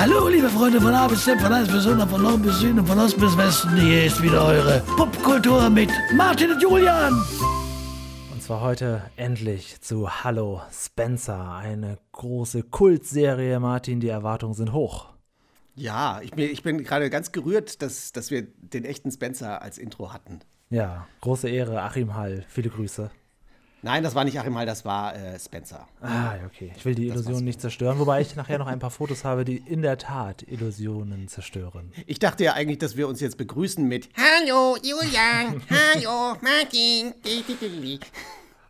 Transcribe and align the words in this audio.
Hallo, 0.00 0.28
liebe 0.28 0.48
Freunde 0.48 0.80
von 0.80 0.94
A 0.94 1.06
bis 1.08 1.24
Z, 1.24 1.38
von 1.42 1.52
1 1.52 1.70
bis 1.70 1.86
100, 1.86 2.08
von 2.08 2.22
Nord 2.22 2.40
bis 2.42 2.60
Süden 2.60 2.78
und 2.78 2.86
von 2.86 2.98
Ost 2.98 3.20
bis 3.20 3.36
Westen. 3.36 3.76
Hier 3.76 4.06
ist 4.06 4.22
wieder 4.22 4.46
eure 4.46 4.80
Popkultur 4.96 5.68
mit 5.68 5.90
Martin 6.14 6.52
und 6.52 6.62
Julian. 6.62 7.12
Und 8.32 8.42
zwar 8.42 8.62
heute 8.62 9.02
endlich 9.16 9.78
zu 9.82 10.24
Hallo 10.24 10.62
Spencer, 10.72 11.52
eine 11.52 11.98
große 12.12 12.62
Kultserie. 12.62 13.60
Martin, 13.60 14.00
die 14.00 14.08
Erwartungen 14.08 14.54
sind 14.54 14.72
hoch. 14.72 15.10
Ja, 15.74 16.22
ich 16.22 16.30
bin, 16.30 16.50
ich 16.50 16.62
bin 16.62 16.82
gerade 16.82 17.10
ganz 17.10 17.30
gerührt, 17.30 17.82
dass, 17.82 18.12
dass 18.12 18.30
wir 18.30 18.46
den 18.56 18.86
echten 18.86 19.10
Spencer 19.10 19.60
als 19.60 19.76
Intro 19.76 20.14
hatten. 20.14 20.40
Ja, 20.70 21.06
große 21.20 21.50
Ehre, 21.50 21.82
Achim 21.82 22.14
Hall. 22.14 22.46
Viele 22.48 22.70
Grüße. 22.70 23.10
Nein, 23.82 24.02
das 24.02 24.14
war 24.14 24.24
nicht 24.24 24.38
Achim 24.38 24.56
Hall, 24.58 24.66
das 24.66 24.84
war 24.84 25.14
äh, 25.16 25.38
Spencer. 25.38 25.88
Ah, 26.02 26.34
okay. 26.44 26.70
Ich 26.76 26.84
will 26.84 26.94
die 26.94 27.06
Illusion 27.08 27.42
nicht 27.42 27.60
zerstören, 27.62 27.98
wobei 27.98 28.20
ich 28.20 28.36
nachher 28.36 28.58
noch 28.58 28.66
ein 28.66 28.78
paar 28.78 28.90
Fotos 28.90 29.24
habe, 29.24 29.44
die 29.46 29.56
in 29.56 29.80
der 29.80 29.96
Tat 29.96 30.42
Illusionen 30.46 31.28
zerstören. 31.28 31.90
Ich 32.06 32.18
dachte 32.18 32.44
ja 32.44 32.52
eigentlich, 32.52 32.78
dass 32.78 32.96
wir 32.98 33.08
uns 33.08 33.20
jetzt 33.20 33.38
begrüßen 33.38 33.82
mit 33.86 34.10
Hallo 34.16 34.76
Julian, 34.82 35.62
hallo 35.70 36.36
Martin. 36.42 37.14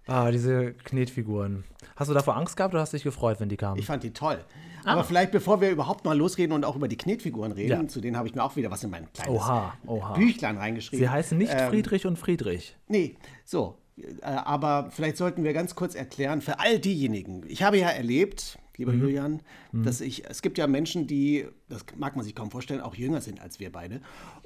Ah, 0.07 0.31
diese 0.31 0.73
Knetfiguren. 0.75 1.65
Hast 1.97 2.09
du 2.09 2.15
davor 2.15 2.37
Angst 2.37 2.57
gehabt 2.57 2.73
oder 2.75 2.83
hast 2.83 2.93
du 2.93 2.97
dich 2.97 3.05
gefreut, 3.05 3.41
wenn 3.41 3.49
die 3.49 3.57
kamen? 3.57 3.79
Ich 3.81 3.87
fand 3.87 4.03
die 4.05 4.13
toll. 4.13 4.43
Aber 4.85 5.05
vielleicht, 5.05 5.31
bevor 5.33 5.61
wir 5.61 5.71
überhaupt 5.71 6.05
mal 6.05 6.17
losreden 6.17 6.53
und 6.55 6.65
auch 6.65 6.75
über 6.77 6.89
die 6.89 6.97
Knetfiguren 6.97 7.53
reden, 7.53 7.83
Ja. 7.83 7.89
zu 7.89 8.01
denen 8.01 8.17
habe 8.17 8.29
ich 8.29 8.35
mir 8.35 8.43
auch 8.43 8.57
wieder 8.57 8.71
was 8.71 8.83
in 8.83 8.91
mein 8.91 9.13
kleines 9.13 9.35
Oha, 9.35 9.75
oha. 9.87 10.15
Büchlein 10.15 10.57
reingeschrieben. 10.57 11.05
Sie 11.05 11.09
heißen 11.09 11.37
nicht 11.37 11.53
Ähm, 11.55 11.69
Friedrich 11.69 12.07
und 12.07 12.17
Friedrich. 12.19 12.77
Nee, 12.89 13.17
so. 13.45 13.77
Äh, 14.01 14.23
aber 14.23 14.91
vielleicht 14.91 15.17
sollten 15.17 15.45
wir 15.45 15.53
ganz 15.53 15.75
kurz 15.75 15.95
erklären, 15.95 16.41
für 16.41 16.61
all 16.61 16.79
diejenigen, 16.79 17.45
ich 17.47 17.63
habe 17.63 17.79
ja 17.79 17.89
erlebt, 17.89 18.59
lieber 18.77 18.93
Mhm. 18.93 19.01
Julian, 19.01 19.43
dass 19.73 20.01
ich, 20.01 20.29
es 20.29 20.43
gibt 20.43 20.59
ja 20.59 20.67
Menschen, 20.67 21.07
die, 21.07 21.47
das 21.71 21.85
mag 21.97 22.17
man 22.17 22.25
sich 22.25 22.35
kaum 22.35 22.51
vorstellen, 22.51 22.81
auch 22.81 22.95
jünger 22.95 23.21
sind 23.21 23.41
als 23.41 23.61
wir 23.61 23.73
beide 23.73 24.01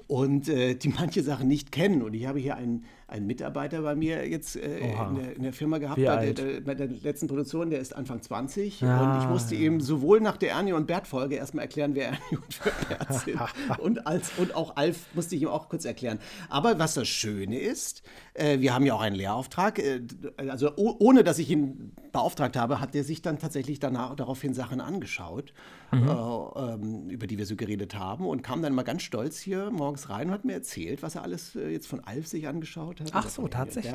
und 0.06 0.48
äh, 0.48 0.74
die 0.74 0.88
manche 0.88 1.22
Sachen 1.22 1.48
nicht 1.48 1.72
kennen. 1.72 2.02
Und 2.02 2.14
ich 2.14 2.26
habe 2.26 2.38
hier 2.38 2.56
einen, 2.56 2.84
einen 3.08 3.26
Mitarbeiter 3.26 3.82
bei 3.82 3.94
mir 3.94 4.28
jetzt 4.28 4.56
äh, 4.56 4.78
in, 4.78 5.14
der, 5.14 5.36
in 5.36 5.42
der 5.42 5.52
Firma 5.52 5.78
gehabt, 5.78 6.02
bei 6.02 6.32
der, 6.32 6.60
bei 6.60 6.74
der 6.74 6.88
letzten 6.88 7.26
Produktion, 7.26 7.70
der 7.70 7.80
ist 7.80 7.94
Anfang 7.94 8.20
20 8.20 8.82
und 8.82 8.88
Ah, 8.88 9.20
ich 9.22 9.28
musste 9.28 9.54
ihm 9.54 9.80
sowohl 9.80 10.20
nach 10.20 10.36
der 10.36 10.50
Ernie 10.50 10.72
und 10.72 10.86
Bert 10.86 11.06
Folge 11.06 11.36
erstmal 11.36 11.64
erklären, 11.64 11.94
wer 11.94 12.06
Ernie 12.08 12.20
und 12.32 12.60
Bert 12.88 13.14
sind. 13.14 13.40
und, 13.78 14.06
als, 14.06 14.32
und 14.38 14.54
auch 14.54 14.76
Alf 14.76 15.06
musste 15.14 15.36
ich 15.36 15.42
ihm 15.42 15.48
auch 15.48 15.68
kurz 15.68 15.84
erklären. 15.84 16.18
Aber 16.48 16.78
was 16.78 16.94
das 16.94 17.08
Schöne 17.08 17.58
ist, 17.58 18.02
äh, 18.34 18.60
wir 18.60 18.74
haben 18.74 18.84
ja 18.84 18.94
auch 18.94 19.00
einen 19.00 19.16
Lehrauftrag, 19.16 19.78
äh, 19.78 20.02
also 20.36 20.72
oh, 20.76 20.96
ohne 20.98 21.24
dass 21.24 21.38
ich 21.38 21.50
ihn 21.50 21.92
beauftragt 22.12 22.56
habe, 22.56 22.80
hat 22.80 22.94
er 22.94 23.04
sich 23.04 23.22
dann 23.22 23.38
tatsächlich 23.38 23.80
danach 23.80 24.14
daraufhin 24.14 24.54
Sachen 24.54 24.80
angeschaut, 24.80 25.52
Mhm. 25.90 26.08
äh, 26.08 26.72
ähm, 26.72 27.10
über 27.10 27.26
die 27.26 27.38
wir 27.38 27.46
so 27.46 27.56
geredet 27.56 27.94
haben 27.94 28.26
und 28.26 28.42
kam 28.42 28.62
dann 28.62 28.74
mal 28.74 28.82
ganz 28.82 29.02
stolz 29.02 29.38
hier 29.38 29.70
morgens 29.70 30.08
rein 30.10 30.28
und 30.28 30.34
hat 30.34 30.44
mir 30.44 30.54
erzählt, 30.54 31.02
was 31.02 31.14
er 31.14 31.22
alles 31.22 31.54
äh, 31.56 31.68
jetzt 31.68 31.86
von 31.86 32.00
Alf 32.00 32.26
sich 32.26 32.48
angeschaut 32.48 33.00
hat. 33.00 33.10
Ach 33.12 33.28
so, 33.28 33.42
und 33.42 33.52
tatsächlich. 33.52 33.92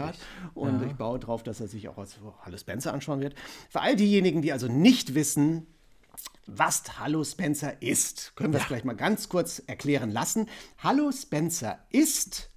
Und 0.54 0.84
ich 0.86 0.94
baue 0.94 1.20
darauf, 1.20 1.44
dass 1.44 1.60
er 1.60 1.68
sich 1.68 1.90
auch 1.90 1.98
als 1.98 2.18
Hallo 2.44 2.58
Spencer 2.58 2.94
anschauen 2.94 3.20
wird. 3.20 3.36
Für 3.70 3.82
all 3.82 3.96
diejenigen, 3.96 4.42
die 4.42 4.52
also 4.52 4.68
nicht 4.68 5.16
wissen, 5.16 5.68
was 6.48 7.00
Hallo 7.00 7.24
Spencer 7.24 7.82
ist, 7.82 8.36
können 8.36 8.54
wir 8.54 8.60
es 8.60 8.66
vielleicht 8.66 8.86
mal 8.86 8.96
ganz 8.96 9.30
kurz 9.30 9.62
erklären 9.68 10.12
lassen. 10.12 10.48
Hallo 10.80 11.12
Spencer 11.12 11.80
ist 11.92 12.50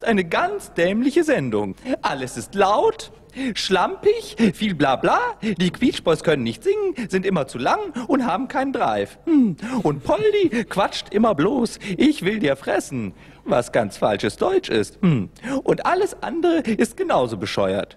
Eine 0.00 0.24
ganz 0.24 0.72
dämliche 0.74 1.24
Sendung. 1.24 1.74
Alles 2.02 2.36
ist 2.36 2.54
laut, 2.54 3.10
schlampig, 3.54 4.36
viel 4.54 4.74
Blabla. 4.74 5.18
Die 5.42 5.70
Quietschboys 5.70 6.22
können 6.22 6.42
nicht 6.42 6.62
singen, 6.64 6.94
sind 7.08 7.24
immer 7.26 7.46
zu 7.46 7.58
lang 7.58 7.78
und 8.06 8.24
haben 8.26 8.48
keinen 8.48 8.72
Drive. 8.72 9.18
Hm. 9.24 9.56
Und 9.82 10.04
Poldi 10.04 10.64
quatscht 10.68 11.12
immer 11.12 11.34
bloß. 11.34 11.78
Ich 11.96 12.24
will 12.24 12.38
dir 12.38 12.56
fressen. 12.56 13.14
Was 13.44 13.72
ganz 13.72 13.96
falsches 13.96 14.36
Deutsch 14.36 14.68
ist. 14.68 15.00
Hm. 15.00 15.30
Und 15.64 15.86
alles 15.86 16.22
andere 16.22 16.58
ist 16.60 16.96
genauso 16.96 17.36
bescheuert. 17.38 17.96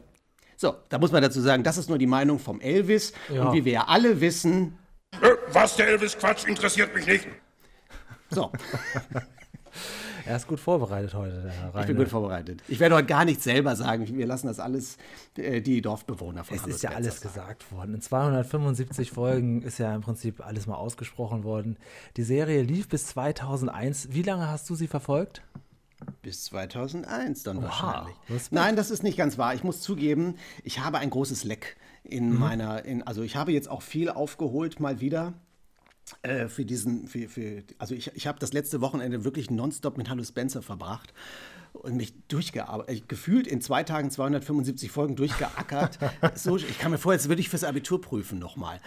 So, 0.56 0.75
da 0.90 0.97
muss 0.97 1.12
man 1.12 1.22
dazu 1.22 1.41
sagen, 1.41 1.63
das 1.63 1.78
ist 1.78 1.90
nur 1.90 1.97
die 1.97 2.08
Meinung 2.08 2.40
vom 2.40 2.62
Elvis. 2.62 3.13
Ja. 3.34 3.44
Und 3.46 3.53
wie 3.53 3.66
wir 3.66 3.72
ja 3.73 3.84
alle 3.88 4.22
wissen, 4.22 4.78
Äh, 5.22 5.31
Was 5.52 5.75
der 5.75 5.88
Elvis 5.90 6.18
quatscht, 6.18 6.46
interessiert 6.47 6.96
mich 6.96 7.06
nicht. 7.06 7.28
so, 8.29 8.50
Er 10.26 10.36
ist 10.36 10.48
gut 10.48 10.59
vorbereitet 10.59 11.14
heute, 11.14 11.50
Herr 11.50 11.82
ich 11.82 11.88
bin 11.88 11.98
gut 11.98 12.09
vorbereitet. 12.09 12.62
Ich 12.68 12.80
werde 12.80 12.96
heute 12.96 13.08
gar 13.08 13.26
nichts 13.26 13.44
selber 13.44 13.76
sagen. 13.76 14.08
Wir 14.08 14.28
lassen 14.28 14.48
das 14.48 14.59
alles 14.59 14.98
äh, 15.38 15.62
die 15.62 15.82
Dorfbewohner 15.82 16.44
von 16.44 16.58
Es 16.58 16.66
ist 16.68 16.84
ja 16.84 16.92
alles 16.92 17.20
sagen. 17.20 17.28
gesagt 17.28 17.72
worden. 17.72 17.96
In 17.96 18.02
275 18.02 19.12
Folgen 19.12 19.62
ist 19.62 19.78
ja 19.78 19.94
im 19.96 20.02
Prinzip 20.02 20.46
alles 20.46 20.68
mal 20.68 20.76
ausgesprochen 20.76 21.44
worden. 21.44 21.78
Die 22.18 22.24
Serie 22.24 22.62
lief 22.62 22.90
bis 22.90 23.08
2001. 23.08 24.09
Wie 24.12 24.24
lange 24.24 24.48
hast 24.48 24.70
du 24.70 24.76
sie 24.76 24.88
verfolgt? 24.88 25.42
Bis 26.22 26.46
2001 26.46 27.44
dann 27.44 27.62
wahrscheinlich. 27.62 28.16
Respekt. 28.30 28.52
Nein, 28.52 28.76
das 28.76 28.92
ist 28.92 29.03
nicht 29.03 29.18
ganz 29.18 29.38
wahr. 29.38 29.53
Ich 29.53 29.64
muss 29.64 29.82
zugeben, 29.82 30.36
ich 30.64 30.80
habe 30.80 30.98
ein 30.98 31.09
großes 31.09 31.44
Leck 31.44 31.78
in 32.03 32.34
meiner, 32.38 32.84
in, 32.86 33.03
also 33.03 33.22
ich 33.22 33.36
habe 33.36 33.52
jetzt 33.52 33.70
auch 33.70 33.82
viel 33.82 34.09
aufgeholt 34.09 34.80
mal 34.80 35.00
wieder. 35.00 35.34
Äh, 36.23 36.47
für 36.47 36.66
diesen, 36.66 37.07
für, 37.07 37.27
für, 37.27 37.63
also 37.77 37.95
ich, 37.95 38.11
ich 38.16 38.27
habe 38.27 38.39
das 38.39 38.53
letzte 38.53 38.81
Wochenende 38.81 39.23
wirklich 39.23 39.49
nonstop 39.49 39.97
mit 39.97 40.09
Hallo 40.09 40.23
Spencer 40.23 40.61
verbracht 40.61 41.13
und 41.73 41.95
mich 41.95 42.13
durchgearbeitet, 42.27 43.07
gefühlt 43.07 43.47
in 43.47 43.61
zwei 43.61 43.83
Tagen 43.83 44.11
275 44.11 44.91
Folgen 44.91 45.16
durchgeackert. 45.16 45.99
so, 46.35 46.57
ich 46.57 46.79
kann 46.79 46.91
mir 46.91 46.97
vorher, 46.97 47.17
jetzt 47.17 47.29
würde 47.29 47.41
ich 47.41 47.49
fürs 47.49 47.63
Abitur 47.63 48.01
prüfen 48.01 48.39
nochmal. 48.39 48.79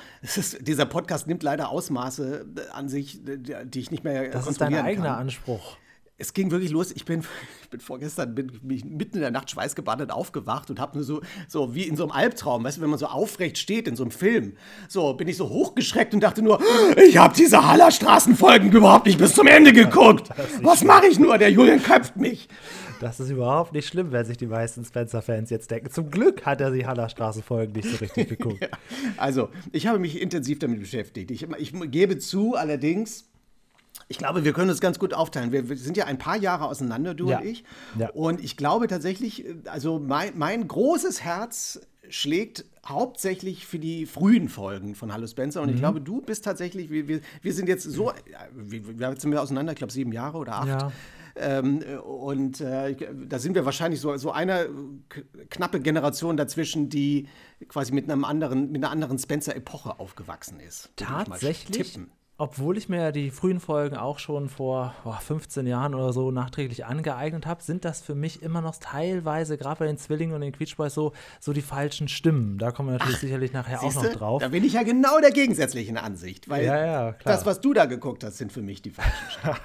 Dieser 0.60 0.86
Podcast 0.86 1.26
nimmt 1.26 1.42
leider 1.42 1.70
Ausmaße 1.70 2.46
äh, 2.56 2.70
an 2.72 2.88
sich, 2.88 3.26
äh, 3.26 3.64
die 3.64 3.80
ich 3.80 3.90
nicht 3.90 4.04
mehr 4.04 4.30
Das 4.30 4.46
ist 4.46 4.60
dein 4.60 4.74
eigener 4.74 5.16
Anspruch. 5.16 5.76
Es 6.24 6.32
ging 6.32 6.50
wirklich 6.50 6.70
los. 6.70 6.90
Ich 6.92 7.04
bin, 7.04 7.20
ich 7.62 7.70
bin 7.70 7.80
vorgestern 7.80 8.34
bin, 8.34 8.46
bin 8.62 8.96
mitten 8.96 9.16
in 9.16 9.22
der 9.22 9.30
Nacht 9.30 9.50
schweißgebadet 9.50 10.10
aufgewacht 10.10 10.70
und 10.70 10.80
habe 10.80 10.96
nur 10.98 11.04
so, 11.04 11.20
so 11.48 11.74
wie 11.74 11.84
in 11.84 11.96
so 11.96 12.04
einem 12.04 12.12
Albtraum, 12.12 12.64
weißt 12.64 12.78
du, 12.78 12.82
wenn 12.82 12.90
man 12.90 12.98
so 12.98 13.06
aufrecht 13.06 13.58
steht 13.58 13.86
in 13.88 13.96
so 13.96 14.04
einem 14.04 14.10
Film, 14.10 14.56
so 14.88 15.14
bin 15.14 15.28
ich 15.28 15.36
so 15.36 15.48
hochgeschreckt 15.48 16.14
und 16.14 16.20
dachte 16.20 16.42
nur, 16.42 16.60
ich 16.96 17.16
habe 17.16 17.34
diese 17.36 17.66
Hallerstraßenfolgen 17.66 18.72
überhaupt 18.72 19.06
nicht 19.06 19.18
bis 19.18 19.34
zum 19.34 19.46
Ende 19.46 19.72
geguckt. 19.72 20.30
Was 20.62 20.84
mache 20.84 21.06
ich 21.06 21.18
nur? 21.18 21.38
Der 21.38 21.50
Julian 21.50 21.82
köpft 21.82 22.16
mich. 22.16 22.48
Das 23.00 23.20
ist 23.20 23.30
überhaupt 23.30 23.72
nicht 23.72 23.86
schlimm, 23.86 24.12
wenn 24.12 24.24
sich 24.24 24.36
die 24.36 24.46
meisten 24.46 24.84
Spencer-Fans 24.84 25.50
jetzt 25.50 25.70
denken. 25.70 25.90
Zum 25.90 26.10
Glück 26.10 26.46
hat 26.46 26.60
er 26.60 26.70
die 26.70 26.86
Hallerstraße-Folgen 26.86 27.72
nicht 27.72 27.88
so 27.88 27.96
richtig 27.96 28.28
geguckt. 28.38 28.66
Also, 29.16 29.50
ich 29.72 29.86
habe 29.86 29.98
mich 29.98 30.20
intensiv 30.20 30.58
damit 30.58 30.80
beschäftigt. 30.80 31.30
Ich, 31.30 31.46
ich 31.58 31.72
gebe 31.90 32.18
zu, 32.18 32.54
allerdings, 32.54 33.26
ich 34.08 34.18
glaube, 34.18 34.44
wir 34.44 34.52
können 34.52 34.70
uns 34.70 34.80
ganz 34.80 34.98
gut 34.98 35.14
aufteilen. 35.14 35.52
Wir, 35.52 35.68
wir 35.68 35.76
sind 35.76 35.96
ja 35.96 36.04
ein 36.06 36.18
paar 36.18 36.36
Jahre 36.36 36.66
auseinander, 36.66 37.14
du 37.14 37.28
Ja. 37.30 37.38
und 37.38 37.44
ich. 37.46 37.64
Ja. 37.98 38.10
Und 38.10 38.42
ich 38.42 38.56
glaube 38.56 38.86
tatsächlich, 38.86 39.44
also 39.66 39.98
mein, 39.98 40.32
mein 40.36 40.66
großes 40.68 41.22
Herz 41.22 41.80
schlägt 42.10 42.64
hauptsächlich 42.86 43.66
für 43.66 43.78
die 43.78 44.04
frühen 44.06 44.48
Folgen 44.48 44.94
von 44.94 45.12
Hallo 45.12 45.26
Spencer. 45.26 45.62
Mhm. 45.62 45.68
Und 45.68 45.74
ich 45.74 45.80
glaube, 45.80 46.00
du 46.00 46.20
bist 46.20 46.44
tatsächlich, 46.44 46.90
wir, 46.90 47.08
wir, 47.08 47.20
wir 47.40 47.52
sind 47.54 47.68
jetzt 47.68 47.84
so, 47.84 48.12
wie, 48.54 48.86
wie 48.86 49.00
weit 49.00 49.20
sind 49.20 49.30
wir 49.32 49.40
auseinander? 49.40 49.72
Ich 49.72 49.78
glaube, 49.78 49.92
sieben 49.92 50.12
Jahre 50.12 50.38
oder 50.38 50.54
acht. 50.54 50.68
Ja. 50.68 50.92
Ähm, 51.36 51.82
und 52.04 52.60
äh, 52.60 52.94
da 53.26 53.40
sind 53.40 53.54
wir 53.56 53.64
wahrscheinlich 53.64 54.00
so, 54.00 54.16
so 54.18 54.30
eine 54.30 54.68
knappe 55.50 55.80
Generation 55.80 56.36
dazwischen, 56.36 56.88
die 56.90 57.26
quasi 57.68 57.92
mit 57.92 58.08
einem 58.08 58.24
anderen, 58.24 58.70
mit 58.70 58.84
einer 58.84 58.92
anderen 58.92 59.18
Spencer-Epoche 59.18 59.98
aufgewachsen 59.98 60.60
ist. 60.60 60.90
Tatsächlich, 60.94 61.92
tippen. 61.92 62.10
Obwohl 62.36 62.76
ich 62.76 62.88
mir 62.88 63.12
die 63.12 63.30
frühen 63.30 63.60
Folgen 63.60 63.96
auch 63.96 64.18
schon 64.18 64.48
vor 64.48 64.92
boah, 65.04 65.18
15 65.20 65.66
Jahren 65.68 65.94
oder 65.94 66.12
so 66.12 66.32
nachträglich 66.32 66.84
angeeignet 66.84 67.46
habe, 67.46 67.62
sind 67.62 67.84
das 67.84 68.00
für 68.00 68.16
mich 68.16 68.42
immer 68.42 68.60
noch 68.60 68.76
teilweise, 68.80 69.56
gerade 69.56 69.78
bei 69.78 69.86
den 69.86 69.98
Zwillingen 69.98 70.34
und 70.34 70.40
den 70.40 70.50
Quietsch 70.52 70.76
Boys, 70.76 70.94
so, 70.94 71.12
so 71.38 71.52
die 71.52 71.62
falschen 71.62 72.08
Stimmen. 72.08 72.58
Da 72.58 72.72
kommen 72.72 72.88
wir 72.88 72.98
natürlich 72.98 73.18
sicherlich 73.20 73.52
nachher 73.52 73.82
auch 73.82 73.94
noch 73.94 74.06
drauf. 74.12 74.42
Da 74.42 74.48
bin 74.48 74.64
ich 74.64 74.72
ja 74.72 74.82
genau 74.82 75.20
der 75.20 75.30
gegensätzlichen 75.30 75.96
Ansicht, 75.96 76.48
weil 76.48 76.64
Ja, 76.64 76.84
ja, 76.84 77.12
klar. 77.12 77.36
das, 77.36 77.46
was 77.46 77.60
du 77.60 77.72
da 77.72 77.84
geguckt 77.86 78.24
hast, 78.24 78.38
sind 78.38 78.50
für 78.50 78.62
mich 78.62 78.82
die 78.82 78.90
falschen 78.90 79.12
Stimmen. 79.30 79.56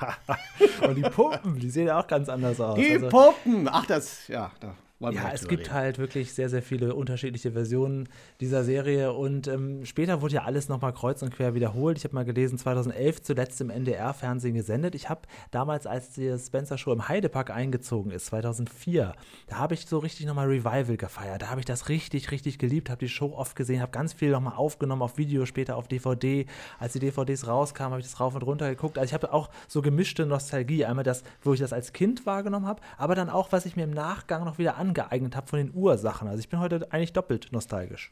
Und 0.89 0.95
die 0.95 1.01
Puppen, 1.09 1.59
die 1.59 1.69
sehen 1.71 1.87
ja 1.87 1.99
auch 1.99 2.07
ganz 2.07 2.29
anders 2.29 2.61
aus. 2.61 2.77
Die 2.77 2.93
Also- 2.93 3.09
Puppen! 3.09 3.67
Ach, 3.71 3.85
das, 3.87 4.27
ja, 4.27 4.51
da 4.59 4.75
wollen 4.99 5.15
Ja, 5.15 5.31
es 5.33 5.47
gibt 5.47 5.63
reden. 5.67 5.73
halt 5.73 5.97
wirklich 5.97 6.33
sehr, 6.33 6.49
sehr 6.49 6.61
viele 6.61 6.95
unterschiedliche 6.95 7.51
Versionen 7.51 8.09
dieser 8.41 8.63
Serie 8.63 9.13
und 9.13 9.47
ähm, 9.47 9.85
später 9.85 10.21
wurde 10.21 10.35
ja 10.35 10.43
alles 10.43 10.69
nochmal 10.69 10.93
kreuz 10.93 11.21
und 11.21 11.33
quer 11.33 11.53
wiederholt. 11.55 11.97
Ich 11.97 12.03
habe 12.03 12.15
mal 12.15 12.25
gelesen, 12.25 12.57
2011 12.57 13.21
zuletzt 13.21 13.61
im 13.61 13.69
NDR-Fernsehen 13.69 14.53
gesendet. 14.55 14.95
Ich 14.95 15.09
habe 15.09 15.21
damals, 15.51 15.87
als 15.87 16.11
die 16.11 16.37
Spencer-Show 16.37 16.91
im 16.91 17.07
Heidepark 17.07 17.49
eingezogen 17.51 18.11
ist, 18.11 18.27
2004, 18.27 19.13
da 19.47 19.55
habe 19.57 19.73
ich 19.73 19.85
so 19.85 19.99
richtig 19.99 20.25
nochmal 20.25 20.47
Revival 20.47 20.97
gefeiert. 20.97 21.41
Da 21.41 21.49
habe 21.49 21.59
ich 21.59 21.65
das 21.65 21.89
richtig, 21.89 22.31
richtig 22.31 22.59
geliebt, 22.59 22.89
habe 22.89 22.99
die 22.99 23.09
Show 23.09 23.33
oft 23.35 23.55
gesehen, 23.55 23.81
habe 23.81 23.91
ganz 23.91 24.13
viel 24.13 24.31
nochmal 24.31 24.55
aufgenommen 24.55 25.01
auf 25.01 25.17
Video, 25.17 25.45
später 25.45 25.77
auf 25.77 25.87
DVD. 25.87 26.45
Als 26.77 26.93
die 26.93 26.99
DVDs 26.99 27.47
rauskamen, 27.47 27.91
habe 27.93 28.01
ich 28.01 28.07
das 28.07 28.19
rauf 28.19 28.35
und 28.35 28.43
runter 28.43 28.69
geguckt. 28.69 28.97
Also 28.97 29.09
ich 29.09 29.13
habe 29.13 29.33
auch 29.33 29.49
so 29.67 29.81
gemischte 29.81 30.25
Nostalgie. 30.25 30.85
Einmal 30.85 31.03
das, 31.03 31.23
wo 31.41 31.53
ich 31.53 31.59
das 31.59 31.73
als 31.73 31.93
Kind 31.93 32.25
wahrgenommen 32.25 32.65
habe, 32.65 32.81
aber 32.97 33.15
dann 33.15 33.29
auch, 33.29 33.51
was 33.51 33.65
ich 33.65 33.75
mir 33.75 33.83
im 33.83 33.91
Nachgang 33.91 34.43
noch 34.43 34.57
wieder 34.57 34.77
angeeignet 34.89 35.35
habe 35.35 35.47
von 35.47 35.59
den 35.59 35.73
Ursachen. 35.73 36.27
Also 36.27 36.39
ich 36.39 36.49
bin 36.49 36.59
heute 36.59 36.91
eigentlich 36.91 37.13
doppelt 37.13 37.47
nostalgisch. 37.51 38.11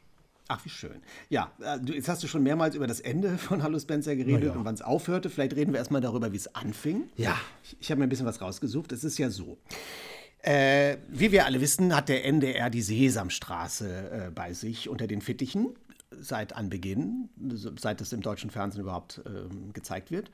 Ach, 0.50 0.64
wie 0.64 0.70
schön. 0.70 1.02
Ja, 1.30 1.52
äh, 1.60 1.78
du, 1.80 1.94
jetzt 1.94 2.08
hast 2.08 2.24
du 2.24 2.28
schon 2.28 2.42
mehrmals 2.42 2.76
über 2.76 2.88
das 2.88 3.02
Ende 3.02 3.38
von 3.38 3.64
Hallo 3.64 3.80
Spencer 3.80 4.16
geredet 4.16 4.46
ja. 4.46 4.52
und 4.54 4.64
wann 4.64 4.76
es 4.76 4.82
aufhörte. 4.82 5.30
Vielleicht 5.30 5.56
reden 5.56 5.74
wir 5.74 5.80
erstmal 5.80 6.02
darüber, 6.02 6.32
wie 6.32 6.38
es 6.38 6.56
anfing. 6.56 7.10
Ja. 7.18 7.38
Ich, 7.64 7.78
ich 7.82 7.92
habe 7.92 8.00
mir 8.00 8.08
ein 8.08 8.10
bisschen 8.10 8.26
was 8.26 8.40
rausgesucht. 8.42 8.92
Es 8.92 9.04
ist 9.04 9.18
ja 9.18 9.30
so. 9.30 9.58
Äh, 10.40 10.98
wie 11.10 11.32
wir 11.32 11.46
alle 11.46 11.60
wissen, 11.60 11.94
hat 11.94 12.08
der 12.08 12.24
NDR 12.24 12.70
die 12.70 12.82
Sesamstraße 12.82 14.28
äh, 14.28 14.32
bei 14.32 14.54
sich 14.54 14.88
unter 14.88 15.08
den 15.08 15.22
Fittichen 15.22 15.76
seit 16.20 16.56
Anbeginn, 16.56 17.30
seit 17.78 18.00
es 18.00 18.14
im 18.14 18.22
deutschen 18.22 18.50
Fernsehen 18.50 18.82
überhaupt 18.82 19.22
ähm, 19.26 19.74
gezeigt 19.74 20.10
wird. 20.10 20.32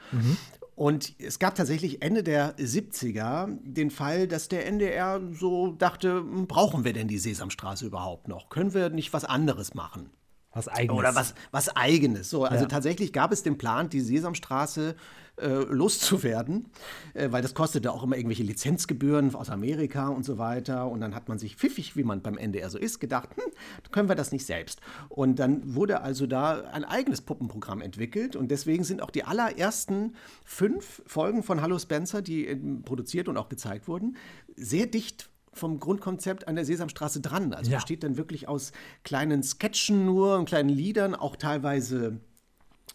Und 0.83 1.15
es 1.18 1.39
gab 1.39 1.56
tatsächlich 1.56 2.01
Ende 2.01 2.24
der 2.24 2.57
70er 2.57 3.57
den 3.63 3.89
Fall, 3.89 4.27
dass 4.27 4.50
der 4.50 4.65
NDR 4.65 5.21
so 5.31 5.71
dachte, 5.71 6.18
hm, 6.18 6.45
brauchen 6.45 6.83
wir 6.83 6.91
denn 6.91 7.07
die 7.07 7.19
Sesamstraße 7.19 7.85
überhaupt 7.85 8.27
noch? 8.27 8.50
Können 8.50 8.74
wir 8.74 8.89
nicht 8.89 9.13
was 9.13 9.24
anderes 9.24 9.75
machen? 9.75 10.09
Was 10.54 10.68
eigenes. 10.68 10.98
Oder 11.00 11.16
was, 11.16 11.34
was 11.52 11.76
Eigenes. 11.76 12.30
So, 12.30 12.46
also 12.46 12.66
Ja. 12.66 12.70
tatsächlich 12.70 13.12
gab 13.14 13.32
es 13.32 13.44
den 13.44 13.58
Plan, 13.58 13.90
die 13.90 14.02
Sesamstraße 14.02 14.96
äh, 15.42 15.48
loszuwerden, 15.48 16.68
äh, 17.16 17.32
weil 17.32 17.42
das 17.42 17.56
kostete 17.56 17.92
auch 17.92 18.04
immer 18.04 18.16
irgendwelche 18.18 18.44
Lizenzgebühren 18.44 19.34
aus 19.34 19.50
Amerika 19.50 20.10
und 20.10 20.24
so 20.24 20.38
weiter. 20.38 20.88
Und 20.88 21.02
dann 21.02 21.16
hat 21.16 21.28
man 21.28 21.40
sich 21.40 21.56
pfiffig, 21.56 21.96
wie 21.96 22.04
man 22.04 22.22
beim 22.22 22.38
NDR 22.38 22.70
so 22.70 22.78
ist, 22.78 23.00
gedacht, 23.00 23.30
hm, 23.36 23.52
können 23.92 24.10
wir 24.10 24.16
das 24.16 24.32
nicht 24.32 24.46
selbst. 24.46 24.80
Und 25.10 25.40
dann 25.40 25.74
wurde 25.74 26.02
also 26.02 26.28
da 26.28 26.62
ein 26.72 26.84
eigenes 26.86 27.22
Puppenprogramm 27.22 27.82
entwickelt. 27.82 28.36
Und 28.36 28.50
deswegen 28.52 28.84
sind 28.84 29.02
auch 29.02 29.10
die 29.10 29.24
allerersten 29.24 30.16
fünf 30.46 31.02
Folgen 31.08 31.42
von 31.42 31.64
Hallo 31.64 31.80
Spencer, 31.80 32.22
die 32.22 32.48
äh, 32.48 32.56
produziert 32.86 33.28
und 33.28 33.38
auch 33.38 33.50
gezeigt 33.50 33.88
wurden, 33.88 34.18
sehr 34.56 34.86
dicht 34.86 35.30
vom 35.54 35.80
Grundkonzept 35.80 36.48
an 36.48 36.56
der 36.56 36.66
Sesamstraße 36.66 37.22
dran. 37.22 37.54
Also 37.54 37.72
Ja. 37.72 37.78
besteht 37.78 38.04
dann 38.04 38.18
wirklich 38.18 38.48
aus 38.48 38.72
kleinen 39.04 39.44
Sketchen 39.44 40.06
nur 40.06 40.38
und 40.38 40.46
kleinen 40.46 40.70
Liedern, 40.70 41.16
auch 41.16 41.36
teilweise 41.36 42.20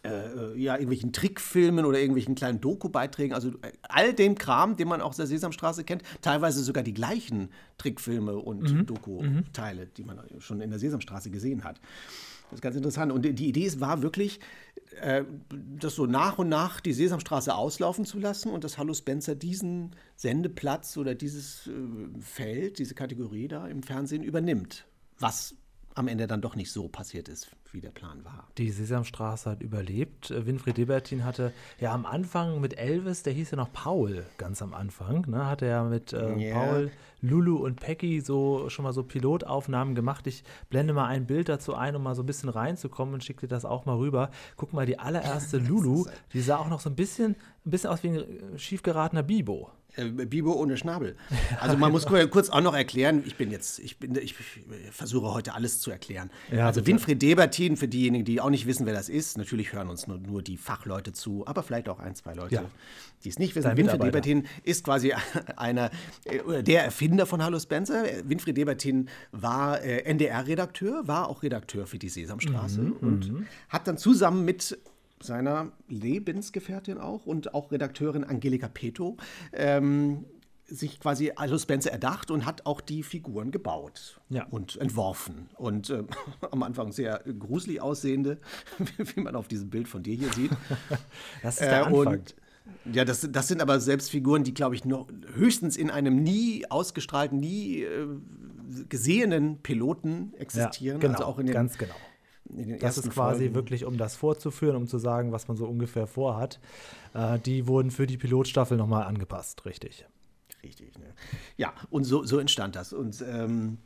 äh, 0.05 0.57
ja, 0.57 0.75
irgendwelchen 0.75 1.13
Trickfilmen 1.13 1.85
oder 1.85 1.99
irgendwelchen 1.99 2.37
kleinen 2.37 2.61
Doku-Beiträgen, 2.61 3.35
also 3.35 3.49
äh, 3.63 3.73
all 3.83 4.15
dem 4.15 4.37
Kram, 4.37 4.77
den 4.77 4.87
man 4.87 5.01
auch 5.01 5.09
aus 5.11 5.17
der 5.17 5.27
Sesamstraße 5.27 5.83
kennt, 5.83 6.03
teilweise 6.23 6.63
sogar 6.63 6.85
die 6.85 6.95
gleichen 6.95 7.49
Trickfilme 7.79 8.37
und 8.37 8.73
Mhm. 8.73 8.87
Doku-Teile, 8.87 9.87
die 9.87 10.05
man 10.05 10.21
schon 10.39 10.61
in 10.61 10.71
der 10.71 10.79
Sesamstraße 10.79 11.31
gesehen 11.31 11.65
hat. 11.65 11.81
Das 12.50 12.59
ist 12.59 12.62
ganz 12.62 12.77
interessant. 12.77 13.12
Und 13.12 13.23
die 13.23 13.49
Idee 13.49 13.71
war 13.79 14.03
wirklich, 14.03 14.41
äh, 15.00 15.25
das 15.50 15.95
so 15.95 16.06
nach 16.06 16.39
und 16.39 16.49
nach 16.49 16.81
die 16.81 16.93
Sesamstraße 16.93 17.55
auslaufen 17.55 18.05
zu 18.05 18.19
lassen 18.19 18.50
und 18.50 18.65
dass 18.65 18.79
Hallo 18.79 18.95
Spencer 18.95 19.35
diesen 19.35 19.95
Sendeplatz 20.17 20.97
oder 20.97 21.15
dieses 21.15 21.67
äh, 21.67 22.21
Feld, 22.21 22.79
diese 22.79 22.95
Kategorie 22.95 23.49
da 23.49 23.67
im 23.67 23.83
Fernsehen 23.83 24.23
übernimmt. 24.23 24.87
Was 25.19 25.55
am 25.94 26.08
Ende 26.08 26.26
dann 26.26 26.40
doch 26.40 26.55
nicht 26.55 26.70
so 26.70 26.88
passiert 26.88 27.29
ist, 27.29 27.50
wie 27.73 27.81
der 27.81 27.90
Plan 27.90 28.25
war. 28.25 28.46
Die 28.56 28.70
Sesamstraße 28.70 29.50
hat 29.50 29.62
überlebt. 29.62 30.31
Winfried 30.31 30.76
Debertin 30.76 31.25
hatte 31.25 31.52
ja 31.81 31.93
am 31.93 32.06
Anfang 32.06 32.61
mit 32.61 32.79
Elvis, 32.79 33.23
der 33.25 33.32
hieß 33.32 33.50
ja 33.50 33.56
noch 33.56 33.73
Paul 33.73 34.25
ganz 34.37 34.62
am 34.62 34.75
Anfang, 34.75 35.29
ne, 35.29 35.46
hatte 35.46 35.67
er 35.67 35.85
mit 35.85 36.12
äh, 36.12 36.37
Ja. 36.37 36.55
Paul, 36.55 36.90
Lulu 37.20 37.56
und 37.56 37.81
Peggy 37.81 38.20
so 38.20 38.69
schon 38.69 38.85
mal 38.85 38.93
so 38.93 39.02
Pilotaufnahmen 39.02 39.96
gemacht. 39.96 40.26
Ich 40.29 40.44
blende 40.70 40.93
mal 40.93 41.06
ein 41.06 41.26
Bild 41.26 41.49
dazu 41.49 41.75
ein, 41.75 41.96
um 41.96 42.02
mal 42.05 42.14
so 42.14 42.23
ein 42.23 42.26
bisschen 42.26 42.49
reinzukommen 42.49 43.14
und 43.14 43.25
schicke 43.25 43.40
dir 43.40 43.49
das 43.49 43.64
auch 43.64 43.85
mal 43.87 43.96
rüber. 43.96 44.31
Guck 44.56 44.73
mal, 44.73 44.87
die 44.87 44.99
allererste 45.00 45.58
Lulu, 45.69 46.06
die 46.32 46.40
sah 46.40 46.58
auch 46.58 46.69
noch 46.69 46.81
so 46.81 46.90
ein 46.90 46.94
bisschen, 46.96 47.35
ein 47.67 47.70
bisschen 47.70 47.90
aus 47.90 48.02
wie 48.05 48.08
ein 48.11 48.17
äh, 48.55 48.58
schief 48.58 48.82
geratener 48.82 49.25
Bibo. 49.25 49.70
Äh, 49.96 50.05
Bibo 50.26 50.52
ohne 50.52 50.76
Schnabel. 50.76 51.17
Also 51.61 51.76
man 51.76 51.90
muss 51.90 52.06
kurz 52.06 52.50
auch 52.50 52.61
noch 52.61 52.75
erklären, 52.75 53.23
ich 53.26 53.35
bin 53.37 53.50
jetzt, 53.50 53.79
ich 53.81 53.99
bin, 53.99 54.14
ich 54.17 54.35
versuche 54.93 55.32
heute 55.35 55.55
alles 55.55 55.81
zu 55.81 55.90
erklären. 55.90 56.31
Ja, 56.52 56.67
also 56.67 56.81
bitte. 56.81 56.93
Winfried 56.93 57.20
Debertin, 57.23 57.76
für 57.76 57.88
diejenigen, 57.88 58.25
die 58.25 58.40
auch 58.40 58.50
nicht 58.50 58.67
wissen, 58.67 58.87
wer 58.87 58.93
das 58.94 59.08
ist, 59.08 59.38
natürlich 59.38 59.73
hören 59.73 59.88
uns 59.88 60.06
nur, 60.06 60.19
nur 60.19 60.43
die 60.43 60.56
Fachleute 60.56 61.12
zu, 61.12 61.46
aber 61.46 61.62
vielleicht 61.64 61.88
auch 61.88 61.99
ein, 61.99 62.14
zwei 62.14 62.35
Leute, 62.35 62.55
Ja. 62.56 62.64
die 63.25 63.29
es 63.31 63.38
nicht 63.38 63.56
wissen. 63.56 63.67
Dein 63.67 63.76
Winfried. 63.76 64.02
Debertin 64.02 64.46
ist 64.62 64.85
quasi 64.85 65.12
einer, 65.56 65.90
äh, 66.25 66.62
der 66.62 66.85
Erfinder 66.85 67.26
von 67.26 67.43
Hallo 67.43 67.58
Spencer. 67.58 68.05
Winfried 68.25 68.56
Debertin 68.56 69.08
war 69.32 69.82
äh, 69.82 70.02
NDR-Redakteur, 70.05 71.08
war 71.08 71.29
auch 71.29 71.43
Redakteur 71.43 71.87
für 71.87 71.99
die 71.99 72.08
Sesamstraße 72.08 72.81
Mhm, 72.82 72.93
und 73.00 73.46
hat 73.69 73.88
dann 73.88 73.99
zusammen 73.99 74.44
mit 74.44 74.79
seiner 75.23 75.73
Lebensgefährtin 75.88 76.99
auch 76.99 77.26
und 77.26 77.55
auch 77.55 77.70
Redakteurin 77.73 78.25
Angelika 78.25 78.69
Peto 78.69 79.17
ähm, 79.53 80.25
sich 80.70 81.00
quasi 81.00 81.32
Hallo 81.37 81.56
Spencer 81.56 81.91
erdacht 81.91 82.31
und 82.31 82.44
hat 82.44 82.67
auch 82.67 82.81
die 82.82 83.03
Figuren 83.03 83.50
gebaut 83.50 84.20
Ja. 84.29 84.47
und 84.50 84.76
entworfen. 84.76 85.49
Und 85.56 85.88
ähm, 85.91 86.09
am 86.50 86.62
Anfang 86.62 86.93
sehr 86.93 87.23
gruselig 87.38 87.81
aussehende, 87.81 88.38
wie 89.15 89.20
man 89.20 89.35
auf 89.35 89.49
diesem 89.49 89.70
Bild 89.70 89.88
von 89.88 90.03
dir 90.03 90.15
hier 90.15 90.32
sieht. 90.32 90.50
Das 91.43 91.55
ist 91.55 91.61
der 91.62 91.73
Äh, 91.73 91.85
Anfang. 91.85 92.06
und 92.06 92.35
ja, 92.93 93.06
das, 93.06 93.26
das 93.32 93.49
sind 93.49 93.62
aber 93.62 93.81
selbst 93.81 94.11
Figuren, 94.11 94.44
die, 94.44 94.53
glaube 94.53 94.75
ich, 94.75 94.85
noch 94.85 95.09
höchstens 95.35 95.75
in 95.75 95.91
einem 95.91 96.23
nie 96.23 96.67
ausgestrahlten, 96.71 97.38
nie 97.41 97.81
äh, 97.82 98.06
gesehenen 98.91 99.59
Piloten 99.62 100.35
existieren. 100.37 101.00
genau, 101.00 101.14
also 101.14 101.25
auch 101.25 101.38
in 101.38 101.47
den, 101.47 101.55
ganz 101.55 101.79
genau. 101.79 101.94
In 102.50 102.56
den 102.69 102.79
Das 102.79 102.97
ersten 102.97 103.09
ist 103.09 103.15
quasi 103.15 103.41
Folgen. 103.45 103.55
wirklich, 103.55 103.85
um 103.85 103.97
das 103.99 104.15
vorzuführen, 104.17 104.77
um 104.77 104.87
zu 104.87 104.99
sagen, 104.99 105.33
was 105.33 105.49
man 105.49 105.56
so 105.56 105.67
ungefähr 105.67 106.06
vorhat. 106.06 106.61
Äh, 107.15 107.39
die 107.41 107.67
wurden 107.67 107.91
für 107.91 108.06
die 108.06 108.17
Pilotstaffel 108.17 108.77
nochmal 108.77 109.05
angepasst, 109.05 109.65
richtig. 109.65 110.06
Richtig, 110.62 110.99
ne? 110.99 111.05
Ja, 111.56 111.73
und 111.91 112.05
so, 112.05 112.25
so 112.25 112.39
entstand 112.39 112.75
das. 112.77 112.93
Und 112.93 113.23
ähm, 113.29 113.79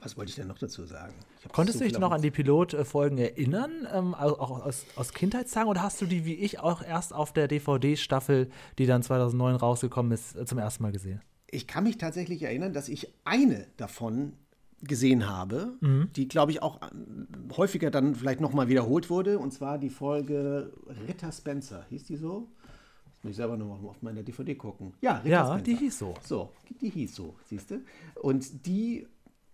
was 0.00 0.16
wollte 0.16 0.30
ich 0.30 0.36
denn 0.36 0.48
noch 0.48 0.58
dazu 0.58 0.84
sagen? 0.84 1.12
Konntest 1.52 1.78
so 1.78 1.84
du 1.84 1.90
dich 1.90 1.98
noch 1.98 2.10
an 2.12 2.22
die 2.22 2.30
Pilotfolgen 2.30 3.16
erinnern, 3.18 3.86
ähm, 3.92 4.14
au- 4.14 4.38
auch 4.38 4.64
aus, 4.64 4.84
aus 4.96 5.12
Kindheitstagen, 5.12 5.68
oder 5.68 5.82
hast 5.82 6.00
du 6.00 6.06
die 6.06 6.24
wie 6.24 6.34
ich 6.34 6.58
auch 6.60 6.82
erst 6.82 7.12
auf 7.14 7.32
der 7.32 7.48
DVD-Staffel, 7.48 8.50
die 8.78 8.86
dann 8.86 9.02
2009 9.02 9.56
rausgekommen 9.56 10.12
ist, 10.12 10.36
zum 10.48 10.58
ersten 10.58 10.82
Mal 10.82 10.92
gesehen? 10.92 11.20
Ich 11.50 11.66
kann 11.66 11.84
mich 11.84 11.96
tatsächlich 11.96 12.42
erinnern, 12.42 12.72
dass 12.72 12.88
ich 12.88 13.08
eine 13.24 13.66
davon 13.76 14.34
gesehen 14.82 15.28
habe, 15.28 15.72
Mhm. 15.80 16.10
die, 16.14 16.28
glaube 16.28 16.52
ich, 16.52 16.62
auch 16.62 16.80
ähm, 16.92 17.26
häufiger 17.56 17.90
dann 17.90 18.14
vielleicht 18.14 18.40
nochmal 18.40 18.68
wiederholt 18.68 19.10
wurde. 19.10 19.38
Und 19.38 19.52
zwar 19.52 19.78
die 19.78 19.90
Folge 19.90 20.72
Ritter 21.08 21.32
Spencer. 21.32 21.84
Hieß 21.90 22.04
die 22.04 22.16
so? 22.16 22.48
Jetzt 23.14 23.24
muss 23.24 23.30
ich 23.32 23.36
selber 23.36 23.56
nochmal 23.56 23.78
auf 23.90 24.00
meiner 24.02 24.22
DVD 24.22 24.54
gucken. 24.54 24.94
Ja, 25.00 25.16
Ritter 25.18 25.28
Ja, 25.28 25.46
Spencer. 25.46 25.64
die 25.64 25.74
hieß 25.76 25.98
so. 25.98 26.14
So, 26.24 26.52
die 26.80 26.90
hieß 26.90 27.14
so, 27.16 27.34
siehst 27.46 27.70
du? 27.72 27.80
Und 28.22 28.66
die 28.66 29.06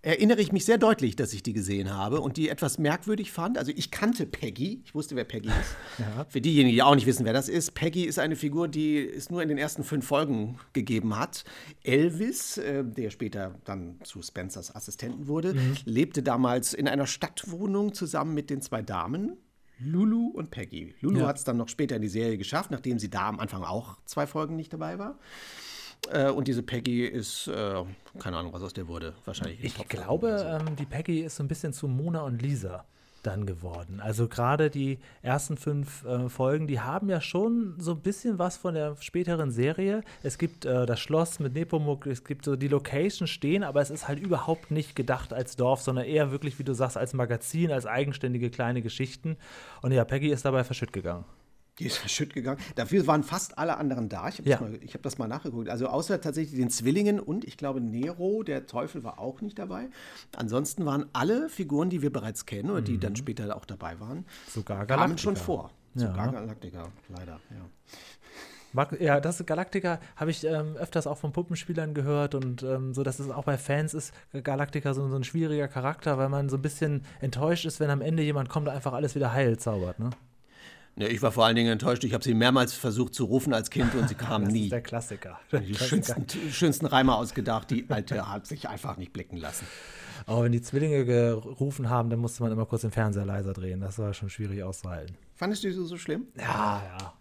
erinnere 0.05 0.41
ich 0.41 0.53
mich 0.53 0.65
sehr 0.65 0.79
deutlich, 0.79 1.17
dass 1.17 1.33
ich 1.33 1.43
die 1.43 1.53
gesehen 1.53 1.93
habe 1.93 2.21
und 2.21 2.37
die 2.37 2.49
etwas 2.49 2.79
merkwürdig 2.79 3.33
fand. 3.33 3.57
Also 3.59 3.73
ich 3.75 3.91
kannte 3.91 4.27
Peggy, 4.27 4.83
ich 4.85 4.95
wusste, 4.95 5.17
wer 5.17 5.25
Peggy 5.25 5.49
ist. 5.49 5.77
Für 6.29 6.41
diejenigen, 6.41 6.75
die 6.75 6.83
auch 6.83 6.95
nicht 6.95 7.07
wissen, 7.07 7.25
wer 7.25 7.33
das 7.33 7.49
ist, 7.49 7.75
Peggy 7.75 8.05
ist 8.05 8.19
eine 8.19 8.37
Figur, 8.37 8.69
die 8.69 8.99
es 8.99 9.31
nur 9.31 9.43
in 9.43 9.49
den 9.49 9.59
ersten 9.59 9.83
fünf 9.85 10.07
Folgen 10.07 10.59
gegeben 10.73 11.19
hat. 11.19 11.45
Elvis, 11.83 12.59
äh, 12.59 12.85
der 12.85 13.11
später 13.11 13.55
dann 13.65 13.99
zu 14.05 14.23
Spencers 14.23 14.75
Assistenten 14.75 15.27
wurde, 15.27 15.57
lebte 15.85 16.23
damals 16.23 16.75
in 16.75 16.87
einer 16.89 17.07
Stadtwohnung 17.07 17.95
zusammen 17.95 18.35
mit 18.35 18.51
den 18.51 18.61
zwei 18.63 18.83
Damen. 18.83 19.39
Lulu 19.81 20.29
und 20.29 20.51
Peggy. 20.51 20.95
Lulu 21.01 21.21
Ja. 21.21 21.27
hat 21.27 21.37
es 21.39 21.45
dann 21.45 21.57
noch 21.57 21.69
später 21.69 21.97
in 21.97 22.03
die 22.03 22.09
Serie 22.09 22.39
geschafft, 22.39 22.71
nachdem 22.71 22.99
sie 22.99 23.11
da 23.11 23.29
am 23.29 23.41
Anfang 23.41 23.65
auch 23.65 23.99
zwei 24.05 24.27
Folgen 24.27 24.55
nicht 24.55 24.73
dabei 24.73 24.99
war. 24.99 25.19
Äh, 26.11 26.31
und 26.31 26.49
diese 26.49 26.63
Peggy 26.63 27.05
ist, 27.07 27.49
äh, 27.49 27.83
keine 28.19 28.37
Ahnung, 28.37 28.53
was 28.53 28.63
aus 28.63 28.73
der 28.73 28.89
wurde. 28.89 29.15
Wahrscheinlich. 29.25 29.63
Ich 29.63 29.89
glaube, 29.89 30.39
so. 30.39 30.45
ähm, 30.45 30.77
die 30.77 30.87
Peggy 30.87 31.21
ist 31.21 31.37
so 31.37 31.43
ein 31.43 31.49
bisschen 31.49 31.73
zu 31.73 31.89
Mona 31.89 32.23
und 32.23 32.43
Lisa 32.43 32.85
dann 33.25 33.47
geworden. 33.47 34.01
Also 34.01 34.29
gerade 34.29 34.71
die 34.71 34.99
ersten 35.23 35.57
fünf 35.57 36.05
äh, 36.05 36.29
Folgen, 36.29 36.67
die 36.67 36.81
haben 36.81 37.09
ja 37.09 37.21
schon 37.21 37.75
so 37.79 37.93
ein 37.93 38.01
bisschen 38.01 38.39
was 38.39 38.57
von 38.57 38.75
der 38.75 38.97
späteren 39.01 39.51
Serie. 39.51 40.03
Es 40.23 40.39
gibt 40.39 40.65
äh, 40.65 40.87
das 40.87 41.01
Schloss 41.01 41.41
mit 41.41 41.55
Nepomuk, 41.55 42.07
es 42.07 42.25
gibt 42.25 42.45
so 42.45 42.57
die 42.57 42.69
Location 42.69 43.27
stehen, 43.27 43.65
aber 43.65 43.81
es 43.81 43.91
ist 43.91 44.09
halt 44.09 44.21
überhaupt 44.21 44.71
nicht 44.71 44.95
gedacht 44.95 45.33
als 45.33 45.57
Dorf, 45.57 45.81
sondern 45.81 46.05
eher 46.05 46.31
wirklich, 46.31 46.59
wie 46.59 46.65
du 46.65 46.75
sagst, 46.75 46.97
als 46.97 47.15
Magazin, 47.15 47.73
als 47.73 47.87
eigenständige 47.87 48.51
kleine 48.51 48.83
Geschichten. 48.83 49.37
Und 49.83 49.93
ja, 49.93 50.05
Peggy 50.05 50.29
ist 50.29 50.45
dabei 50.45 50.65
verschütt 50.65 50.93
gegangen. 50.93 51.25
Die 51.81 51.87
ist 51.87 51.97
verschütt 51.99 52.33
gegangen. 52.35 52.61
Dafür 52.77 53.07
waren 53.09 53.25
fast 53.25 53.59
alle 53.59 53.77
anderen 53.77 54.09
da. 54.09 54.29
Ich 54.29 54.39
habe 54.39 54.49
Ja. 54.49 54.59
das, 54.59 54.95
hab 54.95 55.03
das 55.03 55.19
mal 55.19 55.27
nachgeguckt. 55.27 55.69
Also 55.69 55.89
außer 55.89 56.21
tatsächlich 56.21 56.59
den 56.59 56.71
Zwillingen 56.71 57.19
und 57.19 57.45
ich 57.45 57.57
glaube 57.57 57.81
Nero, 57.81 58.43
der 58.45 58.67
Teufel, 58.67 59.03
war 59.03 59.19
auch 59.19 59.41
nicht 59.41 59.59
dabei. 59.59 59.89
Ansonsten 60.37 60.87
waren 60.87 61.07
alle 61.13 61.49
Figuren, 61.49 61.91
die 61.91 62.01
wir 62.03 62.13
bereits 62.13 62.47
kennen 62.47 62.71
oder 62.71 62.81
die 62.83 62.99
dann 62.99 63.17
später 63.17 63.57
auch 63.57 63.65
dabei 63.65 63.99
waren, 63.99 64.25
Sogar 64.49 64.79
kamen 64.79 64.89
Galactica. 64.89 65.19
schon 65.19 65.37
vor. 65.37 65.71
Ja. 65.95 66.09
Sogar 66.09 66.31
Galactica, 66.33 66.89
leider. 67.09 67.41
Ja. 67.51 67.69
Mag, 68.73 69.01
ja, 69.01 69.21
das 69.21 69.45
Galactica 69.47 70.01
habe 70.17 70.33
ich 70.33 70.43
ähm, 70.45 70.77
öfters 70.77 71.07
auch 71.07 71.17
von 71.19 71.33
Puppenspielern 71.33 71.95
gehört 71.95 72.35
und 72.35 72.65
ähm, 72.65 72.93
so, 72.93 73.05
dass 73.05 73.21
es 73.21 73.31
auch 73.31 73.45
bei 73.45 73.57
Fans 73.57 73.95
ist, 73.95 74.13
Galactica 74.43 74.95
so, 74.95 75.09
so 75.09 75.15
ein 75.17 75.23
schwieriger 75.23 75.69
Charakter, 75.69 76.19
weil 76.19 76.29
man 76.29 76.49
so 76.49 76.57
ein 76.57 76.63
bisschen 76.63 77.05
enttäuscht 77.21 77.65
ist, 77.67 77.79
wenn 77.79 77.91
am 77.91 78.01
Ende 78.01 78.25
jemand 78.25 78.49
kommt 78.49 78.67
und 78.67 78.75
einfach 78.75 78.93
alles 78.93 79.15
wieder 79.15 79.33
heil 79.33 79.59
zaubert, 79.59 80.01
ne? 80.01 80.11
Ja, 80.97 81.09
ich 81.09 81.21
war 81.23 81.33
vor 81.33 81.45
allen 81.45 81.57
Dingen 81.57 81.73
enttäuscht. 81.73 82.05
Ich 82.05 82.15
habe 82.15 82.23
sie 82.23 82.35
mehrmals 82.35 82.73
versucht 82.73 83.15
zu 83.15 83.25
rufen 83.25 83.53
als 83.53 83.71
Kind 83.71 83.95
und 83.95 84.09
sie 84.09 84.15
kam 84.15 84.43
Das 84.45 84.53
nie. 84.53 84.65
ist 84.65 84.73
der 84.73 84.81
Klassiker. 84.83 85.41
Die 85.53 85.75
schönsten, 85.75 86.27
schönsten 86.53 86.87
Reime 86.87 87.15
ausgedacht. 87.17 87.71
Die 87.71 87.87
alte 87.89 88.31
hat 88.31 88.47
sich 88.47 88.69
einfach 88.69 88.97
nicht 88.97 89.13
blicken 89.13 89.37
lassen. 89.37 89.67
Aber 90.27 90.45
wenn 90.45 90.53
die 90.53 90.63
Zwillinge 90.63 91.05
gerufen 91.05 91.91
haben, 91.91 92.11
dann 92.11 92.21
musste 92.21 92.43
man 92.43 92.53
immer 92.53 92.65
kurz 92.67 92.83
den 92.83 92.93
Fernseher 92.93 93.27
leiser 93.27 93.53
drehen. 93.53 93.81
Das 93.81 93.99
war 93.99 94.15
schon 94.15 94.31
schwierig 94.31 94.63
auszuhalten. 94.63 95.17
Fandest 95.35 95.65
du 95.65 95.69
die 95.69 95.75
so, 95.75 95.97
schlimm? 95.97 96.29
Ja, 96.39 96.83
ja. 96.99 97.13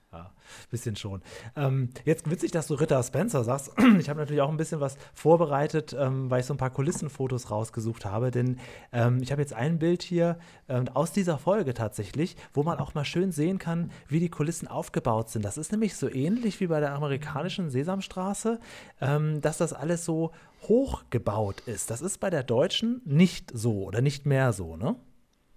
Bisschen 0.69 0.95
schon. 0.95 1.21
Ähm, 1.55 1.89
jetzt 2.05 2.29
witzig, 2.29 2.51
dass 2.51 2.67
du 2.67 2.75
Ritter 2.75 3.01
Spencer 3.03 3.43
sagst. 3.43 3.71
Ich 4.03 4.09
habe 4.09 4.19
natürlich 4.19 4.41
auch 4.41 4.49
ein 4.49 4.57
bisschen 4.57 4.81
was 4.81 4.97
vorbereitet, 5.13 5.95
ähm, 5.97 6.29
weil 6.29 6.41
ich 6.41 6.45
so 6.45 6.53
ein 6.53 6.57
paar 6.57 6.71
Kulissenfotos 6.71 7.51
rausgesucht 7.51 8.05
habe. 8.05 8.31
Denn 8.31 8.59
ähm, 8.91 9.19
ich 9.21 9.31
habe 9.31 9.41
jetzt 9.41 9.53
ein 9.53 9.79
Bild 9.79 10.01
hier 10.03 10.37
ähm, 10.67 10.87
aus 10.89 11.11
dieser 11.11 11.37
Folge 11.37 11.73
tatsächlich, 11.73 12.35
wo 12.53 12.63
man 12.63 12.79
auch 12.79 12.93
mal 12.93 13.05
schön 13.05 13.31
sehen 13.31 13.59
kann, 13.59 13.91
wie 14.07 14.19
die 14.19 14.29
Kulissen 14.29 14.67
aufgebaut 14.67 15.29
sind. 15.29 15.45
Das 15.45 15.57
ist 15.57 15.71
nämlich 15.71 15.95
so 15.95 16.09
ähnlich 16.09 16.59
wie 16.59 16.67
bei 16.67 16.79
der 16.79 16.93
amerikanischen 16.93 17.69
Sesamstraße, 17.69 18.59
ähm, 18.99 19.41
dass 19.41 19.57
das 19.57 19.73
alles 19.73 20.05
so 20.05 20.31
hochgebaut 20.63 21.61
ist. 21.61 21.89
Das 21.89 22.01
ist 22.01 22.19
bei 22.19 22.29
der 22.29 22.43
deutschen 22.43 23.01
nicht 23.05 23.51
so 23.53 23.83
oder 23.83 24.01
nicht 24.01 24.25
mehr 24.25 24.53
so, 24.53 24.75
ne? 24.75 24.95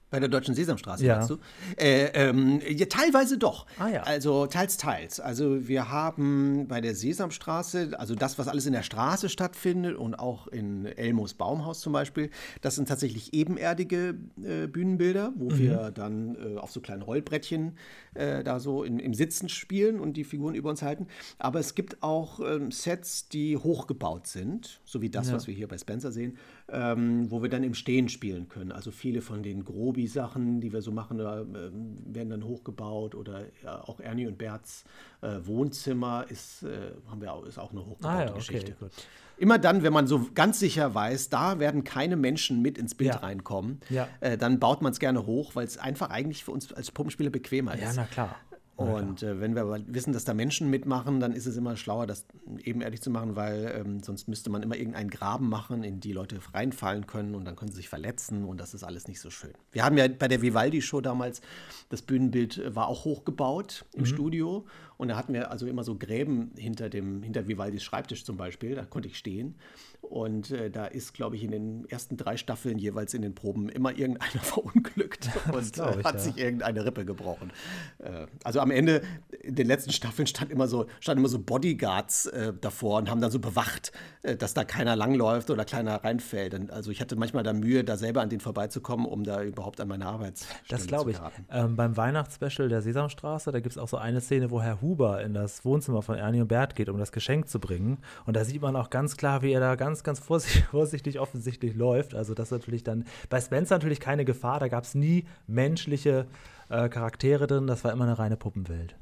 Bei 0.09 0.21
der 0.21 0.29
Deutschen 0.29 0.55
Sesamstraße, 0.55 1.05
Ja. 1.05 1.17
meinst 1.17 1.31
du? 1.31 1.39
Äh, 1.77 2.07
ähm, 2.15 2.61
ja, 2.69 2.87
teilweise 2.87 3.39
doch. 3.39 3.67
Ah, 3.79 3.89
ja. 3.89 4.03
Also 4.05 4.47
teils, 4.47 4.77
teils. 4.77 5.19
Also 5.19 5.67
wir 5.67 5.91
haben 5.91 6.69
bei 6.69 6.81
der 6.81 6.95
Sesamstraße, 6.95 7.91
also 7.99 8.15
das, 8.15 8.39
was 8.39 8.47
alles 8.47 8.67
in 8.67 8.73
der 8.73 8.85
Straße 8.85 9.29
stattfindet 9.29 9.97
und 9.97 10.15
auch 10.15 10.47
in 10.47 10.87
Elmos 10.87 11.35
Baumhaus 11.35 11.81
zum 11.81 11.93
Beispiel, 11.93 12.31
das 12.61 12.77
sind 12.77 12.87
tatsächlich 12.89 13.35
ebenerdige 13.35 14.15
äh, 14.45 14.69
Bühnenbilder, 14.69 15.33
wo 15.35 15.51
Mhm. 15.51 15.59
wir 15.59 15.91
dann 15.91 16.37
äh, 16.55 16.59
auf 16.59 16.71
so 16.71 16.81
kleinen 16.81 17.03
Rollbrettchen 17.03 17.77
äh, 18.15 18.45
da 18.45 18.61
so 18.61 18.85
in, 18.85 19.01
im 19.01 19.13
Sitzen 19.13 19.49
spielen 19.49 19.99
und 19.99 20.13
die 20.17 20.25
Figuren 20.25 20.55
über 20.55 20.71
uns 20.71 20.83
halten. 20.83 21.09
Aber 21.39 21.59
es 21.59 21.75
gibt 21.75 22.03
auch 22.05 22.39
ähm, 22.41 22.71
Sets, 22.71 23.29
die 23.29 23.57
hochgebaut 23.57 24.29
sind, 24.29 24.81
so 24.85 25.03
wie 25.03 25.11
das, 25.11 25.33
was 25.33 25.47
wir 25.49 25.55
hier 25.55 25.67
bei 25.69 25.79
Spencer 25.79 26.13
sehen, 26.13 26.37
ähm, 26.69 27.31
wo 27.31 27.43
wir 27.43 27.49
dann 27.49 27.63
im 27.63 27.75
Stehen 27.75 28.09
spielen 28.09 28.49
können. 28.49 28.73
Also 28.73 28.91
viele 28.91 29.21
von 29.23 29.43
den 29.43 29.65
Grobi-Sachen, 29.65 30.61
die 30.61 30.73
wir 30.73 30.83
so 30.83 30.91
machen, 30.91 31.21
ähm, 31.21 31.99
werden 32.07 32.31
dann 32.31 32.45
hochgebaut 32.45 33.15
oder 33.15 33.43
ja, 33.63 33.81
auch 33.83 34.01
Ernie 34.01 34.27
und 34.27 34.37
Berts 34.39 34.85
äh, 35.23 35.37
Wohnzimmer 35.45 36.27
ist, 36.29 36.65
äh, 36.65 36.93
haben 37.09 37.21
wir 37.21 37.33
auch, 37.33 37.45
ist 37.47 37.59
auch 37.59 37.71
eine 37.71 37.81
hochgebaute 37.87 38.09
Ah 38.09 38.21
ja, 38.25 38.31
okay, 38.31 38.37
Geschichte. 38.39 38.73
gut. 38.81 38.91
Immer 39.39 39.59
dann, 39.59 39.83
wenn 39.83 39.93
man 39.93 40.07
so 40.07 40.27
ganz 40.35 40.59
sicher 40.59 40.95
weiß, 40.95 41.29
da 41.29 41.59
werden 41.59 41.85
keine 41.85 42.17
Menschen 42.17 42.63
mit 42.63 42.79
ins 42.79 42.95
Bild 42.95 43.11
Ja. 43.15 43.17
reinkommen, 43.19 43.81
Ja. 43.91 44.09
äh, 44.21 44.39
dann 44.39 44.59
baut 44.59 44.81
man 44.83 44.93
es 44.93 44.99
gerne 44.99 45.27
hoch, 45.27 45.55
weil 45.55 45.67
es 45.67 45.77
einfach 45.77 46.09
eigentlich 46.11 46.43
für 46.43 46.53
uns 46.53 46.73
als 46.73 46.91
Puppenspieler 46.91 47.29
bequemer 47.31 47.77
Ja, 47.79 47.91
ist. 47.91 47.97
na 47.97 48.05
klar. 48.07 48.37
Und 48.77 49.23
äh, 49.23 49.41
wenn 49.41 49.55
wir 49.55 49.63
aber 49.63 49.81
wissen, 49.87 50.13
dass 50.13 50.25
da 50.25 50.35
Menschen 50.35 50.69
mitmachen, 50.69 51.19
dann 51.19 51.33
ist 51.33 51.47
es 51.47 51.57
immer 51.57 51.79
schlauer, 51.79 52.07
das 52.07 52.27
ebenerdig 52.63 53.01
zu 53.01 53.11
machen, 53.11 53.35
weil 53.35 53.75
ähm, 53.75 54.03
sonst 54.03 54.29
müsste 54.29 54.51
man 54.51 54.63
immer 54.63 54.77
irgendeinen 54.77 55.09
Graben 55.09 55.49
machen, 55.49 55.83
in 55.83 55.99
die 56.01 56.13
Leute 56.13 56.39
reinfallen 56.53 57.07
können 57.07 57.35
und 57.35 57.47
dann 57.47 57.57
können 57.57 57.71
sie 57.71 57.79
sich 57.79 57.89
verletzen 57.89 58.45
und 58.45 58.61
das 58.61 58.75
ist 58.75 58.85
alles 58.85 59.09
nicht 59.09 59.21
so 59.21 59.31
schön. 59.31 59.55
Wir 59.73 59.83
haben 59.83 59.97
ja 59.97 60.07
bei 60.09 60.29
der 60.29 60.43
Vivaldi-Show 60.43 61.01
damals, 61.01 61.41
das 61.89 62.03
Bühnenbild 62.03 62.59
äh, 62.59 62.77
war 62.77 62.89
auch 62.89 63.07
hochgebaut 63.07 63.87
im 63.95 64.05
Studio 64.05 64.67
und 64.99 65.09
da 65.09 65.17
hatten 65.17 65.33
wir 65.33 65.51
also 65.51 65.67
immer 65.67 65.83
so 65.83 65.97
Gräben 65.97 66.53
hinter 66.57 66.91
dem, 66.91 67.23
hinter 67.23 67.49
Vivaldis 67.49 67.83
Schreibtisch 67.83 68.25
zum 68.25 68.37
Beispiel, 68.37 68.75
da 68.75 68.85
konnte 68.85 69.09
ich 69.09 69.17
stehen. 69.17 69.55
Und 70.01 70.51
äh, 70.51 70.71
da 70.71 70.87
ist, 70.87 71.15
glaube 71.15 71.37
ich, 71.37 71.43
in 71.43 71.51
den 71.51 71.85
ersten 71.89 72.17
drei 72.17 72.37
Staffeln 72.37 72.79
jeweils 72.79 73.15
in 73.15 73.23
den 73.23 73.35
Proben 73.35 73.69
immer 73.69 73.97
irgendeiner 73.97 74.41
verunglückt 74.43 75.31
und 75.53 75.79
äh, 75.79 75.99
ich, 75.99 76.05
hat 76.05 76.15
ja. 76.15 76.19
sich 76.19 76.39
irgendeine 76.39 76.85
Rippe 76.85 77.05
gebrochen. 77.05 77.53
Äh, 77.99 78.27
also 78.45 78.61
am 78.61 78.71
Ende, 78.71 79.03
in 79.43 79.55
den 79.55 79.67
letzten 79.67 79.93
Staffeln 79.93 80.27
stand 80.27 80.51
immer 80.51 80.69
so, 80.69 80.87
standen 81.01 81.21
immer 81.21 81.29
so 81.29 81.39
Bodyguards 81.39 82.27
äh, 82.27 82.53
davor 82.61 82.99
und 82.99 83.11
haben 83.11 83.21
dann 83.21 83.31
so 83.31 83.39
bewacht, 83.39 83.93
äh, 84.23 84.37
dass 84.37 84.55
da 84.55 84.65
keiner 84.65 84.97
langläuft 84.97 85.51
oder 85.51 85.65
keiner 85.65 86.03
reinfällt. 86.03 86.55
Und 86.55 86.71
also 86.71 86.91
ich 86.91 87.01
hatte 87.01 87.17
manchmal 87.17 87.43
da 87.43 87.53
Mühe, 87.53 87.85
da 87.85 87.97
selber 87.97 88.21
an 88.21 88.29
den 88.29 88.41
vorbeizukommen, 88.41 89.07
um 89.07 89.25
da 89.25 89.43
überhaupt 89.43 89.81
an 89.81 89.89
meine 89.89 90.07
Arbeitsstelle 90.07 90.61
Das 90.69 90.87
glaube 90.87 91.13
ich. 91.13 91.17
zu. 91.17 91.23
Ähm, 91.51 91.77
beim 91.77 91.97
Weihnachtsspecial 91.97 92.69
der 92.69 92.83
Sesamstraße, 92.83 93.53
da 93.53 93.61
gibt 93.61 93.73
es 93.73 93.79
auch 93.79 93.89
so 93.89 93.97
eine 93.97 94.21
Szene, 94.21 94.51
wo 94.51 94.63
Herr 94.63 94.81
Huber 94.81 95.23
in 95.23 95.35
das 95.35 95.65
Wohnzimmer 95.65 96.03
von 96.03 96.17
Ernie 96.17 96.41
und 96.41 96.49
Bert 96.49 96.75
geht, 96.77 96.89
um 96.89 96.99
das 96.99 97.13
Geschenk 97.13 97.49
zu 97.49 97.61
bringen. 97.61 97.99
Und 98.25 98.37
da 98.37 98.45
sieht 98.45 98.63
man 98.63 98.77
auch 98.77 98.91
ganz 98.91 99.17
klar, 99.17 99.43
wie 99.43 99.53
er 99.53 99.61
da 99.61 99.75
ganz, 99.75 99.96
ganz 100.05 100.19
vorsichtig, 100.21 100.65
vorsichtig 100.71 101.19
offensichtlich 101.21 101.75
läuft. 101.75 102.15
Also 102.15 102.35
das 102.35 102.49
ist 102.49 102.53
natürlich 102.53 102.83
dann 102.85 103.05
bei 103.29 103.41
Spencer 103.41 103.77
natürlich 103.77 104.01
keine 104.01 104.25
Gefahr. 104.25 104.59
Da 104.61 104.69
gab 104.69 104.85
es 104.85 104.95
nie 104.95 105.25
menschliche 105.47 106.27
äh, 106.69 106.89
Charaktere 106.89 107.47
drin. 107.47 107.67
Das 107.67 107.85
war 107.85 107.93
immer 107.93 108.05
eine 108.05 108.19
reine 108.19 108.37
Puppenwelt. 108.37 108.97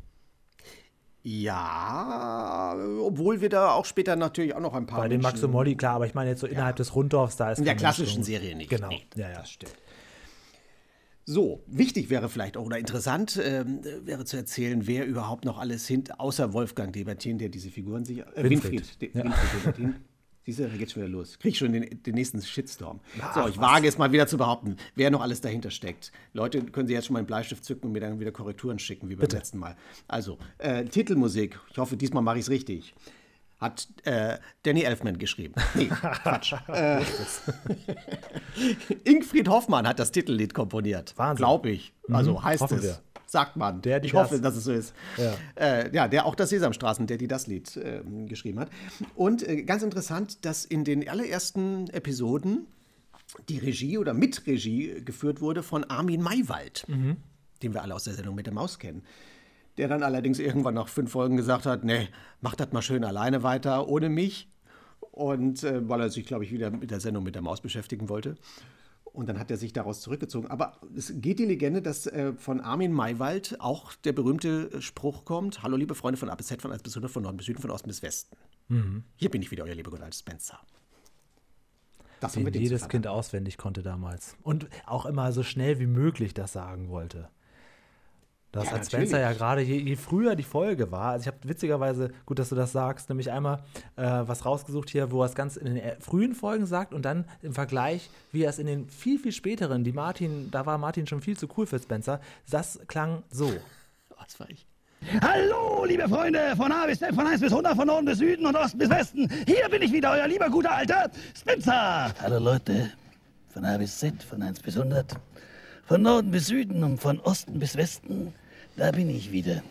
Ja, 1.27 2.77
obwohl 3.01 3.41
wir 3.41 3.49
da 3.49 3.71
auch 3.73 3.87
später 3.87 4.15
natürlich 4.15 4.55
auch 4.55 4.61
noch 4.61 4.75
ein 4.75 4.85
paar 4.85 5.01
Bei 5.01 5.09
den 5.09 5.23
Max 5.23 5.37
und 5.37 5.41
Menschen- 5.43 5.53
Molly, 5.53 5.75
klar, 5.75 5.95
aber 5.95 6.07
ich 6.07 6.15
meine 6.15 6.29
jetzt 6.31 6.41
so 6.41 6.47
innerhalb 6.47 6.77
des 6.77 6.95
Runddorfs, 6.95 7.37
da 7.37 7.51
ist 7.51 7.59
In 7.61 7.65
der 7.65 7.77
klassischen 7.77 8.17
Mensch 8.21 8.27
drin. 8.29 8.41
Serie 8.43 8.57
nicht. 8.57 8.69
Genau. 8.69 8.89
Nee, 8.89 9.07
ja, 9.17 9.31
ja. 9.31 9.39
Das 9.39 9.51
stimmt. 9.51 9.75
So, 11.25 11.63
wichtig 11.67 12.11
wäre 12.11 12.29
vielleicht 12.29 12.59
auch 12.59 12.67
oder 12.67 12.79
interessant 12.79 13.41
ähm, 13.43 13.81
wäre 14.05 14.27
zu 14.27 14.37
erzählen, 14.37 14.87
wer 14.87 15.07
überhaupt 15.07 15.47
noch 15.47 15.59
alles 15.59 15.87
hint, 15.89 16.21
außer 16.21 16.53
Wolfgang 16.53 16.93
Debertin, 16.93 17.39
der 17.39 17.49
diese 17.49 17.71
Figuren 17.71 18.05
sich. 18.05 18.19
Äh, 18.19 18.25
Winfried. 18.51 18.73
Winfried, 19.01 19.01
De, 19.01 19.09
Ja. 19.17 19.25
Winfried 19.25 19.61
Debertin. 19.63 19.95
Siehst 20.47 20.59
du, 20.59 20.69
da 20.69 20.77
geht's 20.77 20.93
schon 20.93 21.03
wieder 21.03 21.11
los. 21.13 21.39
Krieg 21.39 21.57
schon 21.57 21.73
den, 21.73 22.03
den 22.03 22.15
nächsten 22.15 22.41
Shitstorm. 22.43 23.01
so, 23.35 23.49
ich 23.49 23.59
wage 23.59 23.89
es 23.89 23.97
mal 23.97 24.13
wieder 24.13 24.27
zu 24.27 24.37
behaupten, 24.37 24.77
wer 24.95 25.11
noch 25.11 25.23
alles 25.23 25.41
dahinter 25.41 25.71
steckt. 25.71 26.13
Leute, 26.35 26.63
können 26.63 26.87
Sie 26.87 26.93
jetzt 26.93 27.07
schon 27.07 27.15
mal 27.15 27.21
einen 27.21 27.27
Bleistift 27.27 27.65
zücken 27.65 27.87
und 27.87 27.93
mir 27.93 28.01
dann 28.01 28.21
wieder 28.21 28.31
Korrekturen 28.31 28.79
schicken, 28.79 29.09
wie 29.09 29.17
beim 29.17 29.29
letzten 29.29 29.59
Mal. 29.59 29.75
Also, 30.07 30.39
äh, 30.59 30.85
Titelmusik, 30.85 31.59
ich 31.71 31.79
hoffe, 31.79 31.97
diesmal 31.97 32.23
mache 32.23 32.37
ich 32.39 32.43
es 32.43 32.51
richtig. 32.51 32.95
Hat 33.59 33.89
äh, 34.03 34.37
Danny 34.65 34.83
Elfman 34.83 35.17
geschrieben. 35.17 35.55
Nee, 35.75 35.87
Quatsch. 36.23 36.53
äh, 36.69 37.01
Ingfried 39.05 39.49
Hoffmann 39.49 39.87
hat 39.89 39.99
das 39.99 40.13
Titellied 40.13 40.53
komponiert. 40.53 41.15
Wahnsinn. 41.17 41.37
Glaube 41.37 41.71
ich. 41.71 41.95
Also 42.11 42.43
heißt 42.43 42.61
hoffen 42.63 42.79
es. 42.79 42.85
wir. 42.85 42.99
Sagt 43.35 43.57
man. 43.57 43.83
Der, 43.83 43.99
die 43.99 44.07
ich 44.07 44.15
hoffe, 44.15 44.35
das. 44.35 44.41
dass 44.43 44.57
es 44.57 44.65
so 44.65 44.73
ist. 44.73 44.95
Ja. 45.17 45.35
Äh, 45.57 45.93
ja, 45.95 46.07
der 46.07 46.25
auch 46.25 46.37
das 46.37 46.51
Sesamstraßen, 46.51 47.07
der 47.09 47.19
die 47.19 47.27
das 47.27 47.49
Lied 47.49 47.77
äh, 47.77 48.01
geschrieben 48.27 48.61
hat. 48.61 48.71
Und 49.17 49.43
äh, 49.47 49.63
ganz 49.65 49.83
interessant, 49.83 50.45
dass 50.45 50.65
in 50.65 50.85
den 50.85 51.09
allerersten 51.09 51.89
Episoden 51.91 52.67
die 53.49 53.59
Regie 53.59 53.99
oder 53.99 54.15
Mitregie 54.15 55.03
geführt 55.05 55.41
wurde 55.41 55.63
von 55.65 55.83
Armin 55.83 56.23
Maywald, 56.23 56.85
Mhm. 56.89 57.17
den 57.63 57.75
wir 57.75 57.83
alle 57.83 57.95
aus 57.97 58.05
der 58.05 58.15
Sendung 58.15 58.37
mit 58.37 58.47
der 58.47 58.55
Maus 58.55 58.79
kennen. 58.79 59.03
Der 59.79 59.89
dann 59.89 60.05
allerdings 60.05 60.39
irgendwann 60.39 60.75
nach 60.75 60.87
fünf 60.89 61.11
Folgen 61.11 61.37
gesagt 61.37 61.67
hat, 61.67 61.83
nee, 61.83 62.07
mach 62.41 62.55
das 62.55 62.71
mal 62.73 62.83
schön 62.83 63.03
alleine 63.05 63.43
weiter, 63.43 63.89
ohne 63.89 64.09
mich. 64.11 64.49
Und 65.11 65.65
äh, 65.65 65.89
weil 65.89 66.01
er 66.03 66.11
sich, 66.11 66.25
glaube 66.27 66.45
ich, 66.45 66.53
wieder 66.53 66.71
mit 66.71 66.93
der 66.93 67.01
Sendung 67.01 67.25
mit 67.25 67.35
der 67.35 67.43
Maus 67.43 67.61
beschäftigen 67.61 68.09
wollte. 68.09 68.37
Und 69.15 69.29
dann 69.29 69.39
hat 69.39 69.49
er 69.49 69.57
sich 69.57 69.73
daraus 69.73 70.01
zurückgezogen. 70.01 70.49
Aber 70.49 70.81
es 70.97 71.13
geht 71.15 71.39
die 71.39 71.45
Legende, 71.45 71.81
dass 71.81 72.09
äh, 72.09 72.33
von 72.33 72.61
Armin 72.61 72.93
Maywald 72.93 73.61
auch 73.61 73.95
der 73.95 74.13
berühmte 74.13 74.83
Spruch 74.83 75.25
kommt: 75.25 75.63
Hallo, 75.63 75.77
liebe 75.77 75.95
Freunde 75.95 76.19
von 76.19 76.29
A 76.29 76.35
bis 76.35 76.49
Z, 76.49 76.61
von 76.61 76.73
1 76.73 76.83
bis 76.83 76.95
100, 76.95 77.11
von 77.11 77.23
Norden 77.23 77.37
bis 77.37 77.47
Süden, 77.47 77.63
von 77.63 77.71
Osten 77.71 77.87
bis 77.87 78.03
Westen. 78.03 78.37
Hier 79.15 79.31
bin 79.31 79.41
ich 79.41 79.53
wieder, 79.53 79.63
euer 79.65 79.75
lieber 79.77 79.93
Gott 79.93 80.03
als 80.03 80.19
Spencer. 80.19 80.59
Das 82.19 82.33
Den 82.33 82.53
jedes. 82.55 82.89
Kind 82.89 83.07
auswendig 83.07 83.57
konnte 83.57 83.83
damals. 83.83 84.37
Und 84.43 84.69
auch 84.85 85.07
immer 85.07 85.31
so 85.31 85.45
schnell 85.45 85.79
wie 85.79 85.87
möglich 85.87 86.35
das 86.35 86.53
sagen 86.53 86.89
wollte. 86.89 87.29
Das 88.55 88.67
Ja, 88.67 88.73
hat 88.73 88.87
Spencer 88.87 89.19
ja 89.19 89.23
natürlich. 89.25 89.39
gerade, 89.39 89.63
je, 89.63 89.79
je 89.79 89.97
früher 89.97 90.37
die 90.37 90.45
Folge 90.45 90.93
war, 90.93 91.13
also 91.13 91.23
ich 91.23 91.27
habe 91.27 91.39
witzigerweise, 91.43 92.11
gut, 92.25 92.39
dass 92.39 92.51
du 92.51 92.55
das 92.55 92.71
sagst, 92.71 93.09
nämlich 93.09 93.33
einmal 93.33 93.59
äh, 93.97 94.03
was 94.05 94.45
rausgesucht 94.47 94.91
hier, 94.91 95.11
wo 95.11 95.23
er 95.23 95.27
es 95.27 95.35
ganz 95.35 95.57
in 95.57 95.65
den 95.67 95.77
äh, 95.77 95.97
frühen 96.01 96.35
Folgen 96.37 96.65
sagt 96.65 96.95
und 96.95 97.03
dann 97.05 97.25
im 97.43 97.53
Vergleich, 97.53 98.11
wie 98.31 98.45
er 98.45 98.51
es 98.51 98.61
in 98.61 98.69
den 98.69 98.89
viel, 98.89 99.19
viel 99.19 99.33
späteren, 99.33 99.83
die 99.83 99.91
Martin, 99.93 100.51
da 100.53 100.67
war 100.67 100.79
Martin 100.79 101.09
schon 101.09 101.21
viel 101.21 101.37
zu 101.37 101.49
cool 101.57 101.67
für 101.67 101.81
Spencer, 101.81 102.21
das 102.49 102.79
klang 102.87 103.25
so. 103.29 103.53
Was 104.17 104.39
war 104.39 104.49
ich? 104.49 104.65
Hallo, 105.21 105.85
liebe 105.85 106.09
Freunde, 106.09 106.55
von 106.57 106.71
A 106.71 106.87
bis 106.87 107.01
Z, 107.01 107.13
von 107.15 107.27
1 107.27 107.41
bis 107.41 107.51
100, 107.51 107.75
von 107.77 107.87
Norden 107.89 108.07
bis 108.07 108.19
Süden 108.19 108.47
und 108.47 108.55
Osten 108.57 108.79
bis 108.79 108.89
Westen. 108.89 109.29
Hier 109.47 109.69
bin 109.69 109.83
ich 109.83 109.93
wieder, 109.93 110.13
euer 110.13 110.29
lieber 110.29 110.49
guter 110.49 110.71
alter 110.73 111.11
Spencer. 111.37 112.15
Hallo 112.23 112.39
Leute, 112.39 112.93
von 113.53 113.65
A 113.65 113.77
bis 113.77 113.99
Z, 113.99 114.23
von 114.23 114.41
1 114.43 114.61
bis 114.61 114.77
100, 114.79 115.13
von 115.87 116.01
Norden 116.01 116.31
bis 116.31 116.47
Süden 116.47 116.83
und 116.85 116.99
von 117.03 117.19
Osten 117.21 117.59
bis 117.59 117.77
Westen, 117.77 118.33
da 118.77 118.91
bin 118.91 119.11
ich 119.11 119.33
wieder. 119.33 119.63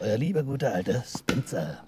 Euer 0.00 0.18
lieber 0.18 0.42
guter 0.42 0.74
alter 0.74 1.02
Spencer. 1.06 1.84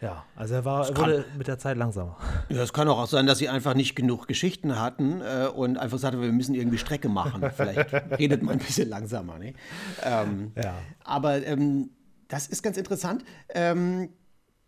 Ja, 0.00 0.24
also 0.36 0.54
er 0.54 0.64
war, 0.64 0.96
wurde 0.96 1.24
mit 1.36 1.48
der 1.48 1.58
Zeit 1.58 1.76
langsamer. 1.76 2.16
Ja, 2.48 2.62
es 2.62 2.72
kann 2.72 2.86
auch 2.86 3.06
sein, 3.08 3.26
dass 3.26 3.38
sie 3.38 3.48
einfach 3.48 3.74
nicht 3.74 3.96
genug 3.96 4.28
Geschichten 4.28 4.78
hatten 4.78 5.20
äh, 5.20 5.48
und 5.48 5.76
einfach 5.76 5.98
sagten, 5.98 6.20
wir 6.20 6.30
müssen 6.30 6.54
irgendwie 6.54 6.78
Strecke 6.78 7.08
machen. 7.08 7.50
Vielleicht 7.56 7.92
redet 8.18 8.42
man 8.42 8.54
ein 8.54 8.64
bisschen 8.64 8.88
langsamer. 8.88 9.38
Ne? 9.40 9.54
Ähm, 10.04 10.52
Ja. 10.54 10.74
Aber 11.02 11.44
ähm, 11.44 11.90
das 12.28 12.46
ist 12.46 12.62
ganz 12.62 12.76
interessant. 12.76 13.24
Ähm, 13.48 14.10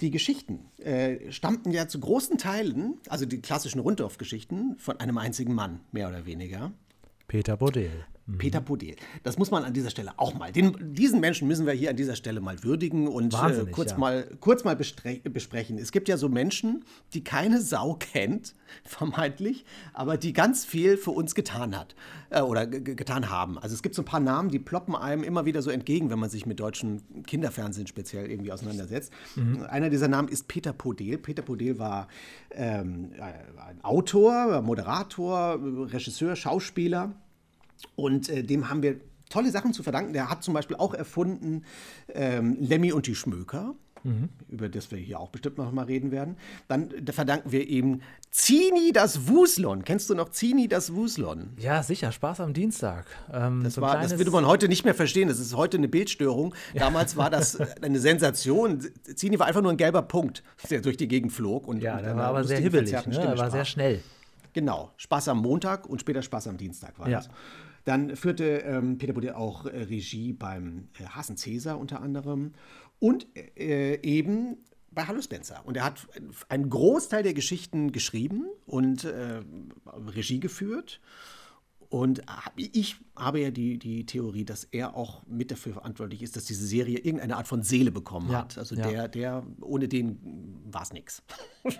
die 0.00 0.11
Geschichten 0.11 0.70
äh, 0.78 1.30
stammten 1.30 1.70
ja 1.70 1.87
zu 1.87 2.00
großen 2.00 2.38
Teilen, 2.38 2.94
also 3.09 3.25
die 3.25 3.40
klassischen 3.40 3.80
Runddorf-Geschichten, 3.80 4.76
von 4.78 4.99
einem 4.99 5.18
einzigen 5.18 5.54
Mann, 5.54 5.80
mehr 5.92 6.09
oder 6.09 6.26
weniger. 6.26 6.73
Peter 7.28 7.56
Bodel. 7.56 7.90
Peter 8.38 8.60
Podel. 8.60 8.96
Das 9.22 9.38
muss 9.38 9.50
man 9.50 9.64
an 9.64 9.72
dieser 9.72 9.90
Stelle 9.90 10.12
auch 10.16 10.34
mal. 10.34 10.52
Den, 10.52 10.94
diesen 10.94 11.20
Menschen 11.20 11.49
müssen 11.49 11.66
wir 11.66 11.72
hier 11.72 11.90
an 11.90 11.96
dieser 11.96 12.16
Stelle 12.16 12.40
mal 12.40 12.62
würdigen 12.62 13.08
und 13.08 13.32
äh, 13.34 13.70
kurz, 13.72 13.90
ja. 13.92 13.99
mal, 13.99 14.28
kurz 14.40 14.64
mal 14.64 14.76
besprechen. 14.76 15.78
Es 15.78 15.92
gibt 15.92 16.08
ja 16.08 16.16
so 16.16 16.28
Menschen, 16.28 16.84
die 17.14 17.22
keine 17.25 17.60
Sau 17.60 17.94
kennt, 17.94 18.54
vermeintlich, 18.84 19.64
aber 19.92 20.16
die 20.16 20.32
ganz 20.32 20.64
viel 20.64 20.96
für 20.96 21.10
uns 21.10 21.34
getan 21.34 21.76
hat 21.76 21.94
äh, 22.30 22.40
oder 22.40 22.66
ge- 22.66 22.80
ge- 22.80 22.94
getan 22.94 23.30
haben. 23.30 23.58
Also 23.58 23.75
es 23.75 23.82
gibt 23.82 23.94
so 23.94 24.02
ein 24.02 24.06
paar 24.06 24.20
Namen, 24.20 24.49
die 24.50 24.58
ploppen 24.58 24.94
einem 24.94 25.22
immer 25.25 25.44
wieder 25.44 25.62
so 25.62 25.70
entgegen, 25.70 26.10
wenn 26.10 26.18
man 26.18 26.30
sich 26.30 26.46
mit 26.46 26.60
deutschem 26.60 26.99
Kinderfernsehen 27.26 27.87
speziell 27.87 28.30
irgendwie 28.30 28.52
auseinandersetzt. 28.52 29.12
Einer 29.68 29.90
dieser 29.90 30.08
Namen 30.08 30.28
ist 30.28 30.49
Peter 30.49 30.72
Podel. 30.72 31.18
Peter 31.18 31.42
Podel 31.42 31.78
war 31.78 32.08
ähm, 32.52 33.10
ein 33.20 33.82
Autor, 33.82 34.62
Moderator, 34.62 35.58
Regisseur, 35.92 36.37
Schauspieler. 36.37 37.12
Und 37.96 38.28
äh, 38.28 38.42
dem 38.42 38.68
haben 38.68 38.82
wir 38.82 38.96
tolle 39.28 39.50
Sachen 39.50 39.72
zu 39.72 39.82
verdanken. 39.82 40.12
Der 40.12 40.28
hat 40.30 40.42
zum 40.42 40.54
Beispiel 40.54 40.76
auch 40.76 40.92
erfunden 40.94 41.64
ähm, 42.14 42.56
Lemmy 42.60 42.92
und 42.92 43.06
die 43.06 43.14
Schmöker, 43.14 43.75
über 44.49 44.70
das 44.70 44.90
wir 44.90 44.96
hier 44.96 45.20
auch 45.20 45.28
bestimmt 45.28 45.58
noch 45.58 45.70
mal 45.72 45.84
reden 45.84 46.10
werden. 46.10 46.37
Dann 46.68 46.88
da 47.02 47.12
verdanken 47.12 47.52
wir 47.52 47.68
ihm 47.68 48.00
Zini 48.30 48.92
das 48.94 49.28
Wuslon. 49.28 49.84
Kennst 49.84 50.08
du 50.08 50.14
noch 50.14 50.30
Zini 50.30 50.68
das 50.68 50.94
Wuslon? 50.94 51.50
Ja, 51.58 51.82
sicher, 51.82 52.10
Spaß 52.10 52.40
am 52.40 52.54
Dienstag. 52.54 53.04
Ähm, 53.30 53.62
Das, 53.62 53.75
so 53.75 53.82
war, 53.82 54.00
das 54.00 54.16
würde 54.16 54.30
man 54.30 54.46
heute 54.46 54.68
nicht 54.68 54.87
mehr 54.87 54.94
verstehen. 54.94 55.28
Das 55.28 55.38
ist 55.38 55.54
heute 55.54 55.76
eine 55.76 55.87
Bildstörung. 55.88 56.54
Damals 56.75 57.18
war 57.18 57.28
das 57.28 57.56
äh, 57.56 57.66
eine 57.82 58.00
Sensation. 58.00 58.80
Zini 59.16 59.38
war 59.38 59.46
einfach 59.46 59.60
nur 59.62 59.70
ein 59.70 59.76
gelber 59.76 60.00
Punkt, 60.00 60.42
der 60.70 60.80
durch 60.80 60.96
die 60.96 61.06
Gegend 61.06 61.30
flog. 61.32 61.68
Und, 61.68 61.82
Ja, 61.82 61.99
und 61.99 62.02
der 62.04 62.16
war 62.16 62.28
aber 62.28 62.44
sehr 62.44 62.58
hibbelig, 62.58 62.90
ne? 62.92 63.00
Stimme 63.12 63.18
Er 63.26 63.38
war 63.38 63.50
sehr 63.50 63.66
schnell. 63.66 64.00
Genau, 64.54 64.92
Spaß 64.96 65.28
am 65.28 65.38
Montag 65.42 65.87
und 65.87 66.00
später 66.00 66.22
Spaß 66.22 66.49
am 66.49 66.56
Dienstag 66.56 66.99
war 66.99 67.08
Ja. 67.08 67.18
das. 67.18 67.28
Dann 67.90 68.14
führte 68.14 68.44
ähm, 68.59 68.99
Peter 68.99 69.12
Bodil 69.12 69.32
auch 69.32 69.66
äh, 69.66 69.76
Regie 69.76 70.32
beim 70.32 70.87
äh, 71.00 71.06
Hasen 71.06 71.37
Cäsar 71.37 71.76
unter 71.76 72.00
anderem 72.00 72.52
und 73.00 73.26
äh, 73.35 74.00
eben 74.02 74.59
bei 74.92 75.06
Hallo 75.06 75.20
Spencer. 75.20 75.62
Und 75.64 75.76
er 75.76 75.87
hat 75.87 76.06
einen 76.49 76.70
Großteil 76.70 77.25
der 77.25 77.35
Geschichten 77.35 77.90
geschrieben 77.90 78.47
und 78.64 79.02
äh, 79.02 79.42
Regie 80.14 80.38
geführt. 80.38 81.00
Und 81.90 82.23
ich 82.56 82.97
habe 83.16 83.40
ja 83.40 83.50
die, 83.50 83.76
die 83.76 84.06
Theorie, 84.06 84.44
dass 84.44 84.62
er 84.62 84.97
auch 84.97 85.26
mit 85.26 85.50
dafür 85.50 85.73
verantwortlich 85.73 86.23
ist, 86.23 86.37
dass 86.37 86.44
diese 86.44 86.64
Serie 86.64 86.99
irgendeine 86.99 87.37
Art 87.37 87.49
von 87.49 87.64
Seele 87.64 87.90
bekommen 87.90 88.30
Ja, 88.30 88.38
hat. 88.38 88.56
Also 88.59 88.76
ja. 88.76 88.88
der, 88.88 89.09
der, 89.09 89.47
ohne 89.61 89.88
den 89.88 90.62
war 90.70 90.82
es 90.82 90.92
nichts. 90.92 91.25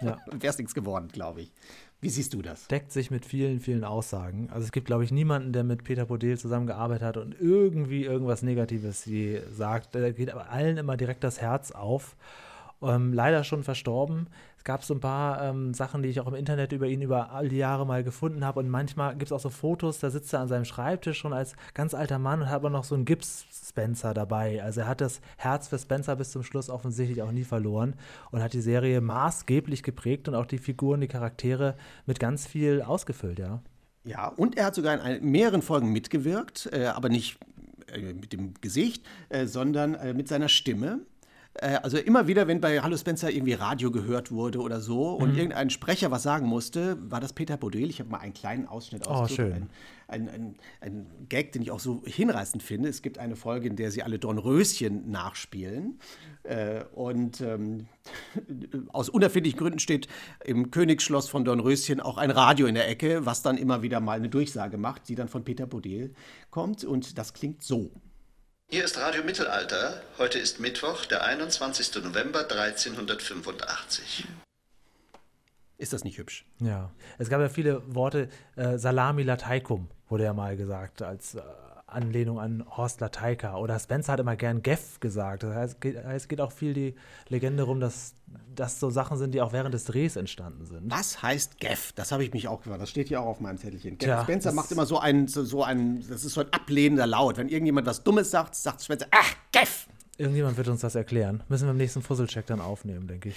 Ja. 0.02 0.19
Wäre 0.33 0.50
es 0.50 0.59
nichts 0.59 0.75
geworden, 0.75 1.09
glaube 1.12 1.43
ich. 1.43 1.52
Wie 2.00 2.09
siehst 2.09 2.35
du 2.35 2.43
das? 2.43 2.67
deckt 2.67 2.90
sich 2.90 3.12
mit 3.12 3.25
vielen, 3.25 3.61
vielen 3.61 3.85
Aussagen. 3.85 4.49
Also 4.50 4.64
es 4.64 4.73
gibt, 4.73 4.87
glaube 4.87 5.05
ich, 5.05 5.12
niemanden, 5.12 5.52
der 5.52 5.62
mit 5.62 5.85
Peter 5.85 6.07
Bodel 6.07 6.37
zusammengearbeitet 6.38 7.07
hat 7.07 7.17
und 7.17 7.37
irgendwie 7.38 8.05
irgendwas 8.05 8.43
Negatives 8.43 9.05
je 9.05 9.43
sagt. 9.49 9.95
Da 9.95 10.11
geht 10.11 10.33
aber 10.33 10.50
allen 10.50 10.76
immer 10.76 10.97
direkt 10.97 11.23
das 11.23 11.40
Herz 11.40 11.71
auf. 11.71 12.17
Ähm, 12.83 13.13
leider 13.13 13.45
schon 13.45 13.63
verstorben. 13.63 14.29
Es 14.57 14.65
gab 14.65 14.85
so 14.85 14.95
ein 14.95 15.01
paar 15.01 15.43
ähm, 15.43 15.75
Sachen, 15.75 16.03
die 16.03 16.09
ich 16.09 16.21
auch 16.21 16.27
im 16.27 16.35
Internet 16.35 16.73
über 16.73 16.87
ihn 16.87 17.03
über 17.03 17.31
all 17.31 17.49
die 17.49 17.57
Jahre 17.57 17.87
mal 17.87 18.05
gefunden 18.05 18.45
habe. 18.45 18.61
Und 18.61 18.69
manchmal 18.69 19.13
gibt 19.13 19.25
es 19.27 19.33
auch 19.33 19.41
so 19.41 19.51
Fotos, 19.51 19.99
da 19.99 20.11
sitzt 20.11 20.33
er 20.33 20.41
an 20.41 20.49
seinem 20.49 20.65
Schreibtisch 20.65 21.19
schon 21.19 21.33
als 21.33 21.57
ganz 21.75 21.95
alter 21.95 22.19
Mann 22.19 22.43
und 22.43 22.49
hat 22.49 22.57
aber 22.57 22.71
noch 22.71 22.85
so 22.85 22.95
einen 22.95 23.05
Gips-Spencer 23.05 24.15
dabei. 24.15 24.63
Also 24.63 24.81
er 24.81 24.89
hat 24.89 25.01
das 25.01 25.21
Herz 25.37 25.69
für 25.69 25.79
Spencer 25.79 26.17
bis 26.17 26.31
zum 26.31 26.43
Schluss 26.43 26.71
offensichtlich 26.71 27.23
auch 27.23 27.33
nie 27.33 27.45
verloren 27.45 27.95
und 28.31 28.43
hat 28.43 28.53
die 28.53 28.61
Serie 28.61 29.01
maßgeblich 29.01 29.83
geprägt 29.83 30.29
und 30.29 30.35
auch 30.35 30.47
die 30.47 30.59
Figuren, 30.59 31.01
die 31.01 31.09
Charaktere 31.09 31.77
mit 32.07 32.19
ganz 32.19 32.47
viel 32.47 32.83
ausgefüllt, 32.83 33.39
ja. 33.39 33.63
Ja, 34.05 34.29
und 34.29 34.57
er 34.57 34.67
hat 34.67 34.75
sogar 34.75 35.05
in 35.07 35.31
mehreren 35.31 35.61
Folgen 35.61 35.93
mitgewirkt, 35.93 36.71
äh, 36.73 36.87
aber 36.87 37.11
nicht 37.11 37.39
äh, 37.93 38.15
mit 38.15 38.33
dem 38.33 38.55
Gesicht, 38.61 39.05
äh, 39.29 39.47
sondern 39.47 39.95
äh, 39.95 40.15
mit 40.15 40.29
seiner 40.29 40.49
Stimme. 40.49 41.01
Äh, 41.54 41.78
also 41.83 41.99
immer 41.99 42.28
wieder, 42.28 42.47
wenn 42.47 42.61
bei 42.61 42.80
Hallo 42.80 42.97
Spencer 42.97 43.30
irgendwie 43.30 43.54
Radio 43.54 43.90
gehört 43.90 44.30
wurde 44.30 44.61
oder 44.61 44.80
so 44.80 45.14
und 45.14 45.37
irgendein 45.37 45.71
Sprecher 45.71 46.11
was 46.11 46.23
sagen 46.23 46.47
musste, 46.47 46.97
war 47.11 47.21
das 47.21 47.33
Peter 47.33 47.57
Bodel. 47.57 47.91
Ich 47.91 47.99
habe 48.00 48.10
mal 48.10 48.19
einen 48.19 48.34
kleinen 48.34 48.67
Ausschnitt 48.67 49.06
ausgesucht. 49.06 49.36
schön. 49.36 49.71
Ein, 50.06 50.28
ein, 50.28 50.28
ein, 50.28 50.56
ein 50.80 51.06
Gag, 51.28 51.52
den 51.52 51.63
ich 51.63 51.71
auch 51.71 51.80
so 51.80 52.02
hinreißend 52.04 52.63
finde. 52.63 52.89
Es 52.89 53.02
gibt 53.02 53.19
eine 53.19 53.36
Folge, 53.36 53.69
in 53.69 53.76
der 53.76 53.91
sie 53.91 54.02
alle 54.02 54.19
Dornröschen 54.19 55.10
nachspielen. 55.10 55.99
Äh, 56.43 56.84
und 56.95 57.41
ähm, 57.41 57.86
aus 58.93 59.08
unerfindlichen 59.08 59.58
Gründen 59.58 59.78
steht 59.78 60.08
im 60.45 60.71
Königsschloss 60.71 61.28
von 61.28 61.45
Dornröschen 61.45 62.00
auch 62.00 62.17
ein 62.17 62.30
Radio 62.30 62.67
in 62.67 62.75
der 62.75 62.89
Ecke, 62.89 63.26
was 63.26 63.43
dann 63.43 63.56
immer 63.56 63.82
wieder 63.82 64.00
mal 64.00 64.17
eine 64.17 64.28
Durchsage 64.28 64.78
macht, 64.78 65.08
die 65.08 65.15
dann 65.15 65.28
von 65.28 65.45
Peter 65.45 65.67
Bodel 65.67 66.15
kommt. 66.50 66.84
Und 66.84 67.19
das 67.19 67.34
klingt 67.34 67.63
so. 67.63 67.91
Hier 68.73 68.85
ist 68.85 68.97
Radio 68.99 69.25
Mittelalter. 69.25 70.00
Heute 70.17 70.39
ist 70.39 70.61
Mittwoch, 70.61 71.04
der 71.04 71.25
21. 71.25 72.04
November 72.04 72.43
1385. 72.49 74.28
Ist 75.76 75.93
das 75.93 76.04
nicht 76.04 76.19
hübsch? 76.19 76.45
Ja. 76.61 76.93
Es 77.19 77.28
gab 77.28 77.41
ja 77.41 77.49
viele 77.49 77.83
Worte, 77.93 78.28
äh, 78.54 78.78
Salami 78.78 79.25
Lateicum 79.25 79.89
wurde 80.09 80.23
ja 80.23 80.33
mal 80.35 80.56
gesagt, 80.56 81.02
als 81.02 81.35
äh, 81.35 81.41
Anlehnung 81.93 82.39
an 82.39 82.65
Horst 82.76 83.00
Lateika. 83.00 83.57
Oder 83.57 83.79
Spencer 83.79 84.13
hat 84.13 84.21
immer 84.21 84.37
gern 84.37 84.63
Geff 84.63 85.00
gesagt. 85.00 85.43
Das 85.43 85.55
heißt, 85.55 85.85
es 85.85 86.29
geht 86.29 86.41
auch 86.41 86.53
viel 86.53 86.75
die 86.75 86.95
Legende 87.29 87.63
rum, 87.63 87.81
dass 87.81 88.15
das 88.55 88.81
so 88.81 88.91
Sachen 88.91 89.19
sind, 89.19 89.33
die 89.35 89.41
auch 89.41 89.53
während 89.53 89.75
des 89.75 89.85
Drehs 89.85 90.17
entstanden 90.17 90.67
sind. 90.67 90.91
Was 90.91 91.23
heißt 91.23 91.59
Geff? 91.59 91.93
Das 91.93 92.13
habe 92.13 92.25
ich 92.25 92.33
mich 92.33 92.49
auch 92.49 92.63
gefragt. 92.63 92.83
Das 92.83 92.91
steht 92.91 93.09
hier 93.09 93.21
auch 93.21 93.26
auf 93.26 93.41
meinem 93.41 93.59
Zettelchen. 93.59 93.99
Geff. 93.99 94.07
Tja, 94.07 94.23
Spencer 94.23 94.53
macht 94.53 94.71
immer 94.73 94.87
so 94.87 94.99
einen, 94.99 95.29
so, 95.29 95.45
so 95.45 95.65
einen, 95.65 96.07
das 96.09 96.25
ist 96.25 96.35
so 96.35 96.43
ein 96.43 96.53
ablehnender 96.53 97.07
Laut. 97.07 97.37
Wenn 97.37 97.49
irgendjemand 97.49 97.87
was 97.87 98.03
Dummes 98.05 98.31
sagt, 98.31 98.55
sagt 98.55 98.83
Spencer, 98.83 99.07
ach, 99.11 99.35
Geff! 99.53 99.89
Irgendjemand 100.17 100.57
wird 100.57 100.69
uns 100.69 100.83
das 100.83 100.95
erklären. 100.95 101.43
Müssen 101.49 101.67
wir 101.67 101.71
im 101.71 101.79
nächsten 101.79 102.03
Fusselcheck 102.03 102.47
dann 102.47 102.61
aufnehmen, 102.61 103.07
denke 103.07 103.31
ich. 103.31 103.37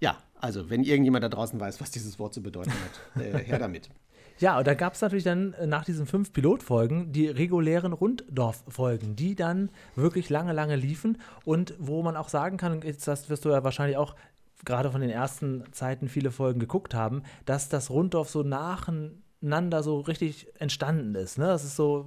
Ja, 0.00 0.18
also 0.40 0.68
wenn 0.70 0.82
irgendjemand 0.82 1.22
da 1.24 1.28
draußen 1.28 1.58
weiß, 1.58 1.80
was 1.80 1.90
dieses 1.90 2.18
Wort 2.18 2.34
zu 2.34 2.42
bedeuten 2.42 2.72
hat, 2.72 3.22
äh, 3.22 3.44
her 3.44 3.58
damit. 3.58 3.88
Ja, 4.38 4.58
und 4.58 4.66
da 4.66 4.74
gab 4.74 4.94
es 4.94 5.00
natürlich 5.00 5.24
dann 5.24 5.52
äh, 5.54 5.66
nach 5.66 5.84
diesen 5.84 6.06
fünf 6.06 6.32
Pilotfolgen 6.32 7.12
die 7.12 7.28
regulären 7.28 7.92
Runddorf-Folgen, 7.92 9.16
die 9.16 9.34
dann 9.34 9.70
wirklich 9.94 10.28
lange, 10.28 10.52
lange 10.52 10.76
liefen 10.76 11.18
und 11.44 11.74
wo 11.78 12.02
man 12.02 12.16
auch 12.16 12.28
sagen 12.28 12.56
kann, 12.56 12.82
jetzt 12.82 13.06
das 13.06 13.30
wirst 13.30 13.44
du 13.44 13.50
ja 13.50 13.62
wahrscheinlich 13.62 13.96
auch 13.96 14.14
gerade 14.64 14.90
von 14.90 15.00
den 15.00 15.10
ersten 15.10 15.64
Zeiten 15.72 16.08
viele 16.08 16.30
Folgen 16.30 16.58
geguckt 16.58 16.94
haben, 16.94 17.22
dass 17.44 17.68
das 17.68 17.90
Runddorf 17.90 18.30
so 18.30 18.42
nacheinander 18.42 19.82
so 19.82 20.00
richtig 20.00 20.48
entstanden 20.58 21.14
ist. 21.14 21.38
Ne? 21.38 21.46
Das 21.46 21.64
ist 21.64 21.76
so, 21.76 22.06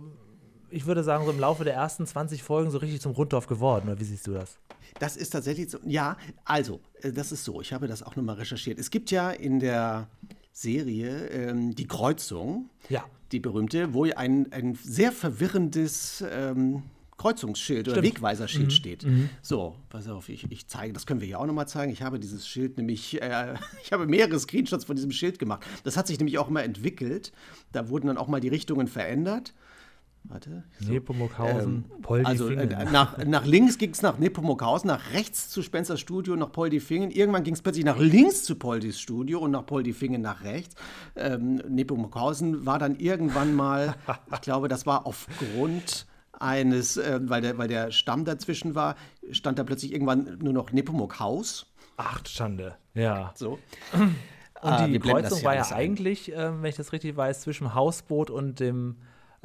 ich 0.69 0.85
würde 0.85 1.03
sagen, 1.03 1.25
so 1.25 1.31
im 1.31 1.39
Laufe 1.39 1.63
der 1.63 1.75
ersten 1.75 2.05
20 2.05 2.43
Folgen 2.43 2.71
so 2.71 2.79
richtig 2.79 2.99
zum 3.01 3.13
Runddorf 3.13 3.47
geworden. 3.47 3.89
Oder 3.89 3.99
wie 3.99 4.05
siehst 4.05 4.27
du 4.27 4.33
das? 4.33 4.57
Das 4.99 5.15
ist 5.15 5.29
tatsächlich 5.29 5.69
so. 5.69 5.77
Ja, 5.85 6.17
also, 6.45 6.79
äh, 7.01 7.11
das 7.11 7.31
ist 7.31 7.43
so. 7.43 7.61
Ich 7.61 7.73
habe 7.73 7.87
das 7.87 8.03
auch 8.03 8.15
nochmal 8.15 8.35
recherchiert. 8.35 8.79
Es 8.79 8.89
gibt 8.89 9.11
ja 9.11 9.29
in 9.29 9.59
der 9.59 10.07
Serie 10.58 11.28
ähm, 11.28 11.76
die 11.76 11.86
Kreuzung, 11.88 12.70
Ja. 12.89 13.06
die 13.32 13.39
berühmte, 13.39 13.93
wo 13.93 14.06
ein, 14.06 14.52
ein 14.52 14.74
sehr 14.82 15.12
verwirrendes 15.12 16.24
ähm, 16.32 16.82
Kreuzungsschild 17.17 17.88
oder 17.88 17.98
Stimmt. 17.98 18.15
Wegweiserschild 18.15 18.74
steht. 18.74 19.06
So, 19.41 19.76
pass 19.89 20.08
auf, 20.08 20.30
ich, 20.30 20.52
ich 20.52 20.67
zeige, 20.67 20.93
das 20.93 21.06
können 21.06 21.20
wir 21.20 21.28
hier 21.28 21.39
auch 21.39 21.46
nochmal 21.46 21.67
zeigen. 21.67 21.91
Ich 21.91 22.02
habe 22.02 22.20
dieses 22.20 22.48
Schild 22.48 22.78
nämlich, 22.78 23.22
äh, 23.22 23.54
ich 23.84 23.91
habe 23.91 24.08
mehrere 24.08 24.39
Screenshots 24.39 24.86
von 24.86 24.96
diesem 24.96 25.12
Schild 25.12 25.38
gemacht. 25.39 25.63
Das 25.84 25.96
hat 25.98 26.08
sich 26.08 26.17
nämlich 26.20 26.38
auch 26.39 26.48
immer 26.48 26.63
entwickelt. 26.63 27.32
Da 27.72 27.89
wurden 27.89 28.08
dann 28.08 28.17
auch 28.17 28.28
mal 28.28 28.39
die 28.41 28.50
Richtungen 28.50 28.88
verändert. 28.88 29.54
Warte. 30.23 30.63
so. 30.82 30.91
Nepomukhausen, 30.91 31.86
Ähm, 31.89 32.01
Poldi 32.01 32.25
also 32.25 32.49
äh, 32.49 32.67
Fingen. 32.67 32.91
nach, 32.91 33.17
nach 33.25 33.45
links 33.45 33.77
ging 33.77 33.91
es 33.91 34.01
nach 34.01 34.17
Nepomukhausen, 34.17 34.88
nach 34.89 35.13
rechts 35.13 35.49
zu 35.49 35.62
Spencers 35.62 35.99
Studio, 36.01 36.36
nach 36.36 36.51
Poldifingen. 36.51 37.12
Irgendwann 37.12 37.43
ging 37.43 37.53
es 37.53 37.62
plötzlich 37.62 37.86
nach 37.86 37.97
links 37.97 38.43
zu 38.43 38.56
Poldis 38.56 38.99
Studio 38.99 39.39
und 39.39 39.51
nach 39.51 39.65
Poldifingen 39.65 40.21
nach 40.21 40.43
rechts. 40.43 40.75
Ähm, 41.15 41.62
Nepomukhausen 41.69 42.65
war 42.65 42.77
dann 42.77 42.95
irgendwann 42.99 43.53
mal, 43.56 43.95
ich 44.34 44.41
glaube, 44.41 44.67
das 44.67 44.86
war 44.86 45.06
aufgrund 45.08 46.06
eines, 46.34 46.97
äh, 46.97 47.19
weil, 47.23 47.41
der, 47.41 47.58
weil 47.58 47.67
der 47.69 47.91
Stamm 47.91 48.25
dazwischen 48.25 48.75
war, 48.75 48.95
stand 49.32 49.58
da 49.60 49.63
plötzlich 49.63 49.93
irgendwann 49.93 50.38
nur 50.39 50.53
noch 50.53 50.71
Nepomukhaus. 50.73 51.67
Ach, 51.95 52.21
Schande. 52.27 52.75
Ja. 52.93 53.32
So. 53.36 53.60
Und 53.93 54.15
Ah, 54.62 54.88
die 54.88 54.99
das 54.99 55.08
Kreuzung 55.10 55.43
war 55.43 55.56
ja 55.56 55.71
eigentlich, 55.71 56.32
ähm, 56.36 56.62
wenn 56.62 56.69
ich 56.69 56.75
das 56.75 56.91
richtig 56.91 57.15
weiß, 57.15 57.41
zwischen 57.41 57.73
Hausboot 57.75 58.30
und 58.30 58.60
dem, 58.60 58.97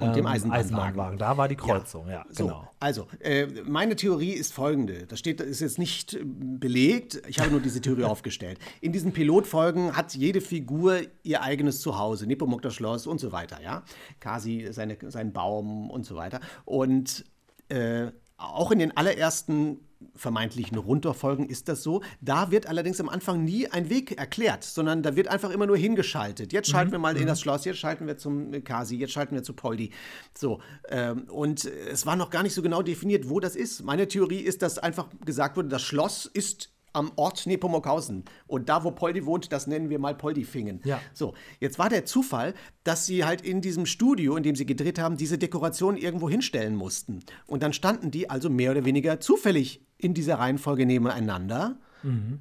Und 0.09 0.17
dem 0.17 0.27
ähm, 0.27 0.51
Eisenbahnwagen. 0.53 1.19
Da 1.19 1.37
war 1.37 1.49
die 1.49 1.57
Kreuzung, 1.57 2.09
ja, 2.09 2.25
So, 2.31 2.45
genau. 2.45 2.69
also, 2.81 3.07
äh, 3.21 3.47
meine 3.65 3.97
Theorie 3.97 4.33
ist 4.33 4.53
folgende. 4.53 5.07
Das 5.07 5.19
steht, 5.19 5.41
ist 5.41 5.61
jetzt 5.61 5.79
nicht 5.79 6.15
äh, 6.15 6.21
belegt. 6.25 7.23
Ich 7.29 7.39
habe 7.39 7.51
nur 7.51 7.61
diese 7.61 7.81
Theorie 7.81 8.05
aufgestellt. 8.13 8.59
In 8.81 8.93
diesen 8.93 9.13
Pilotfolgen 9.13 9.97
hat 9.97 10.15
jede 10.15 10.41
Figur 10.41 11.01
ihr 11.23 11.43
eigenes 11.43 11.81
Zuhause. 11.81 12.27
Nepomuk 12.27 12.63
das 12.63 12.75
Schloss 12.75 13.07
und 13.07 13.21
so 13.21 13.33
weiter, 13.33 13.61
ja. 13.63 13.83
Kasi 14.21 14.69
seine, 14.71 14.97
seinen 15.09 15.33
Baum 15.33 15.91
und 15.91 16.05
so 16.05 16.17
weiter. 16.17 16.41
Und 16.65 17.25
äh, 17.69 18.13
auch 18.43 18.71
in 18.71 18.79
den 18.79 18.97
allerersten 18.97 19.81
vermeintlichen 20.17 20.79
Rundorfolgen 20.79 21.49
ist 21.49 21.69
das 21.69 21.83
so. 21.83 22.03
Da 22.21 22.51
wird 22.51 22.67
allerdings 22.67 23.01
am 23.01 23.09
Anfang 23.09 23.45
nie 23.45 23.69
ein 23.69 23.89
Weg 23.89 24.19
erklärt, 24.19 24.65
sondern 24.65 25.03
da 25.03 25.17
wird 25.17 25.29
einfach 25.29 25.51
immer 25.51 25.67
nur 25.67 25.77
hingeschaltet. 25.77 26.53
Jetzt 26.53 26.71
schalten 26.71 26.93
wir 26.93 26.99
mal 26.99 27.17
in 27.17 27.27
das 27.27 27.41
Schloss, 27.41 27.65
jetzt 27.65 27.79
schalten 27.79 28.07
wir 28.07 28.17
zum 28.17 28.65
Kasi, 28.65 28.97
jetzt 28.97 29.13
schalten 29.13 29.35
wir 29.35 29.43
zu 29.43 29.53
Poldi. 29.53 29.91
So, 30.37 30.61
ähm, 30.89 31.25
und 31.29 31.65
es 31.65 32.07
war 32.07 32.17
noch 32.17 32.31
gar 32.31 32.43
nicht 32.43 32.55
so 32.55 32.63
genau 32.63 32.83
definiert, 32.83 33.29
wo 33.29 33.41
das 33.41 33.57
ist. 33.57 33.83
Meine 33.85 34.09
Theorie 34.09 34.41
ist, 34.41 34.63
dass 34.63 34.79
einfach 34.79 35.09
gesagt 35.25 35.57
wurde, 35.57 35.69
das 35.69 35.83
Schloss 35.83 36.27
ist 36.27 36.71
am 36.93 37.13
Ort 37.17 37.47
Nepomukhausen. 37.47 38.25
Und 38.47 38.69
da, 38.69 38.85
wo 38.85 38.91
Poldi 38.91 39.27
wohnt, 39.27 39.53
das 39.53 39.67
nennen 39.67 39.91
wir 39.91 39.99
mal 39.99 40.15
Poldifingen. 40.15 40.81
Ja. 40.85 41.01
So, 41.13 41.35
jetzt 41.61 41.79
war 41.79 41.89
der 41.89 42.05
Zufall, 42.05 42.55
dass 42.85 43.07
sie 43.07 43.25
halt 43.25 43.43
in 43.43 43.61
diesem 43.61 43.87
Studio, 43.87 44.37
in 44.37 44.43
dem 44.43 44.57
sie 44.57 44.67
gedreht 44.67 44.99
haben, 44.99 45.17
diese 45.17 45.39
Dekoration 45.39 45.97
irgendwo 45.97 46.29
hinstellen 46.29 46.77
mussten. 46.77 47.21
Und 47.47 47.63
dann 47.63 47.73
standen 47.73 48.11
die 48.11 48.31
also 48.31 48.51
mehr 48.51 48.71
oder 48.73 48.85
weniger 48.85 49.21
zufällig 49.21 49.85
in 49.99 50.15
dieser 50.15 50.39
Reihenfolge 50.39 50.87
nebeneinander. 50.87 51.79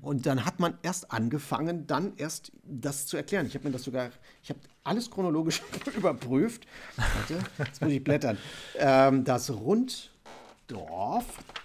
Und 0.02 0.26
dann 0.26 0.44
hat 0.46 0.60
man 0.60 0.74
erst 0.82 1.12
angefangen, 1.12 1.86
dann 1.86 2.14
erst 2.18 2.52
das 2.64 3.06
zu 3.06 3.16
erklären. 3.16 3.46
Ich 3.46 3.54
habe 3.54 3.66
mir 3.66 3.72
das 3.72 3.84
sogar, 3.84 4.10
ich 4.42 4.50
habe 4.50 4.60
alles 4.84 5.12
chronologisch 5.12 5.62
überprüft. 5.96 6.66
Warte, 6.96 7.44
jetzt 7.60 7.82
muss 7.82 7.92
ich 7.92 8.04
blättern. 8.04 8.38
Ähm, 8.78 9.24
das 9.24 9.52
Runddorf, 9.52 10.11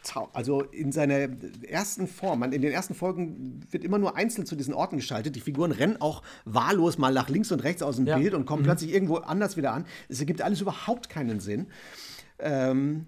Tau- 0.03 0.29
also 0.33 0.62
in 0.62 0.92
seiner 0.92 1.29
ersten 1.66 2.07
Form, 2.07 2.42
in 2.45 2.62
den 2.62 2.73
ersten 2.73 2.95
Folgen 2.95 3.61
wird 3.71 3.83
immer 3.85 3.99
nur 3.99 4.16
einzeln 4.16 4.47
zu 4.47 4.57
diesen 4.57 4.73
Orten 4.75 4.97
geschaltet. 4.97 5.35
Die 5.37 5.40
Figuren 5.40 5.73
rennen 5.73 6.01
auch 6.01 6.23
wahllos 6.45 6.99
mal 6.99 7.12
nach 7.12 7.29
links 7.29 7.51
und 7.53 7.61
rechts 7.64 7.83
aus 7.83 7.97
dem 7.97 8.07
Ja. 8.07 8.19
Bild 8.19 8.35
und 8.35 8.47
kommen 8.47 8.62
plötzlich 8.62 8.92
irgendwo 8.92 9.16
anders 9.16 9.57
wieder 9.57 9.73
an. 9.73 9.85
Es 10.09 10.21
ergibt 10.21 10.42
alles 10.42 10.61
überhaupt 10.61 11.09
keinen 11.09 11.40
Sinn. 11.40 11.66
Ähm, 12.38 13.07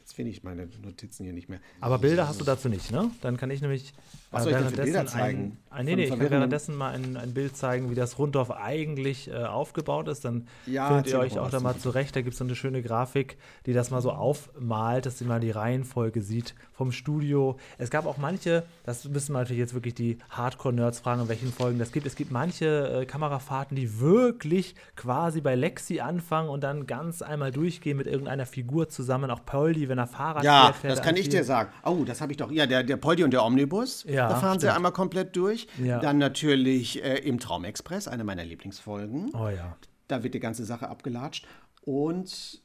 jetzt 0.00 0.14
finde 0.14 0.30
ich 0.32 0.42
meine 0.42 0.68
Notizen 0.82 1.24
hier 1.24 1.32
nicht 1.32 1.48
mehr. 1.48 1.60
Aber 1.80 1.98
Bilder 1.98 2.28
hast 2.28 2.40
du 2.40 2.44
dazu 2.44 2.68
nicht, 2.68 2.90
ne? 2.90 3.10
Dann 3.22 3.36
kann 3.36 3.50
ich 3.50 3.60
nämlich 3.62 3.94
Was 4.30 4.42
soll 4.42 4.52
ich 4.52 4.58
denn 4.58 4.68
für 4.68 4.76
währenddessen 4.76 4.92
Bilder 4.92 5.06
zeigen? 5.06 5.58
Ein, 5.70 5.78
ein, 5.78 5.84
nee, 5.86 5.96
nee, 5.96 6.02
ich 6.04 6.08
verwirrenden- 6.08 6.30
währenddessen 6.30 6.74
mal 6.76 6.92
ein, 6.94 7.16
ein 7.16 7.32
Bild 7.34 7.56
zeigen, 7.56 7.90
wie 7.90 7.94
das 7.94 8.18
Runddorf 8.18 8.50
eigentlich 8.50 9.28
äh, 9.30 9.44
aufgebaut 9.44 10.08
ist. 10.08 10.24
Dann 10.24 10.46
Ja, 10.66 10.88
findet 10.88 11.06
ihr 11.08 11.18
euch 11.18 11.38
auch 11.38 11.50
da 11.50 11.60
mal 11.60 11.74
zu. 11.74 11.80
zurecht. 11.90 12.16
Da 12.16 12.22
gibt 12.22 12.32
es 12.32 12.38
so 12.38 12.44
eine 12.44 12.54
schöne 12.56 12.82
Grafik, 12.82 13.36
die 13.66 13.72
das 13.72 13.90
mal 13.90 14.00
so 14.00 14.10
aufmalt, 14.10 15.06
dass 15.06 15.20
ihr 15.20 15.26
mal 15.26 15.40
die 15.40 15.50
Reihenfolge 15.50 16.22
sieht 16.22 16.54
vom 16.72 16.92
Studio. 16.92 17.56
Es 17.78 17.90
gab 17.90 18.06
auch 18.06 18.16
manche, 18.18 18.64
das 18.84 19.04
müssen 19.04 19.32
wir 19.32 19.38
natürlich 19.40 19.60
jetzt 19.60 19.74
wirklich 19.74 19.94
die 19.94 20.18
Hardcore-Nerds 20.30 21.00
fragen, 21.00 21.22
in 21.22 21.28
welchen 21.28 21.52
Folgen 21.52 21.78
das 21.78 21.92
gibt. 21.92 22.06
Es 22.06 22.16
gibt 22.16 22.30
manche 22.30 23.02
äh, 23.02 23.06
Kamerafahrten, 23.06 23.76
die 23.76 24.00
wirklich 24.00 24.74
quasi 24.96 25.40
bei 25.40 25.54
Lexi 25.54 26.00
anfangen 26.00 26.48
und 26.48 26.62
dann 26.64 26.86
ganz 26.86 27.22
einmal 27.22 27.50
durchgehen 27.52 27.96
mit 27.96 28.06
irgendeiner 28.06 28.46
Figur 28.46 28.88
zusammen. 28.88 29.30
Auch 29.30 29.44
Poldi, 29.44 29.88
wenn 29.88 29.98
er 29.98 30.06
Fahrrad 30.06 30.42
Ja, 30.44 30.64
fährt, 30.72 30.76
fährt 30.76 30.92
das 30.94 31.02
kann 31.02 31.14
an 31.14 31.20
ich 31.20 31.28
dir 31.28 31.44
sagen. 31.44 31.70
Oh, 31.84 32.02
das 32.04 32.20
habe 32.20 32.32
ich 32.32 32.38
doch. 32.38 32.50
Ja, 32.50 32.66
der, 32.66 32.82
der 32.82 32.96
Poldi 32.96 33.22
und 33.24 33.30
der 33.32 33.44
Omnibus. 33.44 34.04
Ja, 34.08 34.15
da 34.16 34.36
fahren 34.36 34.58
sie 34.58 34.66
stimmt. 34.66 34.76
einmal 34.76 34.92
komplett 34.92 35.36
durch. 35.36 35.66
Ja. 35.82 35.98
Dann 35.98 36.18
natürlich 36.18 37.02
äh, 37.02 37.18
im 37.18 37.38
Traumexpress, 37.38 38.08
eine 38.08 38.24
meiner 38.24 38.44
Lieblingsfolgen. 38.44 39.34
Oh 39.34 39.48
ja. 39.48 39.76
Da 40.08 40.22
wird 40.22 40.34
die 40.34 40.40
ganze 40.40 40.64
Sache 40.64 40.88
abgelatscht. 40.88 41.46
Und 41.82 42.62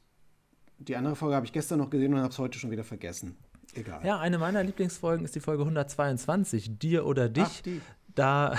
die 0.80 0.96
andere 0.96 1.16
Folge 1.16 1.36
habe 1.36 1.46
ich 1.46 1.54
gestern 1.54 1.80
noch 1.80 1.90
gesehen 1.90 2.14
und 2.14 2.20
habe 2.20 2.30
es 2.30 2.40
heute 2.40 2.58
schon 2.58 2.72
wieder 2.72 2.84
vergessen. 2.84 3.38
Egal. 3.74 4.06
Ja, 4.06 4.20
eine 4.20 4.38
meiner 4.38 4.64
Lieblingsfolgen 4.64 5.24
ist 5.24 5.36
die 5.36 5.40
Folge 5.40 5.64
122, 5.64 6.78
Dir 6.80 7.06
oder 7.06 7.30
Dich. 7.30 7.44
Ach. 7.44 7.86
Da, 8.16 8.58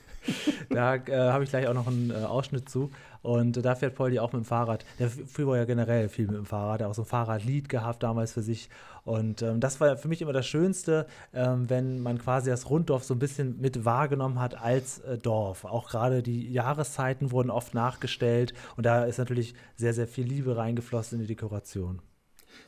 da 0.70 0.96
äh, 0.96 1.30
habe 1.30 1.44
ich 1.44 1.50
gleich 1.50 1.68
auch 1.68 1.74
noch 1.74 1.86
einen 1.86 2.10
äh, 2.10 2.14
Ausschnitt 2.14 2.68
zu. 2.68 2.90
Und 3.22 3.64
da 3.64 3.74
fährt 3.74 3.94
Poldi 3.94 4.18
auch 4.18 4.32
mit 4.32 4.42
dem 4.42 4.44
Fahrrad. 4.44 4.84
Der 4.98 5.08
Phil 5.08 5.46
war 5.46 5.56
ja 5.56 5.64
generell 5.64 6.08
viel 6.08 6.26
mit 6.26 6.36
dem 6.36 6.46
Fahrrad. 6.46 6.80
Der 6.80 6.86
hat 6.86 6.90
auch 6.92 6.96
so 6.96 7.02
ein 7.02 7.06
Fahrradlied 7.06 7.68
gehabt 7.68 8.02
damals 8.02 8.32
für 8.32 8.42
sich. 8.42 8.68
Und 9.04 9.42
ähm, 9.42 9.60
das 9.60 9.80
war 9.80 9.96
für 9.96 10.08
mich 10.08 10.22
immer 10.22 10.32
das 10.32 10.46
Schönste, 10.46 11.06
ähm, 11.32 11.68
wenn 11.70 12.00
man 12.00 12.18
quasi 12.18 12.50
das 12.50 12.68
Runddorf 12.70 13.04
so 13.04 13.14
ein 13.14 13.18
bisschen 13.18 13.60
mit 13.60 13.84
wahrgenommen 13.84 14.40
hat 14.40 14.60
als 14.60 15.00
äh, 15.00 15.18
Dorf. 15.18 15.64
Auch 15.64 15.88
gerade 15.88 16.22
die 16.22 16.52
Jahreszeiten 16.52 17.30
wurden 17.30 17.50
oft 17.50 17.74
nachgestellt. 17.74 18.54
Und 18.76 18.86
da 18.86 19.04
ist 19.04 19.18
natürlich 19.18 19.54
sehr, 19.76 19.94
sehr 19.94 20.06
viel 20.06 20.26
Liebe 20.26 20.56
reingeflossen 20.56 21.18
in 21.18 21.26
die 21.26 21.34
Dekoration. 21.34 22.00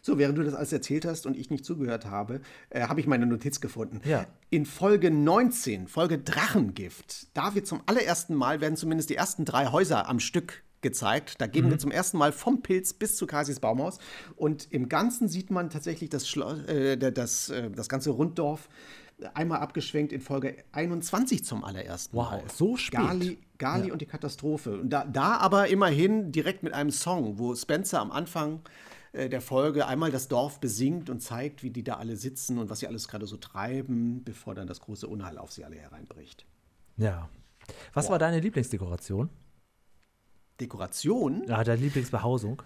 So, 0.02 0.18
während 0.18 0.38
du 0.38 0.42
das 0.42 0.54
alles 0.54 0.72
erzählt 0.72 1.04
hast 1.04 1.26
und 1.26 1.36
ich 1.36 1.50
nicht 1.50 1.64
zugehört 1.64 2.06
habe, 2.06 2.40
äh, 2.70 2.82
habe 2.82 3.00
ich 3.00 3.06
meine 3.06 3.26
Notiz 3.26 3.60
gefunden. 3.60 4.00
Ja. 4.04 4.26
In 4.50 4.66
Folge 4.66 5.10
19, 5.10 5.88
Folge 5.88 6.18
Drachengift, 6.18 7.28
da 7.34 7.54
wird 7.54 7.66
zum 7.66 7.82
allerersten 7.86 8.34
Mal, 8.34 8.60
werden 8.60 8.76
zumindest 8.76 9.10
die 9.10 9.16
ersten 9.16 9.44
drei 9.44 9.66
Häuser 9.66 10.08
am 10.08 10.20
Stück 10.20 10.62
gezeigt. 10.84 11.40
Da 11.40 11.46
gehen 11.46 11.70
wir 11.70 11.78
zum 11.78 11.90
ersten 11.90 12.18
Mal 12.18 12.30
vom 12.30 12.62
Pilz 12.62 12.92
bis 12.92 13.16
zu 13.16 13.26
Kasis 13.26 13.58
Baumhaus. 13.58 13.98
Und 14.36 14.70
im 14.70 14.88
Ganzen 14.90 15.28
sieht 15.28 15.50
man 15.50 15.70
tatsächlich 15.70 16.10
das, 16.10 16.28
Schloss, 16.28 16.58
äh, 16.66 16.96
das, 16.98 17.48
äh, 17.48 17.70
das 17.70 17.88
ganze 17.88 18.10
Runddorf 18.10 18.68
einmal 19.32 19.60
abgeschwenkt 19.60 20.12
in 20.12 20.20
Folge 20.20 20.56
21 20.72 21.44
zum 21.44 21.64
allerersten 21.64 22.16
Wow, 22.16 22.30
Mal. 22.30 22.42
so 22.52 22.76
spät. 22.76 23.00
Gali, 23.00 23.38
Gali 23.58 23.90
und 23.92 24.02
die 24.02 24.06
Katastrophe. 24.06 24.80
Und 24.80 24.90
da, 24.90 25.04
da 25.04 25.36
aber 25.38 25.68
immerhin 25.68 26.32
direkt 26.32 26.62
mit 26.62 26.72
einem 26.72 26.90
Song, 26.90 27.38
wo 27.38 27.54
Spencer 27.54 28.00
am 28.00 28.10
Anfang 28.10 28.60
der 29.14 29.40
Folge 29.40 29.86
einmal 29.86 30.10
das 30.10 30.28
Dorf 30.28 30.60
besingt 30.60 31.08
und 31.08 31.20
zeigt, 31.20 31.62
wie 31.62 31.70
die 31.70 31.84
da 31.84 31.94
alle 31.94 32.16
sitzen 32.16 32.58
und 32.58 32.68
was 32.68 32.80
sie 32.80 32.88
alles 32.88 33.06
gerade 33.06 33.26
so 33.26 33.36
treiben, 33.36 34.24
bevor 34.24 34.54
dann 34.54 34.66
das 34.66 34.80
große 34.80 35.06
Unheil 35.06 35.38
auf 35.38 35.52
sie 35.52 35.64
alle 35.64 35.76
hereinbricht. 35.76 36.44
Ja. 36.96 37.28
Was 37.92 38.10
war 38.10 38.18
deine 38.18 38.40
Lieblingsdekoration? 38.40 39.30
Dekoration? 40.60 41.44
Ja, 41.46 41.62
deine 41.64 41.80
Lieblingsbehausung? 41.80 42.62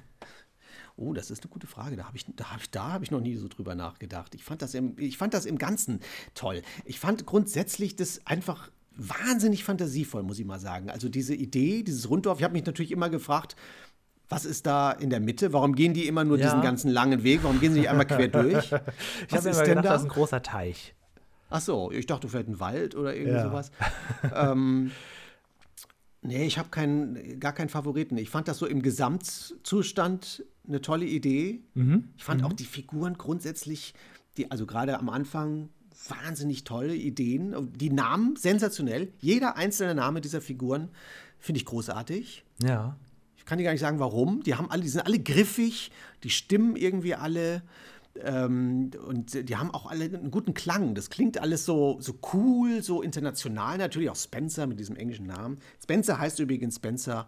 Oh, 0.96 1.12
das 1.12 1.30
ist 1.30 1.44
eine 1.44 1.50
gute 1.50 1.66
Frage. 1.66 1.96
Da 1.96 2.06
habe 2.06 2.16
ich, 2.16 2.26
da 2.34 2.50
hab 2.52 2.60
ich, 2.60 2.70
da 2.70 2.92
hab 2.92 3.02
ich 3.02 3.10
noch 3.10 3.20
nie 3.20 3.36
so 3.36 3.46
drüber 3.46 3.74
nachgedacht. 3.74 4.34
Ich 4.34 4.42
fand, 4.42 4.62
das 4.62 4.74
im, 4.74 4.98
ich 4.98 5.16
fand 5.16 5.32
das 5.32 5.46
im 5.46 5.56
Ganzen 5.56 6.00
toll. 6.34 6.62
Ich 6.84 6.98
fand 6.98 7.24
grundsätzlich 7.24 7.94
das 7.94 8.26
einfach 8.26 8.70
wahnsinnig 8.96 9.62
fantasievoll, 9.62 10.24
muss 10.24 10.40
ich 10.40 10.44
mal 10.44 10.58
sagen. 10.58 10.90
Also 10.90 11.08
diese 11.08 11.34
Idee, 11.34 11.84
dieses 11.84 12.10
Runddorf, 12.10 12.38
ich 12.38 12.44
habe 12.44 12.54
mich 12.54 12.66
natürlich 12.66 12.90
immer 12.90 13.10
gefragt, 13.10 13.54
was 14.28 14.44
ist 14.44 14.66
da 14.66 14.92
in 14.92 15.10
der 15.10 15.20
Mitte? 15.20 15.52
Warum 15.52 15.74
gehen 15.74 15.94
die 15.94 16.06
immer 16.06 16.24
nur 16.24 16.38
Ja. 16.38 16.46
diesen 16.46 16.60
ganzen 16.60 16.90
langen 16.90 17.22
Weg? 17.22 17.40
Warum 17.42 17.60
gehen 17.60 17.72
sie 17.72 17.80
nicht 17.80 17.88
einmal 17.88 18.06
quer 18.06 18.28
durch? 18.28 18.72
Ich 19.26 19.34
habe 19.34 19.48
immer 19.48 19.62
gedacht, 19.64 19.84
da? 19.84 19.90
das 19.92 20.00
ist 20.02 20.06
ein 20.06 20.10
großer 20.10 20.42
Teich. 20.42 20.94
Ach 21.50 21.60
so, 21.62 21.90
ich 21.90 22.04
dachte 22.06 22.28
vielleicht 22.28 22.48
ein 22.48 22.60
Wald 22.60 22.94
oder 22.94 23.14
irgendwie 23.14 23.36
Ja. 23.38 23.44
sowas. 23.44 23.70
ähm, 24.34 24.90
nee, 26.20 26.44
ich 26.46 26.58
habe 26.58 26.68
keinen, 26.68 27.40
gar 27.40 27.52
keinen 27.52 27.70
Favoriten. 27.70 28.18
Ich 28.18 28.28
fand 28.28 28.48
das 28.48 28.58
so 28.58 28.66
im 28.66 28.82
Gesamtzustand 28.82 30.44
eine 30.66 30.80
tolle 30.82 31.06
Idee. 31.06 31.60
Mhm. 31.74 32.10
Ich 32.16 32.24
fand 32.24 32.44
auch 32.44 32.52
die 32.52 32.64
Figuren 32.66 33.16
grundsätzlich, 33.16 33.94
die, 34.36 34.50
also 34.50 34.66
gerade 34.66 34.98
am 34.98 35.08
Anfang, 35.08 35.70
wahnsinnig 36.08 36.64
tolle 36.64 36.94
Ideen. 36.94 37.72
Die 37.76 37.90
Namen 37.90 38.36
sensationell. 38.36 39.08
Jeder 39.20 39.56
einzelne 39.56 39.94
Name 39.94 40.20
dieser 40.20 40.40
Figuren 40.42 40.90
finde 41.38 41.58
ich 41.60 41.64
großartig. 41.64 42.44
Ja. 42.62 42.96
Ich 43.48 43.50
kann 43.50 43.56
dir 43.56 43.64
gar 43.64 43.72
nicht 43.72 43.80
sagen, 43.80 43.98
warum. 43.98 44.42
Die 44.42 44.56
haben 44.56 44.70
alle, 44.70 44.82
die 44.82 44.90
sind 44.90 45.00
alle 45.00 45.18
griffig, 45.18 45.90
die 46.22 46.28
stimmen 46.28 46.76
irgendwie 46.76 47.14
alle. 47.14 47.62
Ähm, 48.22 48.90
und 49.06 49.48
die 49.48 49.56
haben 49.56 49.70
auch 49.70 49.86
alle 49.86 50.04
einen 50.04 50.30
guten 50.30 50.52
Klang. 50.52 50.94
Das 50.94 51.08
klingt 51.08 51.40
alles 51.40 51.64
so, 51.64 51.96
so 51.98 52.18
cool, 52.34 52.82
so 52.82 53.00
international. 53.00 53.78
Natürlich 53.78 54.10
auch 54.10 54.16
Spencer 54.16 54.66
mit 54.66 54.78
diesem 54.78 54.96
englischen 54.96 55.24
Namen. 55.24 55.60
Spencer 55.82 56.18
heißt 56.18 56.40
übrigens 56.40 56.76
Spencer 56.76 57.26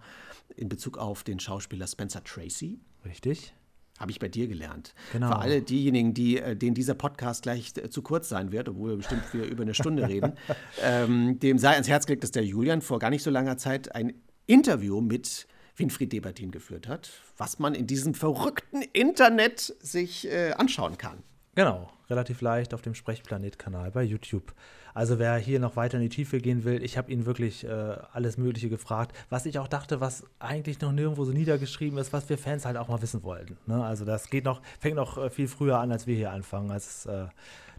in 0.57 0.69
Bezug 0.69 0.99
auf 0.99 1.25
den 1.25 1.41
Schauspieler 1.41 1.87
Spencer 1.87 2.23
Tracy. 2.23 2.81
Richtig. 3.07 3.55
Habe 3.99 4.11
ich 4.11 4.19
bei 4.19 4.29
dir 4.29 4.47
gelernt. 4.47 4.93
Genau. 5.15 5.29
Für 5.29 5.37
alle 5.39 5.63
diejenigen, 5.63 6.13
die, 6.13 6.37
äh, 6.37 6.55
denen 6.55 6.75
dieser 6.75 6.93
Podcast 6.93 7.45
gleich 7.45 7.73
äh, 7.79 7.89
zu 7.89 8.03
kurz 8.03 8.29
sein 8.29 8.53
wird, 8.53 8.69
obwohl 8.69 8.91
wir 8.91 8.97
bestimmt 8.99 9.23
wir 9.33 9.45
über 9.45 9.63
eine 9.63 9.73
Stunde 9.73 10.07
reden, 10.07 10.35
ähm, 10.83 11.39
dem 11.39 11.57
sei 11.57 11.71
ans 11.71 11.89
Herz 11.89 12.05
gelegt, 12.05 12.25
dass 12.25 12.31
der 12.31 12.45
Julian 12.45 12.83
vor 12.83 12.99
gar 12.99 13.09
nicht 13.09 13.23
so 13.23 13.31
langer 13.31 13.57
Zeit 13.57 13.95
ein 13.95 14.13
Interview 14.47 15.01
mit 15.01 15.47
Winfried 15.81 16.13
Debertin 16.13 16.51
geführt 16.51 16.87
hat, 16.87 17.11
was 17.37 17.59
man 17.59 17.75
in 17.75 17.87
diesem 17.87 18.15
verrückten 18.15 18.83
Internet 18.93 19.75
sich 19.81 20.31
äh, 20.31 20.53
anschauen 20.53 20.99
kann. 20.99 21.23
Genau, 21.55 21.91
relativ 22.09 22.43
leicht 22.43 22.75
auf 22.75 22.83
dem 22.83 22.95
Sprechplanet-Kanal 22.95 23.91
bei 23.91 24.05
YouTube. 24.05 24.55
Also 24.95 25.19
wer 25.19 25.37
hier 25.37 25.59
noch 25.59 25.77
weiter 25.77 25.97
in 25.97 26.03
die 26.03 26.09
Tiefe 26.09 26.39
gehen 26.39 26.65
will, 26.65 26.83
ich 26.83 26.99
habe 26.99 27.11
ihn 27.11 27.27
wirklich 27.27 27.65
äh, 27.65 27.97
alles 28.13 28.39
Mögliche 28.39 28.69
gefragt, 28.69 29.17
was 29.31 29.47
ich 29.47 29.59
auch 29.59 29.69
dachte, 29.69 30.01
was 30.01 30.25
eigentlich 30.39 30.81
noch 30.81 30.93
nirgendwo 30.93 31.25
so 31.25 31.33
niedergeschrieben 31.33 31.99
ist, 31.99 32.13
was 32.13 32.29
wir 32.29 32.39
Fans 32.39 32.65
halt 32.65 32.77
auch 32.77 32.89
mal 32.89 33.01
wissen 33.03 33.23
wollten. 33.23 33.57
Ne? 33.67 33.83
Also 33.85 34.05
das 34.05 34.31
geht 34.31 34.45
noch, 34.45 34.61
fängt 34.79 34.97
noch 34.97 35.17
äh, 35.19 35.31
viel 35.31 35.49
früher 35.49 35.79
an, 35.79 35.91
als 35.93 36.07
wir 36.07 36.17
hier 36.17 36.31
anfangen. 36.31 36.71
Also, 36.71 37.11
äh, 37.11 37.29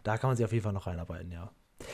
da 0.04 0.18
kann 0.18 0.30
man 0.30 0.38
sich 0.38 0.46
auf 0.46 0.52
jeden 0.52 0.64
Fall 0.64 0.74
noch 0.74 0.88
reinarbeiten, 0.88 1.32
ja. 1.32 1.52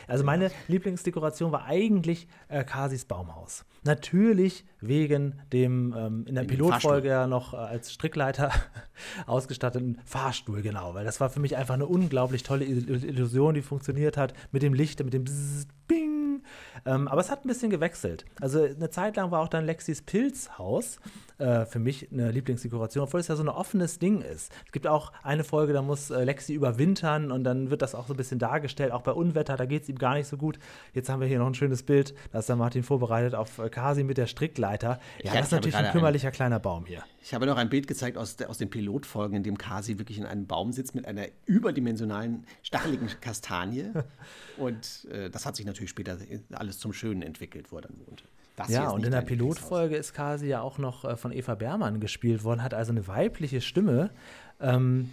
Also 0.08 0.24
meine 0.24 0.52
Lieblingsdekoration 0.68 1.52
war 1.52 1.66
eigentlich 1.66 2.28
äh, 2.48 2.64
Kasis 2.64 3.06
Baumhaus. 3.06 3.66
Natürlich 3.84 4.66
wegen 4.82 5.40
dem 5.54 5.94
ähm, 5.98 6.26
in 6.28 6.36
der 6.36 6.44
Wegen 6.44 6.56
Pilotfolge 6.56 7.08
ja 7.10 7.28
noch 7.28 7.54
äh, 7.54 7.58
als 7.58 7.92
Strickleiter 7.94 8.52
ausgestatteten 9.26 10.00
Fahrstuhl, 10.06 10.62
genau. 10.62 10.94
Weil 10.94 11.06
das 11.06 11.20
war 11.20 11.30
für 11.30 11.40
mich 11.40 11.56
einfach 11.56 11.74
eine 11.76 11.86
unglaublich 11.86 12.44
tolle 12.44 12.66
Il- 12.66 13.04
Illusion, 13.06 13.54
die 13.54 13.62
funktioniert 13.62 14.18
hat 14.18 14.34
mit 14.52 14.62
dem 14.64 14.74
Licht, 14.74 15.04
mit 15.04 15.14
dem 15.14 15.24
Bzzz, 15.24 15.68
Bing. 15.88 16.07
Ähm, 16.88 17.08
aber 17.08 17.22
es 17.22 17.30
hat 17.30 17.44
ein 17.44 17.48
bisschen 17.48 17.70
gewechselt. 17.70 18.26
Also 18.40 18.64
eine 18.64 18.90
Zeit 18.90 19.18
lang 19.18 19.30
war 19.30 19.42
auch 19.42 19.50
dann 19.50 19.66
Lexis 19.66 20.02
Pilzhaus 20.02 21.00
äh, 21.38 21.66
für 21.66 21.80
mich 21.80 22.08
eine 22.12 22.32
Lieblingsdekoration, 22.32 23.04
obwohl 23.04 23.20
es 23.20 23.28
ja 23.28 23.36
so 23.36 23.44
ein 23.44 23.50
offenes 23.50 24.00
Ding 24.00 24.22
ist. 24.22 24.52
Es 24.66 24.72
gibt 24.72 24.88
auch 24.88 25.12
eine 25.22 25.44
Folge, 25.44 25.74
da 25.74 25.82
muss 25.82 26.10
äh, 26.10 26.24
Lexi 26.24 26.54
überwintern 26.54 27.32
und 27.32 27.44
dann 27.44 27.70
wird 27.70 27.82
das 27.82 27.94
auch 27.94 28.08
so 28.08 28.14
ein 28.14 28.18
bisschen 28.18 28.40
dargestellt, 28.40 28.92
auch 28.92 29.02
bei 29.02 29.12
Unwetter, 29.12 29.58
da 29.58 29.66
geht 29.66 29.84
es 29.84 29.90
ihm 29.90 29.98
gar 29.98 30.16
nicht 30.16 30.28
so 30.28 30.38
gut. 30.38 30.60
Jetzt 30.94 31.10
haben 31.10 31.20
wir 31.20 31.28
hier 31.28 31.40
noch 31.40 31.48
ein 31.48 31.56
schönes 31.56 31.84
Bild, 31.84 32.14
da 32.32 32.40
ist 32.40 32.50
der 32.50 32.56
Martin 32.56 32.84
vorbereitet 32.84 33.36
auf 33.36 33.60
äh, 33.60 33.70
Kasi 33.70 34.04
mit 34.04 34.18
der 34.18 34.28
Strickleiter. 34.28 35.00
Ja, 35.22 35.34
Ja, 35.34 35.34
das 35.34 35.48
ist 35.48 35.52
natürlich 35.52 35.76
ein 35.76 35.92
kümmerlicher 35.92 36.32
kleiner 36.32 36.60
Baum 36.60 36.86
hier. 36.86 37.04
Ich 37.28 37.34
habe 37.34 37.46
noch 37.46 37.58
ein 37.58 37.68
Bild 37.68 37.88
gezeigt 37.88 38.18
aus, 38.18 38.42
aus 38.42 38.58
den 38.58 38.70
Pilotfolgen, 38.70 39.36
in 39.36 39.44
dem 39.44 39.58
Kasi 39.58 40.00
wirklich 40.00 40.18
in 40.18 40.26
einem 40.26 40.48
Baum 40.48 40.72
sitzt 40.72 40.96
mit 40.96 41.06
einer 41.06 41.26
überdimensionalen, 41.46 42.46
stacheligen 42.64 43.10
Kastanie. 43.20 43.92
Und 44.58 45.10
äh, 45.12 45.30
das 45.30 45.46
hat 45.46 45.58
sich 45.58 45.66
natürlich 45.66 45.90
später 45.90 46.18
alles 46.54 46.80
zum 46.80 46.94
Schönen 46.94 47.22
entwickelt, 47.22 47.70
wo 47.70 47.80
er 47.80 47.82
dann 47.82 48.00
wohnte. 48.08 48.24
Das 48.56 48.70
Ja, 48.70 48.92
und 48.92 49.04
in 49.06 49.12
der. 49.12 49.24
Pilotfolge 49.24 49.98
ist 49.98 50.14
Kasi 50.14 50.48
ja 50.48 50.62
auch 50.62 50.78
noch 50.78 51.04
äh, 51.04 51.18
von 51.18 51.34
Eva 51.34 51.56
Bermann 51.56 52.00
gespielt 52.00 52.46
worden, 52.46 52.64
hat 52.64 52.74
also 52.74 52.94
eine 52.94 53.10
weibliche 53.10 53.60
Stimme. 53.60 54.10
Ähm, 54.62 55.10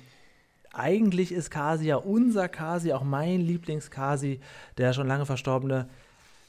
eigentlich 0.72 1.32
ist 1.32 1.50
Kasi 1.50 1.86
ja 1.86 1.96
unser 1.96 2.48
Kasi, 2.48 2.92
auch 2.92 3.02
mein 3.02 3.40
Lieblings-Kasi, 3.40 4.38
der 4.78 4.92
schon 4.92 5.08
lange 5.08 5.26
verstorbene, 5.26 5.88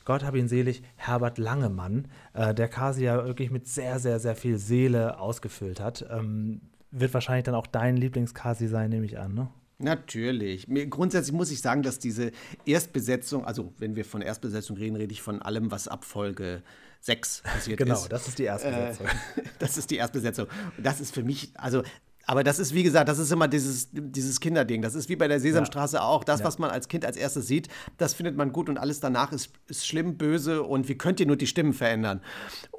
Gott 0.06 0.24
hab 0.24 0.36
ihn 0.36 0.48
selig, 0.48 0.84
Herbert 0.96 1.38
Langemann, 1.38 2.08
äh, 2.34 2.54
der 2.54 2.68
Kasi 2.70 3.04
ja 3.04 3.26
wirklich 3.26 3.52
mit 3.52 3.68
sehr, 3.68 4.00
sehr, 4.00 4.20
sehr 4.20 4.36
viel 4.36 4.58
Seele 4.58 5.20
ausgefüllt 5.20 5.80
hat. 5.80 6.06
Ähm, 6.10 6.62
wird 6.91 7.13
wahrscheinlich 7.13 7.44
dann 7.44 7.56
auch 7.56 7.68
dein 7.68 7.98
Lieblings-Kasi 7.98 8.68
sein, 8.68 8.91
nehme 8.91 9.06
ich 9.06 9.18
an, 9.18 9.34
ne? 9.34 9.50
Natürlich. 9.78 10.68
Mir, 10.70 10.88
grundsätzlich 10.88 11.34
muss 11.34 11.52
ich 11.52 11.60
sagen, 11.60 11.84
dass 11.84 12.00
diese 12.00 12.32
Erstbesetzung, 12.65 13.46
also 13.46 13.74
wenn 13.78 13.96
wir 13.96 14.06
von 14.06 14.22
Erstbesetzung 14.22 14.78
reden, 14.78 14.96
rede 14.96 15.12
ich 15.12 15.22
von 15.22 15.41
allem, 15.41 15.70
was 15.70 15.89
ab 15.89 16.06
Folge 16.06 16.62
6 17.02 17.41
passiert 17.44 17.78
Genau, 17.80 17.96
ist. 17.96 18.10
das 18.10 18.28
ist 18.28 18.39
die 18.39 18.44
Erstbesetzung. 18.44 19.08
Äh, 19.08 19.10
das 19.60 19.78
ist 19.78 19.91
die 19.91 19.98
Erstbesetzung. 19.98 20.48
Und 20.78 20.86
das 20.86 21.02
ist 21.02 21.13
für 21.13 21.24
mich, 21.24 21.52
also, 21.56 21.84
aber 22.26 22.44
das 22.44 22.60
ist, 22.60 22.74
wie 22.74 22.84
gesagt, 22.84 23.08
das 23.08 23.20
ist 23.20 23.32
immer 23.32 23.48
dieses, 23.48 23.90
dieses 23.92 24.40
Kinderding. 24.40 24.82
Das 24.82 24.96
ist 24.96 25.10
wie 25.10 25.16
bei 25.16 25.28
der 25.28 25.40
Sesamstraße 25.40 26.02
auch. 26.02 26.24
Das, 26.24 26.44
was 26.44 26.58
man 26.60 26.72
als 26.72 26.88
Kind 26.88 27.06
als 27.06 27.18
erstes 27.18 27.48
sieht, 27.48 27.70
das 27.98 28.14
findet 28.14 28.36
man 28.36 28.52
gut 28.52 28.70
und 28.70 28.78
alles 28.78 29.00
danach 29.00 29.32
ist, 29.32 29.52
ist 29.68 29.86
schlimm, 29.88 30.18
böse 30.18 30.64
und 30.64 30.88
wie 30.88 30.98
könnt 30.98 31.20
ihr 31.20 31.28
nur 31.28 31.38
die 31.38 31.48
Stimmen 31.48 31.74
verändern? 31.74 32.22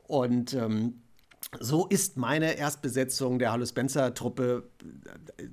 Und 0.06 0.54
ähm, 0.54 1.02
so 1.60 1.86
ist 1.86 2.16
meine 2.16 2.56
Erstbesetzung 2.56 3.38
der 3.38 3.52
Hallo 3.52 3.64
Spencer-Truppe 3.64 4.68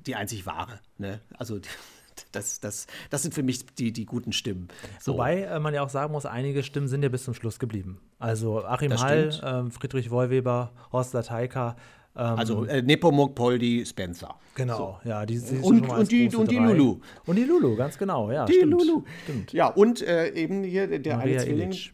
die 0.07 0.15
einzig 0.15 0.45
wahre. 0.45 0.79
Ne? 0.97 1.21
Also 1.37 1.59
das, 2.31 2.59
das, 2.59 2.87
das 3.09 3.21
sind 3.21 3.33
für 3.33 3.43
mich 3.43 3.65
die, 3.75 3.91
die 3.91 4.05
guten 4.05 4.33
Stimmen. 4.33 4.69
So. 4.99 5.13
Wobei 5.13 5.43
äh, 5.43 5.59
man 5.59 5.73
ja 5.73 5.83
auch 5.83 5.89
sagen 5.89 6.13
muss, 6.13 6.25
einige 6.25 6.63
Stimmen 6.63 6.87
sind 6.87 7.03
ja 7.03 7.09
bis 7.09 7.23
zum 7.23 7.33
Schluss 7.33 7.59
geblieben. 7.59 7.99
Also 8.19 8.63
Achim 8.65 8.89
Das 8.89 9.03
Hall, 9.03 9.39
ähm, 9.43 9.71
Friedrich 9.71 10.09
Wollweber, 10.09 10.71
Horst 10.91 11.13
Lateika. 11.13 11.75
Ähm, 12.15 12.23
also 12.37 12.65
äh, 12.65 12.81
Nepomuk, 12.81 13.33
Poldi, 13.35 13.83
Spencer. 13.85 14.35
genau, 14.55 14.99
ja, 15.03 15.25
die 15.25 15.39
du 15.39 15.65
Und- 15.65 15.89
und 15.89 16.11
die- 16.11 16.27
und 16.35 16.51
die. 16.51 16.57
Lulu. 16.57 16.99
Und 17.25 17.35
die 17.37 17.43
Lulu, 17.43 17.75
ganz 17.75 17.97
genau, 17.97 18.31
ja. 18.31 18.45
Die 18.45 18.53
stimmt, 18.53 18.71
Lulu. 18.73 19.03
Stimmt. 19.23 19.51
Ja, 19.53 19.67
und 19.67 20.01
äh, 20.03 20.29
eben 20.29 20.63
hier 20.63 20.99
der, 20.99 21.17
Maria 21.17 21.37
eine 21.39 21.43
Zwilling. 21.45 21.69
Illich. 21.71 21.93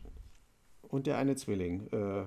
Und 0.89 1.07
der 1.07 1.17
eine 1.17 1.35
Zwilling. 1.35 1.87
Äh, 1.93 1.97
äh, 1.97 2.25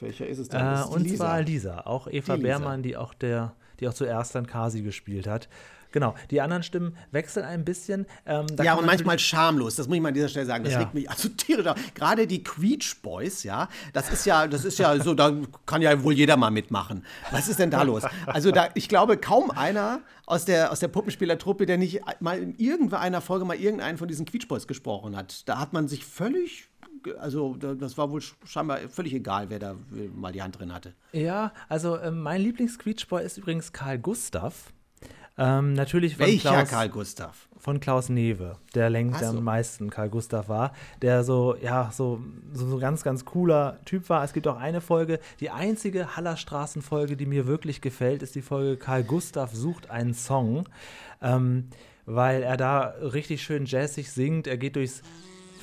welcher 0.00 0.26
ist 0.26 0.38
es 0.38 0.48
denn? 0.48 0.60
Äh, 0.60 0.74
ist 0.74 0.88
die 0.88 0.94
und 0.94 1.02
Lisa. 1.02 1.16
zwar 1.16 1.42
Lisa, 1.42 1.80
auch 1.84 2.06
Eva 2.06 2.36
Die 2.36 2.42
Lisa. 2.42 2.58
Beermann, 2.58 2.82
die 2.82 2.96
auch 2.96 3.12
der, 3.12 3.54
die 3.80 3.88
auch 3.88 3.94
zuerst 3.94 4.34
dann 4.34 4.46
Kasi 4.46 4.82
gespielt 4.82 5.26
hat. 5.26 5.48
Genau, 5.94 6.16
die 6.32 6.40
anderen 6.40 6.64
Stimmen 6.64 6.96
wechseln 7.12 7.44
ein 7.46 7.64
bisschen. 7.64 8.04
Ähm, 8.26 8.46
ja, 8.60 8.72
und 8.74 8.80
man 8.80 8.86
manchmal 8.86 9.16
schamlos, 9.20 9.76
das 9.76 9.86
muss 9.86 9.94
ich 9.94 10.02
mal 10.02 10.08
an 10.08 10.14
dieser 10.14 10.28
Stelle 10.28 10.44
sagen. 10.44 10.64
Das 10.64 10.72
Ja. 10.72 10.80
regt 10.80 10.92
mich 10.92 11.08
also 11.14 11.28
tierisch 11.28 11.66
auf. 11.68 11.76
Gerade 11.94 12.26
die 12.26 12.42
Queech 12.42 12.96
Boys, 13.00 13.44
ja, 13.44 13.68
das 13.92 14.10
ist 14.10 14.26
ja, 14.26 14.48
das 14.48 14.64
ist 14.64 14.80
ja 14.80 15.00
so, 15.00 15.14
da 15.14 15.32
kann 15.66 15.82
ja 15.82 16.02
wohl 16.02 16.12
jeder 16.12 16.36
mal 16.36 16.50
mitmachen. 16.50 17.04
Was 17.30 17.46
ist 17.46 17.60
denn 17.60 17.70
da 17.70 17.82
los? 17.84 18.02
Also 18.26 18.50
da, 18.50 18.70
ich 18.74 18.88
glaube, 18.88 19.16
kaum 19.18 19.52
einer 19.52 20.00
aus 20.26 20.44
der, 20.44 20.72
aus 20.72 20.80
der 20.80 20.88
Puppenspielertruppe, 20.88 21.64
der 21.64 21.78
nicht 21.78 22.00
mal 22.18 22.40
in 22.40 22.56
irgendeiner 22.58 23.20
Folge 23.20 23.44
mal 23.44 23.54
irgendeinen 23.56 23.96
von 23.96 24.08
diesen 24.08 24.26
Queech 24.26 24.48
Boys 24.48 24.66
gesprochen 24.66 25.16
hat. 25.16 25.48
Da 25.48 25.60
hat 25.60 25.72
man 25.72 25.86
sich 25.86 26.04
völlig, 26.04 26.66
also 27.20 27.54
da- 27.54 27.74
das 27.74 27.96
war 27.96 28.10
wohl 28.10 28.22
scheinbar 28.44 28.78
völlig 28.88 29.14
egal, 29.14 29.48
wer 29.50 29.60
da 29.60 29.70
äh, 29.94 30.08
mal 30.12 30.32
die 30.32 30.42
Hand 30.42 30.58
drin 30.58 30.74
hatte. 30.74 30.92
Ja, 31.12 31.52
also 31.68 32.00
ähm, 32.00 32.20
mein 32.20 32.40
Lieblings-Queechboy 32.40 33.22
ist 33.24 33.38
übrigens 33.38 33.72
Karl 33.72 33.98
Gustav. 34.00 34.72
Ähm, 35.36 35.72
natürlich 35.72 36.16
von 36.16 36.26
Welcher 36.26 36.50
Klaus, 36.50 36.68
Karl 36.68 36.88
Gustav? 36.88 37.48
von 37.58 37.80
Klaus 37.80 38.08
Newe, 38.08 38.56
der 38.74 38.88
längst 38.90 39.20
so. 39.20 39.26
am 39.26 39.42
meisten 39.42 39.90
Karl 39.90 40.10
Gustav 40.10 40.48
war, 40.48 40.72
der 41.02 41.24
so, 41.24 41.56
ja, 41.56 41.90
so, 41.92 42.20
so, 42.52 42.68
so 42.68 42.78
ganz, 42.78 43.02
ganz 43.02 43.24
cooler 43.24 43.80
Typ 43.84 44.08
war. 44.10 44.22
Es 44.22 44.32
gibt 44.32 44.46
auch 44.46 44.58
eine 44.58 44.80
Folge, 44.80 45.18
die 45.40 45.50
einzige 45.50 46.14
Hallerstraßen-Folge, 46.14 47.16
die 47.16 47.26
mir 47.26 47.46
wirklich 47.46 47.80
gefällt, 47.80 48.22
ist 48.22 48.34
die 48.34 48.42
Folge 48.42 48.76
Karl 48.76 49.02
Gustav 49.02 49.54
sucht 49.54 49.90
einen 49.90 50.14
Song, 50.14 50.68
ähm, 51.20 51.68
weil 52.06 52.42
er 52.42 52.56
da 52.56 52.94
richtig 53.00 53.42
schön 53.42 53.64
jazzig 53.66 54.12
singt. 54.12 54.46
Er 54.46 54.58
geht 54.58 54.76
durchs 54.76 55.02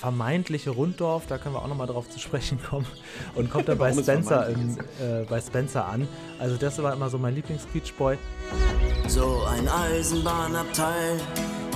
vermeintliche 0.02 0.72
Runddorf, 0.72 1.28
da 1.28 1.38
können 1.38 1.54
wir 1.54 1.62
auch 1.62 1.68
nochmal 1.68 1.86
drauf 1.86 2.10
zu 2.10 2.20
sprechen 2.20 2.60
kommen, 2.68 2.88
und 3.36 3.52
kommt 3.52 3.68
dann 3.70 3.78
bei 3.78 3.94
Spencer, 3.94 4.50
in, 4.50 4.80
äh, 5.00 5.26
bei 5.30 5.40
Spencer 5.40 5.88
an. 5.88 6.08
Also 6.40 6.58
das 6.58 6.82
war 6.82 6.92
immer 6.94 7.10
so 7.10 7.20
mein 7.20 7.36
Lieblings-Beach-Boy. 7.36 8.18
So 9.08 9.44
ein 9.48 9.68
Eisenbahnabteil, 9.68 11.20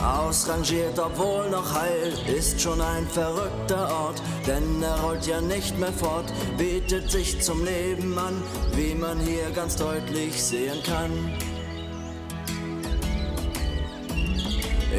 ausrangiert, 0.03 0.97
obwohl 0.97 1.51
noch 1.51 1.71
heil, 1.71 2.13
ist 2.35 2.59
schon 2.59 2.81
ein 2.81 3.07
verrückter 3.07 3.91
Ort, 3.91 4.21
denn 4.47 4.81
er 4.81 4.99
rollt 5.01 5.27
ja 5.27 5.39
nicht 5.39 5.77
mehr 5.77 5.93
fort, 5.93 6.25
bietet 6.57 7.11
sich 7.11 7.39
zum 7.41 7.63
Leben 7.63 8.17
an, 8.17 8.41
wie 8.73 8.95
man 8.95 9.19
hier 9.19 9.51
ganz 9.51 9.75
deutlich 9.75 10.41
sehen 10.41 10.81
kann. 10.83 11.11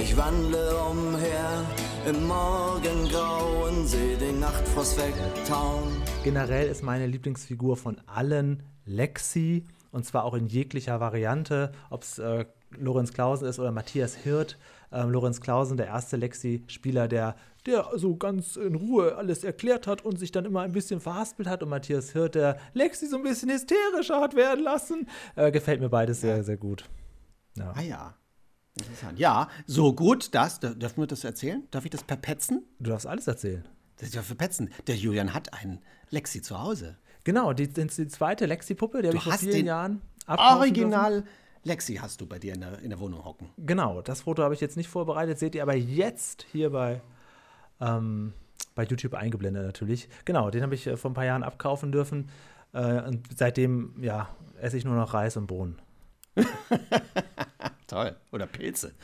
Ich 0.01 0.17
wandle 0.17 0.77
umher 0.91 1.65
im 2.07 2.29
Morgengrauen, 2.29 3.85
seh 3.85 4.15
den 4.17 4.39
Nachtfrost 4.39 4.97
wegtauen. 4.97 5.89
Generell 6.23 6.69
ist 6.69 6.85
meine 6.85 7.07
Lieblingsfigur 7.07 7.77
von 7.77 8.01
allen 8.07 8.63
Lexi 8.85 9.67
und 9.91 10.05
zwar 10.05 10.25
auch 10.25 10.35
in 10.35 10.47
jeglicher 10.47 11.01
Variante, 11.01 11.73
ob 11.91 12.03
es 12.03 12.21
äh, 12.21 12.45
Lorenz 12.79 13.13
Klausen 13.13 13.49
ist 13.49 13.59
oder 13.59 13.73
Matthias 13.73 14.15
Hirt. 14.15 14.57
Ähm, 14.93 15.11
Lorenz 15.11 15.41
Klausen, 15.41 15.77
der 15.77 15.87
erste 15.87 16.17
Lexi-Spieler, 16.17 17.09
der, 17.09 17.35
der 17.67 17.89
so 17.97 18.15
ganz 18.15 18.55
in 18.55 18.77
Ruhe 18.77 19.17
alles 19.17 19.43
erklärt 19.43 19.89
hat 19.89 20.05
und 20.05 20.17
sich 20.17 20.31
dann 20.31 20.45
immer 20.45 20.61
ein 20.61 20.73
bisschen 20.73 21.01
verhaspelt 21.01 21.49
hat. 21.49 21.65
Und 21.65 21.71
Matthias 21.71 22.13
Hirt, 22.13 22.37
der 22.37 22.59
Lexi 22.73 23.07
so 23.09 23.17
ein 23.17 23.25
bisschen 23.25 23.51
hysterischer 23.51 24.21
hat 24.21 24.37
werden 24.37 24.63
lassen. 24.63 25.09
Äh, 25.35 25.51
gefällt 25.51 25.81
mir 25.81 25.89
beides 25.89 26.21
sehr, 26.21 26.45
sehr 26.45 26.57
gut. 26.57 26.85
Ja. 27.57 27.73
Ah 27.75 27.83
ja. 27.83 28.15
Interessant. 28.79 29.19
Ja, 29.19 29.49
so 29.67 29.93
gut, 29.95 30.35
das, 30.35 30.61
da- 30.61 30.75
dürfen 30.75 31.01
wir 31.03 31.07
das 31.07 31.25
erzählen? 31.25 31.67
Darf 31.71 31.85
ich 31.85 31.91
das 31.91 32.03
perpetzen? 32.05 32.63
Du 32.79 32.91
darfst 32.91 33.07
alles 33.07 33.27
erzählen. 33.27 33.65
Das 33.97 34.09
ist 34.09 34.15
ja 34.15 34.23
verpetzen. 34.23 34.71
Der 34.87 34.97
Julian 34.97 35.33
hat 35.33 35.55
einen 35.55 35.81
Lexi 36.11 36.43
zu 36.43 36.61
Hause. 36.61 36.99
Genau, 37.25 37.53
die, 37.55 37.69
die, 37.69 37.87
die 37.87 38.07
zweite 38.09 38.47
Lexi-Puppe, 38.47 39.01
die 39.03 39.09
habe 39.09 39.17
ich 39.17 39.23
vor 39.25 39.33
vielen 39.33 39.53
den 39.53 39.67
Jahren 39.67 40.03
abkaufen 40.27 40.75
dürfen. 40.75 40.93
Original 40.93 41.25
Lexi 41.65 41.95
hast 41.97 42.21
du 42.21 42.27
bei 42.27 42.39
dir 42.39 42.55
in 42.55 42.61
der, 42.61 42.79
in 42.81 42.91
der 42.91 43.01
Wohnung 43.01 43.25
hocken. 43.25 43.49
Genau, 43.57 44.03
das 44.03 44.21
Foto 44.23 44.43
habe 44.45 44.55
ich 44.55 44.61
jetzt 44.61 44.77
nicht 44.77 44.89
vorbereitet, 44.89 45.39
seht 45.39 45.55
ihr 45.55 45.63
aber 45.63 45.75
jetzt 45.75 46.47
hier 46.53 46.71
bei, 46.71 47.01
ähm, 47.81 48.35
bei 48.75 48.85
YouTube 48.85 49.15
eingeblendet 49.15 49.65
natürlich. 49.65 50.09
Genau, 50.27 50.51
den 50.51 50.63
habe 50.63 50.75
ich 50.75 50.87
äh, 50.87 50.97
vor 50.97 51.11
ein 51.11 51.15
paar 51.15 51.25
Jahren 51.25 51.43
abkaufen 51.43 51.91
dürfen. 51.91 52.29
Äh, 52.73 53.01
und 53.03 53.27
seitdem, 53.37 53.95
ja, 54.03 54.29
esse 54.61 54.77
ich 54.77 54.85
nur 54.85 54.95
noch 54.95 55.15
Reis 55.15 55.37
und 55.37 55.47
Bohnen. 55.47 55.81
Toll. 57.87 58.17
Oder 58.33 58.47
Pilze. 58.47 58.95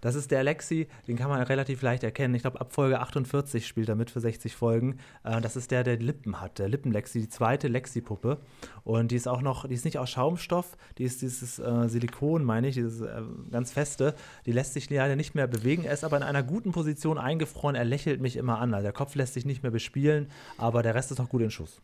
Das 0.00 0.16
ist 0.16 0.32
der 0.32 0.42
Lexi, 0.42 0.88
den 1.06 1.16
kann 1.16 1.28
man 1.28 1.40
relativ 1.42 1.80
leicht 1.82 2.02
erkennen. 2.02 2.34
Ich 2.34 2.42
glaube, 2.42 2.60
ab 2.60 2.72
Folge 2.72 2.98
48 2.98 3.64
spielt 3.64 3.88
er 3.88 3.94
mit 3.94 4.10
für 4.10 4.20
60 4.20 4.56
Folgen. 4.56 4.98
Äh, 5.22 5.40
das 5.40 5.54
ist 5.54 5.70
der, 5.70 5.84
der 5.84 5.98
Lippen 5.98 6.40
hat, 6.40 6.58
der 6.58 6.68
Lippen-Lexi, 6.68 7.20
die 7.20 7.28
zweite 7.28 7.68
Lexi-Puppe. 7.68 8.38
Und 8.82 9.12
die 9.12 9.16
ist 9.16 9.28
auch 9.28 9.42
noch, 9.42 9.68
die 9.68 9.74
ist 9.74 9.84
nicht 9.84 9.98
aus 9.98 10.10
Schaumstoff, 10.10 10.76
die 10.98 11.04
ist 11.04 11.22
dieses 11.22 11.60
äh, 11.60 11.88
Silikon, 11.88 12.42
meine 12.42 12.66
ich, 12.66 12.74
dieses 12.74 13.00
äh, 13.00 13.22
ganz 13.52 13.70
feste. 13.70 14.16
Die 14.44 14.52
lässt 14.52 14.72
sich 14.72 14.90
leider 14.90 15.14
nicht 15.14 15.36
mehr 15.36 15.46
bewegen. 15.46 15.84
Er 15.84 15.94
ist 15.94 16.02
aber 16.02 16.16
in 16.16 16.24
einer 16.24 16.42
guten 16.42 16.72
Position 16.72 17.18
eingefroren. 17.18 17.76
Er 17.76 17.84
lächelt 17.84 18.20
mich 18.20 18.36
immer 18.36 18.58
an. 18.58 18.74
Also 18.74 18.82
der 18.82 18.92
Kopf 18.92 19.14
lässt 19.14 19.34
sich 19.34 19.44
nicht 19.44 19.62
mehr 19.62 19.72
bespielen, 19.72 20.28
aber 20.58 20.82
der 20.82 20.96
Rest 20.96 21.12
ist 21.12 21.20
auch 21.20 21.28
gut 21.28 21.42
in 21.42 21.52
Schuss. 21.52 21.80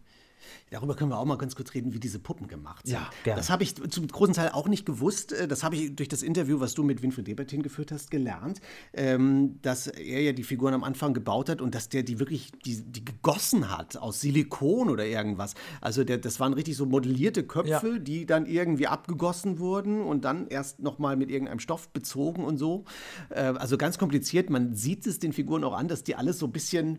Darüber 0.70 0.94
können 0.94 1.11
wir 1.11 1.18
auch 1.18 1.24
mal 1.24 1.38
ganz 1.38 1.56
kurz 1.56 1.74
reden, 1.74 1.92
wie 1.94 2.00
diese 2.00 2.18
Puppen 2.18 2.46
gemacht 2.48 2.87
sind. 2.87 2.94
Ja, 2.94 3.11
gerne. 3.24 3.38
Das 3.40 3.50
habe 3.50 3.62
ich 3.62 3.74
zum 3.74 4.06
großen 4.06 4.34
Teil 4.34 4.50
auch 4.50 4.68
nicht 4.68 4.84
gewusst. 4.87 5.32
Äh, 5.32 5.48
Das 5.48 5.62
habe 5.62 5.76
ich 5.76 5.94
durch 5.96 6.08
das 6.08 6.22
Interview, 6.22 6.61
was 6.61 6.74
du 6.74 6.82
mit 6.82 7.02
Winfried 7.02 7.26
Debertin 7.26 7.62
geführt 7.62 7.92
hast, 7.92 8.11
gelernt, 8.11 8.61
ähm, 8.92 9.58
dass 9.62 9.87
er 9.87 10.22
ja 10.22 10.32
die 10.32 10.44
Figuren 10.44 10.74
am 10.74 10.84
Anfang 10.84 11.14
gebaut 11.14 11.48
hat 11.48 11.61
und 11.61 11.74
dass 11.74 11.88
der 11.88 12.02
die 12.02 12.18
wirklich 12.18 12.52
die, 12.64 12.82
die 12.82 13.04
gegossen 13.04 13.70
hat 13.76 13.96
aus 13.96 14.20
Silikon 14.20 14.88
oder 14.90 15.06
irgendwas. 15.06 15.54
Also 15.80 16.04
der, 16.04 16.18
das 16.18 16.40
waren 16.40 16.52
richtig 16.52 16.76
so 16.76 16.87
modellierte 16.87 17.42
Köpfe, 17.44 18.00
die 18.00 18.26
dann 18.26 18.46
irgendwie 18.46 18.87
abgegossen 18.87 19.58
wurden 19.58 20.00
und 20.02 20.24
dann 20.24 20.46
erst 20.48 20.80
nochmal 20.80 21.16
mit 21.16 21.30
irgendeinem 21.30 21.61
Stoff 21.61 21.88
bezogen 21.90 22.44
und 22.44 22.58
so. 22.58 22.84
Äh, 23.30 23.40
also 23.40 23.78
ganz 23.78 23.98
kompliziert. 23.98 24.50
Man 24.50 24.74
sieht 24.74 25.06
es 25.06 25.18
den 25.18 25.32
Figuren 25.32 25.64
auch 25.64 25.74
an, 25.74 25.88
dass 25.88 26.02
die 26.04 26.14
alles 26.14 26.38
so 26.38 26.46
ein 26.46 26.52
bisschen 26.52 26.98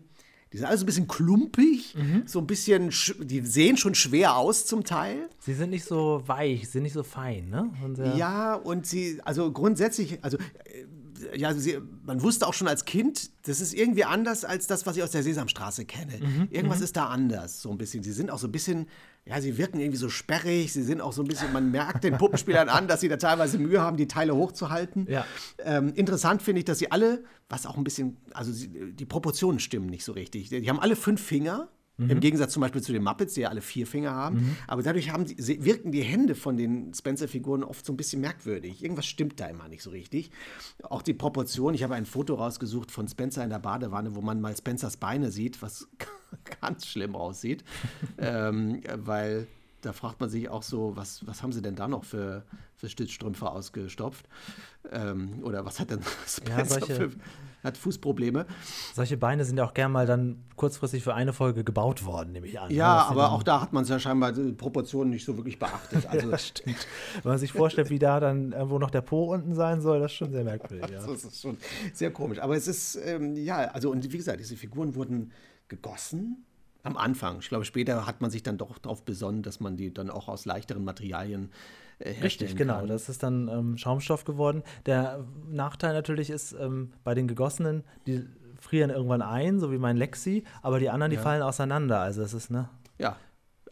die 0.52 0.56
sind 0.58 0.66
alle 0.66 0.76
so 0.78 0.84
ein 0.84 0.86
bisschen 0.86 1.06
klumpig, 1.08 1.94
Mhm. 1.96 2.22
so 2.26 2.38
ein 2.40 2.46
bisschen, 2.46 2.90
sch- 2.90 3.22
die 3.24 3.40
sehen 3.40 3.76
schon 3.76 3.94
schwer 3.94 4.36
aus 4.36 4.66
zum 4.66 4.84
Teil. 4.84 5.28
Sie 5.38 5.54
sind 5.54 5.70
nicht 5.70 5.84
so 5.84 6.22
weich, 6.26 6.66
sie 6.66 6.72
sind 6.72 6.82
nicht 6.82 6.92
so 6.94 7.02
fein, 7.02 7.48
ne? 7.50 7.70
Und 7.84 7.98
Ja, 8.16 8.54
und 8.54 8.86
sie, 8.86 9.20
also 9.24 9.52
grundsätzlich, 9.52 10.18
also 10.22 10.36
äh, 10.38 11.38
ja, 11.38 11.52
sie, 11.54 11.78
man 12.04 12.22
wusste 12.22 12.46
auch 12.46 12.54
schon 12.54 12.66
als 12.66 12.84
Kind, 12.86 13.30
das 13.42 13.60
ist 13.60 13.74
irgendwie 13.74 14.04
anders 14.04 14.44
als 14.44 14.66
das, 14.66 14.86
was 14.86 14.96
ich 14.96 15.02
aus 15.02 15.10
der 15.10 15.22
Sesamstraße 15.22 15.84
kenne. 15.84 16.18
Mhm, 16.18 16.48
Irgendwas 16.50 16.80
ist 16.80 16.96
da 16.96 17.06
anders, 17.06 17.60
so 17.60 17.70
ein 17.70 17.76
bisschen. 17.78 18.02
Sie 18.02 18.12
sind 18.12 18.30
auch 18.30 18.38
so 18.38 18.48
ein 18.48 18.52
bisschen, 18.52 18.86
ja, 19.30 19.40
sie 19.40 19.56
wirken 19.56 19.78
irgendwie 19.78 19.96
so 19.96 20.08
sperrig, 20.08 20.72
sie 20.72 20.82
sind 20.82 21.00
auch 21.00 21.12
so 21.12 21.22
ein 21.22 21.28
bisschen, 21.28 21.52
man 21.52 21.70
merkt 21.70 22.02
den 22.02 22.18
Puppenspielern 22.18 22.68
an, 22.68 22.88
dass 22.88 23.00
sie 23.00 23.08
da 23.08 23.16
teilweise 23.16 23.58
Mühe 23.58 23.80
haben, 23.80 23.96
die 23.96 24.08
Teile 24.08 24.34
hochzuhalten. 24.34 25.06
Ja. 25.08 25.24
Ähm, 25.60 25.92
interessant 25.94 26.42
finde 26.42 26.58
ich, 26.58 26.64
dass 26.64 26.80
sie 26.80 26.90
alle, 26.90 27.22
was 27.48 27.64
auch 27.64 27.76
ein 27.76 27.84
bisschen, 27.84 28.16
also 28.34 28.50
sie, 28.50 28.92
die 28.92 29.06
Proportionen 29.06 29.60
stimmen 29.60 29.86
nicht 29.86 30.04
so 30.04 30.10
richtig. 30.12 30.48
Die 30.48 30.68
haben 30.68 30.80
alle 30.80 30.96
fünf 30.96 31.22
Finger. 31.22 31.68
Im 32.08 32.20
Gegensatz 32.20 32.52
zum 32.52 32.60
Beispiel 32.62 32.80
zu 32.82 32.92
den 32.92 33.02
Muppets, 33.02 33.34
die 33.34 33.42
ja 33.42 33.48
alle 33.50 33.60
vier 33.60 33.86
Finger 33.86 34.12
haben. 34.12 34.56
Aber 34.66 34.82
dadurch 34.82 35.10
haben 35.10 35.26
die, 35.26 35.64
wirken 35.64 35.92
die 35.92 36.02
Hände 36.02 36.34
von 36.34 36.56
den 36.56 36.94
Spencer-Figuren 36.94 37.62
oft 37.62 37.84
so 37.84 37.92
ein 37.92 37.96
bisschen 37.96 38.20
merkwürdig. 38.20 38.82
Irgendwas 38.82 39.06
stimmt 39.06 39.38
da 39.40 39.46
immer 39.46 39.68
nicht 39.68 39.82
so 39.82 39.90
richtig. 39.90 40.30
Auch 40.82 41.02
die 41.02 41.14
Proportion. 41.14 41.74
Ich 41.74 41.82
habe 41.82 41.94
ein 41.94 42.06
Foto 42.06 42.34
rausgesucht 42.34 42.90
von 42.90 43.06
Spencer 43.08 43.44
in 43.44 43.50
der 43.50 43.58
Badewanne, 43.58 44.14
wo 44.14 44.20
man 44.20 44.40
mal 44.40 44.56
Spencers 44.56 44.96
Beine 44.96 45.30
sieht, 45.30 45.60
was 45.62 45.88
ganz 46.60 46.86
schlimm 46.86 47.14
aussieht. 47.16 47.64
ähm, 48.18 48.80
weil 48.96 49.46
da 49.82 49.92
fragt 49.92 50.20
man 50.20 50.28
sich 50.28 50.48
auch 50.48 50.62
so, 50.62 50.94
was, 50.96 51.26
was 51.26 51.42
haben 51.42 51.52
sie 51.52 51.62
denn 51.62 51.74
da 51.74 51.88
noch 51.88 52.04
für, 52.04 52.44
für 52.76 52.88
Stützstrümpfe 52.88 53.50
ausgestopft? 53.50 54.28
Ähm, 54.92 55.40
oder 55.42 55.64
was 55.64 55.80
hat 55.80 55.90
denn 55.90 56.00
Spencer 56.26 56.80
solche- 56.80 56.94
für, 56.94 57.10
hat 57.62 57.76
Fußprobleme? 57.76 58.46
Solche 58.94 59.16
Beine 59.16 59.44
sind 59.44 59.58
ja 59.58 59.64
auch 59.64 59.74
gern 59.74 59.92
mal 59.92 60.06
dann 60.06 60.44
kurzfristig 60.56 61.02
für 61.02 61.14
eine 61.14 61.32
Folge 61.32 61.64
gebaut 61.64 62.04
worden, 62.04 62.32
nehme 62.32 62.46
ich 62.46 62.58
an. 62.60 62.70
Ja, 62.70 62.96
Dass 62.96 63.08
sie 63.08 63.10
aber 63.12 63.32
auch 63.32 63.42
da 63.42 63.60
hat 63.60 63.72
man 63.72 63.84
es 63.84 63.88
ja 63.88 63.98
scheinbar 63.98 64.32
die 64.32 64.52
Proportionen 64.52 65.10
nicht 65.10 65.24
so 65.24 65.36
wirklich 65.36 65.58
beachtet. 65.58 66.06
Also, 66.06 66.30
ja, 66.30 66.38
stimmt. 66.38 66.86
Wenn 67.22 67.30
man 67.30 67.38
sich 67.38 67.52
vorstellt, 67.52 67.90
wie 67.90 67.98
da 67.98 68.20
dann 68.20 68.52
irgendwo 68.52 68.78
noch 68.78 68.90
der 68.90 69.02
Po 69.02 69.32
unten 69.32 69.54
sein 69.54 69.80
soll, 69.80 70.00
das 70.00 70.12
ist 70.12 70.16
schon 70.18 70.32
sehr 70.32 70.44
merkwürdig. 70.44 70.90
Ja. 70.90 71.06
Das 71.10 71.24
ist 71.24 71.40
schon 71.42 71.56
sehr 71.92 72.12
komisch. 72.12 72.38
Aber 72.38 72.56
es 72.56 72.68
ist, 72.68 72.94
ähm, 73.04 73.34
ja, 73.36 73.56
also 73.72 73.90
und 73.90 74.10
wie 74.12 74.16
gesagt, 74.16 74.38
diese 74.38 74.56
Figuren 74.56 74.94
wurden 74.94 75.32
gegossen 75.68 76.44
am 76.82 76.96
Anfang. 76.96 77.38
Ich 77.40 77.48
glaube, 77.48 77.64
später 77.64 78.06
hat 78.06 78.20
man 78.20 78.30
sich 78.30 78.42
dann 78.42 78.58
doch 78.58 78.78
darauf 78.78 79.02
besonnen, 79.04 79.42
dass 79.42 79.60
man 79.60 79.76
die 79.76 79.92
dann 79.92 80.08
auch 80.08 80.28
aus 80.28 80.44
leichteren 80.44 80.84
Materialien 80.84 81.46
äh, 81.46 81.79
Richtig, 82.04 82.56
genau. 82.56 82.78
kann. 82.78 82.86
Das 82.88 83.08
ist 83.08 83.22
dann 83.22 83.48
ähm, 83.48 83.76
Schaumstoff 83.76 84.24
geworden. 84.24 84.62
Der 84.86 85.24
Nachteil 85.50 85.92
natürlich 85.92 86.30
ist, 86.30 86.52
ähm, 86.52 86.92
bei 87.04 87.14
den 87.14 87.28
gegossenen, 87.28 87.84
die 88.06 88.24
frieren 88.58 88.90
irgendwann 88.90 89.22
ein, 89.22 89.58
so 89.60 89.70
wie 89.72 89.78
mein 89.78 89.96
Lexi, 89.96 90.44
aber 90.62 90.78
die 90.80 90.90
anderen, 90.90 91.10
die 91.10 91.16
Ja. 91.16 91.22
fallen 91.22 91.42
auseinander. 91.42 92.00
Also 92.00 92.22
es 92.22 92.34
ist, 92.34 92.50
ne? 92.50 92.68
Ja, 92.98 93.16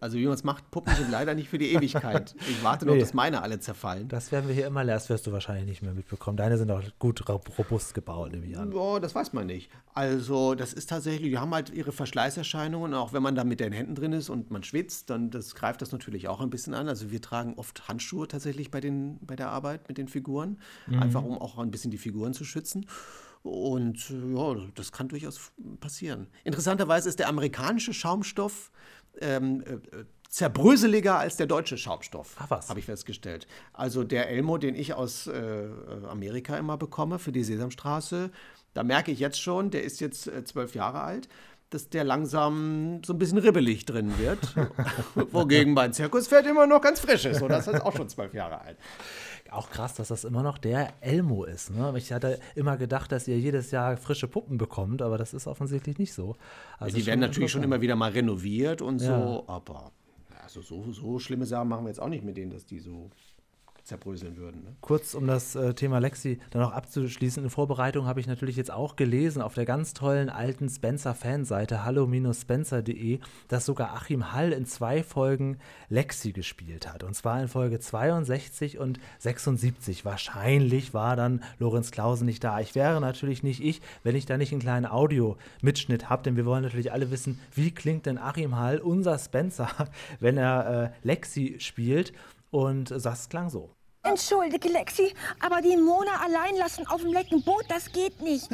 also 0.00 0.16
wie 0.18 0.24
man 0.24 0.34
es 0.34 0.44
macht, 0.44 0.70
Puppen 0.70 0.94
sind 0.94 1.10
leider 1.10 1.34
nicht 1.34 1.48
für 1.48 1.58
die 1.58 1.72
Ewigkeit. 1.72 2.34
Ich 2.48 2.62
warte 2.62 2.86
noch, 2.86 2.94
Nee. 2.94 3.00
dass 3.00 3.14
meine 3.14 3.42
alle 3.42 3.60
zerfallen. 3.60 4.08
Das 4.08 4.32
werden 4.32 4.48
wir 4.48 4.54
hier 4.54 4.66
immer 4.66 4.84
lernen, 4.84 4.98
das 5.00 5.08
wirst 5.08 5.26
du 5.26 5.32
wahrscheinlich 5.32 5.66
nicht 5.66 5.82
mehr 5.82 5.92
mitbekommen. 5.94 6.36
Deine 6.36 6.56
sind 6.58 6.70
auch 6.70 6.82
gut 6.98 7.28
ro- 7.28 7.40
robust 7.58 7.94
gebaut, 7.94 8.30
nehme 8.32 8.46
ich 8.46 8.56
an. 8.58 8.72
Oh, 8.72 8.98
das 8.98 9.14
weiß 9.14 9.32
man 9.32 9.46
nicht. 9.46 9.70
Also, 9.94 10.54
das 10.54 10.72
ist 10.72 10.88
tatsächlich, 10.88 11.30
die 11.30 11.38
haben 11.38 11.52
halt 11.54 11.70
ihre 11.70 11.92
Verschleißerscheinungen, 11.92 12.94
auch 12.94 13.12
wenn 13.12 13.22
man 13.22 13.34
da 13.34 13.44
mit 13.44 13.60
den 13.60 13.72
Händen 13.72 13.94
drin 13.94 14.12
ist 14.12 14.28
und 14.28 14.50
man 14.50 14.62
schwitzt, 14.62 15.10
dann 15.10 15.30
das 15.30 15.54
greift 15.54 15.82
das 15.82 15.92
natürlich 15.92 16.28
auch 16.28 16.40
ein 16.40 16.50
bisschen 16.50 16.74
an. 16.74 16.88
Also, 16.88 17.10
wir 17.10 17.20
tragen 17.20 17.54
oft 17.56 17.88
Handschuhe 17.88 18.28
tatsächlich 18.28 18.70
bei, 18.70 18.80
den, 18.80 19.18
bei 19.26 19.36
der 19.36 19.50
Arbeit 19.50 19.88
mit 19.88 19.98
den 19.98 20.08
Figuren, 20.08 20.58
Mhm. 20.86 21.02
einfach 21.02 21.22
um 21.22 21.38
auch 21.38 21.58
ein 21.58 21.70
bisschen 21.70 21.90
die 21.90 21.98
Figuren 21.98 22.32
zu 22.34 22.44
schützen. 22.44 22.86
Und 23.42 24.10
ja, 24.10 24.56
das 24.74 24.90
kann 24.92 25.08
durchaus 25.08 25.52
passieren. 25.80 26.26
Interessanterweise 26.44 27.08
ist 27.08 27.18
der 27.18 27.28
amerikanische 27.28 27.92
Schaumstoff 27.94 28.70
ähm, 29.20 29.62
äh, 29.62 29.72
äh, 29.74 30.04
zerbröseliger 30.28 31.18
als 31.18 31.36
der 31.36 31.46
deutsche 31.46 31.78
Schaumstoff. 31.78 32.38
Habe 32.68 32.78
ich 32.78 32.86
festgestellt. 32.86 33.46
Also 33.72 34.04
der 34.04 34.28
Elmo, 34.28 34.58
den 34.58 34.74
ich 34.74 34.94
aus 34.94 35.26
äh, 35.26 35.68
Amerika 36.08 36.56
immer 36.56 36.76
bekomme 36.76 37.18
für 37.18 37.32
die 37.32 37.44
Sesamstraße, 37.44 38.30
da 38.74 38.82
merke 38.82 39.10
ich 39.10 39.18
jetzt 39.18 39.40
schon, 39.40 39.70
der 39.70 39.84
ist 39.84 40.00
jetzt 40.00 40.26
äh, 40.26 40.44
zwölf 40.44 40.74
Jahre 40.74 41.00
alt, 41.00 41.28
dass 41.70 41.90
der 41.90 42.04
langsam 42.04 43.02
so 43.04 43.12
ein 43.12 43.18
bisschen 43.18 43.38
ribbelig 43.38 43.84
drin 43.84 44.18
wird. 44.18 44.38
Wogegen 45.32 45.74
mein 45.74 45.92
Zirkuspferd 45.92 46.46
immer 46.46 46.66
noch 46.66 46.80
ganz 46.80 47.00
frisch 47.00 47.26
ist. 47.26 47.42
Und 47.42 47.50
das 47.50 47.66
ist 47.66 47.82
auch 47.82 47.94
schon 47.94 48.08
zwölf 48.08 48.32
Jahre 48.32 48.60
alt. 48.60 48.78
Auch 49.50 49.70
krass, 49.70 49.94
dass 49.94 50.08
das 50.08 50.24
immer 50.24 50.42
noch 50.42 50.58
der 50.58 50.92
Elmo 51.00 51.44
ist. 51.44 51.70
Ne? 51.70 51.92
Ich 51.96 52.12
hatte 52.12 52.38
immer 52.54 52.76
gedacht, 52.76 53.10
dass 53.12 53.26
ihr 53.28 53.38
jedes 53.38 53.70
Jahr 53.70 53.96
frische 53.96 54.28
Puppen 54.28 54.58
bekommt, 54.58 55.00
aber 55.02 55.16
das 55.18 55.32
ist 55.32 55.46
offensichtlich 55.46 55.98
nicht 55.98 56.12
so. 56.12 56.36
Also 56.78 56.96
die 56.96 57.06
werden 57.06 57.20
natürlich 57.20 57.50
schon 57.52 57.62
immer 57.62 57.80
wieder 57.80 57.96
mal 57.96 58.10
renoviert 58.10 58.82
und 58.82 59.00
Ja. 59.00 59.06
so, 59.26 59.44
aber 59.46 59.92
also 60.42 60.62
so, 60.62 60.92
so 60.92 61.18
schlimme 61.18 61.46
Sachen 61.46 61.68
machen 61.68 61.84
wir 61.84 61.88
jetzt 61.90 62.00
auch 62.00 62.08
nicht 62.08 62.24
mit 62.24 62.36
denen, 62.36 62.50
dass 62.50 62.64
die 62.66 62.78
so 62.78 63.10
zerbröseln 63.88 64.36
würden. 64.36 64.62
Ne? 64.62 64.76
Kurz, 64.80 65.14
um 65.14 65.26
das 65.26 65.56
äh, 65.56 65.74
Thema 65.74 65.98
Lexi 65.98 66.38
dann 66.50 66.62
noch 66.62 66.72
abzuschließen. 66.72 67.42
In 67.42 67.50
Vorbereitung 67.50 68.06
habe 68.06 68.20
ich 68.20 68.26
natürlich 68.26 68.56
jetzt 68.56 68.70
auch 68.70 68.96
gelesen 68.96 69.42
auf 69.42 69.54
der 69.54 69.64
ganz 69.64 69.94
tollen 69.94 70.28
alten 70.28 70.68
Spencer-Fanseite 70.68 71.84
hallo-spencer.de, 71.84 73.18
dass 73.48 73.64
sogar 73.66 73.94
Achim 73.94 74.32
Hall 74.32 74.52
in 74.52 74.66
zwei 74.66 75.02
Folgen 75.02 75.58
Lexi 75.88 76.32
gespielt 76.32 76.92
hat. 76.92 77.02
Und 77.02 77.14
zwar 77.14 77.40
in 77.40 77.48
Folge 77.48 77.80
62 77.80 78.78
und 78.78 79.00
76. 79.20 80.04
Wahrscheinlich 80.04 80.92
war 80.92 81.16
dann 81.16 81.42
Lorenz 81.58 81.90
Klausen 81.90 82.26
nicht 82.26 82.44
da. 82.44 82.60
Ich 82.60 82.74
wäre 82.74 83.00
natürlich 83.00 83.42
nicht 83.42 83.64
ich, 83.64 83.80
wenn 84.02 84.14
ich 84.16 84.26
da 84.26 84.36
nicht 84.36 84.52
einen 84.52 84.60
kleinen 84.60 84.86
Audio-Mitschnitt 84.86 86.10
habe, 86.10 86.22
denn 86.22 86.36
wir 86.36 86.44
wollen 86.44 86.62
natürlich 86.62 86.92
alle 86.92 87.10
wissen, 87.10 87.40
wie 87.54 87.70
klingt 87.70 88.04
denn 88.04 88.18
Achim 88.18 88.56
Hall, 88.56 88.78
unser 88.78 89.18
Spencer, 89.18 89.70
wenn 90.20 90.36
er 90.36 90.84
äh, 90.84 91.06
Lexi 91.06 91.56
spielt. 91.58 92.12
Und 92.50 92.90
das 92.90 93.28
klang 93.28 93.50
so. 93.50 93.77
Entschuldige, 94.08 94.68
Lexi, 94.68 95.12
aber 95.40 95.60
die 95.60 95.76
Mona 95.76 96.22
allein 96.24 96.56
lassen 96.56 96.86
auf 96.86 97.02
dem 97.02 97.12
lecken 97.12 97.42
Boot, 97.42 97.64
das 97.68 97.90
geht 97.92 98.20
nicht. 98.20 98.48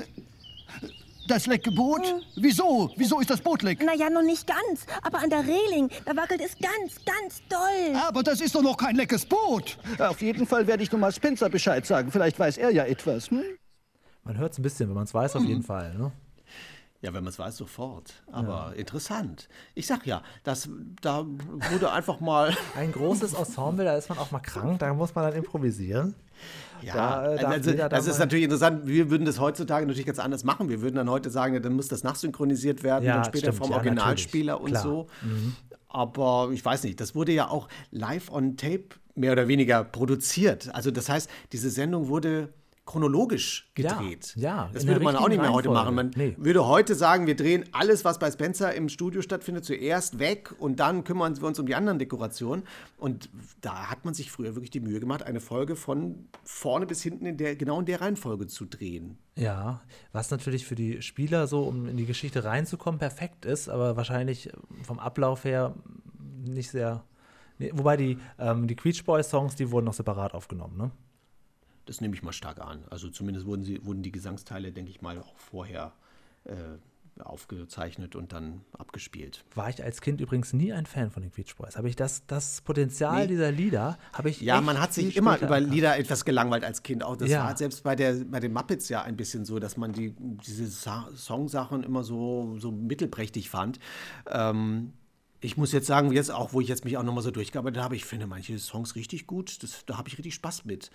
Das 1.27 1.47
lecke 1.47 1.71
Boot? 1.71 2.03
Wieso? 2.37 2.90
Wieso 2.97 3.19
ist 3.21 3.31
das 3.31 3.40
Boot 3.40 3.62
leck? 3.62 3.83
Naja, 3.83 4.11
noch 4.11 4.23
nicht 4.23 4.47
ganz, 4.47 4.85
aber 5.03 5.23
an 5.23 5.31
der 5.31 5.40
Reling, 5.40 5.88
da 6.05 6.14
wackelt 6.14 6.43
es 6.43 6.55
ganz, 6.59 7.03
ganz 7.07 7.40
doll. 7.49 7.97
Aber 8.07 8.23
das 8.23 8.43
ist 8.43 8.55
doch 8.55 8.62
noch 8.62 8.77
kein 8.77 8.95
leckes 8.95 9.25
Boot. 9.25 9.79
Auf 9.99 10.21
jeden 10.21 10.47
Fall 10.47 10.67
werde 10.67 10.83
ich 10.83 10.93
nur 10.93 11.01
mal 11.01 11.12
Spencer 11.12 11.49
Bescheid 11.49 11.87
sagen. 11.87 12.12
Vielleicht 12.12 12.38
weiß 12.38 12.59
er 12.59 12.71
ja 12.71 12.85
etwas. 12.85 13.31
Hm? 13.31 13.43
Man 14.25 14.37
hört 14.37 14.53
es 14.53 14.59
ein 14.59 14.62
bisschen, 14.62 14.88
wenn 14.88 14.95
man 14.95 15.05
es 15.05 15.14
weiß, 15.14 15.37
auf 15.37 15.45
jeden 15.45 15.62
Fall. 15.62 15.95
Ne? 15.95 16.12
Ja, 17.05 17.12
wenn 17.12 17.23
man 17.23 17.31
es 17.33 17.38
weiß, 17.38 17.59
sofort. 17.59 18.14
Aber 18.33 18.73
interessant. 18.77 19.51
Ich 19.75 19.87
sag 19.87 20.07
ja, 20.07 20.23
das, 20.43 20.71
da 21.03 21.27
wurde 21.71 21.93
einfach 21.93 22.19
mal. 22.21 22.57
Ein 22.77 22.93
großes 22.93 23.35
Ensemble, 23.35 23.85
da 23.85 23.95
ist 23.95 24.09
man 24.09 24.17
auch 24.17 24.31
mal 24.31 24.40
krank, 24.40 24.79
da 24.79 24.95
muss 24.95 25.14
man 25.14 25.27
dann 25.27 25.35
improvisieren. 25.35 26.14
Ja, 26.81 26.95
Da, 26.95 27.35
äh, 27.35 27.45
also, 27.45 27.73
da 27.73 27.90
das 27.90 28.07
ist 28.07 28.19
natürlich 28.19 28.45
interessant. 28.45 28.87
Wir 28.87 29.11
würden 29.11 29.27
das 29.27 29.38
heutzutage 29.38 29.85
natürlich 29.87 30.07
ganz 30.07 30.19
anders 30.19 30.45
machen. 30.45 30.71
Wir 30.71 30.81
würden 30.81 30.97
dann 30.97 31.11
heute 31.11 31.29
sagen, 31.29 31.53
ja, 31.53 31.61
dann 31.61 31.75
muss 31.75 31.88
das 31.88 32.05
nachsynchronisiert 32.05 32.83
werden, 32.83 33.05
Ja, 33.05 33.17
dann 33.17 33.25
später 33.25 33.53
stimmt. 33.53 33.59
vom 33.59 33.71
Ja, 33.71 33.77
Originalspieler 33.77 34.59
und 34.59 34.71
Klar. 34.71 34.85
Mhm. 34.85 34.88
so. 34.88 35.07
Aber 35.88 36.49
ich 36.55 36.64
weiß 36.64 36.85
nicht, 36.85 37.01
das 37.01 37.14
wurde 37.14 37.33
ja 37.33 37.49
auch 37.51 37.69
live 37.90 38.33
on 38.33 38.57
tape 38.57 38.85
mehr 39.14 39.33
oder 39.33 39.47
weniger 39.47 39.85
produziert. 39.85 40.75
Also 40.75 40.90
das 40.90 41.11
heißt, 41.11 41.29
diese 41.53 41.69
Sendung 41.69 42.09
wurde 42.09 42.49
chronologisch 42.87 43.70
Ja, 43.79 43.94
gedreht. 43.99 44.35
ja, 44.37 44.68
das 44.73 44.83
in 44.83 44.88
der 44.88 44.97
würde 44.97 45.05
man 45.07 45.16
auch 45.16 45.29
nicht 45.29 45.40
mehr 45.40 45.53
heute 45.53 45.70
machen. 45.70 45.94
Man 45.94 46.11
Nee. 46.14 46.35
würde 46.38 46.66
heute 46.66 46.94
sagen, 46.94 47.27
wir 47.27 47.35
drehen 47.35 47.64
alles, 47.73 48.05
was 48.05 48.18
bei 48.18 48.31
Spencer 48.31 48.75
im 48.75 48.88
Studio 48.88 49.23
stattfindet, 49.23 49.64
zuerst 49.64 50.18
weg 50.18 50.55
und 50.59 50.81
dann 50.81 51.03
kümmern 51.05 51.35
wir 51.40 51.47
uns 51.49 51.59
um 51.59 51.66
die 51.66 51.75
anderen 51.75 51.99
Dekorationen. 51.99 52.64
Und 52.99 53.31
da 53.62 53.90
hat 53.90 54.05
man 54.05 54.12
sich 54.14 54.31
früher 54.31 54.55
wirklich 54.55 54.70
die 54.70 54.81
Mühe 54.81 55.01
gemacht, 55.01 55.23
eine 55.23 55.40
Folge 55.40 55.77
von 55.77 56.29
vorne 56.44 56.85
bis 56.87 57.03
hinten 57.03 57.25
in 57.27 57.37
der, 57.38 57.57
genau 57.57 57.81
in 57.81 57.87
der 57.87 58.01
Reihenfolge 58.03 58.47
zu 58.49 58.66
drehen. 58.66 59.16
Ja, 59.37 59.81
was 60.12 60.31
natürlich 60.31 60.66
für 60.66 60.75
die 60.75 61.01
Spieler 61.03 61.47
so, 61.47 61.62
um 61.62 61.88
in 61.88 61.97
die 61.97 62.07
Geschichte 62.07 62.44
reinzukommen, 62.44 62.99
perfekt 62.99 63.47
ist, 63.47 63.68
aber 63.68 63.97
wahrscheinlich 63.97 64.51
vom 64.83 64.99
Ablauf 64.99 65.44
her 65.44 65.75
nicht 66.44 66.70
sehr. 66.70 67.03
Nee, 67.59 67.70
wobei 67.75 67.97
die, 67.97 68.18
ähm, 68.38 68.66
die 68.66 68.77
Queech 68.77 69.05
Boys 69.05 69.31
Songs, 69.31 69.55
die 69.57 69.70
wurden 69.70 69.87
noch 69.87 69.94
separat 69.94 70.35
aufgenommen, 70.35 70.77
ne? 70.77 70.90
Das 71.87 72.01
nehme 72.01 72.14
ich 72.14 72.23
mal 72.23 72.33
stark 72.33 72.61
an. 72.61 72.85
Also 72.90 73.09
zumindest 73.11 73.47
wurden, 73.47 73.62
sie, 73.64 73.85
wurden 73.85 74.03
die 74.03 74.12
Gesangsteile, 74.12 74.73
denke 74.73 74.90
ich 74.90 75.03
mal, 75.03 75.18
auch 75.18 75.37
vorher 75.37 75.92
äh, 76.44 76.55
aufgezeichnet 77.23 78.16
und 78.16 78.33
dann 78.33 78.62
abgespielt. 78.77 79.44
War 79.55 79.68
ich 79.70 79.83
als 79.85 80.01
Kind 80.01 80.20
übrigens 80.20 80.53
nie 80.53 80.73
ein 80.73 80.85
Fan 80.87 81.11
von 81.11 81.23
den 81.23 81.31
Queech 81.31 81.55
Boys. 81.57 81.77
Habe 81.77 81.88
ich 81.88 81.94
das, 81.97 82.27
das 82.27 82.61
Potenzial 82.62 83.23
Nee. 83.23 83.27
dieser 83.29 83.53
Lieder, 83.53 83.99
habe 84.12 84.31
ich. 84.31 84.40
Ja, 84.40 84.61
man 84.61 84.81
hat 84.81 84.92
sich 84.92 85.16
immer 85.16 85.37
über 85.37 85.57
erkannt. 85.57 85.73
Lieder 85.73 85.97
etwas 85.97 86.25
gelangweilt 86.25 86.65
als 86.65 86.83
Kind. 86.83 87.04
Auch 87.04 87.17
das 87.17 87.29
Ja. 87.31 87.44
war 87.44 87.56
selbst 87.56 87.85
bei, 87.85 87.94
der, 87.94 88.15
bei 88.25 88.40
den 88.40 88.52
Muppets 88.52 88.88
ja 88.88 89.02
ein 89.02 89.17
bisschen 89.17 89.44
so, 89.44 89.58
dass 89.61 89.77
man 89.77 89.92
die, 89.92 90.15
diese 90.19 90.67
Sa 90.67 91.08
Songsachen 91.15 91.85
immer 91.85 92.02
so, 92.02 92.58
so 92.58 92.73
mittelprächtig 92.73 93.48
fand. 93.48 93.79
Ähm, 94.29 94.92
Ich 95.45 95.59
muss 95.59 95.73
jetzt 95.73 95.87
sagen, 95.87 96.11
jetzt 96.11 96.31
auch, 96.31 96.55
wo 96.55 96.63
ich 96.63 96.69
jetzt 96.69 96.87
mich 96.87 96.97
auch 96.97 97.03
nochmal 97.03 97.23
so 97.23 97.31
durchgearbeitet 97.31 97.83
habe, 97.83 97.95
ich 97.95 98.07
finde 98.07 98.27
manche 98.27 98.59
Songs 98.59 98.95
richtig 98.95 99.27
gut. 99.27 99.63
Das, 99.63 99.85
da 99.85 99.99
habe 99.99 100.09
ich 100.09 100.17
richtig 100.17 100.33
Spaß 100.33 100.65
mit. 100.65 100.90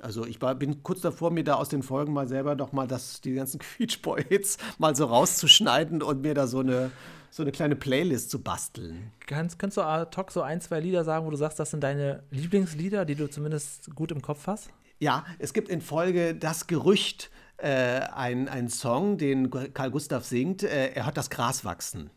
Also 0.00 0.26
ich 0.26 0.42
war, 0.42 0.56
bin 0.56 0.82
kurz 0.82 1.02
davor, 1.02 1.30
mir 1.30 1.44
da 1.44 1.54
aus 1.54 1.68
den 1.68 1.84
Folgen 1.84 2.12
mal 2.12 2.26
selber 2.26 2.56
doch 2.56 2.72
mal 2.72 2.88
das, 2.88 3.20
die 3.20 3.34
ganzen 3.34 3.60
Quietschboy-Hits 3.60 4.58
mal 4.78 4.96
so 4.96 5.04
rauszuschneiden 5.04 6.02
und 6.02 6.22
mir 6.22 6.34
da 6.34 6.48
so 6.48 6.58
eine, 6.58 6.90
so 7.30 7.44
eine 7.44 7.52
kleine 7.52 7.76
Playlist 7.76 8.30
zu 8.30 8.42
basteln. 8.42 9.12
Kannst, 9.28 9.60
kannst 9.60 9.76
du 9.76 9.82
ad 9.82 10.16
hoc 10.16 10.32
so 10.32 10.42
ein, 10.42 10.60
zwei 10.60 10.80
Lieder 10.80 11.04
sagen, 11.04 11.24
wo 11.24 11.30
du 11.30 11.36
sagst, 11.36 11.60
das 11.60 11.70
sind 11.70 11.84
deine 11.84 12.24
Lieblingslieder, 12.32 13.04
die 13.04 13.14
du 13.14 13.30
zumindest 13.30 13.94
gut 13.94 14.10
im 14.10 14.20
Kopf 14.20 14.48
hast? 14.48 14.70
Ja, 14.98 15.24
es 15.38 15.52
gibt 15.52 15.68
in 15.68 15.80
Folge 15.80 16.34
das 16.34 16.66
Gerücht, 16.66 17.30
äh, 17.62 18.00
ein, 18.12 18.48
ein 18.48 18.68
Song, 18.68 19.18
den 19.18 19.48
Karl 19.50 19.92
Gustav 19.92 20.24
singt, 20.24 20.64
äh, 20.64 20.92
er 20.94 21.06
hört 21.06 21.16
das 21.16 21.30
Gras 21.30 21.64
wachsen. 21.64 22.10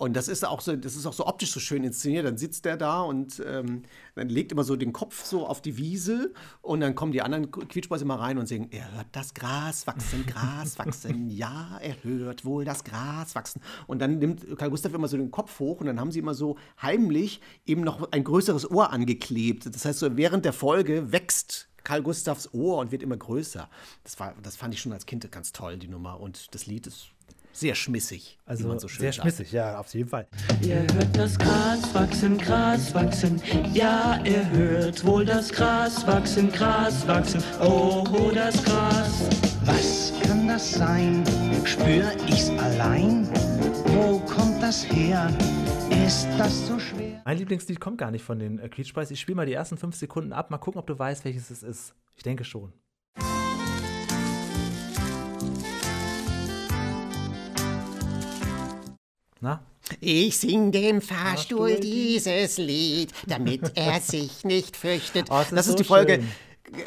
Und 0.00 0.14
das 0.14 0.28
ist 0.28 0.46
auch 0.46 0.62
so, 0.62 0.74
das 0.76 0.96
ist 0.96 1.04
auch 1.04 1.12
so 1.12 1.26
optisch 1.26 1.52
so 1.52 1.60
schön 1.60 1.84
inszeniert. 1.84 2.24
Dann 2.24 2.38
sitzt 2.38 2.64
der 2.64 2.78
da 2.78 3.02
und 3.02 3.42
ähm, 3.46 3.82
dann 4.14 4.30
legt 4.30 4.50
immer 4.50 4.64
so 4.64 4.74
den 4.74 4.94
Kopf 4.94 5.26
so 5.26 5.46
auf 5.46 5.60
die 5.60 5.76
Wiese 5.76 6.32
und 6.62 6.80
dann 6.80 6.94
kommen 6.94 7.12
die 7.12 7.20
anderen 7.20 7.50
Quietschboys 7.50 8.00
immer 8.00 8.14
rein 8.14 8.38
und 8.38 8.46
singen, 8.46 8.68
er 8.70 8.90
hört 8.94 9.08
das 9.12 9.34
Gras 9.34 9.86
wachsen, 9.86 10.24
Gras 10.24 10.78
wachsen, 10.78 11.28
ja, 11.36 11.78
er 11.82 12.02
hört 12.02 12.46
wohl 12.46 12.64
das 12.64 12.82
Gras 12.82 13.34
wachsen. 13.34 13.60
Und 13.86 13.98
dann 13.98 14.18
nimmt 14.18 14.56
Karl 14.56 14.70
Gustav 14.70 14.94
immer 14.94 15.06
so 15.06 15.18
den 15.18 15.30
Kopf 15.30 15.60
hoch 15.60 15.80
und 15.80 15.86
dann 15.86 16.00
haben 16.00 16.12
sie 16.12 16.20
immer 16.20 16.32
so 16.32 16.56
heimlich 16.80 17.42
eben 17.66 17.82
noch 17.82 18.10
ein 18.10 18.24
größeres 18.24 18.70
Ohr 18.70 18.94
angeklebt. 18.94 19.66
Das 19.66 19.84
heißt, 19.84 19.98
so 19.98 20.16
während 20.16 20.46
der 20.46 20.54
Folge 20.54 21.12
wächst 21.12 21.68
Karl 21.84 22.02
Gustavs 22.02 22.54
Ohr 22.54 22.78
und 22.78 22.90
wird 22.90 23.02
immer 23.02 23.18
größer. 23.18 23.68
Das, 24.04 24.18
war, 24.18 24.34
das 24.42 24.56
fand 24.56 24.72
ich 24.72 24.80
schon 24.80 24.94
als 24.94 25.04
Kind 25.04 25.30
ganz 25.30 25.52
toll, 25.52 25.76
die 25.76 25.88
Nummer. 25.88 26.20
Und 26.20 26.54
das 26.54 26.64
Lied 26.64 26.86
ist 26.86 27.10
sehr 27.52 27.74
schmissig, 27.74 28.38
wie 28.44 28.50
Also 28.50 28.68
man 28.68 28.78
so 28.78 28.88
schön 28.88 29.00
sehr 29.00 29.12
sagt. 29.12 29.22
schmissig, 29.22 29.52
ja, 29.52 29.78
auf 29.78 29.92
jeden 29.94 30.08
Fall. 30.08 30.26
Er 30.66 30.82
hört 30.94 31.16
das 31.16 31.38
Gras 31.38 31.94
wachsen, 31.94 32.38
Gras 32.38 32.94
wachsen. 32.94 33.42
Ja, 33.72 34.20
er 34.24 34.50
hört 34.50 35.04
wohl 35.04 35.24
das 35.24 35.50
Gras 35.52 36.06
wachsen, 36.06 36.50
Gras 36.52 37.06
wachsen. 37.06 37.42
Oh, 37.60 38.04
oh 38.12 38.30
das 38.32 38.62
Gras. 38.64 39.28
Was 39.64 40.12
kann 40.22 40.48
das 40.48 40.72
sein? 40.72 41.24
Spür 41.64 42.12
ich's 42.28 42.50
allein? 42.50 43.28
Wo 43.86 44.18
kommt 44.20 44.62
das 44.62 44.84
her? 44.90 45.30
Ist 46.06 46.28
das 46.38 46.66
so 46.66 46.78
schwer? 46.78 47.20
Mein 47.24 47.38
Lieblingslied 47.38 47.80
kommt 47.80 47.98
gar 47.98 48.10
nicht 48.10 48.24
von 48.24 48.38
den 48.38 48.58
äh. 48.58 48.70
Ich 49.10 49.20
spiele 49.20 49.36
mal 49.36 49.46
die 49.46 49.52
ersten 49.52 49.76
fünf 49.76 49.96
Sekunden 49.96 50.32
ab. 50.32 50.50
Mal 50.50 50.58
gucken, 50.58 50.78
ob 50.78 50.86
du 50.86 50.98
weißt, 50.98 51.24
welches 51.24 51.50
es 51.50 51.62
ist. 51.62 51.94
Ich 52.16 52.22
denke 52.22 52.44
schon. 52.44 52.72
Na? 59.40 59.62
Ich 60.00 60.38
sing 60.38 60.70
dem 60.72 61.00
Fahrstuhl 61.00 61.76
dieses 61.80 62.58
Lied, 62.58 63.12
damit 63.26 63.72
er 63.76 64.00
sich 64.00 64.44
nicht 64.44 64.76
fürchtet. 64.76 65.26
Oh, 65.30 65.42
Das 65.50 65.66
ist 65.66 65.78
die 65.78 65.84
Folge. 65.84 66.22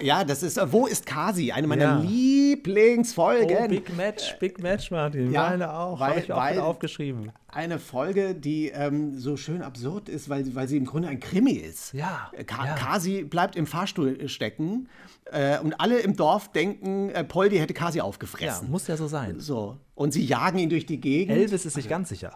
Ja, 0.01 0.24
das 0.24 0.43
ist 0.43 0.58
äh, 0.58 0.72
Wo 0.72 0.86
ist 0.88 1.06
Kasi? 1.06 1.51
Eine 1.51 1.68
meiner 1.68 1.84
Ja. 1.84 1.99
Lieblingsfolgen. 1.99 3.58
Oh, 3.66 3.68
Big 3.68 3.95
Match, 3.97 4.38
Big 4.39 4.62
Match, 4.62 4.91
Martin. 4.91 5.32
Ja, 5.32 5.49
Meine 5.49 5.74
auch. 5.74 5.99
Habe 5.99 6.20
ich 6.20 6.32
auch 6.32 6.38
weil- 6.38 6.60
aufgeschrieben. 6.60 7.32
Eine 7.49 7.78
Folge, 7.80 8.34
die 8.34 8.70
ähm, 8.70 9.20
so 9.20 9.38
schön 9.38 9.62
absurd 9.62 10.10
ist, 10.10 10.28
weil, 10.30 10.56
weil 10.56 10.68
sie 10.68 10.78
im 10.78 10.86
Grunde 10.86 11.08
ein 11.10 11.20
Krimi 11.20 11.51
ist. 11.51 11.93
Ja, 11.93 12.32
Äh, 12.36 12.43
Ka 12.45 12.66
ja. 12.66 12.76
Kasi 12.76 13.24
bleibt 13.24 13.56
im 13.56 13.68
Fahrstuhl 13.68 14.28
stecken 14.30 14.88
äh, 15.32 15.60
und 15.60 15.80
alle 15.80 15.99
im 15.99 16.16
Dorf 16.16 16.51
denken, 16.51 17.10
äh, 17.10 17.24
Poldi 17.24 17.58
hätte 17.58 17.74
Kasi 17.74 17.99
Ja, 17.99 18.06
aufgefressen. 18.06 18.72
muss 18.72 18.88
ja 18.88 18.95
so 18.97 19.08
sein. 19.08 19.39
So. 19.39 19.78
Und 19.95 20.14
sie 20.14 20.24
jagen 20.26 20.58
ihn 20.60 20.70
durch 20.70 20.86
die 20.86 20.99
Gegend. 20.99 21.38
Elvis 21.38 21.66
ist 21.66 21.74
sich 21.74 21.88
ganz 21.89 22.10
sicher. 22.10 22.32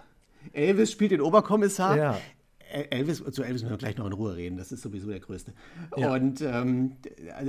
Elvis 0.54 0.91
spielt 0.91 1.12
den 1.12 1.22
Oberkommissar. 1.22 1.98
Ja. 1.98 2.18
El- 2.70 2.88
Elvis, 2.89 3.24
zu 3.32 3.43
Elvis 3.43 3.62
müssen 3.62 3.70
wir 3.72 3.78
gleich 3.78 3.98
noch 3.98 4.06
in 4.06 4.14
Ruhe 4.14 4.36
reden, 4.36 4.58
das 4.58 4.72
ist 4.72 4.82
sowieso 4.82 5.08
der 5.10 5.20
Größte. 5.20 5.54
Ja. 5.95 6.14
Und 6.14 6.41
ähm, 6.41 6.98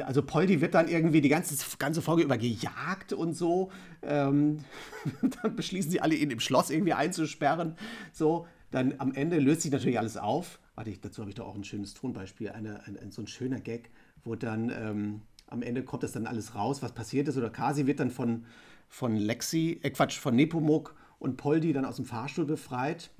also 0.07 0.23
Poldi 0.23 0.61
wird 0.61 0.75
dann 0.75 0.89
irgendwie 0.89 1.21
die 1.21 1.29
ganze, 1.29 1.57
ganze 1.79 2.03
Folge 2.03 2.23
über 2.23 2.39
gejagt 2.39 3.13
und 3.13 3.35
so. 3.35 3.71
Ähm, 4.03 4.59
dann 5.43 5.57
beschließen 5.57 5.91
sie 5.91 6.01
alle, 6.01 6.15
ihn 6.15 6.31
im 6.31 6.41
Schloss 6.41 6.71
irgendwie 6.71 6.93
einzusperren. 6.93 7.75
So, 8.13 8.47
dann 8.71 8.95
am 8.99 9.13
Ende 9.13 9.39
löst 9.39 9.63
sich 9.63 9.73
natürlich 9.73 9.99
alles 9.99 10.17
auf. 10.17 10.61
Warte, 10.77 10.91
ich, 10.91 11.01
dazu 11.01 11.23
habe 11.23 11.31
ich 11.31 11.35
doch 11.35 11.47
auch 11.47 11.57
ein 11.57 11.65
schönes 11.65 11.95
Tonbeispiel, 11.95 12.51
eine, 12.51 12.87
ein, 12.87 12.97
ein, 12.97 13.11
so 13.11 13.21
ein 13.23 13.27
schöner 13.27 13.59
Gag, 13.61 13.91
wo 14.23 14.37
dann 14.37 14.71
ähm, 14.71 15.23
am 15.49 15.63
Ende 15.63 15.83
kommt 15.83 16.05
das 16.05 16.13
dann 16.13 16.27
alles 16.27 16.55
raus, 16.55 16.83
was 16.83 16.93
passiert 16.93 17.27
ist. 17.27 17.37
Oder 17.37 17.51
Kasi 17.51 17.87
wird 17.87 17.99
dann 17.99 18.11
von, 18.11 18.45
von 18.89 19.17
Lexi, 19.17 19.81
äh 19.83 19.91
Quatsch, 19.91 20.19
von 20.19 20.37
Nepomuk 20.37 20.95
und 21.19 21.37
Poldi 21.37 21.73
dann 21.73 21.85
aus 21.85 21.97
dem 21.97 22.05
Fahrstuhl 22.05 22.45
befreit. 22.45 23.11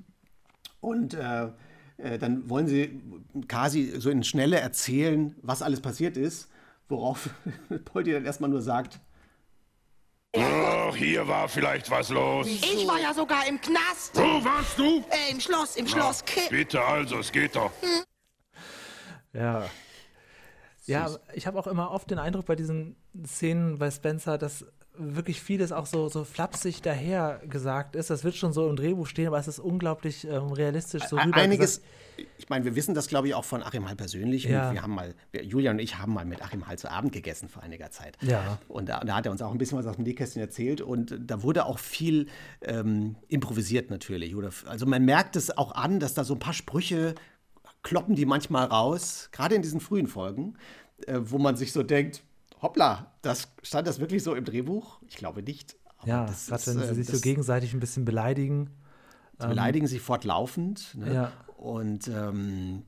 Und 0.81 1.13
äh, 1.13 1.49
äh, 1.97 2.17
dann 2.17 2.49
wollen 2.49 2.67
sie 2.67 3.01
Kasi 3.47 3.99
so 3.99 4.09
in 4.09 4.23
Schnelle 4.23 4.59
erzählen, 4.59 5.35
was 5.41 5.61
alles 5.61 5.81
passiert 5.81 6.17
ist, 6.17 6.49
worauf 6.87 7.29
Poldi 7.85 8.13
dann 8.13 8.25
erstmal 8.25 8.49
nur 8.49 8.61
sagt, 8.61 8.99
Ach, 10.37 10.95
hier 10.95 11.27
war 11.27 11.49
vielleicht 11.49 11.89
was 11.89 12.09
los. 12.09 12.45
Ich 12.45 12.87
war 12.87 12.99
ja 12.99 13.13
sogar 13.15 13.47
im 13.47 13.59
Knast. 13.59 14.15
Wo 14.15 14.43
warst 14.45 14.77
du? 14.77 15.03
Äh, 15.09 15.31
im 15.31 15.39
Schloss, 15.39 15.75
im 15.75 15.87
Schloss. 15.87 16.23
Na, 16.35 16.41
bitte 16.51 16.79
also, 16.83 17.17
es 17.17 17.31
geht 17.31 17.55
doch. 17.55 17.71
Ja. 19.33 19.65
Ja, 20.85 21.05
aber 21.05 21.19
ich 21.33 21.47
habe 21.47 21.57
auch 21.57 21.67
immer 21.67 21.91
oft 21.91 22.09
den 22.09 22.19
Eindruck 22.19 22.45
bei 22.45 22.55
diesen 22.55 22.95
Szenen 23.25 23.77
bei 23.77 23.89
Spencer, 23.91 24.37
dass 24.37 24.65
wirklich 24.99 25.41
vieles 25.41 25.71
auch 25.71 25.85
so, 25.85 26.09
so 26.09 26.23
flapsig 26.23 26.81
daher 26.81 27.41
gesagt 27.47 27.95
ist. 27.95 28.09
Das 28.09 28.23
wird 28.23 28.35
schon 28.35 28.53
so 28.53 28.69
im 28.69 28.75
Drehbuch 28.75 29.07
stehen, 29.07 29.27
aber 29.27 29.39
es 29.39 29.47
ist 29.47 29.59
unglaublich 29.59 30.27
ähm, 30.27 30.51
realistisch 30.51 31.03
so 31.03 31.17
rüber 31.17 31.37
einiges, 31.37 31.77
gesagt. 31.77 32.29
ich 32.37 32.49
meine, 32.49 32.65
wir 32.65 32.75
wissen 32.75 32.93
das, 32.93 33.07
glaube 33.07 33.27
ich, 33.27 33.33
auch 33.33 33.45
von 33.45 33.63
Achim 33.63 33.87
Hall 33.87 33.95
persönlich. 33.95 34.45
Und 34.45 34.51
Ja. 34.51 34.73
Wir 34.73 34.81
haben 34.81 34.93
mal, 34.93 35.15
wir, 35.31 35.43
Julia 35.43 35.71
und 35.71 35.79
ich 35.79 35.97
haben 35.97 36.13
mal 36.13 36.25
mit 36.25 36.41
Achim 36.41 36.67
Hall 36.67 36.77
zu 36.77 36.91
Abend 36.91 37.13
gegessen 37.13 37.49
vor 37.49 37.63
einiger 37.63 37.91
Zeit. 37.91 38.17
Ja. 38.21 38.59
Und 38.67 38.89
da, 38.89 38.99
da 38.99 39.15
hat 39.15 39.25
er 39.25 39.31
uns 39.31 39.41
auch 39.41 39.51
ein 39.51 39.57
bisschen 39.57 39.77
was 39.77 39.85
aus 39.85 39.95
dem 39.95 40.03
Nähkästchen 40.03 40.41
erzählt. 40.41 40.81
Und 40.81 41.15
da 41.19 41.41
wurde 41.41 41.65
auch 41.65 41.79
viel 41.79 42.27
ähm, 42.61 43.15
improvisiert 43.27 43.89
natürlich. 43.89 44.35
Oder, 44.35 44.51
also 44.65 44.85
man 44.85 45.05
merkt 45.05 45.35
es 45.35 45.57
auch 45.57 45.73
an, 45.73 45.99
dass 45.99 46.13
da 46.13 46.23
so 46.23 46.35
ein 46.35 46.39
paar 46.39 46.53
Sprüche 46.53 47.15
kloppen 47.81 48.15
die 48.15 48.25
manchmal 48.25 48.65
raus, 48.65 49.29
gerade 49.31 49.55
in 49.55 49.61
diesen 49.61 49.79
frühen 49.79 50.07
Folgen, 50.07 50.55
äh, 51.07 51.19
wo 51.21 51.37
man 51.37 51.55
sich 51.55 51.71
so 51.71 51.83
denkt, 51.83 52.23
hoppla, 52.61 53.13
das, 53.21 53.49
stand 53.63 53.87
das 53.87 53.99
wirklich 53.99 54.23
so 54.23 54.35
im 54.35 54.45
Drehbuch? 54.45 55.01
Ich 55.07 55.15
glaube 55.15 55.41
nicht. 55.43 55.75
Aber 55.97 56.07
Ja, 56.07 56.25
das 56.25 56.47
gerade 56.47 56.61
ist, 56.61 56.67
wenn 56.67 56.77
sie 56.79 56.89
äh, 56.89 56.93
sich 56.95 57.05
so 57.07 57.11
das- 57.13 57.21
gegenseitig 57.21 57.73
ein 57.73 57.79
bisschen 57.79 58.05
beleidigen. 58.05 58.69
Sie 59.37 59.43
Ähm, 59.45 59.49
beleidigen 59.49 59.87
sich 59.87 60.01
fortlaufend. 60.01 60.95
Ne? 60.95 61.13
Ja. 61.13 61.31
Und 61.57 62.07
ähm, 62.07 62.83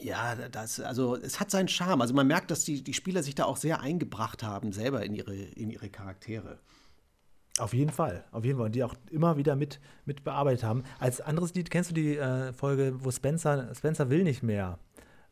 ja, 0.00 0.36
das, 0.48 0.78
also 0.80 1.16
es 1.16 1.40
hat 1.40 1.50
seinen 1.50 1.68
Charme. 1.68 2.00
Also 2.02 2.14
man 2.14 2.26
merkt, 2.26 2.50
dass 2.50 2.60
die, 2.64 2.82
die 2.84 2.94
Spieler 2.94 3.22
sich 3.22 3.34
da 3.34 3.44
auch 3.44 3.56
sehr 3.56 3.80
eingebracht 3.80 4.42
haben, 4.44 4.72
selber 4.72 5.04
in 5.04 5.14
ihre, 5.14 5.34
in 5.34 5.70
ihre 5.70 5.88
Charaktere. 5.90 6.58
Auf 7.58 7.74
jeden 7.74 7.90
Fall, 7.90 8.24
auf 8.30 8.44
jeden 8.44 8.58
Fall. 8.58 8.66
Und 8.66 8.74
die 8.76 8.84
auch 8.84 8.94
immer 9.10 9.36
wieder 9.36 9.56
mit, 9.56 9.80
mit 10.04 10.22
bearbeitet 10.22 10.62
haben. 10.62 10.84
Als 11.00 11.20
anderes 11.20 11.54
Lied, 11.54 11.70
kennst 11.70 11.90
du 11.90 11.94
die 11.94 12.16
äh, 12.16 12.52
Folge, 12.52 12.94
wo 13.04 13.10
Spencer, 13.10 13.74
Spencer 13.74 14.10
will 14.10 14.22
nicht 14.22 14.44
mehr? 14.44 14.78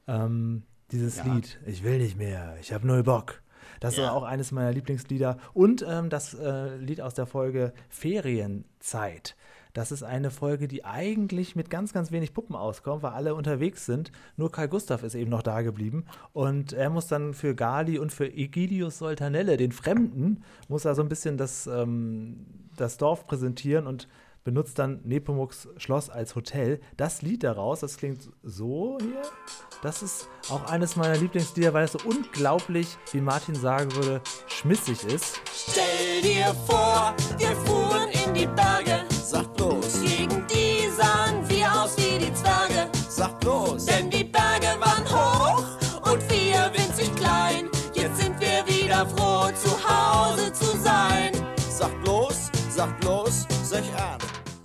Ähm, 0.08 0.64
dieses 0.92 1.18
Ja. 1.18 1.24
Lied, 1.24 1.58
ich 1.66 1.82
will 1.84 1.98
nicht 1.98 2.16
mehr, 2.16 2.56
ich 2.60 2.72
habe 2.72 2.86
null 2.86 3.02
Bock. 3.02 3.42
Das 3.80 3.94
ist 3.94 4.00
Ja. 4.00 4.12
auch 4.12 4.22
eines 4.22 4.52
meiner 4.52 4.72
Lieblingslieder. 4.72 5.36
Und 5.52 5.84
ähm, 5.86 6.08
das 6.08 6.32
äh, 6.34 6.76
Lied 6.76 7.00
aus 7.00 7.14
der 7.14 7.26
Folge 7.26 7.72
Ferienzeit. 7.90 9.36
Das 9.72 9.92
ist 9.92 10.02
eine 10.02 10.30
Folge, 10.30 10.68
die 10.68 10.86
eigentlich 10.86 11.54
mit 11.54 11.68
ganz, 11.68 11.92
ganz 11.92 12.10
wenig 12.10 12.32
Puppen 12.32 12.56
auskommt, 12.56 13.02
weil 13.02 13.12
alle 13.12 13.34
unterwegs 13.34 13.84
sind. 13.84 14.10
Nur 14.38 14.50
Karl 14.50 14.68
Gustav 14.68 15.02
ist 15.02 15.14
eben 15.14 15.30
noch 15.30 15.42
da 15.42 15.60
geblieben. 15.60 16.06
Und 16.32 16.72
er 16.72 16.88
muss 16.88 17.08
dann 17.08 17.34
für 17.34 17.54
Gali 17.54 17.98
und 17.98 18.10
für 18.10 18.26
Egidius 18.26 18.96
Soltanelle, 18.98 19.58
den 19.58 19.72
Fremden, 19.72 20.42
muss 20.68 20.86
er 20.86 20.94
so 20.94 21.02
ein 21.02 21.10
bisschen 21.10 21.36
das, 21.36 21.66
ähm, 21.66 22.46
das 22.76 22.96
Dorf 22.96 23.26
präsentieren 23.26 23.86
und 23.86 24.08
benutzt 24.46 24.78
dann 24.78 25.00
Nepomuks 25.02 25.68
Schloss 25.76 26.08
als 26.08 26.36
Hotel. 26.36 26.80
Das 26.96 27.20
Lied 27.20 27.42
daraus, 27.42 27.80
das 27.80 27.96
klingt 27.96 28.30
so 28.44 28.96
hier. 29.00 29.22
Das 29.82 30.02
ist 30.02 30.28
auch 30.50 30.70
eines 30.70 30.94
meiner 30.94 31.16
Lieblingslieder, 31.16 31.74
weil 31.74 31.84
es 31.84 31.92
so 31.92 31.98
unglaublich, 32.04 32.96
wie 33.10 33.20
Martin 33.20 33.56
sagen 33.56 33.92
würde, 33.96 34.22
schmissig 34.46 35.02
ist. 35.02 35.40
Stell 35.52 36.22
dir 36.22 36.54
vor, 36.64 37.12
wir 37.38 37.56
fuhren 37.66 38.08
in 38.24 38.34
die 38.34 38.46
Berge. 38.46 39.04
Sag 39.10 39.52
bloß. 39.54 40.02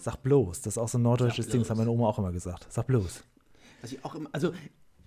Sag 0.02 0.18
bloß, 0.18 0.62
das 0.62 0.74
ist 0.74 0.78
auch 0.78 0.88
so 0.88 0.98
ein 0.98 1.04
norddeutsches 1.04 1.48
Ding, 1.50 1.62
das 1.62 1.70
hat 1.70 1.78
meine 1.78 1.92
Oma 1.92 2.08
auch 2.08 2.18
immer 2.18 2.32
gesagt. 2.32 2.68
Sag 2.70 2.88
bloß. 2.88 3.24
Was 3.82 3.92
ich 3.92 4.04
auch 4.04 4.16
immer, 4.16 4.30
also 4.32 4.52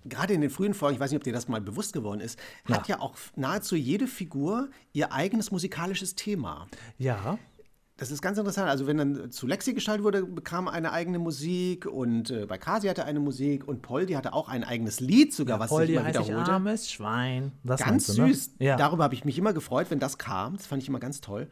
gerade 0.05 0.33
in 0.33 0.41
den 0.41 0.49
frühen 0.49 0.73
Folgen, 0.73 0.95
ich 0.95 0.99
weiß 0.99 1.11
nicht, 1.11 1.17
ob 1.17 1.23
dir 1.23 1.33
das 1.33 1.47
mal 1.47 1.61
bewusst 1.61 1.93
geworden 1.93 2.21
ist, 2.21 2.39
hat 2.65 2.87
ja 2.87 2.99
auch 2.99 3.15
nahezu 3.35 3.75
jede 3.75 4.07
Figur 4.07 4.69
ihr 4.93 5.11
eigenes 5.11 5.51
musikalisches 5.51 6.15
Thema. 6.15 6.67
Ja. 6.97 7.37
das 7.97 8.11
ist 8.11 8.21
ganz 8.21 8.37
interessant. 8.37 8.69
Also, 8.69 8.87
wenn 8.87 8.97
dann 8.97 9.31
zu 9.31 9.47
Lexi 9.47 9.73
gestaltet 9.73 10.03
wurde, 10.03 10.23
bekam 10.23 10.67
eine 10.67 10.91
eigene 10.91 11.17
Musik 11.17 11.85
und 11.85 12.29
äh, 12.29 12.45
bei 12.45 12.57
Kasi 12.57 12.87
hatte 12.87 13.05
eine 13.05 13.19
Musik 13.19 13.67
und 13.67 13.81
Poldi 13.81 14.13
hatte 14.13 14.33
auch 14.33 14.49
ein 14.49 14.63
eigenes 14.63 14.99
Lied 14.99 15.33
sogar, 15.33 15.59
was 15.59 15.69
Poldi 15.69 15.87
sich 15.87 15.95
immer 15.95 16.05
heißt 16.05 16.19
ich 16.19 16.27
wiederholte. 16.27 16.51
armes 16.51 16.91
Schwein. 16.91 17.53
Das 17.63 17.81
ganz 17.81 18.07
du, 18.07 18.21
ne? 18.21 18.33
süß. 18.33 18.55
Ja. 18.59 18.75
Darüber 18.75 19.05
habe 19.05 19.13
ich 19.15 19.25
mich 19.25 19.37
immer 19.37 19.53
gefreut, 19.53 19.87
wenn 19.89 19.99
das 19.99 20.17
kam. 20.17 20.57
Das 20.57 20.67
fand 20.67 20.83
ich 20.83 20.89
immer 20.89 20.99
ganz 20.99 21.21
toll. 21.21 21.47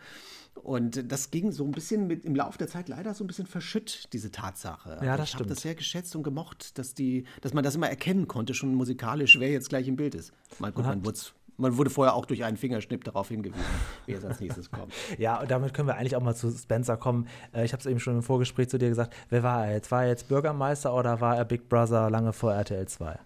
Und 0.56 1.12
das 1.12 1.32
ging 1.32 1.52
so 1.52 1.66
ein 1.66 1.72
bisschen 1.72 2.08
mit 2.08 2.24
im 2.26 2.36
Laufe 2.36 2.58
der 2.58 2.68
Zeit 2.68 2.88
leider 2.88 3.14
so 3.14 3.24
ein 3.24 3.28
bisschen 3.28 3.48
verschütt, 3.48 4.08
diese 4.14 4.32
Tatsache. 4.32 5.00
Ja, 5.04 5.18
das 5.18 5.30
ich 5.30 5.36
habe 5.36 5.46
das 5.46 5.62
sehr 5.62 5.76
geschätzt 5.76 6.16
und 6.16 6.24
gemocht, 6.24 6.78
dass, 6.78 6.94
die, 6.94 7.26
dass 7.42 7.54
man 7.54 7.64
das 7.64 7.76
immer 7.76 7.90
erkennen 7.90 8.28
konnte, 8.28 8.54
schon 8.54 8.74
musikalisch, 8.76 9.40
wer 9.40 9.50
jetzt 9.50 9.70
gleich 9.70 9.88
im 9.88 9.96
Bild 9.96 10.16
ist. 10.16 10.32
Mal 10.60 10.72
gut, 10.72 10.86
Man 10.86 11.04
wurde, 11.04 11.20
man 11.58 11.78
wurde 11.78 11.90
vorher 11.90 12.14
auch 12.14 12.26
durch 12.26 12.44
einen 12.46 12.56
Fingerschnipp 12.58 13.04
darauf 13.04 13.28
hingewiesen, 13.30 13.66
wer 14.06 14.16
jetzt 14.16 14.26
als 14.26 14.40
nächstes 14.40 14.72
kommt. 14.72 14.94
Ja, 15.18 15.42
und 15.42 15.52
damit 15.52 15.74
können 15.74 15.88
wir 15.88 15.96
eigentlich 15.96 16.16
auch 16.16 16.22
mal 16.24 16.36
zu 16.36 16.50
Spencer 16.52 16.98
kommen. 16.98 17.28
Äh, 17.52 17.66
Ich 17.66 17.74
habe 17.74 17.82
es 17.82 17.86
eben 17.88 18.00
schon 18.00 18.16
im 18.16 18.24
Vorgespräch 18.24 18.70
zu 18.70 18.78
dir 18.78 18.90
gesagt. 18.90 19.14
Wer 19.30 19.44
war 19.44 19.66
er 19.66 19.74
jetzt? 19.74 19.92
War 19.92 20.04
er 20.04 20.10
jetzt 20.10 20.28
Bürgermeister 20.30 20.94
oder 20.96 21.20
war 21.20 21.36
er 21.36 21.46
Big 21.46 21.68
Brother 21.68 22.10
lange 22.10 22.32
vor 22.32 22.54
RTL 22.54 22.88
2? 22.88 23.20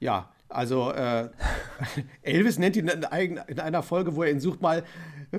Ja, 0.00 0.30
also 0.48 0.92
äh, 0.92 1.30
Elvis 2.22 2.58
nennt 2.58 2.76
ihn 2.76 2.88
in 2.88 3.60
einer 3.60 3.82
Folge, 3.82 4.14
wo 4.14 4.22
er 4.24 4.30
ihn 4.30 4.40
sucht, 4.40 4.60
mal, 4.60 4.82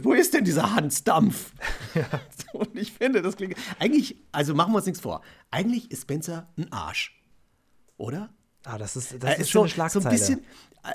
wo 0.01 0.13
ist 0.13 0.33
denn 0.33 0.43
dieser 0.43 0.73
Hans 0.75 1.03
Dampf? 1.03 1.53
Und 2.53 2.75
ich 2.77 2.91
finde, 2.91 3.21
das 3.21 3.35
klingt. 3.35 3.55
Eigentlich, 3.79 4.17
also 4.31 4.53
machen 4.55 4.71
wir 4.73 4.77
uns 4.77 4.85
nichts 4.85 5.01
vor. 5.01 5.21
Eigentlich 5.51 5.91
ist 5.91 6.03
Spencer 6.03 6.47
ein 6.57 6.71
Arsch. 6.71 7.19
Oder? 7.97 8.33
Ah, 8.65 8.77
das 8.77 8.95
ist, 8.95 9.21
das 9.21 9.33
ist 9.33 9.39
ist 9.41 9.49
schon 9.51 9.67
so, 9.67 9.81
eine 9.81 9.89
so 9.89 9.99
Schlagzeile. 10.01 10.05
ein 10.05 10.11
bisschen. 10.11 10.45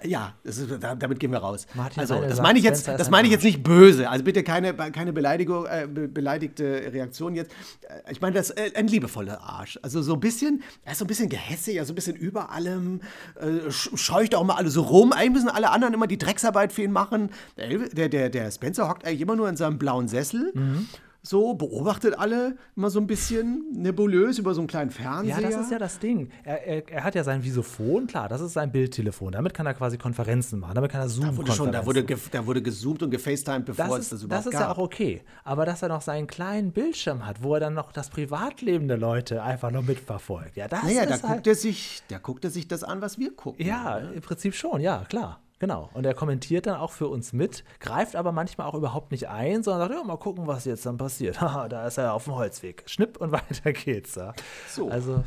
Äh, 0.02 0.08
Ja, 0.08 0.34
das 0.44 0.58
ist, 0.58 0.70
da, 0.82 0.94
damit 0.94 1.18
gehen 1.20 1.30
wir 1.32 1.38
raus. 1.38 1.66
Martin 1.74 2.00
also, 2.00 2.20
das 2.20 2.40
meine 2.40 2.58
ich 2.58 2.64
jetzt, 2.64 2.82
Spencer 2.82 2.98
das 2.98 3.08
ein 3.08 3.10
meine 3.10 3.26
ich 3.28 3.32
jetzt 3.32 3.44
nicht 3.44 3.62
böse. 3.62 4.08
Also 4.08 4.24
bitte 4.24 4.42
keine, 4.42 4.74
keine 4.74 5.12
Beleidigung, 5.12 5.66
äh, 5.66 5.86
be 5.92 6.08
beleidigte 6.08 6.64
Reaktion 6.92 7.34
jetzt. 7.34 7.52
Äh, 7.82 8.12
Ich 8.12 8.20
meine, 8.20 8.34
das 8.34 8.50
ist 8.50 8.58
äh, 8.58 8.72
ein 8.76 8.86
liebevoller 8.88 9.40
Arsch. 9.42 9.78
Also 9.82 10.02
so 10.02 10.14
ein 10.14 10.20
bisschen, 10.20 10.62
er 10.84 10.92
ist 10.92 10.98
so 10.98 11.04
ein 11.04 11.08
bisschen 11.08 11.28
gehässig, 11.28 11.78
also 11.78 11.88
so 11.88 11.92
ein 11.92 11.96
bisschen 11.96 12.16
über 12.16 12.50
allem, 12.50 13.00
äh, 13.40 13.68
sch- 13.68 13.96
scheucht 13.96 14.34
auch 14.34 14.44
mal 14.44 14.54
alle 14.56 14.70
so 14.70 14.82
rum. 14.82 15.12
Eigentlich 15.12 15.32
müssen 15.32 15.48
alle 15.48 15.70
anderen 15.70 15.94
immer 15.94 16.06
die 16.06 16.18
Drecksarbeit 16.18 16.72
für 16.72 16.82
ihn 16.82 16.92
machen. 16.92 17.30
Der, 17.56 18.08
der, 18.08 18.28
der 18.30 18.50
Spencer 18.50 18.88
hockt 18.88 19.04
eigentlich 19.06 19.20
immer 19.22 19.36
nur 19.36 19.48
in 19.48 19.56
seinem 19.56 19.78
blauen 19.78 20.08
Sessel. 20.08 20.52
Mhm. 20.54 20.88
So, 21.22 21.54
beobachtet 21.54 22.16
alle 22.18 22.56
immer 22.76 22.90
so 22.90 23.00
ein 23.00 23.06
bisschen 23.06 23.66
nebulös 23.72 24.38
über 24.38 24.54
so 24.54 24.60
einen 24.60 24.68
kleinen 24.68 24.90
Fernseher. 24.90 25.40
Ja, 25.40 25.50
das 25.50 25.60
ist 25.60 25.70
ja 25.72 25.78
das 25.78 25.98
Ding. 25.98 26.30
Er, 26.44 26.64
er, 26.64 26.88
er 26.88 27.04
hat 27.04 27.14
ja 27.16 27.24
sein 27.24 27.42
Visophon, 27.42 28.06
klar, 28.06 28.28
das 28.28 28.40
ist 28.40 28.52
sein 28.52 28.70
Bildtelefon. 28.70 29.32
Damit 29.32 29.52
kann 29.52 29.66
er 29.66 29.74
quasi 29.74 29.98
Konferenzen 29.98 30.60
machen. 30.60 30.74
Damit 30.76 30.92
kann 30.92 31.00
er 31.00 31.08
Da 31.08 31.10
wurde, 31.10 31.20
Zoom-Konferenzen 31.26 31.56
schon, 31.56 31.72
da, 31.72 31.84
wurde 31.84 32.04
ge, 32.04 32.16
da 32.30 32.46
wurde 32.46 32.62
gezoomt 32.62 33.02
und 33.02 33.10
gefacetimed, 33.10 33.66
bevor 33.66 33.86
das 33.88 33.98
es 33.98 34.04
ist, 34.04 34.12
das 34.12 34.20
das 34.20 34.24
überhaupt 34.24 34.46
ist 34.46 34.52
gab. 34.52 34.60
ja 34.60 34.72
auch 34.72 34.78
okay. 34.78 35.22
Aber 35.44 35.66
dass 35.66 35.82
er 35.82 35.88
noch 35.88 36.02
seinen 36.02 36.28
kleinen 36.28 36.72
Bildschirm 36.72 37.26
hat, 37.26 37.42
wo 37.42 37.54
er 37.54 37.60
dann 37.60 37.74
noch 37.74 37.90
das 37.90 38.10
Privatleben 38.10 38.86
der 38.86 38.98
Leute 38.98 39.42
einfach 39.42 39.72
noch 39.72 39.82
mitverfolgt. 39.82 40.56
Ja, 40.56 40.68
das 40.68 40.84
naja, 40.84 41.04
da 41.04 41.16
ist 41.16 41.24
halt, 41.24 41.34
guckt, 41.34 41.46
er 41.48 41.54
sich, 41.56 42.02
da 42.08 42.18
guckt 42.18 42.44
er 42.44 42.50
sich 42.50 42.68
das 42.68 42.84
an, 42.84 43.02
was 43.02 43.18
wir 43.18 43.34
gucken. 43.34 43.66
Ja, 43.66 43.98
im 43.98 44.20
Prinzip 44.22 44.54
schon, 44.54 44.80
ja, 44.80 45.04
klar. 45.08 45.40
Genau. 45.58 45.90
Und 45.92 46.06
er 46.06 46.14
kommentiert 46.14 46.66
dann 46.66 46.76
auch 46.76 46.92
für 46.92 47.08
uns 47.08 47.32
mit, 47.32 47.64
greift 47.80 48.14
aber 48.14 48.30
manchmal 48.32 48.68
auch 48.68 48.74
überhaupt 48.74 49.10
nicht 49.10 49.28
ein, 49.28 49.62
sondern 49.62 49.88
sagt, 49.88 50.00
ja, 50.00 50.06
mal 50.06 50.16
gucken, 50.16 50.46
was 50.46 50.64
jetzt 50.64 50.86
dann 50.86 50.98
passiert. 50.98 51.38
Da 51.68 51.86
ist 51.86 51.98
er 51.98 52.14
auf 52.14 52.24
dem 52.24 52.34
Holzweg. 52.36 52.84
Schnipp 52.86 53.16
und 53.16 53.32
weiter 53.32 53.72
geht's. 53.72 54.14
Ja. 54.14 54.34
So. 54.68 54.88
Also 54.88 55.24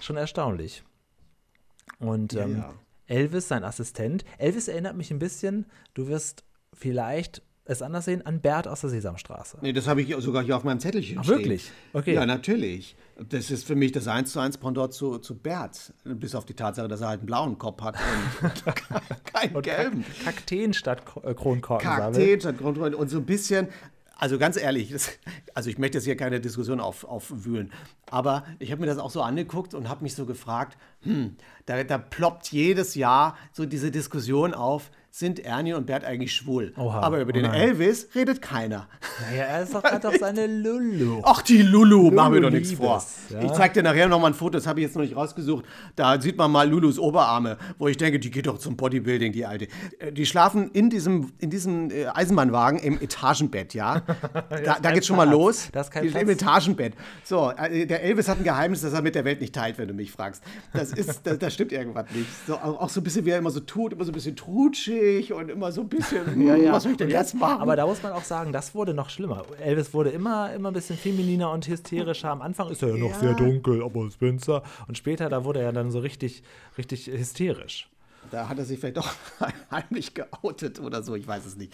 schon 0.00 0.16
erstaunlich. 0.16 0.82
Und 1.98 2.32
Ja, 2.32 2.44
ähm, 2.44 2.58
ja. 2.58 2.74
Elvis, 3.06 3.48
sein 3.48 3.64
Assistent. 3.64 4.24
Elvis 4.38 4.68
erinnert 4.68 4.96
mich 4.96 5.10
ein 5.10 5.18
bisschen, 5.18 5.66
du 5.94 6.08
wirst 6.08 6.44
vielleicht 6.72 7.42
es 7.68 7.82
anders 7.82 8.06
sehen, 8.06 8.24
an 8.24 8.40
Bert 8.40 8.66
aus 8.66 8.80
der 8.80 8.90
Sesamstraße. 8.90 9.58
Nee, 9.60 9.74
das 9.74 9.86
habe 9.86 10.00
ich 10.00 10.14
sogar 10.18 10.42
hier 10.42 10.56
auf 10.56 10.64
meinem 10.64 10.80
Zettelchen 10.80 11.18
Ach, 11.18 11.24
stehen. 11.24 11.36
wirklich? 11.36 11.70
Okay. 11.92 12.14
Ja, 12.14 12.24
natürlich. 12.24 12.96
Das 13.28 13.50
ist 13.50 13.64
für 13.64 13.74
mich 13.74 13.92
das 13.92 14.08
1 14.08 14.32
zu 14.32 14.40
1 14.40 14.56
Pendant 14.58 14.94
zu, 14.94 15.18
zu 15.18 15.36
Bert. 15.36 15.92
Bis 16.04 16.34
auf 16.34 16.46
die 16.46 16.54
Tatsache, 16.54 16.88
dass 16.88 17.02
er 17.02 17.08
halt 17.08 17.20
einen 17.20 17.26
blauen 17.26 17.58
Kopf 17.58 17.82
hat 17.82 17.96
und, 18.42 18.66
und 18.66 19.24
keinen 19.24 19.62
gelben. 19.62 20.04
Kakteen 20.24 20.72
statt 20.72 21.02
äh, 21.22 21.34
Kronkorken. 21.34 21.86
Kakteen 21.86 22.40
statt 22.40 22.56
Grundrollen 22.58 22.94
und 22.94 23.10
so 23.10 23.18
ein 23.18 23.26
bisschen. 23.26 23.68
Also 24.16 24.38
ganz 24.38 24.56
ehrlich, 24.56 24.90
das, 24.90 25.10
also 25.54 25.70
ich 25.70 25.78
möchte 25.78 25.98
jetzt 25.98 26.04
hier 26.04 26.16
keine 26.16 26.40
Diskussion 26.40 26.80
auf, 26.80 27.04
aufwühlen, 27.04 27.70
aber 28.10 28.44
ich 28.58 28.72
habe 28.72 28.80
mir 28.80 28.88
das 28.88 28.98
auch 28.98 29.10
so 29.10 29.22
angeguckt 29.22 29.74
und 29.74 29.88
habe 29.88 30.02
mich 30.02 30.16
so 30.16 30.26
gefragt, 30.26 30.76
hm, 31.02 31.36
da, 31.66 31.84
da 31.84 31.98
ploppt 31.98 32.50
jedes 32.50 32.96
Jahr 32.96 33.36
so 33.52 33.64
diese 33.64 33.92
Diskussion 33.92 34.54
auf, 34.54 34.90
sind 35.18 35.40
Ernie 35.40 35.72
und 35.74 35.86
Bert 35.86 36.04
eigentlich 36.04 36.32
schwul? 36.32 36.72
Oha, 36.76 37.00
aber 37.00 37.20
über 37.20 37.30
oh 37.30 37.32
den 37.32 37.42
nein. 37.42 37.54
Elvis 37.60 38.06
redet 38.14 38.40
keiner. 38.40 38.86
Naja, 39.28 39.44
er 39.44 39.62
ist 39.64 39.74
doch, 39.74 39.82
hat 39.82 40.04
doch 40.04 40.14
seine 40.14 40.46
Lulu. 40.46 41.22
Ach, 41.24 41.42
die 41.42 41.60
Lulu, 41.62 42.02
Lulu 42.02 42.10
machen 42.14 42.34
wir 42.34 42.40
doch 42.42 42.50
nichts 42.50 42.72
vor. 42.72 43.02
ja. 43.30 43.42
Ich 43.42 43.50
zeig 43.52 43.74
dir 43.74 43.82
nachher 43.82 44.06
nochmal 44.06 44.30
ein 44.30 44.34
Foto, 44.34 44.50
das 44.52 44.66
habe 44.68 44.78
ich 44.78 44.86
jetzt 44.86 44.94
noch 44.94 45.02
nicht 45.02 45.16
rausgesucht. 45.16 45.64
Da 45.96 46.20
sieht 46.20 46.36
man 46.36 46.52
mal 46.52 46.68
Lulus 46.70 47.00
Oberarme, 47.00 47.58
wo 47.78 47.88
ich 47.88 47.96
denke, 47.96 48.20
die 48.20 48.30
geht 48.30 48.46
doch 48.46 48.58
zum 48.58 48.76
Bodybuilding, 48.76 49.32
die 49.32 49.44
Alte. 49.44 49.66
Äh, 49.98 50.12
Die 50.12 50.24
schlafen 50.24 50.70
in 50.72 50.88
diesem, 50.88 51.32
in 51.38 51.50
diesem 51.50 51.90
äh, 51.90 52.06
Eisenbahnwagen 52.06 52.78
im 52.78 53.00
Etagenbett, 53.00 53.74
ja. 53.74 54.02
Da, 54.64 54.78
da 54.80 54.92
geht's 54.92 55.06
schon 55.08 55.16
mal 55.16 55.28
los. 55.28 55.68
Da 55.72 55.80
ist 55.80 55.90
kein 55.90 56.04
Die- 56.06 56.16
Im. 56.16 56.28
Etagenbett. 56.28 56.94
So, 57.24 57.50
äh, 57.50 57.86
der 57.86 58.02
Elvis 58.04 58.28
hat 58.28 58.38
ein 58.38 58.44
Geheimnis, 58.44 58.82
das 58.82 58.92
er 58.92 59.02
mit 59.02 59.14
der 59.16 59.24
Welt 59.24 59.40
nicht 59.40 59.54
teilt, 59.54 59.78
wenn 59.78 59.88
du 59.88 59.94
mich 59.94 60.12
fragst. 60.12 60.42
Das 60.72 60.92
ist, 60.92 61.22
da, 61.26 61.34
da 61.34 61.50
stimmt 61.50 61.72
irgendwas 61.72 62.06
nicht. 62.14 62.28
So, 62.46 62.54
auch, 62.54 62.82
auch 62.82 62.88
so 62.88 63.00
ein 63.00 63.04
bisschen, 63.04 63.24
wie 63.24 63.30
er 63.30 63.38
immer 63.38 63.50
so 63.50 63.60
tut, 63.60 63.92
immer 63.94 64.04
so 64.04 64.12
ein 64.12 64.14
bisschen 64.14 64.36
trutschig 64.36 65.07
und 65.34 65.50
immer 65.50 65.72
so 65.72 65.80
ein 65.82 65.88
bisschen, 65.88 66.26
hm, 66.34 66.72
was 66.72 66.82
soll 66.82 66.92
ich 66.92 66.98
denn 66.98 67.10
jetzt 67.10 67.34
machen? 67.34 67.60
Aber 67.60 67.76
da 67.76 67.86
muss 67.86 68.02
man 68.02 68.12
auch 68.12 68.24
sagen, 68.24 68.52
das 68.52 68.74
wurde 68.74 68.94
noch 68.94 69.10
schlimmer. 69.10 69.44
Elvis 69.60 69.92
wurde 69.94 70.10
immer, 70.10 70.52
immer 70.52 70.70
ein 70.70 70.74
bisschen 70.74 70.96
femininer 70.96 71.50
und 71.52 71.66
hysterischer. 71.66 72.30
Am 72.30 72.42
Anfang 72.42 72.68
ist 72.70 72.82
er 72.82 72.90
ja 72.90 72.96
noch 72.96 73.10
Ja. 73.10 73.18
sehr 73.20 73.34
dunkel, 73.34 73.82
aber 73.82 74.10
Spencer. 74.10 74.62
Und 74.86 74.96
später, 74.98 75.28
da 75.28 75.44
wurde 75.44 75.60
er 75.60 75.72
dann 75.72 75.90
so 75.90 75.98
richtig, 76.00 76.42
richtig 76.76 77.06
hysterisch. 77.06 77.88
Da 78.30 78.48
hat 78.48 78.58
er 78.58 78.64
sich 78.66 78.78
vielleicht 78.78 78.98
doch 78.98 79.08
heimlich 79.70 80.12
geoutet 80.12 80.80
oder 80.80 81.02
so, 81.02 81.14
ich 81.14 81.26
weiß 81.26 81.46
es 81.46 81.56
nicht. 81.56 81.72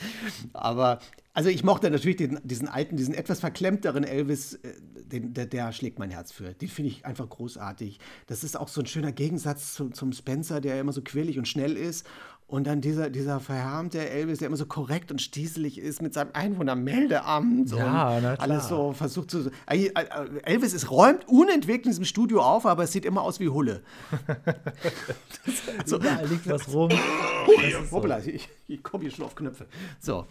Aber, 0.52 1.00
also 1.32 1.48
ich 1.48 1.64
mochte 1.64 1.90
natürlich 1.90 2.16
den, 2.18 2.38
diesen 2.44 2.68
alten, 2.68 2.96
diesen 2.96 3.12
etwas 3.12 3.40
verklemmteren 3.40 4.04
Elvis, 4.04 4.54
äh, 4.54 4.72
den, 5.10 5.34
der, 5.34 5.46
der 5.46 5.72
schlägt 5.72 5.98
mein 5.98 6.10
Herz 6.10 6.30
für. 6.30 6.52
Den 6.54 6.68
finde 6.68 6.90
ich 6.92 7.06
einfach 7.06 7.28
großartig. 7.28 7.98
Das 8.28 8.44
ist 8.44 8.56
auch 8.56 8.68
so 8.68 8.82
ein 8.82 8.86
schöner 8.86 9.10
Gegensatz 9.10 9.74
zum, 9.74 9.94
zum 9.94 10.12
Spencer, 10.12 10.60
der 10.60 10.78
immer 10.78 10.92
so 10.92 11.02
quirlig 11.02 11.38
und 11.38 11.48
schnell 11.48 11.76
ist. 11.76 12.06
Und 12.54 12.68
dann 12.68 12.80
dieser, 12.80 13.10
dieser 13.10 13.40
verhärmte 13.40 14.08
Elvis, 14.08 14.38
der 14.38 14.46
immer 14.46 14.56
so 14.56 14.66
korrekt 14.66 15.10
und 15.10 15.20
stieselig 15.20 15.76
ist 15.76 16.00
mit 16.00 16.14
seinem 16.14 16.30
Einwohnermeldeamt 16.34 17.72
Ja, 17.72 18.16
und 18.16 18.24
alles 18.26 18.68
so 18.68 18.92
versucht 18.92 19.32
zu. 19.32 19.50
Eigentlich, 19.66 19.90
äh, 19.96 20.04
Elvis 20.44 20.72
ist 20.72 20.88
räumt 20.88 21.26
unentwegt 21.26 21.84
in 21.84 21.90
diesem 21.90 22.04
Studio 22.04 22.42
auf, 22.42 22.64
aber 22.64 22.84
es 22.84 22.92
sieht 22.92 23.06
immer 23.06 23.22
aus 23.22 23.40
wie 23.40 23.48
Hulle. 23.48 23.82
also, 25.80 25.96
Überall 25.96 26.28
liegt 26.28 26.48
was 26.48 26.72
rum. 26.72 26.90
Hoppla, 27.90 28.20
ich, 28.20 28.48
ich 28.68 28.82
komme 28.84 29.02
hier 29.02 29.10
schon 29.10 29.24
auf 29.24 29.34
Knöpfe. 29.34 29.66
So, 29.98 30.26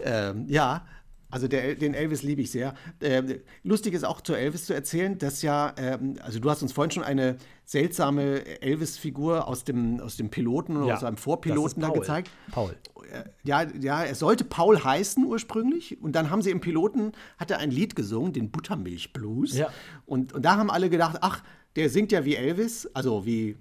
ähm, 0.00 0.46
ja, 0.48 0.84
also 1.30 1.48
der, 1.48 1.74
den 1.74 1.94
Elvis 1.94 2.22
liebe 2.22 2.42
ich 2.42 2.50
sehr. 2.50 2.74
Ähm, 3.00 3.40
lustig 3.62 3.94
ist 3.94 4.04
auch 4.04 4.20
zu 4.20 4.34
Elvis 4.34 4.66
zu 4.66 4.74
erzählen, 4.74 5.18
dass 5.18 5.42
ja, 5.42 5.74
ähm, 5.76 6.14
also 6.22 6.38
du 6.38 6.48
hast 6.48 6.62
uns 6.62 6.72
vorhin 6.72 6.90
schon 6.90 7.02
eine 7.02 7.36
seltsame 7.64 8.62
Elvis-Figur 8.62 9.46
aus 9.46 9.64
dem, 9.64 10.00
aus 10.00 10.16
dem 10.16 10.30
Piloten 10.30 10.76
oder 10.76 10.86
Ja, 10.86 10.96
aus 10.96 11.04
einem 11.04 11.18
Vorpiloten 11.18 11.82
da 11.82 11.90
gezeigt. 11.90 12.30
Paul. 12.50 12.74
Äh, 13.12 13.24
Ja, 13.44 13.66
ja, 13.78 14.04
er 14.04 14.14
sollte 14.14 14.44
Paul 14.44 14.82
heißen 14.82 15.24
ursprünglich 15.24 16.00
und 16.00 16.12
dann 16.12 16.30
haben 16.30 16.40
sie 16.40 16.50
im 16.50 16.60
Piloten, 16.60 17.12
hat 17.36 17.50
er 17.50 17.58
ein 17.58 17.70
Lied 17.70 17.94
gesungen, 17.94 18.32
den 18.32 18.50
Buttermilch 18.50 19.12
Blues. 19.12 19.54
Ja. 19.56 19.68
Und, 20.06 20.32
und 20.32 20.44
da 20.44 20.56
haben 20.56 20.70
alle 20.70 20.88
gedacht, 20.88 21.18
ach, 21.20 21.42
der 21.76 21.90
singt 21.90 22.10
ja 22.10 22.24
wie 22.24 22.36
Elvis, 22.36 22.88
also 22.94 23.26
wie 23.26 23.56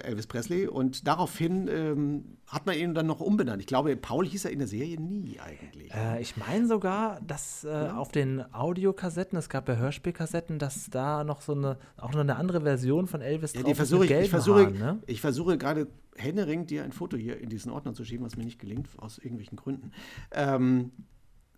Elvis 0.00 0.26
Presley 0.26 0.66
und 0.66 1.06
daraufhin 1.06 1.68
ähm, 1.68 2.38
hat 2.46 2.66
man 2.66 2.76
ihn 2.76 2.94
dann 2.94 3.06
noch 3.06 3.20
umbenannt. 3.20 3.60
Ich 3.60 3.66
glaube, 3.66 3.96
Paul 3.96 4.26
hieß 4.26 4.44
er 4.44 4.50
in 4.50 4.58
der 4.58 4.68
Serie 4.68 5.00
nie 5.00 5.38
eigentlich. 5.40 5.92
Äh, 5.92 6.20
ich 6.20 6.36
meine 6.36 6.66
sogar, 6.66 7.20
dass 7.20 7.64
äh, 7.64 7.68
auf 7.68 8.10
den 8.10 8.42
Audiokassetten, 8.52 9.38
es 9.38 9.48
gab 9.48 9.68
ja 9.68 9.76
Hörspielkassetten, 9.76 10.58
dass 10.58 10.90
da 10.90 11.24
noch 11.24 11.42
so 11.42 11.52
eine, 11.52 11.78
auch 11.96 12.12
noch 12.12 12.20
eine 12.20 12.36
andere 12.36 12.62
Version 12.62 13.06
von 13.06 13.20
Elvis 13.20 13.52
Ja, 13.54 13.62
drauf 13.62 13.78
mit 13.78 14.04
ich, 14.04 14.10
ich 14.10 14.30
versuche, 14.30 14.66
Haaren, 14.66 14.78
ne? 14.78 15.02
ich 15.06 15.20
versuche 15.20 15.58
gerade 15.58 15.88
händeringend 16.16 16.70
dir 16.70 16.84
ein 16.84 16.92
Foto 16.92 17.16
hier 17.16 17.38
in 17.38 17.48
diesen 17.48 17.72
Ordner 17.72 17.94
zu 17.94 18.04
schieben, 18.04 18.24
was 18.24 18.36
mir 18.36 18.44
nicht 18.44 18.58
gelingt, 18.58 18.88
aus 18.98 19.18
irgendwelchen 19.18 19.56
Gründen. 19.56 19.92
Ähm, 20.32 20.92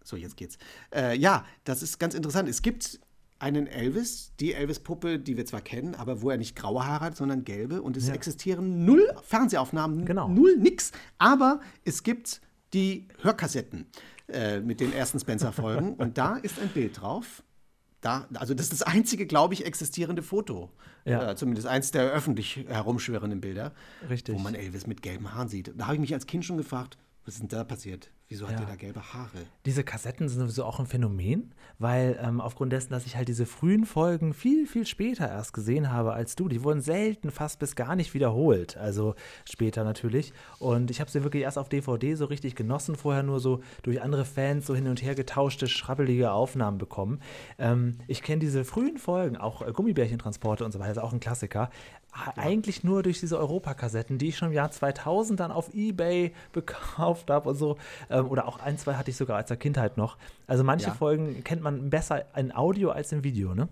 so, 0.02 0.16
jetzt 0.16 0.36
geht's. 0.36 0.58
Äh, 0.94 1.16
ja, 1.16 1.44
das 1.64 1.82
ist 1.82 1.98
ganz 1.98 2.14
interessant. 2.14 2.48
Es 2.48 2.62
gibt 2.62 3.00
einen 3.38 3.66
Elvis, 3.66 4.32
die 4.40 4.54
Elvis-Puppe, 4.54 5.18
die 5.18 5.36
wir 5.36 5.44
zwar 5.46 5.60
kennen, 5.60 5.94
aber 5.94 6.22
wo 6.22 6.30
er 6.30 6.36
nicht 6.38 6.56
graue 6.56 6.86
Haare 6.86 7.04
hat, 7.06 7.16
sondern 7.16 7.44
gelbe. 7.44 7.82
Und 7.82 7.96
es 7.96 8.08
Ja. 8.08 8.14
existieren 8.14 8.84
null 8.84 9.06
Fernsehaufnahmen, 9.22 10.04
Genau. 10.06 10.28
null 10.28 10.56
nix. 10.56 10.92
Aber 11.18 11.60
es 11.84 12.02
gibt 12.02 12.40
die 12.72 13.08
Hörkassetten 13.22 13.86
äh, 14.28 14.60
mit 14.60 14.80
den 14.80 14.92
ersten 14.92 15.20
Spencer-Folgen. 15.20 15.94
und 15.98 16.16
da 16.16 16.36
ist 16.36 16.58
ein 16.58 16.68
Bild 16.68 17.00
drauf. 17.00 17.42
Da, 18.00 18.26
also 18.34 18.54
das 18.54 18.66
ist 18.66 18.72
das 18.72 18.82
einzige, 18.82 19.26
glaube 19.26 19.54
ich, 19.54 19.64
existierende 19.66 20.22
Foto. 20.22 20.70
Ja. 21.04 21.30
Äh, 21.32 21.36
zumindest 21.36 21.66
eins 21.66 21.90
der 21.90 22.10
öffentlich 22.10 22.64
herumschwirrenden 22.68 23.40
Bilder. 23.40 23.72
Richtig. 24.08 24.34
Wo 24.34 24.38
man 24.38 24.54
Elvis 24.54 24.86
mit 24.86 25.02
gelben 25.02 25.34
Haaren 25.34 25.48
sieht. 25.48 25.72
Da 25.76 25.84
habe 25.86 25.94
ich 25.94 26.00
mich 26.00 26.14
als 26.14 26.26
Kind 26.26 26.44
schon 26.44 26.56
gefragt, 26.56 26.96
was 27.24 27.34
ist 27.34 27.40
denn 27.40 27.48
da 27.48 27.64
passiert? 27.64 28.10
Wieso 28.28 28.46
hat 28.46 28.52
Ja. 28.54 28.60
der 28.60 28.68
da 28.68 28.76
gelbe 28.76 29.12
Haare? 29.12 29.28
Diese 29.66 29.84
Kassetten 29.84 30.28
sind 30.28 30.40
sowieso 30.40 30.64
auch 30.64 30.80
ein 30.80 30.86
Phänomen, 30.86 31.52
weil 31.78 32.18
ähm, 32.22 32.40
aufgrund 32.40 32.72
dessen, 32.72 32.90
dass 32.90 33.04
ich 33.06 33.16
halt 33.16 33.28
diese 33.28 33.44
frühen 33.44 33.84
Folgen 33.84 34.32
viel, 34.32 34.66
viel 34.66 34.86
später 34.86 35.28
erst 35.28 35.52
gesehen 35.52 35.90
habe 35.92 36.14
als 36.14 36.34
du, 36.34 36.48
die 36.48 36.62
wurden 36.64 36.80
selten 36.80 37.30
fast 37.30 37.58
bis 37.58 37.76
gar 37.76 37.96
nicht 37.96 38.14
wiederholt. 38.14 38.76
Also 38.78 39.14
später 39.44 39.84
natürlich. 39.84 40.32
Und 40.58 40.90
ich 40.90 41.00
habe 41.00 41.10
sie 41.10 41.22
wirklich 41.22 41.42
erst 41.42 41.58
auf 41.58 41.68
DVD 41.68 42.14
so 42.14 42.24
richtig 42.24 42.54
genossen, 42.56 42.96
vorher 42.96 43.22
nur 43.22 43.40
so 43.40 43.60
durch 43.82 44.00
andere 44.00 44.24
Fans 44.24 44.66
so 44.66 44.74
hin 44.74 44.88
und 44.88 45.02
her 45.02 45.14
getauschte, 45.14 45.66
schrabbelige 45.66 46.32
Aufnahmen 46.32 46.78
bekommen. 46.78 47.20
Ähm, 47.58 47.98
ich 48.08 48.22
kenne 48.22 48.40
diese 48.40 48.64
frühen 48.64 48.96
Folgen, 48.96 49.36
auch 49.36 49.60
äh, 49.62 49.70
Gummibärchentransporte 49.72 50.64
und 50.64 50.72
so 50.72 50.78
weiter, 50.78 50.92
ist 50.92 50.98
auch 50.98 51.12
ein 51.12 51.20
Klassiker. 51.20 51.70
Eigentlich 52.36 52.84
nur 52.84 53.02
durch 53.02 53.20
diese 53.20 53.38
Europakassetten, 53.38 54.18
die 54.18 54.28
ich 54.28 54.36
schon 54.36 54.48
im 54.48 54.54
Jahr 54.54 54.70
2000 54.70 55.40
dann 55.40 55.50
auf 55.50 55.74
Ebay 55.74 56.32
gekauft 56.52 57.30
habe 57.30 57.48
und 57.50 57.56
so. 57.56 57.76
Ähm, 58.10 58.26
oder 58.28 58.46
auch 58.46 58.60
ein, 58.60 58.78
zwei 58.78 58.94
hatte 58.94 59.10
ich 59.10 59.16
sogar 59.16 59.36
als 59.36 59.48
der 59.48 59.56
Kindheit 59.56 59.96
noch. 59.96 60.16
Also 60.46 60.62
manche 60.64 60.86
Ja. 60.88 60.94
Folgen 60.94 61.42
kennt 61.44 61.62
man 61.62 61.90
besser 61.90 62.24
in 62.36 62.54
Audio 62.54 62.90
als 62.90 63.10
im 63.12 63.24
Video, 63.24 63.54
ne? 63.54 63.68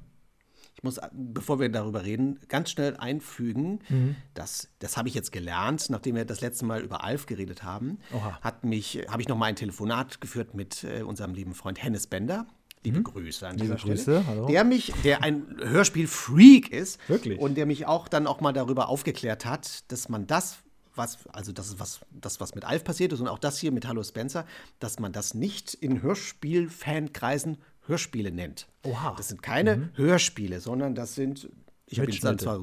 Ich 0.74 0.82
muss, 0.82 0.98
bevor 1.12 1.60
wir 1.60 1.68
darüber 1.68 2.02
reden, 2.02 2.40
ganz 2.48 2.70
schnell 2.70 2.96
einfügen, 2.96 3.80
Mhm. 3.88 4.16
dass 4.34 4.70
das 4.80 4.96
habe 4.96 5.06
ich 5.06 5.14
jetzt 5.14 5.30
gelernt, 5.30 5.90
nachdem 5.90 6.16
wir 6.16 6.24
das 6.24 6.40
letzte 6.40 6.64
Mal 6.64 6.80
über 6.80 7.04
Alf 7.04 7.26
geredet 7.26 7.62
haben, 7.62 7.98
Oha. 8.12 8.38
hat 8.40 8.64
mich, 8.64 9.04
habe 9.08 9.20
ich 9.22 9.28
noch 9.28 9.36
mal 9.36 9.46
ein 9.46 9.54
Telefonat 9.56 10.20
geführt 10.20 10.54
mit 10.54 10.82
äh, 10.82 11.02
unserem 11.02 11.34
lieben 11.34 11.54
Freund 11.54 11.80
Hennes 11.82 12.06
Bender. 12.08 12.46
Liebe 12.84 13.02
Grüße 13.02 13.46
an 13.46 13.56
Mhm. 13.56 13.62
Liebe 13.62 13.74
dieser 13.74 13.78
Stelle. 13.78 13.94
Grüße, 13.94 14.26
hallo. 14.26 14.46
Der 14.46 14.64
mich, 14.64 14.92
der 15.04 15.22
ein 15.22 15.56
Hörspiel-Freak 15.62 16.70
ist. 16.72 16.98
Wirklich? 17.08 17.38
Und 17.38 17.54
der 17.54 17.66
mich 17.66 17.86
auch 17.86 18.08
dann 18.08 18.26
auch 18.26 18.40
mal 18.40 18.52
darüber 18.52 18.88
aufgeklärt 18.88 19.44
hat, 19.44 19.90
dass 19.92 20.08
man 20.08 20.26
das, 20.26 20.58
was, 20.94 21.18
also 21.28 21.52
das 21.52 21.68
ist 21.68 21.80
was, 21.80 22.00
das, 22.10 22.40
was 22.40 22.54
mit 22.54 22.64
Alf 22.64 22.84
passiert 22.84 23.12
ist 23.12 23.20
und 23.20 23.28
auch 23.28 23.38
das 23.38 23.58
hier 23.58 23.72
mit 23.72 23.86
Hallo 23.86 24.02
Spencer, 24.02 24.46
dass 24.80 24.98
man 24.98 25.12
das 25.12 25.34
nicht 25.34 25.74
in 25.74 26.02
Hörspiel-Fankreisen 26.02 27.58
Hörspiele 27.86 28.30
nennt. 28.30 28.68
Oha. 28.84 29.14
Das 29.16 29.28
sind 29.28 29.42
keine 29.42 29.90
Hörspiele, 29.94 30.60
sondern 30.60 30.94
das 30.94 31.14
sind. 31.14 31.48
Ich 31.92 32.00
habe 32.00 32.10
ihn, 32.10 32.18
dann 32.22 32.38
zwar 32.38 32.58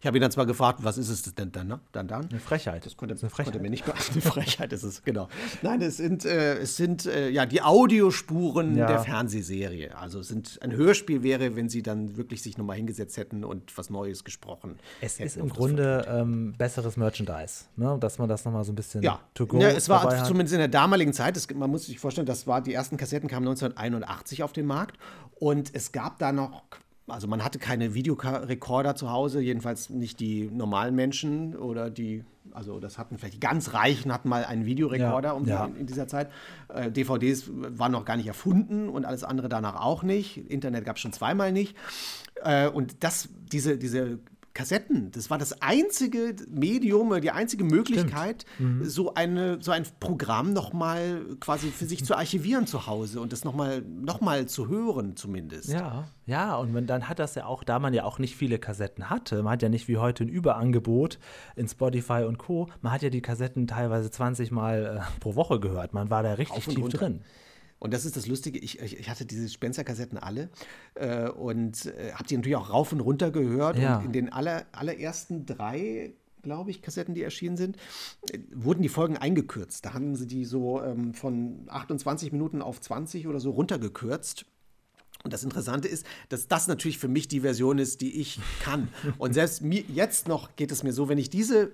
ich 0.00 0.06
hab 0.06 0.14
ihn 0.14 0.20
dann 0.20 0.30
zwar 0.30 0.46
gefragt, 0.46 0.80
was 0.82 0.98
ist 0.98 1.08
es 1.08 1.22
denn 1.34 1.52
dann? 1.52 1.68
ne? 1.68 1.80
dann, 1.92 2.08
dann? 2.08 2.28
Eine 2.28 2.40
Frechheit. 2.40 2.84
Das 2.84 2.96
konnte, 2.96 3.14
Das 3.14 3.22
eine 3.22 3.30
Frechheit. 3.30 3.52
konnte 3.52 3.62
mir 3.62 3.70
nicht 3.70 3.84
beantworten. 3.84 4.12
Eine 4.22 4.22
Frechheit 4.32 4.72
ist 4.72 4.82
es, 4.82 5.02
genau. 5.04 5.28
Nein, 5.62 5.80
es 5.82 5.96
sind, 5.96 6.24
äh, 6.24 6.58
es 6.58 6.76
sind 6.76 7.06
äh, 7.06 7.28
ja 7.30 7.46
die 7.46 7.62
Audiospuren 7.62 8.76
Ja. 8.76 8.86
der 8.86 8.98
Fernsehserie. 9.00 9.96
Also 9.96 10.22
sind 10.22 10.58
ein 10.62 10.72
Hörspiel 10.72 11.22
wäre, 11.22 11.56
wenn 11.56 11.68
sie 11.68 11.82
dann 11.82 12.16
wirklich 12.16 12.42
sich 12.42 12.58
nochmal 12.58 12.76
hingesetzt 12.76 13.16
hätten 13.16 13.44
und 13.44 13.76
was 13.78 13.90
Neues 13.90 14.24
gesprochen 14.24 14.78
Es 15.00 15.14
hätten. 15.14 15.26
ist 15.26 15.36
im 15.36 15.48
Grunde 15.48 16.04
ähm, 16.08 16.54
besseres 16.58 16.96
Merchandise, 16.96 17.64
ne? 17.76 17.96
dass 18.00 18.18
man 18.18 18.28
das 18.28 18.44
nochmal 18.44 18.64
so 18.64 18.72
ein 18.72 18.74
bisschen 18.76 19.02
Ja, 19.02 19.20
to 19.34 19.46
go 19.46 19.60
ja 19.60 19.68
es 19.68 19.88
war 19.88 20.02
hat. 20.02 20.26
zumindest 20.26 20.54
in 20.54 20.58
der 20.58 20.68
damaligen 20.68 21.12
Zeit, 21.12 21.36
es, 21.36 21.48
man 21.54 21.70
muss 21.70 21.86
sich 21.86 21.98
vorstellen, 21.98 22.26
das 22.26 22.46
war, 22.46 22.60
die 22.60 22.72
ersten 22.74 22.96
Kassetten 22.96 23.28
kamen 23.28 23.46
1981 23.46 24.42
auf 24.42 24.52
den 24.52 24.66
Markt 24.66 24.98
und 25.36 25.74
es 25.74 25.92
gab 25.92 26.18
da 26.18 26.32
noch, 26.32 26.62
also 27.08 27.26
man 27.26 27.42
hatte 27.44 27.58
keine 27.58 27.94
Videorekorder 27.94 28.94
zu 28.94 29.10
Hause, 29.10 29.40
jedenfalls 29.40 29.90
nicht 29.90 30.20
die 30.20 30.50
normalen 30.50 30.94
Menschen 30.94 31.56
oder 31.56 31.90
die, 31.90 32.24
also 32.52 32.78
das 32.78 32.96
hatten 32.96 33.18
vielleicht 33.18 33.34
die 33.34 33.40
ganz 33.40 33.74
Reichen 33.74 34.12
hatten 34.12 34.28
mal 34.28 34.44
einen 34.44 34.66
Videorekorder 34.66 35.30
Ja, 35.30 35.34
um 35.34 35.46
ja. 35.46 35.66
in, 35.66 35.76
in 35.76 35.86
dieser 35.86 36.06
Zeit. 36.06 36.30
Äh, 36.68 36.90
DVDs 36.90 37.50
waren 37.52 37.92
noch 37.92 38.04
gar 38.04 38.16
nicht 38.16 38.28
erfunden 38.28 38.88
und 38.88 39.04
alles 39.04 39.24
andere 39.24 39.48
danach 39.48 39.80
auch 39.80 40.02
nicht. 40.02 40.50
Internet 40.50 40.84
gab 40.84 40.96
es 40.96 41.02
schon 41.02 41.12
zweimal 41.12 41.52
nicht. 41.52 41.76
Äh, 42.42 42.68
und 42.68 43.02
das, 43.02 43.28
diese, 43.50 43.78
diese 43.78 44.20
Kassetten, 44.54 45.10
das 45.12 45.30
war 45.30 45.38
das 45.38 45.62
einzige 45.62 46.34
Medium, 46.50 47.18
die 47.20 47.30
einzige 47.30 47.64
Möglichkeit, 47.64 48.44
Mhm. 48.58 48.84
so, 48.84 49.14
eine, 49.14 49.58
so 49.62 49.70
ein 49.70 49.84
Programm 49.98 50.52
nochmal 50.52 51.22
quasi 51.40 51.68
für 51.70 51.86
sich 51.86 52.04
zu 52.04 52.14
archivieren 52.16 52.66
zu 52.66 52.86
Hause 52.86 53.20
und 53.20 53.32
das 53.32 53.44
nochmal 53.44 53.82
noch 53.82 54.20
mal 54.20 54.46
zu 54.46 54.68
hören 54.68 55.16
zumindest. 55.16 55.68
Ja, 55.70 56.08
ja, 56.26 56.54
und 56.56 56.72
man, 56.72 56.86
dann 56.86 57.08
hat 57.08 57.18
das 57.18 57.34
ja 57.34 57.46
auch, 57.46 57.64
da 57.64 57.78
man 57.78 57.94
ja 57.94 58.04
auch 58.04 58.18
nicht 58.18 58.36
viele 58.36 58.58
Kassetten 58.58 59.08
hatte, 59.10 59.42
man 59.42 59.54
hat 59.54 59.62
ja 59.62 59.68
nicht 59.68 59.88
wie 59.88 59.96
heute 59.98 60.24
ein 60.24 60.28
Überangebot 60.28 61.18
in 61.56 61.66
Spotify 61.68 62.24
und 62.26 62.38
Co., 62.38 62.68
man 62.82 62.92
hat 62.92 63.02
ja 63.02 63.10
die 63.10 63.22
Kassetten 63.22 63.66
teilweise 63.66 64.10
20 64.10 64.50
Mal 64.50 64.98
äh, 65.02 65.20
pro 65.20 65.34
Woche 65.34 65.60
gehört. 65.60 65.94
Man 65.94 66.10
war 66.10 66.22
da 66.22 66.34
richtig 66.34 66.64
tief 66.66 66.78
runter. 66.84 66.98
drin. 66.98 67.22
Und 67.82 67.92
das 67.92 68.04
ist 68.04 68.16
das 68.16 68.28
Lustige, 68.28 68.60
ich, 68.60 68.78
ich 68.78 69.10
hatte 69.10 69.26
diese 69.26 69.48
Spencer-Kassetten 69.48 70.16
alle 70.16 70.50
äh, 70.94 71.28
und 71.28 71.86
äh, 71.86 72.12
habe 72.12 72.28
die 72.28 72.36
natürlich 72.36 72.54
auch 72.54 72.70
rauf 72.70 72.92
und 72.92 73.00
runter 73.00 73.32
gehört. 73.32 73.76
Ja. 73.76 73.96
Und 73.96 74.04
in 74.04 74.12
den 74.12 74.32
aller, 74.32 74.66
allerersten 74.70 75.46
drei, 75.46 76.12
glaube 76.42 76.70
ich, 76.70 76.80
Kassetten, 76.80 77.12
die 77.12 77.24
erschienen 77.24 77.56
sind, 77.56 77.76
äh, 78.30 78.38
wurden 78.54 78.82
die 78.82 78.88
Folgen 78.88 79.16
eingekürzt. 79.16 79.84
Da 79.84 79.94
haben 79.94 80.14
sie 80.14 80.28
die 80.28 80.44
so 80.44 80.80
ähm, 80.80 81.12
von 81.12 81.64
28 81.70 82.30
Minuten 82.30 82.62
auf 82.62 82.80
20 82.80 83.26
oder 83.26 83.40
so 83.40 83.50
runtergekürzt. 83.50 84.46
Und 85.24 85.32
das 85.32 85.42
Interessante 85.42 85.88
ist, 85.88 86.06
dass 86.28 86.46
das 86.46 86.68
natürlich 86.68 86.98
für 86.98 87.08
mich 87.08 87.26
die 87.26 87.40
Version 87.40 87.78
ist, 87.78 88.00
die 88.00 88.20
ich 88.20 88.38
kann. 88.62 88.90
Und 89.18 89.34
selbst 89.34 89.60
mir, 89.60 89.82
jetzt 89.88 90.28
noch 90.28 90.54
geht 90.54 90.70
es 90.70 90.84
mir 90.84 90.92
so, 90.92 91.08
wenn 91.08 91.18
ich 91.18 91.30
diese 91.30 91.72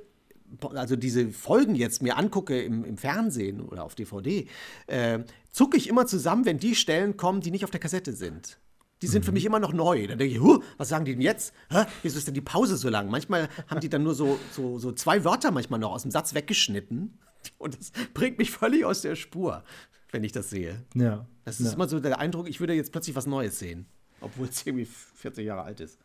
also 0.75 0.97
diese 0.97 1.31
Folgen 1.31 1.75
jetzt 1.75 2.03
mir 2.03 2.17
angucke 2.17 2.61
im, 2.61 2.85
im 2.85 2.97
Fernsehen 2.97 3.61
oder 3.61 3.85
auf 3.85 3.95
DVD, 3.95 4.47
äh, 4.87 5.21
zucke 5.51 5.77
ich 5.77 5.89
immer 5.89 6.07
zusammen, 6.07 6.45
wenn 6.45 6.59
die 6.59 6.75
Stellen 6.75 7.17
kommen, 7.17 7.41
die 7.41 7.51
nicht 7.51 7.65
auf 7.65 7.71
der 7.71 7.81
Kassette 7.81 8.13
sind. 8.13 8.59
Die 9.03 9.07
sind 9.07 9.25
für 9.25 9.33
mich 9.33 9.45
immer 9.45 9.61
noch 9.61 9.73
neu. 9.73 10.07
Dann 10.09 10.19
denke 10.19 10.35
ich, 10.35 10.41
huh, 10.41 10.61
was 10.77 10.89
sagen 10.89 11.05
die 11.05 11.13
denn 11.13 11.21
jetzt? 11.21 11.55
Hä? 11.71 11.85
Wieso 12.03 12.19
ist 12.19 12.27
denn 12.27 12.35
die 12.35 12.41
Pause 12.41 12.77
so 12.77 12.89
lang? 12.89 13.09
Manchmal 13.11 13.49
haben 13.69 13.81
die 13.81 13.89
dann 13.89 14.03
nur 14.03 14.15
so, 14.15 14.39
so, 14.53 14.79
so 14.79 14.91
zwei 14.93 15.25
Wörter 15.25 15.53
manchmal 15.53 15.79
noch 15.79 15.93
aus 15.93 16.03
dem 16.03 16.11
Satz 16.11 16.35
weggeschnitten. 16.35 17.19
Und 17.59 17.79
das 17.79 17.93
bringt 18.13 18.39
mich 18.39 18.51
völlig 18.51 18.85
aus 18.85 19.03
der 19.03 19.15
Spur, 19.15 19.63
wenn 20.11 20.25
ich 20.25 20.33
das 20.33 20.51
sehe. 20.51 20.85
Ja. 20.95 21.27
Das 21.45 21.61
ist 21.61 21.69
ja. 21.69 21.73
immer 21.75 21.89
so 21.89 22.01
der 22.01 22.19
Eindruck, 22.19 22.49
ich 22.49 22.59
würde 22.59 22.75
jetzt 22.75 22.91
plötzlich 22.91 23.15
was 23.15 23.27
Neues 23.27 23.61
sehen. 23.61 23.87
Obwohl 24.21 24.49
es 24.49 24.67
irgendwie 24.67 24.87
40 24.87 25.47
Jahre 25.47 25.63
alt 25.63 25.79
ist. 25.79 25.99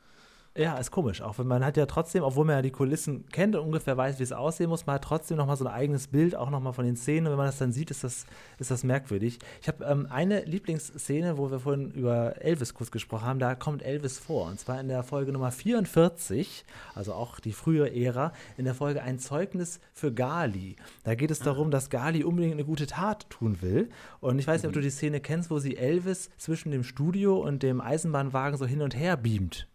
Ja, 0.56 0.78
ist 0.78 0.92
komisch. 0.92 1.24
Auch 1.24 1.40
wenn 1.40 1.48
man 1.48 1.66
hat 1.66 1.78
ja 1.78 1.88
trotzdem, 1.88 2.22
obwohl 2.22 2.46
man 2.46 2.58
ja 2.58 2.62
die 2.62 2.70
Kulissen 2.70 3.26
kennt 3.32 3.56
und 3.56 3.66
ungefähr 3.66 3.98
weiß, 3.98 4.20
wie 4.20 4.24
es 4.24 4.32
aussehen 4.32 4.70
muss, 4.70 4.86
man 4.86 4.96
hat 4.96 5.04
trotzdem 5.04 5.38
noch 5.38 5.48
mal 5.48 5.56
so 5.56 5.66
ein 5.66 5.74
eigenes 5.74 6.06
Bild, 6.10 6.36
auch 6.36 6.52
noch 6.52 6.60
mal 6.60 6.74
von 6.74 6.86
den 6.86 6.96
Szenen. 6.96 7.26
Und 7.26 7.32
wenn 7.32 7.38
man 7.38 7.48
das 7.48 7.58
dann 7.58 7.72
sieht, 7.72 7.90
ist 7.90 8.04
das, 8.04 8.28
ist 8.60 8.70
das 8.70 8.84
merkwürdig. 8.84 9.40
Ich 9.64 9.68
habe 9.68 9.84
ähm, 9.84 10.06
eine 10.12 10.44
Lieblingsszene, 10.44 11.40
wo 11.40 11.50
wir 11.50 11.60
vorhin 11.60 11.90
über 11.94 12.40
Elvis 12.40 12.76
kurz 12.76 12.92
gesprochen 12.92 13.26
haben. 13.26 13.40
Da 13.40 13.56
kommt 13.56 13.82
Elvis 13.82 14.20
vor. 14.20 14.46
Und 14.46 14.60
zwar 14.60 14.80
in 14.80 14.90
der 14.90 15.02
Folge 15.02 15.32
Nummer 15.32 15.50
44, 15.50 16.66
also 16.94 17.14
auch 17.14 17.40
die 17.40 17.52
frühe 17.52 17.92
Ära, 17.92 18.32
in 18.56 18.66
der 18.66 18.76
Folge 18.76 19.02
Ein 19.02 19.18
Zeugnis 19.18 19.80
für 19.92 20.14
Gali. 20.14 20.76
Da 21.04 21.16
geht 21.16 21.32
es 21.32 21.40
darum, 21.40 21.72
dass 21.72 21.90
Gali 21.90 22.24
unbedingt 22.24 22.54
eine 22.54 22.66
gute 22.66 22.86
Tat 22.86 23.28
tun 23.32 23.64
will. 23.64 23.90
Und 24.20 24.38
ich 24.38 24.46
weiß 24.46 24.62
nicht, 24.62 24.68
ob 24.68 24.74
du 24.74 24.82
die 24.82 24.92
Szene 24.92 25.20
kennst, 25.20 25.50
wo 25.50 25.58
sie 25.58 25.78
Elvis 25.78 26.30
zwischen 26.38 26.70
dem 26.70 26.84
Studio 26.84 27.40
und 27.40 27.64
dem 27.64 27.82
Eisenbahnwagen 27.82 28.60
so 28.60 28.68
hin 28.68 28.84
und 28.84 28.96
her 28.96 29.18
beamt. 29.18 29.68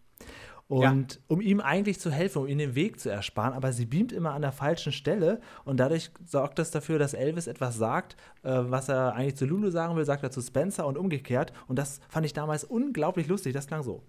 Und 0.69 1.19
um 1.27 1.41
ihm 1.41 1.61
eigentlich 1.61 1.99
zu 1.99 2.11
helfen, 2.11 2.43
um 2.43 2.47
ihm 2.47 2.59
den 2.59 2.75
Weg 2.75 2.99
zu 2.99 3.09
ersparen, 3.09 3.53
aber 3.53 3.73
sie 3.73 3.87
beamt 3.87 4.11
immer 4.11 4.33
an 4.33 4.43
der 4.43 4.51
falschen 4.51 4.91
Stelle 4.91 5.41
und 5.65 5.79
dadurch 5.79 6.11
sorgt 6.27 6.59
das 6.59 6.69
dafür, 6.69 6.99
dass 6.99 7.15
Elvis 7.15 7.47
etwas 7.47 7.75
sagt, 7.75 8.15
äh, 8.43 8.51
was 8.51 8.87
er 8.87 9.15
eigentlich 9.15 9.35
zu 9.35 9.47
Lulu 9.47 9.71
sagen 9.71 9.95
will, 9.95 10.05
sagt 10.05 10.21
er 10.21 10.29
zu 10.29 10.41
Spencer 10.41 10.85
und 10.85 10.95
umgekehrt. 10.95 11.53
Und 11.67 11.79
das 11.79 11.99
fand 12.07 12.23
ich 12.27 12.33
damals 12.33 12.63
unglaublich 12.63 13.27
lustig. 13.27 13.53
Das 13.53 13.65
klang 13.65 13.81
so. 13.81 14.03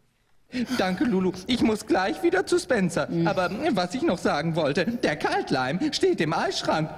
Danke, 0.77 1.05
Lulu. 1.05 1.33
Ich 1.47 1.63
muss 1.63 1.87
gleich 1.87 2.23
wieder 2.23 2.45
zu 2.45 2.59
Spencer. 2.59 3.09
Aber 3.25 3.51
äh, 3.51 3.71
was 3.75 3.95
ich 3.95 4.03
noch 4.03 4.19
sagen 4.19 4.55
wollte, 4.55 4.85
der 4.85 5.17
Kaltleim 5.17 5.81
steht 5.93 6.21
im 6.21 6.35
Eisschrank. 6.35 6.91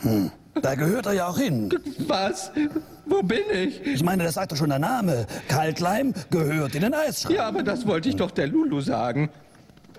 Hm. 0.00 0.30
Da 0.62 0.74
gehört 0.74 1.06
er 1.06 1.12
ja 1.12 1.28
auch 1.28 1.38
hin. 1.38 1.70
Was? 2.06 2.50
Wo 3.06 3.22
bin 3.22 3.40
ich? 3.52 3.80
Ich 3.86 4.02
meine, 4.02 4.24
das 4.24 4.34
sagt 4.34 4.52
doch 4.52 4.56
schon 4.56 4.70
der 4.70 4.78
Name. 4.78 5.26
Kaltleim 5.48 6.12
gehört 6.30 6.74
in 6.74 6.82
den 6.82 6.94
Eisschrank. 6.94 7.34
Ja, 7.36 7.46
aber 7.48 7.62
das 7.62 7.86
wollte 7.86 8.08
ich 8.08 8.16
doch 8.16 8.30
der 8.30 8.46
Lulu 8.46 8.80
sagen. 8.80 9.30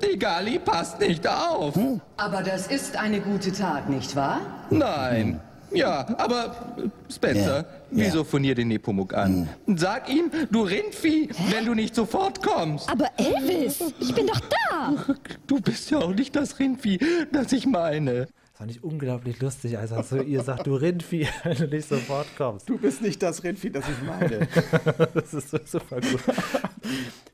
Die 0.03 0.17
Gali 0.17 0.59
passt 0.59 0.99
nicht 0.99 1.27
auf. 1.27 1.77
Aber 2.17 2.43
das 2.43 2.67
ist 2.67 2.95
eine 2.95 3.19
gute 3.19 3.51
Tat, 3.51 3.89
nicht 3.89 4.15
wahr? 4.15 4.39
Nein. 4.69 5.41
Ja, 5.71 6.07
aber 6.17 6.55
äh, 6.77 7.13
Spencer, 7.13 7.65
wieso 7.91 8.23
von 8.23 8.43
ihr 8.43 8.55
den 8.55 8.69
Nepomuk 8.69 9.13
an? 9.13 9.47
Sag 9.75 10.09
ihm, 10.09 10.31
du 10.49 10.63
Rindvieh, 10.63 11.29
wenn 11.51 11.65
du 11.65 11.75
nicht 11.75 11.93
sofort 11.93 12.41
kommst. 12.41 12.89
Aber 12.89 13.07
Elvis, 13.17 13.79
ich 13.99 14.13
bin 14.15 14.25
doch 14.27 14.39
da. 14.39 14.93
Du 15.45 15.59
bist 15.61 15.91
ja 15.91 15.99
auch 15.99 16.13
nicht 16.13 16.35
das 16.35 16.57
Rindvieh, 16.57 16.99
das 17.31 17.51
ich 17.51 17.67
meine. 17.67 18.27
Fand 18.59 18.71
ich 18.71 18.83
unglaublich 18.83 19.39
lustig, 19.39 19.77
als 19.77 19.91
er 19.91 20.03
zu 20.03 20.21
ihr 20.21 20.43
sagt, 20.43 20.67
du 20.67 20.75
Rindvieh, 20.75 21.25
wenn 21.45 21.55
du 21.55 21.67
nicht 21.67 21.87
sofort 21.87 22.27
kommst. 22.37 22.67
Du 22.67 22.77
bist 22.77 23.01
nicht 23.01 23.23
das 23.23 23.41
Rindvieh, 23.41 23.69
das 23.69 23.85
ich 23.87 24.05
meine. 24.05 24.49
das 25.13 25.33
ist 25.33 25.49
so 25.49 25.59
super 25.65 26.01
gut. 26.01 26.19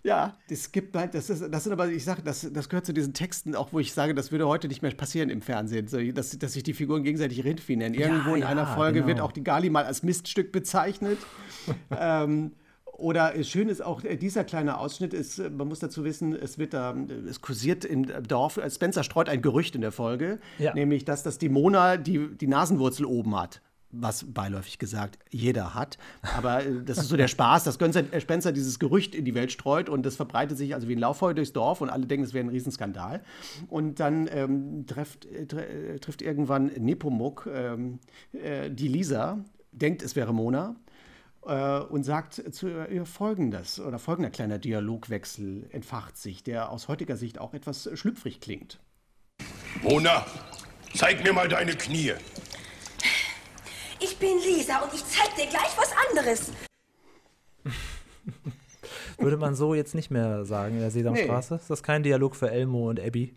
Ja, 0.03 0.37
das 0.49 0.71
gibt 0.71 0.95
halt, 0.95 1.15
das, 1.15 1.31
ist, 1.31 1.43
das 1.51 1.63
sind 1.63 1.73
aber, 1.73 1.87
ich 1.87 2.03
sage, 2.03 2.21
das, 2.21 2.47
das 2.53 2.69
gehört 2.69 2.85
zu 2.85 2.93
diesen 2.93 3.13
Texten, 3.13 3.55
auch 3.55 3.73
wo 3.73 3.79
ich 3.79 3.91
sage, 3.91 4.13
das 4.13 4.31
würde 4.31 4.47
heute 4.47 4.67
nicht 4.67 4.83
mehr 4.83 4.91
passieren 4.91 5.31
im 5.31 5.41
Fernsehen, 5.41 5.87
so, 5.87 5.99
dass, 6.11 6.37
dass 6.37 6.53
sich 6.53 6.61
die 6.61 6.73
Figuren 6.73 7.01
gegenseitig 7.01 7.43
Rindvieh 7.43 7.75
nennen. 7.75 7.95
Irgendwo 7.95 8.31
Ja, 8.31 8.35
in 8.35 8.41
ja, 8.41 8.47
einer 8.49 8.67
Folge 8.67 8.99
genau. 8.99 9.07
wird 9.07 9.21
auch 9.21 9.31
die 9.31 9.43
Gali 9.43 9.71
mal 9.71 9.85
als 9.85 10.03
Miststück 10.03 10.51
bezeichnet. 10.51 11.17
ähm, 11.89 12.51
oder 12.97 13.33
schön 13.43 13.69
ist 13.69 13.83
auch 13.83 14.03
äh, 14.03 14.15
dieser 14.17 14.43
kleine 14.43 14.77
Ausschnitt 14.77 15.13
ist, 15.13 15.39
äh, 15.39 15.49
man 15.49 15.67
muss 15.67 15.79
dazu 15.79 16.03
wissen, 16.03 16.33
es 16.35 16.57
wird 16.57 16.73
da, 16.73 16.91
äh, 16.93 17.13
es 17.29 17.41
kursiert 17.41 17.85
im 17.85 18.05
Dorf, 18.27 18.59
Spencer 18.69 19.03
streut 19.03 19.29
ein 19.29 19.41
Gerücht 19.41 19.75
in 19.75 19.81
der 19.81 19.91
Folge, 19.91 20.39
Ja. 20.59 20.73
nämlich, 20.73 21.05
dass 21.05 21.23
das 21.23 21.37
die 21.37 21.49
Mona 21.49 21.97
die, 21.97 22.29
die 22.35 22.47
Nasenwurzel 22.47 23.05
oben 23.05 23.35
hat. 23.39 23.61
was 23.97 24.25
beiläufig 24.33 24.77
gesagt 24.77 25.19
jeder 25.29 25.73
hat. 25.73 25.97
Aber 26.35 26.61
das 26.85 26.97
ist 26.97 27.07
so 27.07 27.15
der 27.15 27.29
Spaß, 27.29 27.63
dass 27.63 27.75
Spencer 27.75 28.51
dieses 28.51 28.77
Gerücht 28.77 29.15
in 29.15 29.23
die 29.23 29.33
Welt 29.35 29.53
streut 29.53 29.87
und 29.87 30.05
das 30.05 30.17
verbreitet 30.17 30.57
sich 30.57 30.73
also 30.75 30.89
wie 30.89 30.95
ein 30.97 30.99
Lauffeuer 30.99 31.33
durchs 31.33 31.53
Dorf 31.53 31.79
und 31.79 31.89
alle 31.89 32.05
denken, 32.05 32.25
es 32.25 32.33
wäre 32.33 32.45
ein 32.45 32.49
Riesenskandal. 32.49 33.21
Und 33.69 34.01
dann 34.01 34.27
ähm, 34.29 34.85
trifft, 34.85 35.25
äh, 35.27 35.45
tre- 35.45 35.61
äh, 35.95 35.99
trifft 35.99 36.21
irgendwann 36.21 36.65
Nepomuk 36.77 37.47
ähm, 37.49 37.99
äh, 38.33 38.69
die 38.69 38.89
Lisa, 38.89 39.45
denkt, 39.71 40.01
es 40.03 40.17
wäre 40.17 40.33
Mona 40.33 40.75
äh, 41.45 41.79
und 41.79 42.03
sagt 42.03 42.41
zu 42.53 42.67
ihr 42.67 43.05
folgendes 43.05 43.79
oder 43.79 43.99
folgender 43.99 44.29
kleiner 44.29 44.57
Dialogwechsel 44.57 45.67
entfacht 45.71 46.17
sich, 46.17 46.43
der 46.43 46.69
aus 46.69 46.87
heutiger 46.87 47.17
Sicht 47.17 47.39
auch 47.39 47.53
etwas 47.53 47.89
schlüpfrig 47.93 48.41
klingt. 48.41 48.79
Mona, 49.81 50.25
zeig 50.93 51.23
mir 51.23 51.33
mal 51.33 51.47
deine 51.47 51.75
Knie. 51.75 52.13
Ich 53.99 54.17
bin 54.17 54.37
Lisa 54.39 54.79
und 54.79 54.93
ich 54.93 55.05
zeig 55.05 55.35
dir 55.35 55.47
gleich 55.47 55.77
was 55.77 55.91
anderes. 56.09 56.51
Würde 59.17 59.37
man 59.37 59.55
so 59.55 59.73
jetzt 59.73 59.95
nicht 59.95 60.11
mehr 60.11 60.45
sagen 60.45 60.75
in 60.75 60.81
der 60.81 60.91
Sesamstraße? 60.91 61.55
Ist 61.55 61.69
das 61.69 61.83
kein 61.83 62.03
Dialog 62.03 62.35
für 62.35 62.51
Elmo 62.51 62.89
und 62.89 62.99
Abby? 62.99 63.33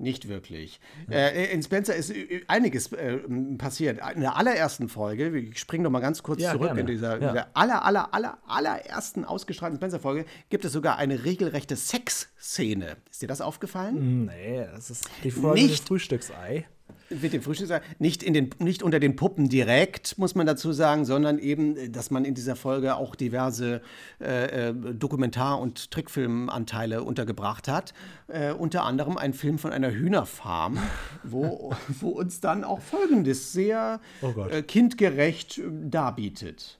Nicht 0.00 0.28
wirklich. 0.28 0.78
Äh, 1.10 1.52
in 1.52 1.60
Spencer 1.60 1.94
ist 1.96 2.10
äh, 2.10 2.42
einiges 2.46 2.92
äh, 2.92 3.18
passiert. 3.58 3.98
In 4.14 4.20
der 4.20 4.36
allerersten 4.36 4.88
Folge, 4.88 5.36
ich 5.36 5.58
springe 5.58 5.82
noch 5.84 5.90
mal 5.90 5.98
ganz 5.98 6.22
kurz 6.22 6.40
Ja, 6.40 6.52
zurück, 6.52 6.68
gerne. 6.68 6.82
in 6.82 6.86
dieser, 6.86 7.20
Ja. 7.20 7.30
dieser 7.32 7.48
aller, 7.54 7.84
aller, 7.84 8.14
aller, 8.14 8.38
allerersten 8.46 9.24
ausgestrahlten 9.24 9.78
Spencer-Folge 9.78 10.24
gibt 10.50 10.64
es 10.64 10.72
sogar 10.72 10.98
eine 10.98 11.24
regelrechte 11.24 11.74
Sexszene. 11.74 12.96
Ist 13.10 13.22
dir 13.22 13.26
das 13.28 13.40
aufgefallen? 13.40 14.26
Nee, 14.26 14.66
das 14.72 14.90
ist 14.90 15.10
die 15.24 15.32
Folge 15.32 15.60
des 15.62 15.70
Nicht- 15.70 15.88
Frühstücksei. 15.88 16.66
Mit 17.10 17.32
dem 17.32 17.42
Frühstück 17.42 17.68
nicht, 17.98 18.22
in 18.22 18.34
den, 18.34 18.50
nicht 18.58 18.82
unter 18.82 19.00
den 19.00 19.16
Puppen 19.16 19.48
direkt, 19.48 20.18
muss 20.18 20.34
man 20.34 20.46
dazu 20.46 20.72
sagen, 20.72 21.04
sondern 21.04 21.38
eben, 21.38 21.92
dass 21.92 22.10
man 22.10 22.24
in 22.24 22.34
dieser 22.34 22.56
Folge 22.56 22.96
auch 22.96 23.14
diverse 23.14 23.80
äh, 24.20 24.68
äh, 24.68 24.74
Dokumentar- 24.74 25.58
und 25.58 25.90
Trickfilmanteile 25.90 27.02
untergebracht 27.02 27.68
hat. 27.68 27.94
Äh, 28.28 28.52
unter 28.52 28.84
anderem 28.84 29.16
ein 29.16 29.32
Film 29.32 29.58
von 29.58 29.72
einer 29.72 29.90
Hühnerfarm, 29.90 30.78
wo, 31.22 31.72
wo 32.00 32.10
uns 32.10 32.40
dann 32.40 32.64
auch 32.64 32.80
Folgendes 32.80 33.52
sehr 33.52 34.00
Oh 34.20 34.34
äh, 34.50 34.62
kindgerecht 34.62 35.58
äh, 35.58 35.62
darbietet. 35.70 36.77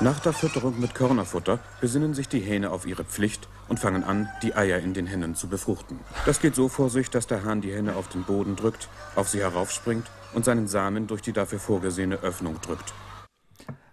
Nach 0.00 0.18
der 0.20 0.32
Fütterung 0.32 0.80
mit 0.80 0.94
Körnerfutter 0.94 1.58
besinnen 1.80 2.14
sich 2.14 2.28
die 2.28 2.40
Hähne 2.40 2.70
auf 2.70 2.86
ihre 2.86 3.04
Pflicht 3.04 3.48
und 3.68 3.78
fangen 3.78 4.02
an, 4.02 4.28
die 4.42 4.54
Eier 4.54 4.78
in 4.78 4.94
den 4.94 5.06
Hennen 5.06 5.34
zu 5.34 5.48
befruchten. 5.48 5.98
Das 6.26 6.40
geht 6.40 6.54
so 6.54 6.68
vor 6.68 6.88
sich, 6.90 7.10
dass 7.10 7.26
der 7.26 7.44
Hahn 7.44 7.60
die 7.60 7.72
Henne 7.72 7.96
auf 7.96 8.08
den 8.08 8.24
Boden 8.24 8.56
drückt, 8.56 8.88
auf 9.14 9.28
sie 9.28 9.40
heraufspringt 9.40 10.06
und 10.32 10.44
seinen 10.44 10.68
Samen 10.68 11.06
durch 11.06 11.22
die 11.22 11.32
dafür 11.32 11.58
vorgesehene 11.58 12.16
Öffnung 12.16 12.60
drückt. 12.60 12.94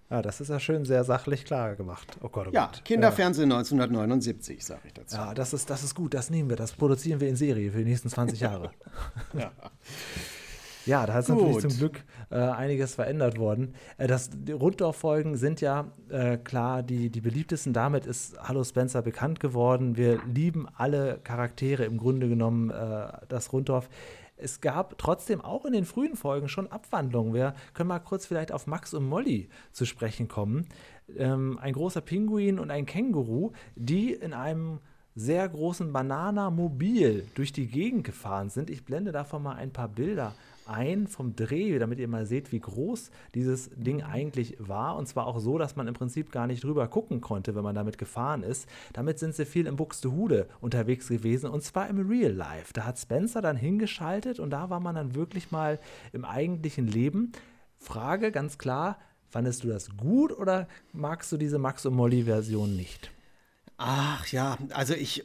Ja, 0.09 0.21
das 0.21 0.39
ist 0.39 0.47
ja 0.47 0.59
schön 0.61 0.85
sehr 0.85 1.03
sachlich 1.03 1.43
klar 1.43 1.75
gemacht. 1.75 2.17
Oh 2.21 2.29
Gott, 2.29 2.47
oh 2.47 2.51
Ja, 2.53 2.67
Gott. 2.67 2.85
Kinderfernsehen 2.85 3.51
1979, 3.51 4.65
sage 4.65 4.81
ich 4.85 4.93
dazu. 4.93 5.17
Ja, 5.17 5.33
das 5.33 5.51
ist, 5.51 5.69
das 5.69 5.83
ist 5.83 5.95
gut, 5.95 6.13
das 6.13 6.29
nehmen 6.29 6.47
wir, 6.49 6.55
das 6.55 6.71
produzieren 6.71 7.19
wir 7.19 7.27
in 7.27 7.35
Serie 7.35 7.71
für 7.73 7.79
die 7.79 7.83
nächsten 7.89 8.09
20 8.09 8.39
Jahre. 8.39 8.71
Ja. 9.33 9.51
Ja, 10.87 11.05
da 11.05 11.19
ist 11.19 11.27
natürlich 11.27 11.53
Gut. 11.53 11.61
zum 11.63 11.77
Glück 11.77 12.03
äh, 12.29 12.35
einiges 12.35 12.95
verändert 12.95 13.37
worden. 13.37 13.73
Äh, 13.97 14.07
das, 14.07 14.29
die 14.31 14.53
Runddorf-Folgen 14.53 15.35
sind 15.35 15.59
ja 15.59 15.91
äh, 16.09 16.37
klar 16.37 16.81
die, 16.81 17.09
die 17.09 17.21
beliebtesten. 17.21 17.73
Damit 17.73 18.05
ist 18.05 18.39
Hallo 18.39 18.63
Spencer 18.63 19.01
bekannt 19.01 19.39
geworden. 19.39 19.97
Wir 19.97 20.21
lieben 20.25 20.67
alle 20.75 21.19
Charaktere 21.23 21.83
im 21.83 21.97
Grunde 21.97 22.29
genommen, 22.29 22.69
äh, 22.69 23.07
das 23.27 23.51
Runddorf. 23.51 23.89
Es 24.37 24.61
gab 24.61 24.97
trotzdem 24.97 25.41
auch 25.41 25.65
in 25.65 25.73
den 25.73 25.83
frühen 25.83 26.15
Folgen 26.15 26.47
schon 26.47 26.71
Abwandlungen. 26.71 27.33
Wir 27.33 27.55
können 27.73 27.89
mal 27.89 27.99
kurz 27.99 28.25
vielleicht 28.25 28.51
auf 28.51 28.67
Max 28.67 28.93
und 28.93 29.05
Molly 29.05 29.49
zu 29.71 29.85
sprechen 29.85 30.27
kommen. 30.27 30.67
Ähm, 31.17 31.57
ein 31.59 31.73
großer 31.73 32.01
Pinguin 32.01 32.59
und 32.59 32.71
ein 32.71 32.85
Känguru, 32.85 33.51
die 33.75 34.13
in 34.13 34.33
einem 34.33 34.79
sehr 35.15 35.49
großen 35.49 35.91
Banana-Mobil 35.91 37.25
durch 37.33 37.51
die 37.51 37.67
Gegend 37.67 38.03
gefahren 38.03 38.49
sind. 38.49 38.69
Ich 38.69 38.85
blende 38.85 39.11
davon 39.11 39.41
mal 39.41 39.55
ein 39.55 39.73
paar 39.73 39.87
Bilder 39.87 40.35
ein 40.69 41.07
vom 41.07 41.35
Dreh, 41.35 41.79
damit 41.79 41.99
ihr 41.99 42.07
mal 42.07 42.25
seht, 42.25 42.51
wie 42.51 42.59
groß 42.59 43.11
dieses 43.35 43.69
Ding 43.75 44.03
eigentlich 44.03 44.55
war. 44.59 44.95
Und 44.97 45.07
zwar 45.07 45.27
auch 45.27 45.39
so, 45.39 45.57
dass 45.57 45.75
man 45.75 45.87
im 45.87 45.93
Prinzip 45.93 46.31
gar 46.31 46.47
nicht 46.47 46.63
drüber 46.63 46.87
gucken 46.87 47.21
konnte, 47.21 47.55
wenn 47.55 47.63
man 47.63 47.75
damit 47.75 47.97
gefahren 47.97 48.43
ist. 48.43 48.67
Damit 48.93 49.19
sind 49.19 49.35
sie 49.35 49.45
viel 49.45 49.67
in 49.67 49.75
Buxtehude 49.75 50.47
unterwegs 50.61 51.07
gewesen 51.07 51.49
und 51.49 51.63
zwar 51.63 51.89
im 51.89 52.07
Real 52.07 52.31
Life. 52.31 52.73
Da 52.73 52.85
hat 52.85 52.99
Spencer 52.99 53.41
dann 53.41 53.57
hingeschaltet 53.57 54.39
und 54.39 54.49
da 54.49 54.69
war 54.69 54.79
man 54.79 54.95
dann 54.95 55.15
wirklich 55.15 55.51
mal 55.51 55.79
im 56.13 56.25
eigentlichen 56.25 56.87
Leben. 56.87 57.31
Frage 57.77 58.31
ganz 58.31 58.57
klar, 58.57 58.97
fandest 59.29 59.63
du 59.63 59.67
das 59.67 59.95
gut 59.97 60.37
oder 60.37 60.67
magst 60.93 61.31
du 61.31 61.37
diese 61.37 61.59
Max 61.59 61.85
und 61.85 61.95
Molly 61.95 62.23
Version 62.23 62.75
nicht? 62.75 63.11
Ach 63.79 64.25
ja, 64.29 64.57
also 64.71 64.95
ich, 64.95 65.23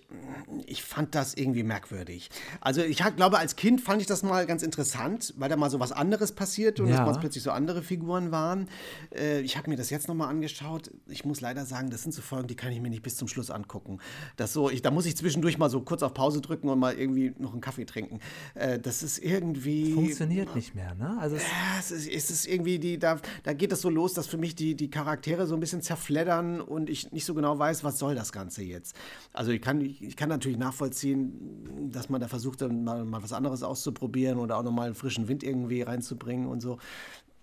ich 0.67 0.83
fand 0.83 1.15
das 1.15 1.33
irgendwie 1.33 1.63
merkwürdig. 1.63 2.29
Also 2.61 2.83
ich 2.83 3.03
hab- 3.03 3.17
glaube, 3.17 3.39
als 3.39 3.57
Kind 3.57 3.81
fand 3.81 4.03
ich 4.03 4.07
das 4.07 4.23
mal 4.23 4.45
ganz 4.45 4.63
interessant, 4.63 5.33
weil 5.39 5.49
da 5.49 5.57
mal 5.57 5.71
so 5.71 5.81
was 5.81 5.91
anderes 5.91 6.33
passiert 6.33 6.79
und 6.79 6.89
Ja. 6.89 7.03
dass 7.07 7.19
plötzlich 7.19 7.43
so 7.43 7.51
andere 7.51 7.83
Figuren 7.83 8.31
waren. 8.31 8.69
Äh, 9.15 9.41
ich 9.41 9.57
habe 9.57 9.71
mir 9.71 9.77
das 9.77 9.89
jetzt 9.89 10.07
nochmal 10.07 10.29
angeschaut. 10.29 10.91
Ich 11.09 11.25
muss 11.25 11.41
leider 11.41 11.65
sagen, 11.65 11.89
das 11.89 12.03
sind 12.03 12.13
so 12.13 12.21
Folgen, 12.21 12.47
die 12.47 12.55
kann 12.55 12.71
ich 12.73 12.81
mir 12.83 12.91
nicht 12.91 13.03
bis 13.03 13.17
zum 13.17 13.27
Schluss 13.27 13.51
angucken. 13.51 14.01
Das 14.37 14.53
so, 14.53 14.69
ich, 14.69 14.83
da 14.83 14.91
muss 14.91 15.07
ich 15.07 15.17
zwischendurch 15.17 15.57
mal 15.57 15.71
so 15.71 15.81
kurz 15.81 16.03
auf 16.03 16.13
Pause 16.13 16.43
drücken 16.43 16.69
und 16.69 16.79
mal 16.79 16.93
irgendwie 16.93 17.33
noch 17.39 17.53
einen 17.53 17.63
Kaffee 17.63 17.87
trinken. 17.87 18.21
Äh, 18.55 18.79
das 18.79 19.03
ist 19.03 19.17
irgendwie... 19.17 19.95
Funktioniert 19.95 20.55
nicht 20.55 20.75
mehr, 20.75 20.95
ne? 20.95 21.17
Also 21.19 21.37
es, 21.37 21.43
Ja, 21.43 21.79
es 21.79 21.91
ist, 21.91 22.07
es 22.07 22.31
ist 22.31 22.47
irgendwie 22.47 22.79
die, 22.79 22.99
da, 22.99 23.19
da 23.45 23.55
geht 23.55 23.73
es 23.73 23.81
so 23.81 23.89
los, 23.89 24.13
dass 24.13 24.27
für 24.27 24.37
mich 24.37 24.55
die, 24.55 24.75
die 24.75 24.91
Charaktere 24.91 25.47
so 25.47 25.55
ein 25.55 25.61
bisschen 25.61 25.81
zerfleddern 25.81 26.61
und 26.61 26.91
ich 26.91 27.13
nicht 27.13 27.25
so 27.25 27.33
genau 27.33 27.59
weiß, 27.59 27.83
was 27.83 27.99
soll 27.99 28.15
das 28.15 28.31
Ganze 28.31 28.42
jetzt. 28.51 28.97
Also 29.33 29.51
ich 29.53 29.61
kann, 29.61 29.81
ich 29.81 30.17
kann 30.17 30.29
natürlich 30.29 30.59
nachvollziehen, 30.59 31.91
dass 31.93 32.09
man 32.09 32.21
da 32.21 32.29
versucht, 32.29 32.63
dann 32.63 32.85
mal, 32.85 33.05
mal 33.05 33.23
was 33.23 33.33
anderes 33.33 33.63
auszuprobieren 33.63 34.39
oder 34.39 34.59
auch 34.59 34.63
nochmal 34.63 34.87
einen 34.87 34.95
frischen 34.95 35.29
Wind 35.29 35.43
irgendwie 35.43 35.83
reinzubringen 35.83 36.47
und 36.47 36.61
so. 36.61 36.79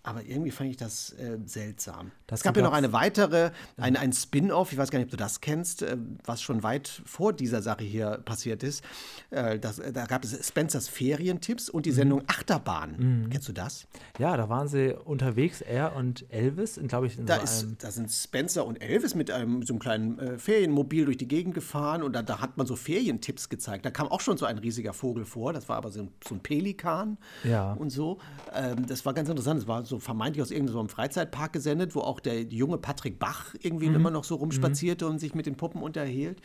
Aber 0.10 0.26
irgendwie 0.26 0.49
fand 0.49 0.72
ich 0.72 0.78
das 0.78 1.12
äh, 1.14 1.38
seltsam. 1.45 2.12
Das 2.26 2.39
es 2.39 2.43
gab 2.43 2.57
ja 2.57 2.64
noch 2.64 2.74
eine 2.74 2.91
weitere, 2.93 3.51
ein, 3.78 3.95
ein 3.95 4.12
Spin-off, 4.12 4.72
ich 4.72 4.78
weiß 4.80 4.89
gar 4.89 4.97
nicht, 4.97 5.05
ob 5.05 5.12
du 5.12 5.18
das 5.18 5.39
kennst, 5.39 5.84
äh, 5.84 5.97
was 6.26 6.41
schon 6.41 6.64
weit 6.64 7.03
vor 7.05 7.32
dieser 7.32 7.62
Sache 7.62 7.84
hier 7.84 8.18
passiert 8.26 8.64
ist. 8.64 8.84
Äh, 9.30 9.60
das, 9.60 9.80
da 9.93 10.05
gab 10.07 10.24
es 10.24 10.47
Spencers 10.47 10.88
Ferientipps 10.88 11.70
und 11.70 11.86
die 11.86 11.91
Sendung 11.91 12.24
Achterbahn. 12.26 12.95
Mhm. 12.97 13.30
Kennst 13.30 13.47
du 13.49 13.53
das? 13.53 13.86
Ja, 14.18 14.36
da 14.36 14.49
waren 14.49 14.68
sie 14.68 14.95
unterwegs, 14.95 15.62
er 15.62 15.95
und 15.95 16.26
Elvis, 16.32 16.80
glaube 16.88 17.05
ich, 17.05 17.18
Da, 17.24 17.38
so 17.38 17.43
ist, 17.43 17.84
da 17.84 17.91
sind 17.91 18.10
Spencer 18.10 18.66
und 18.66 18.82
Elvis 18.82 19.14
mit 19.14 19.30
einem 19.30 19.62
so 19.62 19.74
einem 19.74 19.80
kleinen 19.80 20.18
äh, 20.18 20.38
Ferienmobil 20.39 21.05
durch 21.05 21.18
die 21.18 21.28
Gegend 21.28 21.53
gefahren 21.53 22.01
und 22.01 22.14
da, 22.14 22.24
da 22.24 22.41
hat 22.41 22.57
man 22.57 22.66
so 22.66 22.76
Ferientipps 22.76 23.49
gezeigt. 23.49 23.86
Da 23.86 23.91
kam 23.91 24.07
auch 24.07 24.22
schon 24.22 24.38
so 24.38 24.47
ein 24.47 24.57
riesiger 24.57 24.93
Vogel 24.93 25.26
vor, 25.26 25.53
das 25.53 25.70
war 25.70 25.78
aber 25.78 25.91
so 25.91 26.01
ein, 26.01 26.10
so 26.28 26.34
ein 26.34 26.39
Pelikan 26.39 27.20
Ja. 27.43 27.74
und 27.74 27.91
so. 27.91 28.18
Ähm, 28.55 28.88
das 28.88 29.05
war 29.05 29.14
ganz 29.14 29.30
interessant. 29.30 29.60
Das 29.62 29.68
war 29.68 29.86
so 29.86 29.98
vermeintlich 30.01 30.41
aus 30.41 30.51
irgendeinem 30.51 30.89
Freizeitpark 30.89 31.53
gesendet, 31.53 31.95
wo 31.95 32.01
auch 32.01 32.19
der 32.19 32.41
junge 32.43 32.77
Patrick 32.77 33.19
Bach 33.19 33.53
irgendwie 33.61 33.89
Mhm. 33.89 33.95
immer 33.95 34.11
noch 34.11 34.23
so 34.23 34.35
rumspazierte 34.35 35.07
und 35.07 35.19
sich 35.19 35.33
mit 35.35 35.45
den 35.45 35.55
Puppen 35.55 35.81
unterhielt. 35.81 36.41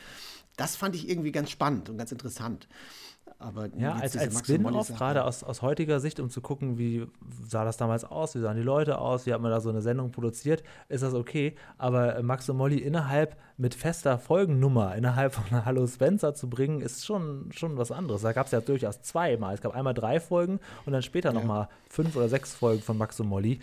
Das 0.56 0.76
fand 0.76 0.94
ich 0.94 1.08
irgendwie 1.08 1.32
ganz 1.32 1.50
spannend 1.50 1.90
und 1.90 1.98
ganz 1.98 2.12
interessant. 2.12 2.68
Aber 3.44 3.68
Ja, 3.76 3.94
als, 3.94 4.16
als 4.16 4.38
Spin-off, 4.38 4.88
gerade 4.88 5.24
aus, 5.24 5.44
aus 5.44 5.60
heutiger 5.62 6.00
Sicht, 6.00 6.18
um 6.20 6.30
zu 6.30 6.40
gucken, 6.40 6.78
wie 6.78 7.06
sah 7.46 7.64
das 7.64 7.76
damals 7.76 8.04
aus, 8.04 8.34
wie 8.34 8.40
sahen 8.40 8.56
die 8.56 8.62
Leute 8.62 8.98
aus, 8.98 9.26
wie 9.26 9.34
hat 9.34 9.40
man 9.40 9.50
da 9.50 9.60
so 9.60 9.68
eine 9.70 9.82
Sendung 9.82 10.10
produziert, 10.10 10.62
ist 10.88 11.02
das 11.02 11.14
okay. 11.14 11.54
Aber 11.78 12.22
Max 12.22 12.48
und 12.48 12.56
Molly 12.56 12.78
innerhalb 12.78 13.36
mit 13.56 13.74
fester 13.74 14.18
Folgennummer, 14.18 14.94
innerhalb 14.96 15.34
von 15.34 15.44
Hallo 15.64 15.86
Spencer 15.86 16.34
zu 16.34 16.48
bringen, 16.48 16.80
ist 16.80 17.04
schon, 17.04 17.50
schon 17.52 17.76
was 17.76 17.92
anderes. 17.92 18.22
Da 18.22 18.32
gab 18.32 18.46
es 18.46 18.52
ja 18.52 18.60
durchaus 18.60 19.02
zweimal. 19.02 19.54
Es 19.54 19.60
gab 19.60 19.74
einmal 19.74 19.94
drei 19.94 20.20
Folgen 20.20 20.58
und 20.86 20.92
dann 20.92 21.02
später 21.02 21.28
Ja. 21.28 21.34
nochmal 21.34 21.68
fünf 21.88 22.16
oder 22.16 22.28
sechs 22.28 22.54
Folgen 22.54 22.82
von 22.82 22.96
Max 22.98 23.20
und 23.20 23.28
Molly. 23.28 23.60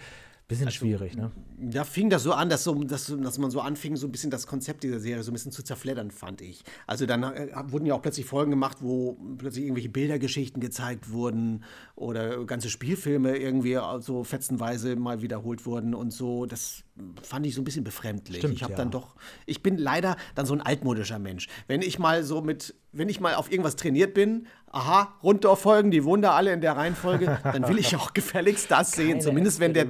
Bisschen 0.52 0.70
schwierig, 0.70 1.16
ne? 1.16 1.32
Da 1.58 1.86
fing 1.86 2.10
das 2.10 2.24
so 2.24 2.34
an, 2.34 2.50
dass, 2.50 2.66
so, 2.66 2.74
dass, 2.84 3.06
dass 3.06 3.38
man 3.38 3.52
so 3.52 3.62
anfing, 3.62 3.96
so 3.96 4.06
ein 4.06 4.12
bisschen 4.12 4.32
das 4.32 4.48
Konzept 4.48 4.84
dieser 4.84 5.00
Serie 5.00 5.24
so 5.24 5.32
ein 5.32 5.34
bisschen 5.34 5.54
zu 5.54 5.64
zerfleddern, 5.64 6.12
fand 6.12 6.42
ich. 6.42 6.66
Also 6.88 7.06
dann 7.06 7.24
äh, 7.24 7.48
wurden 7.68 7.86
ja 7.86 7.94
auch 7.94 8.02
plötzlich 8.02 8.26
Folgen 8.26 8.52
gemacht, 8.52 8.80
wo 8.82 9.18
plötzlich 9.38 9.64
irgendwelche 9.64 9.88
Bildergeschichten 9.88 10.60
gezeigt 10.60 11.10
wurden 11.10 11.64
oder 11.96 12.44
ganze 12.44 12.70
Spielfilme 12.70 13.38
irgendwie 13.38 13.80
so 14.02 14.26
fetzenweise 14.26 14.98
mal 14.98 15.22
wiederholt 15.22 15.66
wurden 15.66 15.96
und 15.96 16.12
so. 16.12 16.46
Das 16.46 16.84
fand 17.24 17.46
ich 17.46 17.56
so 17.56 17.62
ein 17.62 17.64
bisschen 17.64 17.84
befremdlich. 17.84 18.40
Stimmt, 18.40 18.56
ich 18.56 18.64
habe 18.64 18.74
ja. 18.74 18.78
dann 18.78 18.92
doch, 18.92 19.16
ich 19.46 19.64
bin 19.64 19.78
leider 19.78 20.18
dann 20.36 20.46
so 20.46 20.54
ein 20.54 20.62
altmodischer 20.62 21.20
Mensch. 21.20 21.48
Wenn 21.68 21.82
ich 21.82 22.00
mal 22.00 22.24
so 22.24 22.42
mit, 22.42 22.76
wenn 22.92 23.10
ich 23.10 23.20
mal 23.20 23.36
auf 23.36 23.52
irgendwas 23.52 23.76
trainiert 23.76 24.14
bin, 24.14 24.48
aha, 24.72 25.14
Runddorf-Folgen, 25.24 25.92
die 25.92 26.04
Wunder 26.04 26.34
alle 26.34 26.54
in 26.54 26.62
der 26.62 26.76
Reihenfolge, 26.76 27.40
dann 27.44 27.68
will 27.68 27.78
ich 27.78 27.96
auch 27.96 28.14
gefälligst 28.14 28.72
das 28.72 28.92
sehen. 28.92 29.10
Keine 29.10 29.22
Zumindest 29.22 29.60
wenn 29.60 29.74
der, 29.74 29.88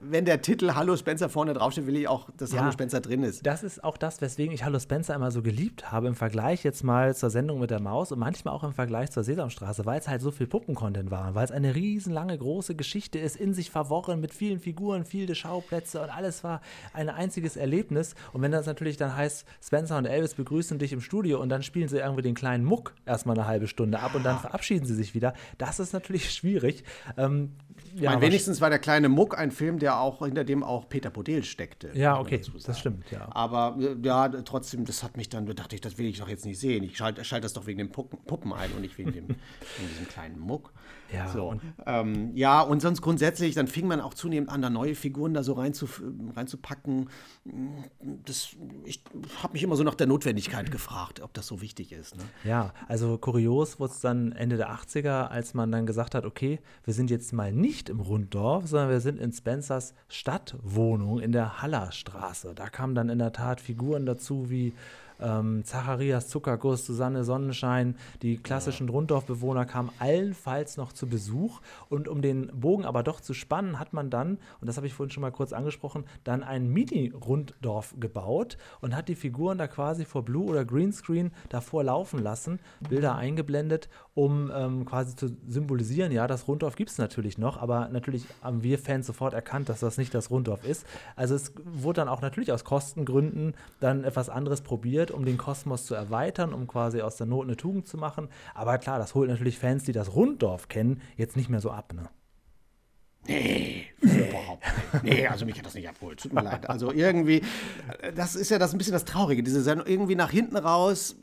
wenn 0.00 0.24
der 0.24 0.42
Titel 0.42 0.74
Hallo 0.74 0.96
Spencer 0.96 1.28
vorne 1.28 1.52
draufsteht, 1.52 1.86
will 1.86 1.96
ich 1.96 2.08
auch, 2.08 2.30
dass 2.36 2.52
Ja. 2.52 2.60
Hallo 2.60 2.72
Spencer 2.72 3.00
drin 3.00 3.22
ist. 3.22 3.44
Das 3.46 3.62
ist 3.62 3.82
auch 3.82 3.96
das, 3.96 4.20
weswegen 4.20 4.54
ich 4.54 4.64
Hallo 4.64 4.78
Spencer 4.78 5.14
immer 5.14 5.30
so 5.30 5.42
geliebt 5.42 5.90
habe, 5.90 6.08
im 6.08 6.14
Vergleich 6.14 6.64
jetzt 6.64 6.84
mal 6.84 7.14
zur 7.14 7.30
Sendung 7.30 7.60
mit 7.60 7.70
der 7.70 7.80
Maus 7.80 8.12
und 8.12 8.18
manchmal 8.18 8.54
auch 8.54 8.64
im 8.64 8.72
Vergleich 8.72 9.10
zur 9.10 9.24
Sesamstraße, 9.24 9.84
weil 9.86 10.00
es 10.00 10.08
halt 10.08 10.20
so 10.20 10.30
viel 10.30 10.46
Puppencontent 10.46 11.10
war, 11.10 11.34
weil 11.34 11.44
es 11.44 11.50
eine 11.50 11.74
riesenlange, 11.74 12.36
große 12.36 12.74
Geschichte 12.74 13.18
ist, 13.18 13.36
in 13.36 13.54
sich 13.54 13.70
verworren, 13.70 14.20
mit 14.20 14.34
vielen 14.34 14.60
Figuren, 14.60 15.04
viele 15.04 15.34
Schauplätze 15.34 16.00
und 16.00 16.10
alles 16.10 16.39
war 16.44 16.60
ein 16.92 17.08
einziges 17.08 17.56
Erlebnis. 17.56 18.14
Und 18.32 18.42
wenn 18.42 18.52
das 18.52 18.66
natürlich 18.66 18.96
dann 18.96 19.16
heißt, 19.16 19.46
Spencer 19.62 19.96
und 19.98 20.06
Elvis 20.06 20.34
begrüßen 20.34 20.78
dich 20.78 20.92
im 20.92 21.00
Studio 21.00 21.40
und 21.40 21.48
dann 21.48 21.62
spielen 21.62 21.88
sie 21.88 21.98
irgendwie 21.98 22.22
den 22.22 22.34
kleinen 22.34 22.64
Muck 22.64 22.94
erstmal 23.06 23.36
eine 23.36 23.46
halbe 23.46 23.66
Stunde 23.68 24.00
ab 24.00 24.14
und 24.14 24.24
dann 24.24 24.38
verabschieden 24.38 24.86
sie 24.86 24.94
sich 24.94 25.14
wieder, 25.14 25.34
das 25.58 25.80
ist 25.80 25.92
natürlich 25.92 26.30
schwierig. 26.34 26.84
Ähm, 27.16 27.52
ja, 27.96 28.10
meine, 28.10 28.22
wenigstens 28.22 28.60
war 28.60 28.70
der 28.70 28.78
kleine 28.78 29.08
Muck 29.08 29.36
ein 29.38 29.50
Film, 29.50 29.78
der 29.78 29.98
auch, 29.98 30.24
hinter 30.24 30.44
dem 30.44 30.62
auch 30.62 30.88
Peter 30.88 31.10
Podel 31.10 31.42
steckte. 31.42 31.90
Ja, 31.94 32.18
okay, 32.20 32.40
das 32.66 32.78
stimmt, 32.78 33.10
ja. 33.10 33.28
Aber 33.32 33.76
äh, 33.80 33.96
ja, 34.02 34.28
trotzdem, 34.28 34.84
das 34.84 35.02
hat 35.02 35.16
mich 35.16 35.28
dann, 35.28 35.46
da 35.46 35.54
dachte 35.54 35.74
ich, 35.74 35.80
das 35.80 35.98
will 35.98 36.06
ich 36.06 36.18
doch 36.18 36.28
jetzt 36.28 36.44
nicht 36.44 36.58
sehen. 36.60 36.84
Ich 36.84 36.96
schalte 36.96 37.24
schalt 37.24 37.42
das 37.42 37.52
doch 37.52 37.66
wegen 37.66 37.78
den 37.78 37.90
Puppen, 37.90 38.52
ein 38.52 38.70
und 38.72 38.82
nicht 38.82 38.96
wegen, 38.98 39.12
dem, 39.12 39.28
wegen 39.28 39.88
diesem 39.90 40.08
kleinen 40.08 40.38
Muck. 40.38 40.72
Ja, 41.12 41.26
so. 41.28 41.48
und- 41.48 41.60
ähm, 41.86 42.30
ja, 42.36 42.60
und 42.60 42.80
sonst 42.80 43.02
grundsätzlich, 43.02 43.54
dann 43.54 43.66
fing 43.66 43.86
man 43.88 44.00
auch 44.00 44.14
zunehmend 44.14 44.50
an, 44.50 44.62
da 44.62 44.70
neue 44.70 44.94
Figuren 44.94 45.34
da 45.34 45.42
so 45.42 45.54
reinzuf 45.54 46.00
reinzupacken. 46.30 47.08
Das, 48.00 48.50
ich 48.84 49.02
habe 49.42 49.52
mich 49.52 49.62
immer 49.62 49.76
so 49.76 49.82
nach 49.82 49.94
der 49.94 50.06
Notwendigkeit 50.06 50.70
gefragt, 50.72 51.20
ob 51.20 51.32
das 51.34 51.46
so 51.46 51.60
wichtig 51.60 51.92
ist. 51.92 52.16
Ne? 52.16 52.22
Ja, 52.44 52.72
also 52.88 53.18
kurios 53.18 53.78
wurde 53.80 53.92
es 53.92 54.00
dann 54.00 54.32
Ende 54.32 54.56
der 54.56 54.70
80er, 54.70 55.28
als 55.28 55.54
man 55.54 55.70
dann 55.70 55.86
gesagt 55.86 56.14
hat, 56.14 56.24
okay, 56.24 56.60
wir 56.84 56.94
sind 56.94 57.10
jetzt 57.10 57.32
mal 57.32 57.52
nicht 57.52 57.88
im 57.88 58.00
Runddorf, 58.00 58.66
sondern 58.66 58.90
wir 58.90 59.00
sind 59.00 59.18
in 59.20 59.32
Spencers 59.32 59.94
Stadtwohnung 60.08 61.20
in 61.20 61.32
der 61.32 61.62
Hallerstraße. 61.62 62.54
Da 62.54 62.68
kamen 62.68 62.94
dann 62.94 63.08
in 63.08 63.18
der 63.18 63.32
Tat 63.32 63.60
Figuren 63.60 64.06
dazu 64.06 64.50
wie 64.50 64.74
ähm, 65.20 65.64
Zacharias 65.64 66.28
Zuckerguss, 66.28 66.86
Susanne 66.86 67.24
Sonnenschein, 67.24 67.96
die 68.22 68.36
klassischen 68.36 68.88
Runddorfbewohner 68.88 69.64
kamen 69.66 69.90
allenfalls 69.98 70.76
noch 70.76 70.92
zu 70.92 71.06
Besuch. 71.08 71.60
Und 71.88 72.08
um 72.08 72.22
den 72.22 72.48
Bogen 72.48 72.84
aber 72.84 73.02
doch 73.02 73.20
zu 73.20 73.34
spannen, 73.34 73.78
hat 73.78 73.92
man 73.92 74.10
dann, 74.10 74.38
und 74.60 74.66
das 74.66 74.76
habe 74.76 74.86
ich 74.86 74.94
vorhin 74.94 75.10
schon 75.10 75.22
mal 75.22 75.32
kurz 75.32 75.52
angesprochen, 75.52 76.04
dann 76.24 76.42
ein 76.42 76.68
Mini-Runddorf 76.68 77.94
gebaut 77.98 78.56
und 78.80 78.96
hat 78.96 79.08
die 79.08 79.14
Figuren 79.14 79.58
da 79.58 79.66
quasi 79.66 80.04
vor 80.04 80.24
Blue- 80.24 80.46
oder 80.46 80.64
Greenscreen 80.64 81.32
davor 81.48 81.84
laufen 81.84 82.22
lassen, 82.22 82.60
Bilder 82.88 83.16
eingeblendet, 83.16 83.88
um 84.14 84.50
ähm, 84.54 84.84
quasi 84.84 85.14
zu 85.14 85.36
symbolisieren, 85.46 86.12
ja, 86.12 86.26
das 86.26 86.48
Runddorf 86.48 86.76
gibt 86.76 86.90
es 86.90 86.98
natürlich 86.98 87.38
noch, 87.38 87.56
aber 87.56 87.88
natürlich 87.88 88.26
haben 88.42 88.62
wir 88.62 88.78
Fans 88.78 89.06
sofort 89.06 89.34
erkannt, 89.34 89.68
dass 89.68 89.80
das 89.80 89.98
nicht 89.98 90.14
das 90.14 90.30
Runddorf 90.30 90.64
ist. 90.64 90.86
Also 91.16 91.34
es 91.34 91.52
wurde 91.64 92.00
dann 92.00 92.08
auch 92.08 92.20
natürlich 92.20 92.52
aus 92.52 92.64
Kostengründen 92.64 93.54
dann 93.78 94.04
etwas 94.04 94.28
anderes 94.28 94.62
probiert, 94.62 95.10
um 95.10 95.24
den 95.24 95.38
Kosmos 95.38 95.86
zu 95.86 95.94
erweitern, 95.94 96.52
um 96.52 96.66
quasi 96.66 97.00
aus 97.00 97.16
der 97.16 97.26
Not 97.26 97.44
eine 97.44 97.56
Tugend 97.56 97.86
zu 97.86 97.96
machen. 97.96 98.28
Aber 98.54 98.78
klar, 98.78 98.98
das 98.98 99.14
holt 99.14 99.30
natürlich 99.30 99.58
Fans, 99.58 99.84
die 99.84 99.92
das 99.92 100.14
Runddorf 100.14 100.68
kennen, 100.68 101.00
jetzt 101.16 101.36
nicht 101.36 101.48
mehr 101.48 101.60
so 101.60 101.70
ab, 101.70 101.92
ne? 101.94 102.08
Nee, 103.26 103.84
überhaupt 104.00 104.64
nicht. 104.94 105.04
Nee, 105.04 105.26
also 105.26 105.44
mich 105.44 105.56
hat 105.58 105.66
das 105.66 105.74
nicht 105.74 105.88
abgeholt. 105.88 106.20
Tut 106.20 106.32
mir 106.32 106.42
leid. 106.42 106.68
Also 106.68 106.90
irgendwie, 106.92 107.42
das 108.16 108.34
ist 108.34 108.50
ja 108.50 108.58
das 108.58 108.72
ein 108.72 108.78
bisschen 108.78 108.94
das 108.94 109.04
Traurige. 109.04 109.42
Diese 109.42 109.62
Sendung 109.62 109.86
irgendwie 109.86 110.14
nach 110.14 110.30
hinten 110.30 110.56
raus, 110.56 111.16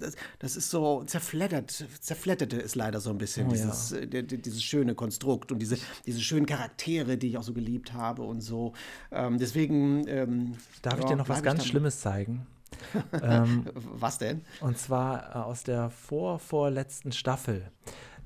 das, 0.00 0.16
das 0.38 0.56
ist 0.56 0.70
so 0.70 1.04
zerfleddert. 1.04 1.84
Zerfledderte 2.00 2.56
ist 2.56 2.74
leider 2.76 3.00
so 3.00 3.10
ein 3.10 3.18
bisschen 3.18 3.46
Oh 3.48 3.50
ja. 3.50 3.56
dieses, 3.56 3.92
äh, 3.92 4.06
die- 4.06 4.26
die- 4.26 4.40
dieses 4.42 4.62
schöne 4.62 4.94
Konstrukt 4.94 5.52
und 5.52 5.58
diese, 5.60 5.76
diese 6.06 6.20
schönen 6.20 6.46
Charaktere, 6.46 7.18
die 7.18 7.28
ich 7.28 7.38
auch 7.38 7.42
so 7.44 7.52
geliebt 7.52 7.92
habe 7.92 8.22
und 8.22 8.40
so. 8.40 8.72
Ähm, 9.12 9.38
deswegen. 9.38 10.08
Ähm, 10.08 10.56
Darf 10.82 10.94
ich 10.98 11.02
ja, 11.04 11.10
dir 11.10 11.16
noch 11.16 11.28
was 11.28 11.38
ich 11.38 11.44
ganz. 11.44 11.66
Schlimmes 11.66 12.00
zeigen? 12.00 12.46
ähm, 13.22 13.66
was 13.74 14.18
denn? 14.18 14.40
Und 14.60 14.78
zwar 14.78 15.30
äh, 15.36 15.38
aus 15.38 15.62
der 15.62 15.90
vorvorletzten 15.90 17.12
Staffel. 17.12 17.70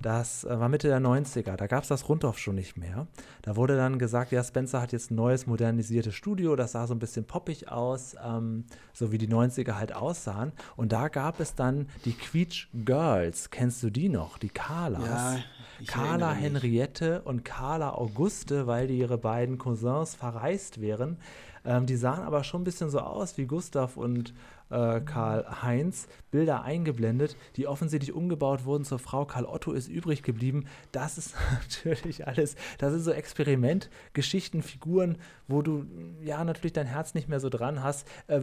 Das 0.00 0.44
äh, 0.44 0.60
war 0.60 0.68
Mitte 0.68 0.88
der 0.88 1.00
90er. 1.00 1.56
Da 1.56 1.66
gab 1.66 1.82
es 1.82 1.88
das 1.88 2.08
Rundorf 2.08 2.38
schon 2.38 2.54
nicht 2.54 2.76
mehr. 2.76 3.06
Da 3.42 3.56
wurde 3.56 3.76
dann 3.76 3.98
gesagt, 3.98 4.32
ja, 4.32 4.44
Spencer 4.44 4.80
hat 4.80 4.92
jetzt 4.92 5.10
ein 5.10 5.16
neues, 5.16 5.46
modernisiertes 5.46 6.14
Studio. 6.14 6.54
Das 6.56 6.72
sah 6.72 6.86
so 6.86 6.94
ein 6.94 6.98
bisschen 6.98 7.24
poppig 7.24 7.70
aus, 7.70 8.14
ähm, 8.24 8.64
so 8.92 9.10
wie 9.10 9.18
die 9.18 9.28
90er 9.28 9.74
halt 9.74 9.94
aussahen. 9.94 10.52
Und 10.76 10.92
da 10.92 11.08
gab 11.08 11.40
es 11.40 11.54
dann 11.54 11.88
die 12.04 12.12
Quietsch 12.12 12.68
Girls. 12.72 13.50
Kennst 13.50 13.82
du 13.82 13.90
die 13.90 14.08
noch? 14.08 14.38
Die 14.38 14.50
Carlas. 14.50 15.04
Ja, 15.04 15.38
Carla. 15.86 16.32
Henriette 16.32 17.22
und 17.22 17.44
Carla 17.44 17.94
Auguste, 17.94 18.66
weil 18.66 18.86
die 18.86 18.98
ihre 18.98 19.18
beiden 19.18 19.58
Cousins 19.58 20.14
verreist 20.14 20.80
wären. 20.80 21.18
Ähm, 21.64 21.86
die 21.86 21.96
sahen 21.96 22.22
aber 22.22 22.44
schon 22.44 22.62
ein 22.62 22.64
bisschen 22.64 22.90
so 22.90 23.00
aus 23.00 23.36
wie 23.36 23.46
Gustav 23.46 23.96
und 23.96 24.32
äh, 24.70 25.00
Karl 25.00 25.62
Heinz. 25.62 26.08
Bilder 26.30 26.62
eingeblendet, 26.62 27.36
die 27.56 27.66
offensichtlich 27.66 28.12
umgebaut 28.12 28.64
wurden 28.64 28.84
zur 28.84 28.98
Frau. 28.98 29.24
Karl 29.24 29.46
Otto 29.46 29.72
ist 29.72 29.88
übrig 29.88 30.22
geblieben. 30.22 30.66
Das 30.92 31.16
ist 31.16 31.34
natürlich 31.52 32.26
alles, 32.26 32.54
das 32.78 32.92
sind 32.92 33.02
so 33.02 33.12
Experimentgeschichten, 33.12 34.62
Figuren, 34.62 35.18
wo 35.46 35.62
du 35.62 35.86
ja 36.22 36.44
natürlich 36.44 36.72
dein 36.74 36.86
Herz 36.86 37.14
nicht 37.14 37.28
mehr 37.28 37.40
so 37.40 37.48
dran 37.48 37.82
hast. 37.82 38.06
Äh, 38.26 38.42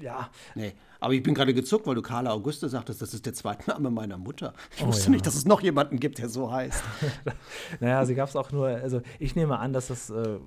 ja, 0.00 0.30
Nee, 0.54 0.74
aber 1.00 1.14
ich 1.14 1.22
bin 1.22 1.34
gerade 1.34 1.54
gezuckt, 1.54 1.86
weil 1.86 1.94
du 1.94 2.02
Carla 2.02 2.30
Auguste 2.30 2.68
sagtest, 2.68 3.00
das 3.00 3.14
ist 3.14 3.24
der 3.24 3.32
zweite 3.32 3.70
Name 3.70 3.90
meiner 3.90 4.18
Mutter. 4.18 4.52
Ich 4.76 4.82
Oh 4.82 4.88
wusste 4.88 5.04
ja. 5.06 5.10
nicht, 5.10 5.26
dass 5.26 5.34
es 5.34 5.46
noch 5.46 5.62
jemanden 5.62 5.98
gibt, 5.98 6.18
der 6.18 6.28
so 6.28 6.52
heißt. 6.52 6.82
Naja, 7.80 8.04
sie 8.04 8.14
gab 8.14 8.28
es 8.28 8.36
auch 8.36 8.52
nur, 8.52 8.68
also 8.68 9.00
ich 9.18 9.36
nehme 9.36 9.58
an, 9.58 9.72
dass 9.72 9.88
das 9.88 10.10
äh, 10.10 10.38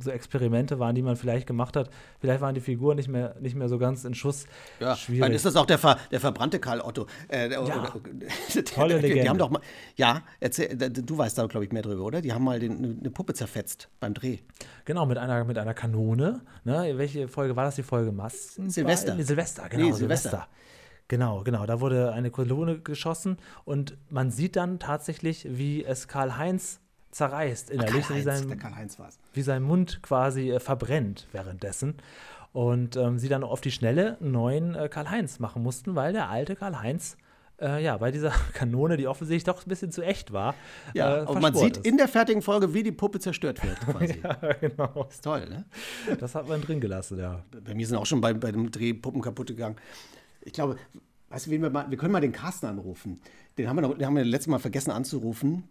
so 0.00 0.10
Experimente 0.10 0.78
waren, 0.78 0.94
die 0.94 1.02
man 1.02 1.16
vielleicht 1.16 1.46
gemacht 1.46 1.76
hat. 1.76 1.90
Vielleicht 2.20 2.40
waren 2.40 2.54
die 2.54 2.60
Figuren 2.60 2.96
nicht 2.96 3.08
mehr, 3.08 3.34
nicht 3.40 3.54
mehr 3.56 3.68
so 3.68 3.78
ganz 3.78 4.04
in 4.04 4.14
Schuss. 4.14 4.46
Ja, 4.80 4.96
Schwierig. 4.96 5.22
dann 5.22 5.32
ist 5.32 5.44
das 5.44 5.56
auch 5.56 5.66
der, 5.66 5.78
ver, 5.78 5.98
der 6.10 6.20
verbrannte 6.20 6.58
Karl 6.60 6.80
Otto. 6.80 7.06
Äh, 7.28 7.48
der, 7.48 7.62
Ja. 7.64 7.92
Tolle 8.74 8.96
die, 8.96 9.02
die 9.02 9.08
Legende. 9.08 9.28
haben 9.30 9.38
doch 9.38 9.50
mal, 9.50 9.60
ja, 9.96 10.22
erzähl, 10.40 10.76
du 10.76 11.18
weißt 11.18 11.38
da, 11.38 11.46
glaube 11.46 11.64
ich, 11.66 11.72
mehr 11.72 11.82
drüber, 11.82 12.04
oder? 12.04 12.20
Die 12.20 12.32
haben 12.32 12.44
mal 12.44 12.58
den, 12.60 13.00
eine- 13.00 13.10
Puppe 13.10 13.34
zerfetzt 13.34 13.88
beim 14.00 14.14
Dreh. 14.14 14.38
Genau, 14.84 15.06
mit 15.06 15.18
einer, 15.18 15.44
mit 15.44 15.58
einer 15.58 15.74
Kanone. 15.74 16.42
Ne? 16.64 16.92
Welche 16.96 17.28
Folge 17.28 17.56
war 17.56 17.64
das? 17.64 17.76
Die 17.76 17.82
Folge 17.82 18.12
Masken? 18.12 18.70
Silvester. 18.70 19.16
Silvester, 19.22 19.68
genau. 19.68 19.84
Nee, 19.86 19.92
Silvester. 19.92 20.30
Silvester. 20.30 20.48
Genau, 21.06 21.42
genau. 21.44 21.66
Da 21.66 21.80
wurde 21.80 22.12
eine 22.12 22.30
Kanone 22.30 22.80
geschossen 22.80 23.36
und 23.64 23.96
man 24.08 24.30
sieht 24.30 24.56
dann 24.56 24.78
tatsächlich, 24.78 25.46
wie 25.50 25.84
es 25.84 26.08
Karl-Heinz 26.08 26.80
zerreißt 27.14 27.70
innerlich. 27.70 28.08
wie, 28.10 28.22
sein, 28.22 28.60
wie 29.32 29.42
sein 29.42 29.62
Mund 29.62 30.02
quasi 30.02 30.50
äh, 30.50 30.60
verbrennt 30.60 31.28
währenddessen. 31.32 31.94
Und 32.52 32.96
ähm, 32.96 33.18
sie 33.18 33.28
dann 33.28 33.42
auf 33.42 33.60
die 33.60 33.70
Schnelle 33.72 34.16
einen 34.20 34.32
neuen 34.32 34.74
äh, 34.74 34.88
Karl-Heinz 34.88 35.38
machen 35.40 35.62
mussten, 35.62 35.94
weil 35.96 36.12
der 36.12 36.28
alte 36.28 36.54
Karl-Heinz 36.54 37.16
äh, 37.60 37.82
ja, 37.82 37.96
bei 37.96 38.10
dieser 38.10 38.30
Kanone, 38.52 38.96
die 38.96 39.06
offensichtlich 39.06 39.44
doch 39.44 39.64
ein 39.64 39.68
bisschen 39.68 39.90
zu 39.92 40.02
echt 40.02 40.32
war, 40.32 40.54
Ja, 40.92 41.22
äh, 41.22 41.24
und 41.26 41.40
man 41.40 41.54
sieht 41.54 41.78
ist. 41.78 41.86
in 41.86 41.96
der 41.96 42.08
fertigen 42.08 42.42
Folge, 42.42 42.74
wie 42.74 42.82
die 42.82 42.92
Puppe 42.92 43.20
zerstört 43.20 43.62
wird, 43.64 43.78
quasi. 43.86 44.20
ja, 44.22 44.34
genau. 44.60 45.06
Ist 45.08 45.22
toll, 45.24 45.48
ne? 45.48 45.64
Das 46.18 46.34
hat 46.34 46.48
man 46.48 46.60
drin 46.60 46.80
gelassen, 46.80 47.18
ja. 47.18 47.44
Bei 47.64 47.74
mir 47.74 47.86
sind 47.86 47.96
auch 47.96 48.06
schon 48.06 48.20
bei, 48.20 48.34
bei 48.34 48.50
dem 48.52 48.70
Dreh 48.70 48.92
Puppen 48.92 49.20
kaputt 49.22 49.48
gegangen. 49.48 49.76
Ich 50.42 50.52
glaube, 50.52 50.76
weißt 51.30 51.46
du, 51.46 51.50
wir, 51.50 51.70
mal, 51.70 51.88
wir 51.88 51.96
können 51.98 52.12
mal 52.12 52.20
den 52.20 52.32
Carsten 52.32 52.66
anrufen. 52.66 53.20
Den 53.56 53.68
haben 53.68 53.76
wir, 53.76 53.82
noch, 53.82 53.96
den 53.96 54.06
haben 54.06 54.16
wir 54.16 54.24
letztes 54.24 54.48
Mal 54.48 54.58
vergessen 54.58 54.90
anzurufen. 54.90 55.64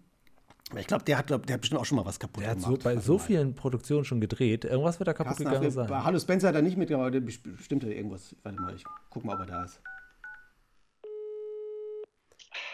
Ich 0.77 0.87
glaube, 0.87 1.03
der 1.03 1.17
hat, 1.17 1.27
glaub, 1.27 1.45
der 1.45 1.55
hat 1.55 1.61
bestimmt 1.61 1.79
auch 1.81 1.85
schon 1.85 1.97
mal 1.97 2.05
was 2.05 2.19
kaputt 2.19 2.43
Der 2.43 2.51
hat 2.51 2.57
gemacht. 2.59 2.81
so, 2.81 2.83
bei 2.83 2.97
so 2.97 3.17
vielen 3.19 3.55
Produktionen 3.55 4.05
schon 4.05 4.19
gedreht. 4.21 4.65
Irgendwas 4.65 4.99
wird 4.99 5.07
da 5.07 5.13
kaputt 5.13 5.29
Carsten 5.37 5.45
gegangen 5.45 5.71
sein. 5.71 6.03
Hallo 6.03 6.19
Spencer 6.19 6.47
hat 6.49 6.55
er 6.55 6.61
nicht 6.61 6.77
mitgemacht, 6.77 7.13
der 7.13 7.19
best- 7.21 7.43
bestimmt 7.43 7.83
hat 7.83 7.91
irgendwas. 7.91 8.35
Warte 8.43 8.59
mal, 8.61 8.75
ich 8.75 8.83
guck 9.09 9.23
mal, 9.23 9.35
ob 9.35 9.41
er 9.41 9.45
da 9.47 9.63
ist. 9.65 9.79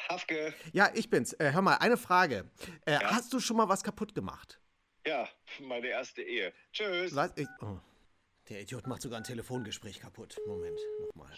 Hafke. 0.09 0.53
Ja, 0.73 0.89
ich 0.93 1.09
bin's. 1.09 1.33
Äh, 1.33 1.51
hör 1.53 1.61
mal, 1.61 1.75
eine 1.75 1.97
Frage. 1.97 2.45
Äh, 2.85 2.97
Hast 3.03 3.31
du 3.33 3.39
schon 3.39 3.57
mal 3.57 3.69
was 3.69 3.83
kaputt 3.83 4.15
gemacht? 4.15 4.59
Ja, 5.05 5.27
meine 5.61 5.87
erste 5.87 6.21
Ehe. 6.21 6.51
Tschüss. 6.73 7.15
Was? 7.15 7.31
Ich, 7.35 7.47
oh. 7.61 7.77
Der 8.49 8.61
Idiot 8.61 8.87
macht 8.87 9.03
sogar 9.03 9.19
ein 9.19 9.23
Telefongespräch 9.23 9.99
kaputt. 9.99 10.35
Moment, 10.47 10.79
nochmal. 11.07 11.31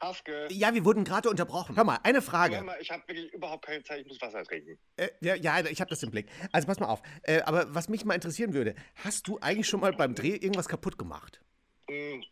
Hafke. 0.00 0.48
Ja, 0.50 0.74
wir 0.74 0.84
wurden 0.84 1.04
gerade 1.04 1.30
unterbrochen. 1.30 1.76
Hör 1.76 1.84
mal, 1.84 1.98
eine 2.02 2.20
Frage. 2.20 2.56
Hör 2.56 2.64
mal, 2.64 2.78
ich 2.80 2.90
habe 2.90 3.02
wirklich 3.08 3.32
überhaupt 3.32 3.64
keine 3.64 3.82
Zeit, 3.82 4.00
ich 4.00 4.06
muss 4.06 4.20
Wasser 4.20 4.44
trinken. 4.44 4.78
Äh, 4.96 5.08
ja, 5.20 5.34
ja, 5.34 5.64
ich 5.64 5.80
habe 5.80 5.88
das 5.88 6.02
im 6.02 6.10
Blick. 6.10 6.28
Also 6.52 6.66
pass 6.66 6.78
mal 6.78 6.88
auf. 6.88 7.00
Äh, 7.22 7.40
aber 7.40 7.74
was 7.74 7.88
mich 7.88 8.04
mal 8.04 8.14
interessieren 8.14 8.52
würde, 8.52 8.74
hast 8.96 9.26
du 9.28 9.38
eigentlich 9.40 9.66
schon 9.66 9.80
mal 9.80 9.92
beim 9.94 10.14
Dreh 10.14 10.36
irgendwas 10.36 10.68
kaputt 10.68 10.98
gemacht? 10.98 11.40
Hm, 11.88 12.22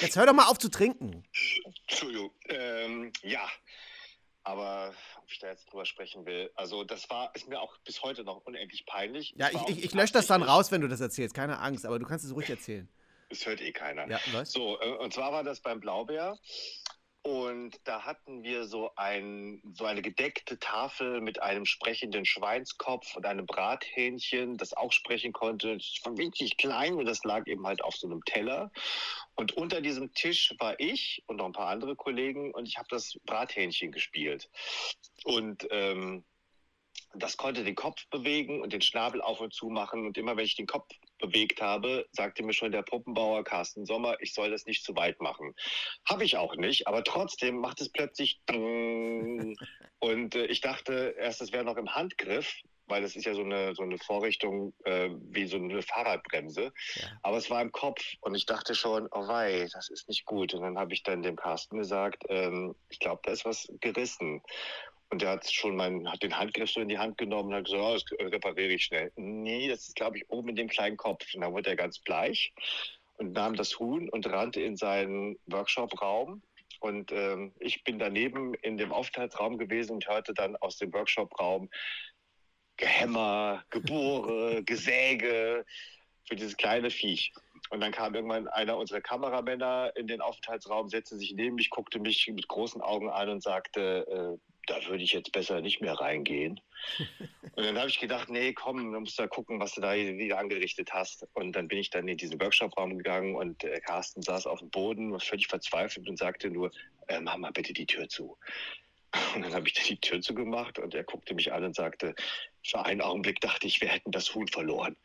Jetzt 0.00 0.16
hör 0.16 0.26
doch 0.26 0.32
mal 0.32 0.46
auf 0.46 0.58
zu 0.58 0.68
trinken. 0.68 1.24
Entschuldigung. 1.88 2.32
Ähm, 2.48 3.12
ja. 3.22 3.48
Aber 4.42 4.94
da 5.38 5.48
jetzt 5.48 5.70
drüber 5.70 5.84
sprechen 5.84 6.24
will. 6.24 6.50
Also 6.54 6.84
das 6.84 7.10
war, 7.10 7.34
ist 7.34 7.48
mir 7.48 7.60
auch 7.60 7.76
bis 7.84 8.02
heute 8.02 8.24
noch 8.24 8.46
unendlich 8.46 8.86
peinlich. 8.86 9.34
Ja, 9.36 9.50
ich, 9.50 9.76
ich, 9.76 9.84
ich 9.84 9.94
lösche 9.94 10.14
das 10.14 10.26
dann 10.26 10.42
raus, 10.42 10.72
wenn 10.72 10.80
du 10.80 10.88
das 10.88 11.00
erzählst. 11.00 11.34
Keine 11.34 11.58
Angst, 11.58 11.84
aber 11.84 11.98
du 11.98 12.06
kannst 12.06 12.24
es 12.24 12.34
ruhig 12.34 12.48
erzählen. 12.48 12.88
Es 13.30 13.44
hört 13.44 13.60
eh 13.60 13.72
keiner. 13.72 14.08
Ja, 14.08 14.18
was? 14.32 14.52
So, 14.52 14.80
äh, 14.80 14.96
und 14.96 15.12
zwar 15.12 15.32
war 15.32 15.44
das 15.44 15.60
beim 15.60 15.80
Blaubär. 15.80 16.38
Und 17.22 17.80
da 17.84 18.04
hatten 18.04 18.42
wir 18.44 18.64
so, 18.64 18.92
ein, 18.96 19.60
so 19.74 19.84
eine 19.84 20.02
gedeckte 20.02 20.58
Tafel 20.58 21.20
mit 21.20 21.42
einem 21.42 21.66
sprechenden 21.66 22.24
Schweinskopf 22.24 23.16
und 23.16 23.26
einem 23.26 23.44
Brathähnchen, 23.44 24.56
das 24.56 24.72
auch 24.72 24.92
sprechen 24.92 25.32
konnte. 25.32 25.76
Das 25.76 26.00
war 26.04 26.16
winzig 26.16 26.56
klein 26.56 26.94
und 26.94 27.06
das 27.06 27.24
lag 27.24 27.46
eben 27.46 27.66
halt 27.66 27.82
auf 27.82 27.96
so 27.96 28.06
einem 28.06 28.24
Teller. 28.24 28.70
Und 29.34 29.52
unter 29.56 29.80
diesem 29.80 30.14
Tisch 30.14 30.54
war 30.58 30.78
ich 30.78 31.22
und 31.26 31.36
noch 31.36 31.46
ein 31.46 31.52
paar 31.52 31.68
andere 31.68 31.96
Kollegen 31.96 32.52
und 32.54 32.68
ich 32.68 32.78
habe 32.78 32.88
das 32.90 33.18
Brathähnchen 33.24 33.92
gespielt. 33.92 34.48
Und 35.24 35.66
ähm, 35.70 36.24
das 37.14 37.36
konnte 37.36 37.64
den 37.64 37.74
Kopf 37.74 38.06
bewegen 38.10 38.60
und 38.60 38.72
den 38.72 38.82
Schnabel 38.82 39.20
auf 39.20 39.40
und 39.40 39.54
zu 39.54 39.68
machen. 39.68 40.06
Und 40.06 40.18
immer 40.18 40.36
wenn 40.36 40.44
ich 40.44 40.56
den 40.56 40.66
Kopf 40.66 40.88
bewegt 41.18 41.60
habe, 41.60 42.06
sagte 42.12 42.42
mir 42.42 42.52
schon 42.52 42.72
der 42.72 42.82
Puppenbauer 42.82 43.44
Carsten 43.44 43.86
Sommer, 43.86 44.16
ich 44.20 44.34
soll 44.34 44.50
das 44.50 44.66
nicht 44.66 44.84
zu 44.84 44.94
weit 44.96 45.20
machen. 45.20 45.54
Habe 46.08 46.24
ich 46.24 46.36
auch 46.36 46.56
nicht, 46.56 46.86
aber 46.86 47.02
trotzdem 47.04 47.58
macht 47.58 47.80
es 47.80 47.90
plötzlich 47.90 48.40
und 48.48 50.34
äh, 50.34 50.46
ich 50.46 50.60
dachte 50.60 51.14
erst, 51.18 51.40
es 51.40 51.52
wäre 51.52 51.64
noch 51.64 51.76
im 51.76 51.94
Handgriff, 51.94 52.62
weil 52.88 53.04
es 53.04 53.16
ist 53.16 53.24
ja 53.24 53.34
so 53.34 53.42
eine, 53.42 53.74
so 53.74 53.82
eine 53.82 53.98
Vorrichtung 53.98 54.72
äh, 54.84 55.10
wie 55.30 55.46
so 55.46 55.56
eine 55.56 55.82
Fahrradbremse. 55.82 56.72
Aber 57.22 57.36
es 57.36 57.50
war 57.50 57.60
im 57.60 57.72
Kopf 57.72 58.02
und 58.20 58.34
ich 58.34 58.46
dachte 58.46 58.74
schon, 58.74 59.08
oh 59.12 59.28
wei, 59.28 59.68
das 59.72 59.90
ist 59.90 60.08
nicht 60.08 60.24
gut. 60.24 60.54
Und 60.54 60.62
dann 60.62 60.78
habe 60.78 60.92
ich 60.92 61.02
dann 61.02 61.22
dem 61.22 61.36
Carsten 61.36 61.78
gesagt, 61.78 62.24
ähm, 62.28 62.74
ich 62.88 62.98
glaube, 62.98 63.20
da 63.24 63.32
ist 63.32 63.44
was 63.44 63.68
gerissen. 63.80 64.42
Und 65.10 65.22
der 65.22 65.30
hat 65.30 65.50
schon 65.50 65.76
meinen, 65.76 66.10
hat 66.10 66.22
den 66.22 66.38
Handgriff 66.38 66.70
so 66.70 66.80
in 66.80 66.88
die 66.88 66.98
Hand 66.98 67.16
genommen 67.16 67.48
und 67.48 67.54
hat 67.54 67.64
gesagt, 67.64 67.82
oh, 67.82 67.94
das 67.94 68.32
repariere 68.32 68.74
ich 68.74 68.84
schnell. 68.84 69.10
Nee, 69.16 69.68
das 69.68 69.88
ist, 69.88 69.96
glaube 69.96 70.18
ich, 70.18 70.28
oben 70.28 70.50
in 70.50 70.56
dem 70.56 70.68
kleinen 70.68 70.96
Kopf. 70.96 71.24
Und 71.34 71.40
dann 71.40 71.52
wurde 71.52 71.70
er 71.70 71.76
ganz 71.76 71.98
bleich 71.98 72.52
und 73.16 73.32
nahm 73.32 73.54
das 73.56 73.78
Huhn 73.78 74.08
und 74.10 74.26
rannte 74.26 74.60
in 74.60 74.76
seinen 74.76 75.38
Workshop-Raum. 75.46 76.42
Und 76.80 77.10
ähm, 77.10 77.52
ich 77.58 77.82
bin 77.84 77.98
daneben 77.98 78.54
in 78.54 78.76
dem 78.76 78.92
Aufenthaltsraum 78.92 79.58
gewesen 79.58 79.94
und 79.94 80.08
hörte 80.08 80.34
dann 80.34 80.56
aus 80.56 80.76
dem 80.76 80.92
Workshop-Raum 80.92 81.70
Gehämmer, 82.76 83.64
Gebohre, 83.70 84.62
Gesäge 84.66 85.64
für 86.24 86.36
dieses 86.36 86.56
kleine 86.56 86.90
Viech. 86.90 87.32
Und 87.70 87.80
dann 87.80 87.92
kam 87.92 88.14
irgendwann 88.14 88.46
einer 88.48 88.76
unserer 88.76 89.00
Kameramänner 89.00 89.92
in 89.96 90.06
den 90.06 90.20
Aufenthaltsraum, 90.20 90.88
setzte 90.88 91.16
sich 91.16 91.32
neben 91.34 91.56
mich, 91.56 91.70
guckte 91.70 91.98
mich 91.98 92.28
mit 92.28 92.46
großen 92.46 92.80
Augen 92.80 93.10
an 93.10 93.28
und 93.30 93.42
sagte, 93.42 94.06
äh, 94.06 94.57
da 94.68 94.84
würde 94.86 95.02
ich 95.02 95.12
jetzt 95.12 95.32
besser 95.32 95.60
nicht 95.60 95.80
mehr 95.80 95.94
reingehen. 95.94 96.60
Und 97.56 97.64
dann 97.64 97.78
habe 97.78 97.88
ich 97.88 97.98
gedacht, 97.98 98.28
nee, 98.28 98.52
komm, 98.52 98.92
du 98.92 99.00
musst 99.00 99.18
da 99.18 99.26
gucken, 99.26 99.58
was 99.58 99.74
du 99.74 99.80
da 99.80 99.94
wieder 99.94 100.38
angerichtet 100.38 100.92
hast. 100.92 101.26
Und 101.34 101.56
dann 101.56 101.66
bin 101.66 101.78
ich 101.78 101.90
dann 101.90 102.06
in 102.06 102.16
diesen 102.16 102.40
Workshop-Raum 102.40 102.98
gegangen 102.98 103.34
und 103.34 103.64
äh, 103.64 103.80
Carsten 103.80 104.22
saß 104.22 104.46
auf 104.46 104.60
dem 104.60 104.70
Boden, 104.70 105.18
völlig 105.18 105.48
verzweifelt 105.48 106.08
und 106.08 106.18
sagte 106.18 106.50
nur, 106.50 106.70
äh, 107.08 107.20
mach 107.20 107.36
mal 107.36 107.50
bitte 107.50 107.72
die 107.72 107.86
Tür 107.86 108.08
zu. 108.08 108.36
Und 109.34 109.42
dann 109.42 109.54
habe 109.54 109.66
ich 109.66 109.72
die 109.72 109.98
Tür 109.98 110.20
zugemacht 110.20 110.78
und 110.78 110.94
er 110.94 111.02
guckte 111.02 111.34
mich 111.34 111.50
an 111.50 111.64
und 111.64 111.74
sagte, 111.74 112.14
für 112.68 112.84
einen 112.84 113.00
Augenblick 113.00 113.40
dachte 113.40 113.66
ich, 113.66 113.80
wir 113.80 113.88
hätten 113.88 114.10
das 114.10 114.34
Huhn 114.34 114.46
verloren. 114.48 114.96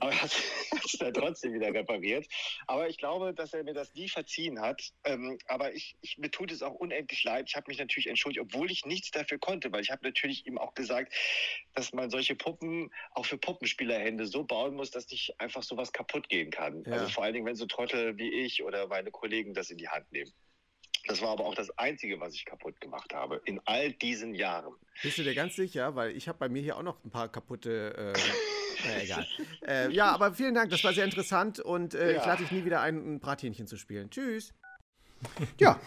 Aber 0.00 0.10
er 0.10 0.22
hat 0.22 0.32
es 0.84 0.92
dann 0.98 1.14
trotzdem 1.14 1.54
wieder 1.54 1.72
repariert. 1.72 2.26
Aber 2.66 2.88
ich 2.88 2.98
glaube, 2.98 3.32
dass 3.34 3.54
er 3.54 3.64
mir 3.64 3.74
das 3.74 3.94
nie 3.94 4.08
verziehen 4.08 4.60
hat. 4.60 4.92
Ähm, 5.04 5.38
aber 5.46 5.74
ich, 5.74 5.96
ich, 6.00 6.18
mir 6.18 6.30
tut 6.30 6.50
es 6.50 6.62
auch 6.62 6.74
unendlich 6.74 7.22
leid. 7.24 7.46
Ich 7.48 7.56
habe 7.56 7.66
mich 7.68 7.78
natürlich 7.78 8.08
entschuldigt, 8.08 8.44
obwohl 8.44 8.70
ich 8.70 8.84
nichts 8.84 9.10
dafür 9.10 9.38
konnte, 9.38 9.70
weil 9.72 9.82
ich 9.82 9.90
habe 9.90 10.04
natürlich 10.04 10.46
ihm 10.46 10.58
auch 10.58 10.74
gesagt, 10.74 11.14
dass 11.74 11.92
man 11.92 12.10
solche 12.10 12.34
Puppen 12.34 12.92
auch 13.12 13.26
für 13.26 13.38
Puppenspielerhände 13.38 14.26
so 14.26 14.44
bauen 14.44 14.74
muss, 14.74 14.90
dass 14.90 15.08
nicht 15.10 15.40
einfach 15.40 15.62
sowas 15.62 15.92
kaputt 15.92 16.28
gehen 16.28 16.50
kann. 16.50 16.82
Ja. 16.84 16.92
Also 16.92 17.08
vor 17.08 17.24
allen 17.24 17.34
Dingen, 17.34 17.46
wenn 17.46 17.56
so 17.56 17.66
Trottel 17.66 18.18
wie 18.18 18.32
ich 18.32 18.62
oder 18.62 18.88
meine 18.88 19.10
Kollegen 19.10 19.54
das 19.54 19.70
in 19.70 19.78
die 19.78 19.88
Hand 19.88 20.10
nehmen. 20.12 20.32
Das 21.08 21.22
war 21.22 21.30
aber 21.30 21.46
auch 21.46 21.54
das 21.54 21.70
Einzige, 21.78 22.20
was 22.20 22.34
ich 22.34 22.44
kaputt 22.44 22.80
gemacht 22.80 23.14
habe 23.14 23.40
in 23.46 23.60
all 23.64 23.92
diesen 23.92 24.34
Jahren. 24.34 24.74
Bist 25.02 25.16
du 25.18 25.22
dir 25.24 25.34
ganz 25.34 25.56
sicher? 25.56 25.94
Weil 25.96 26.14
ich 26.16 26.28
habe 26.28 26.38
bei 26.38 26.48
mir 26.50 26.60
hier 26.62 26.76
auch 26.76 26.82
noch 26.82 27.02
ein 27.04 27.10
paar 27.10 27.28
kaputte. 27.28 28.14
Äh, 28.14 28.20
na, 28.86 29.02
egal. 29.02 29.26
Äh, 29.66 29.90
ja, 29.90 30.12
aber 30.12 30.34
vielen 30.34 30.54
Dank, 30.54 30.70
das 30.70 30.84
war 30.84 30.92
sehr 30.92 31.04
interessant 31.06 31.60
und 31.60 31.94
äh, 31.94 32.10
ich 32.12 32.16
Ja. 32.18 32.26
lade 32.26 32.42
dich 32.42 32.52
nie 32.52 32.64
wieder 32.66 32.82
ein, 32.82 33.14
ein 33.14 33.20
Brathähnchen 33.20 33.66
zu 33.66 33.78
spielen. 33.78 34.10
Tschüss. 34.10 34.52
Ja. 35.58 35.80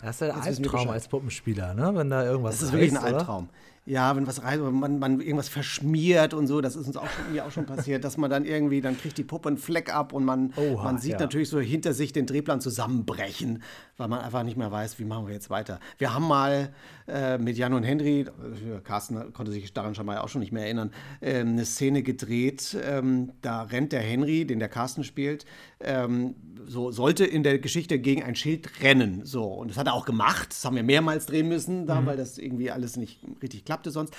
Das 0.00 0.20
ist 0.20 0.28
wir 0.28 0.34
Albtraum 0.34 0.88
als 0.88 1.08
Puppenspieler, 1.08 1.74
ne? 1.74 1.92
Wenn 1.94 2.08
da 2.08 2.24
irgendwas 2.24 2.54
Das 2.54 2.62
ist 2.62 2.72
wirklich 2.72 2.92
ein 2.92 2.96
reißt, 2.96 3.14
oder? 3.14 3.48
Ja, 3.86 4.14
wenn 4.14 4.26
was 4.26 4.42
rein, 4.42 4.60
man, 4.60 4.98
man 4.98 5.20
irgendwas 5.20 5.48
verschmiert 5.48 6.34
und 6.34 6.46
so, 6.46 6.60
das 6.60 6.76
ist 6.76 6.86
uns 6.86 6.96
auch 6.96 7.08
schon, 7.08 7.32
mir 7.32 7.44
auch 7.46 7.50
schon 7.50 7.64
passiert, 7.66 8.04
dass 8.04 8.18
man 8.18 8.30
dann 8.30 8.44
irgendwie, 8.44 8.80
dann 8.80 8.96
kriegt 8.96 9.16
die 9.18 9.24
Puppe 9.24 9.48
einen 9.48 9.58
Fleck 9.58 9.92
ab 9.92 10.12
und 10.12 10.24
man, 10.24 10.52
Oha, 10.56 10.84
man 10.84 10.98
sieht 10.98 11.12
ja. 11.12 11.18
natürlich 11.18 11.48
so 11.48 11.58
hinter 11.60 11.92
sich 11.94 12.12
den 12.12 12.26
Drehplan 12.26 12.60
zusammenbrechen, 12.60 13.62
weil 13.96 14.08
man 14.08 14.20
einfach 14.20 14.42
nicht 14.42 14.56
mehr 14.58 14.70
weiß, 14.70 14.98
wie 14.98 15.04
machen 15.04 15.26
wir 15.26 15.34
jetzt 15.34 15.50
weiter. 15.50 15.80
Wir 15.98 16.14
haben 16.14 16.28
mal 16.28 16.72
äh, 17.08 17.38
mit 17.38 17.56
Jan 17.56 17.72
und 17.72 17.82
Henry, 17.82 18.20
äh, 18.20 18.80
Carsten 18.84 19.32
konnte 19.32 19.50
sich 19.50 19.72
daran 19.72 19.94
schon 19.94 20.06
mal 20.06 20.18
auch 20.18 20.28
schon 20.28 20.40
nicht 20.40 20.52
mehr 20.52 20.64
erinnern, 20.64 20.92
äh, 21.20 21.40
eine 21.40 21.64
Szene 21.64 22.02
gedreht. 22.02 22.76
Ähm, 22.84 23.32
da 23.40 23.62
rennt 23.62 23.92
der 23.92 24.02
Henry, 24.02 24.44
den 24.46 24.58
der 24.58 24.68
Carsten 24.68 25.04
spielt, 25.04 25.46
ähm, 25.80 26.34
so 26.66 26.92
sollte 26.92 27.24
in 27.24 27.42
der 27.42 27.58
Geschichte 27.58 27.98
gegen 27.98 28.22
ein 28.22 28.36
Schild 28.36 28.82
rennen. 28.82 29.22
So, 29.24 29.44
und 29.46 29.70
das 29.70 29.78
hat 29.78 29.86
er 29.86 29.94
auch 29.94 30.04
gemacht. 30.04 30.48
Das 30.50 30.64
haben 30.64 30.76
wir 30.76 30.82
mehrmals 30.84 31.26
drehen 31.26 31.48
müssen, 31.48 31.86
da, 31.86 32.00
Mhm. 32.02 32.06
weil 32.06 32.16
das 32.18 32.36
irgendwie 32.38 32.70
alles 32.70 32.96
nicht 32.96 33.18
richtig 33.42 33.64
klappte 33.70 33.92
sonst. 33.92 34.16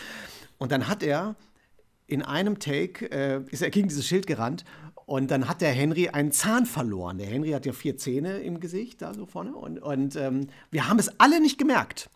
Und 0.57 0.71
dann 0.71 0.87
hat 0.87 1.03
er 1.03 1.35
in 2.07 2.21
einem 2.21 2.59
Take 2.59 3.11
äh, 3.11 3.41
ist 3.51 3.61
er 3.61 3.69
gegen 3.69 3.89
dieses 3.89 4.07
Schild 4.07 4.27
gerannt 4.27 4.63
und 5.05 5.29
dann 5.29 5.49
hat 5.49 5.59
der 5.59 5.71
Henry 5.71 6.07
einen 6.07 6.31
Zahn 6.31 6.65
verloren. 6.65 7.17
Der 7.17 7.27
Henry 7.27 7.51
hat 7.51 7.65
ja 7.65 7.73
vier 7.73 7.97
Zähne 7.97 8.39
im 8.39 8.61
Gesicht, 8.61 9.01
da 9.01 9.13
so 9.13 9.25
vorne. 9.25 9.53
Und, 9.53 9.79
und 9.79 10.15
ähm, 10.15 10.47
wir 10.69 10.87
haben 10.87 10.99
es 10.99 11.19
alle 11.19 11.41
nicht 11.41 11.57
gemerkt. 11.57 12.09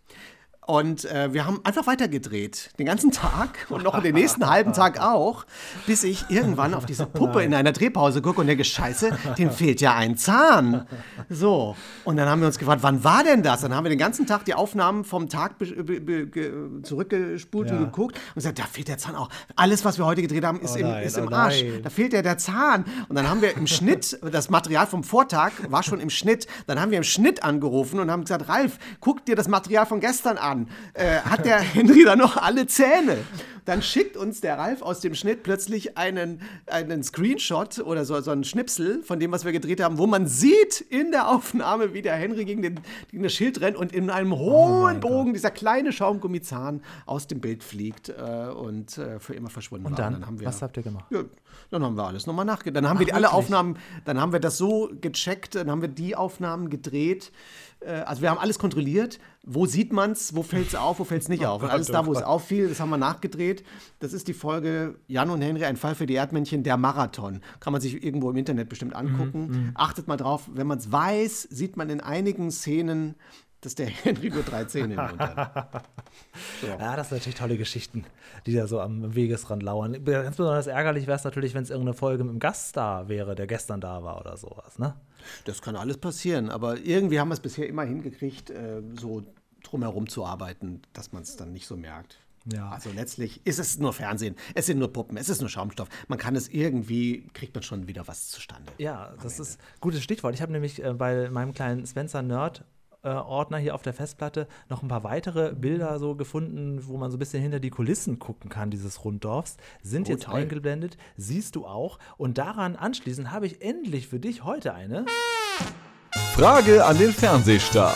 Und 0.68 1.06
äh, 1.06 1.32
wir 1.32 1.46
haben 1.46 1.60
einfach 1.64 1.86
weitergedreht, 1.86 2.72
den 2.80 2.88
ganzen 2.88 3.12
Tag 3.12 3.68
und 3.70 3.84
noch 3.84 4.02
den 4.02 4.16
nächsten 4.16 4.50
halben 4.50 4.74
Tag 4.74 5.00
auch, 5.00 5.46
bis 5.86 6.04
ich 6.04 6.26
irgendwann 6.30 6.74
auf 6.74 6.88
diese 6.88 7.06
Puppe 7.06 7.44
in 7.44 7.54
einer 7.54 7.72
Drehpause 7.72 8.22
gucke 8.24 8.42
und 8.42 8.48
denke, 8.48 8.64
scheiße, 8.64 9.12
dem 9.38 9.52
fehlt 9.52 9.80
ja 9.80 9.94
ein 9.94 10.18
Zahn. 10.18 10.88
So, 11.30 11.76
und 12.04 12.18
dann 12.18 12.28
haben 12.28 12.40
wir 12.42 12.48
uns 12.48 12.58
gefragt, 12.58 12.82
wann 12.82 13.04
war 13.04 13.24
denn 13.24 13.44
das? 13.44 13.62
Dann 13.62 13.76
haben 13.76 13.84
wir 13.84 13.90
den 13.90 14.00
ganzen 14.00 14.26
Tag 14.26 14.44
die 14.46 14.56
Aufnahmen 14.56 15.04
vom 15.04 15.30
Tag 15.30 15.54
zurückgespult 16.84 17.70
und 17.72 17.78
Ja. 17.78 17.84
geguckt 17.86 18.16
und 18.30 18.36
gesagt, 18.36 18.60
da 18.60 18.64
fehlt 18.64 18.88
der 18.88 18.98
Zahn 18.98 19.16
auch. 19.16 19.30
Alles, 19.56 19.86
was 19.86 19.98
wir 19.98 20.06
heute 20.06 20.22
gedreht 20.22 20.44
haben, 20.46 20.60
ist 20.62 20.76
Oh 20.76 20.80
im, 20.80 20.88
nein, 20.88 21.04
ist 21.04 21.18
oh 21.18 21.22
im 21.22 21.34
Arsch. 21.34 21.62
nein. 21.64 21.82
Da 21.84 21.90
fehlt 21.90 22.14
ja 22.14 22.22
der 22.22 22.38
Zahn. 22.38 22.86
Und 23.08 23.16
dann 23.16 23.30
haben 23.30 23.42
wir 23.42 23.56
im 23.56 23.68
Schnitt, 23.68 24.18
das 24.32 24.50
Material 24.50 24.88
vom 24.88 25.04
Vortag 25.04 25.52
war 25.70 25.84
schon 25.84 26.00
im 26.00 26.10
Schnitt, 26.10 26.48
dann 26.68 26.80
haben 26.80 26.92
wir 26.92 26.98
im 26.98 27.04
Schnitt 27.04 27.44
angerufen 27.44 28.00
und 28.00 28.10
haben 28.12 28.22
gesagt, 28.22 28.48
Ralf, 28.50 28.78
guck 29.00 29.26
dir 29.26 29.36
das 29.36 29.48
Material 29.48 29.86
von 29.86 30.00
gestern 30.00 30.38
an. 30.38 30.55
Äh, 30.94 31.20
hat 31.20 31.46
der 31.46 31.60
Henry 31.60 32.04
da 32.04 32.16
noch 32.16 32.38
alle 32.38 32.68
Zähne? 32.68 33.18
Dann 33.66 33.82
schickt 33.82 34.16
uns 34.16 34.42
der 34.42 34.60
Ralf 34.60 34.84
aus 34.84 35.00
dem 35.00 35.16
Schnitt 35.16 35.42
plötzlich 35.42 35.98
einen, 35.98 36.40
einen 36.68 37.02
Screenshot 37.04 37.80
oder 37.80 38.06
so, 38.06 38.20
so 38.22 38.30
einen 38.30 38.44
Schnipsel 38.44 39.02
von 39.02 39.20
dem, 39.20 39.32
was 39.32 39.44
wir 39.44 39.52
gedreht 39.52 39.82
haben, 39.82 39.98
wo 39.98 40.06
man 40.06 40.28
sieht 40.28 40.82
in 40.82 41.12
der 41.12 41.28
Aufnahme, 41.30 41.94
wie 41.94 42.04
der 42.04 42.14
Henry 42.16 42.46
gegen, 42.46 42.62
den, 42.62 42.80
gegen 43.10 43.24
das 43.24 43.34
Schild 43.34 43.62
rennt 43.62 43.76
und 43.76 43.92
in 43.92 44.12
einem 44.12 44.36
hohen 44.38 45.00
Bogen 45.00 45.34
dieser 45.34 45.50
kleine 45.50 45.92
Schaumgummizahn 45.92 46.82
aus 47.08 47.26
dem 47.26 47.42
Bild 47.42 47.64
fliegt 47.64 48.10
äh, 48.10 48.50
und 48.56 49.00
äh, 49.00 49.20
für 49.20 49.34
immer 49.34 49.50
verschwunden 49.50 49.88
Und 49.88 49.98
war. 49.98 50.12
dann, 50.12 50.26
haben 50.28 50.40
wir, 50.40 50.48
was 50.48 50.62
habt 50.62 50.78
ihr 50.78 50.84
gemacht? 50.84 51.06
ja, 51.10 51.24
dann 51.72 51.84
haben 51.84 51.98
wir 51.98 52.04
alles 52.06 52.28
nochmal 52.28 52.46
nachgedacht. 52.46 52.84
Dann 52.84 52.88
haben 52.90 52.98
Ach, 52.98 53.00
wir 53.00 53.08
die, 53.08 53.14
alle? 53.14 53.32
Aufnahmen, 53.34 53.78
dann 54.06 54.22
haben 54.22 54.32
wir 54.32 54.40
das 54.40 54.60
so 54.60 54.92
gecheckt, 55.02 55.56
dann 55.56 55.72
haben 55.72 55.82
wir 55.82 55.90
die 55.90 56.16
Aufnahmen 56.16 56.70
gedreht. 56.70 57.32
Äh, 57.86 58.04
Also 58.06 58.22
wir 58.22 58.30
haben 58.30 58.38
alles 58.40 58.60
kontrolliert. 58.60 59.20
Wo 59.48 59.66
sieht 59.66 59.94
man 59.94 60.12
es, 60.12 60.36
wo 60.36 60.42
fällt 60.44 60.68
es 60.70 60.76
auf, 60.76 61.00
wo 61.00 61.04
fällt 61.04 61.22
es 61.22 61.30
nicht 61.30 61.46
auf. 61.46 61.62
Und 61.64 61.70
alles 61.70 61.90
oh 61.90 61.94
da, 61.94 62.06
wo 62.06 62.14
es 62.14 62.24
auffiel, 62.24 62.68
das 62.68 62.80
haben 62.80 62.90
wir 62.90 62.98
nachgedreht. 62.98 63.64
Das 64.00 64.12
ist 64.14 64.28
die 64.28 64.34
Folge 64.34 64.96
Jan 65.08 65.30
und 65.30 65.42
Henry, 65.42 65.66
ein 65.66 65.78
Fall 65.78 65.94
für 65.96 66.06
die 66.08 66.16
Erdmännchen, 66.16 66.64
der 66.64 66.78
Marathon. 66.78 67.42
Kann 67.60 67.74
man 67.74 67.82
sich 67.82 68.04
irgendwo 68.04 68.30
im 68.32 68.38
Internet 68.38 68.70
bestimmt 68.70 68.96
angucken. 68.96 69.48
Mhm, 69.48 69.72
Achtet 69.76 70.08
mal 70.08 70.18
drauf, 70.18 70.50
wenn 70.54 70.66
man 70.68 70.80
es 70.80 70.92
weiß, 70.92 71.44
sieht 71.44 71.78
man 71.78 71.90
in 71.92 72.02
einigen 72.02 72.50
Szenen, 72.52 73.16
dass 73.62 73.76
der 73.76 73.86
Henry 74.04 74.30
nur 74.32 74.44
drei 74.44 74.66
Zähne 74.66 74.96
im 74.96 75.02
Mund 75.02 75.20
hat. 75.20 75.84
Ja, 76.68 76.96
das 76.96 77.10
sind 77.10 77.20
natürlich 77.20 77.38
tolle 77.38 77.58
Geschichten, 77.58 78.06
die 78.46 78.54
da 78.54 78.68
so 78.68 78.80
am 78.80 79.16
Wegesrand 79.16 79.64
lauern. 79.64 80.04
Ganz 80.04 80.36
besonders 80.38 80.68
ärgerlich 80.68 81.08
wäre 81.08 81.18
es 81.18 81.24
natürlich, 81.24 81.54
wenn 81.54 81.64
es 81.64 81.70
irgendeine 81.70 81.96
Folge 81.96 82.24
mit 82.24 82.32
einem 82.32 82.40
Gaststar 82.40 83.08
wäre, 83.10 83.36
der 83.36 83.48
gestern 83.48 83.80
da 83.82 84.04
war 84.04 84.20
oder 84.20 84.38
sowas, 84.38 84.80
ne? 84.80 84.96
Das 85.46 85.62
kann 85.62 85.76
alles 85.76 85.98
passieren, 85.98 86.50
aber 86.50 86.80
irgendwie 86.80 87.20
haben 87.20 87.30
wir 87.30 87.34
es 87.34 87.40
bisher 87.40 87.68
immer 87.68 87.84
hingekriegt, 87.84 88.50
äh, 88.50 88.82
so 89.00 89.24
drumherum 89.64 90.08
zu 90.08 90.26
arbeiten, 90.26 90.82
dass 90.94 91.12
man 91.12 91.24
es 91.24 91.36
dann 91.36 91.52
nicht 91.52 91.68
so 91.68 91.76
merkt. 91.76 92.20
Ja. 92.52 92.70
Also 92.70 92.92
letztlich 92.92 93.46
ist 93.46 93.58
es 93.58 93.80
nur 93.80 93.92
Fernsehen, 93.94 94.36
es 94.54 94.68
sind 94.68 94.78
nur 94.78 94.94
Puppen, 94.94 95.18
es 95.18 95.30
ist 95.30 95.42
nur 95.42 95.50
Schaumstoff. 95.50 95.90
Man 96.08 96.20
kann 96.20 96.36
es 96.36 96.48
irgendwie, 96.48 97.28
kriegt 97.34 97.56
man 97.56 97.64
schon 97.64 97.88
wieder 97.88 98.08
was 98.08 98.30
zustande. 98.30 98.72
Ja, 98.78 99.16
das 99.22 99.40
ist 99.40 99.60
ein 99.60 99.80
gutes 99.82 100.04
Stichwort. 100.04 100.36
Ich 100.36 100.42
habe 100.42 100.52
nämlich 100.52 100.84
äh, 100.84 100.94
bei 100.94 101.30
meinem 101.30 101.54
kleinen 101.54 101.86
Spencer 101.88 102.22
Nerd 102.22 102.64
Ordner 103.10 103.58
hier 103.58 103.76
auf 103.76 103.82
der 103.82 103.94
Festplatte 103.94 104.48
noch 104.70 104.82
ein 104.84 104.88
paar 104.88 105.04
weitere 105.04 105.54
Bilder 105.54 106.00
so 106.00 106.16
gefunden, 106.16 106.80
wo 106.88 106.98
man 106.98 107.12
so 107.12 107.18
ein 107.18 107.20
bisschen 107.20 107.42
hinter 107.42 107.60
die 107.60 107.70
Kulissen 107.70 108.20
gucken 108.20 108.50
kann, 108.50 108.72
dieses 108.72 109.04
Runddorfs. 109.06 109.58
Sind 109.82 110.08
Oh, 110.08 110.12
jetzt 110.12 110.24
toll. 110.26 110.36
eingeblendet, 110.42 110.98
siehst 111.18 111.56
du 111.56 111.66
auch. 111.66 112.00
Und 112.18 112.38
daran 112.38 112.76
anschließend 112.76 113.32
habe 113.32 113.46
ich 113.48 113.62
endlich 113.62 114.08
für 114.08 114.20
dich 114.20 114.44
heute 114.44 114.74
eine. 114.74 115.06
Frage 116.34 116.86
an 116.86 116.98
den 116.98 117.12
Fernsehstar. 117.12 117.96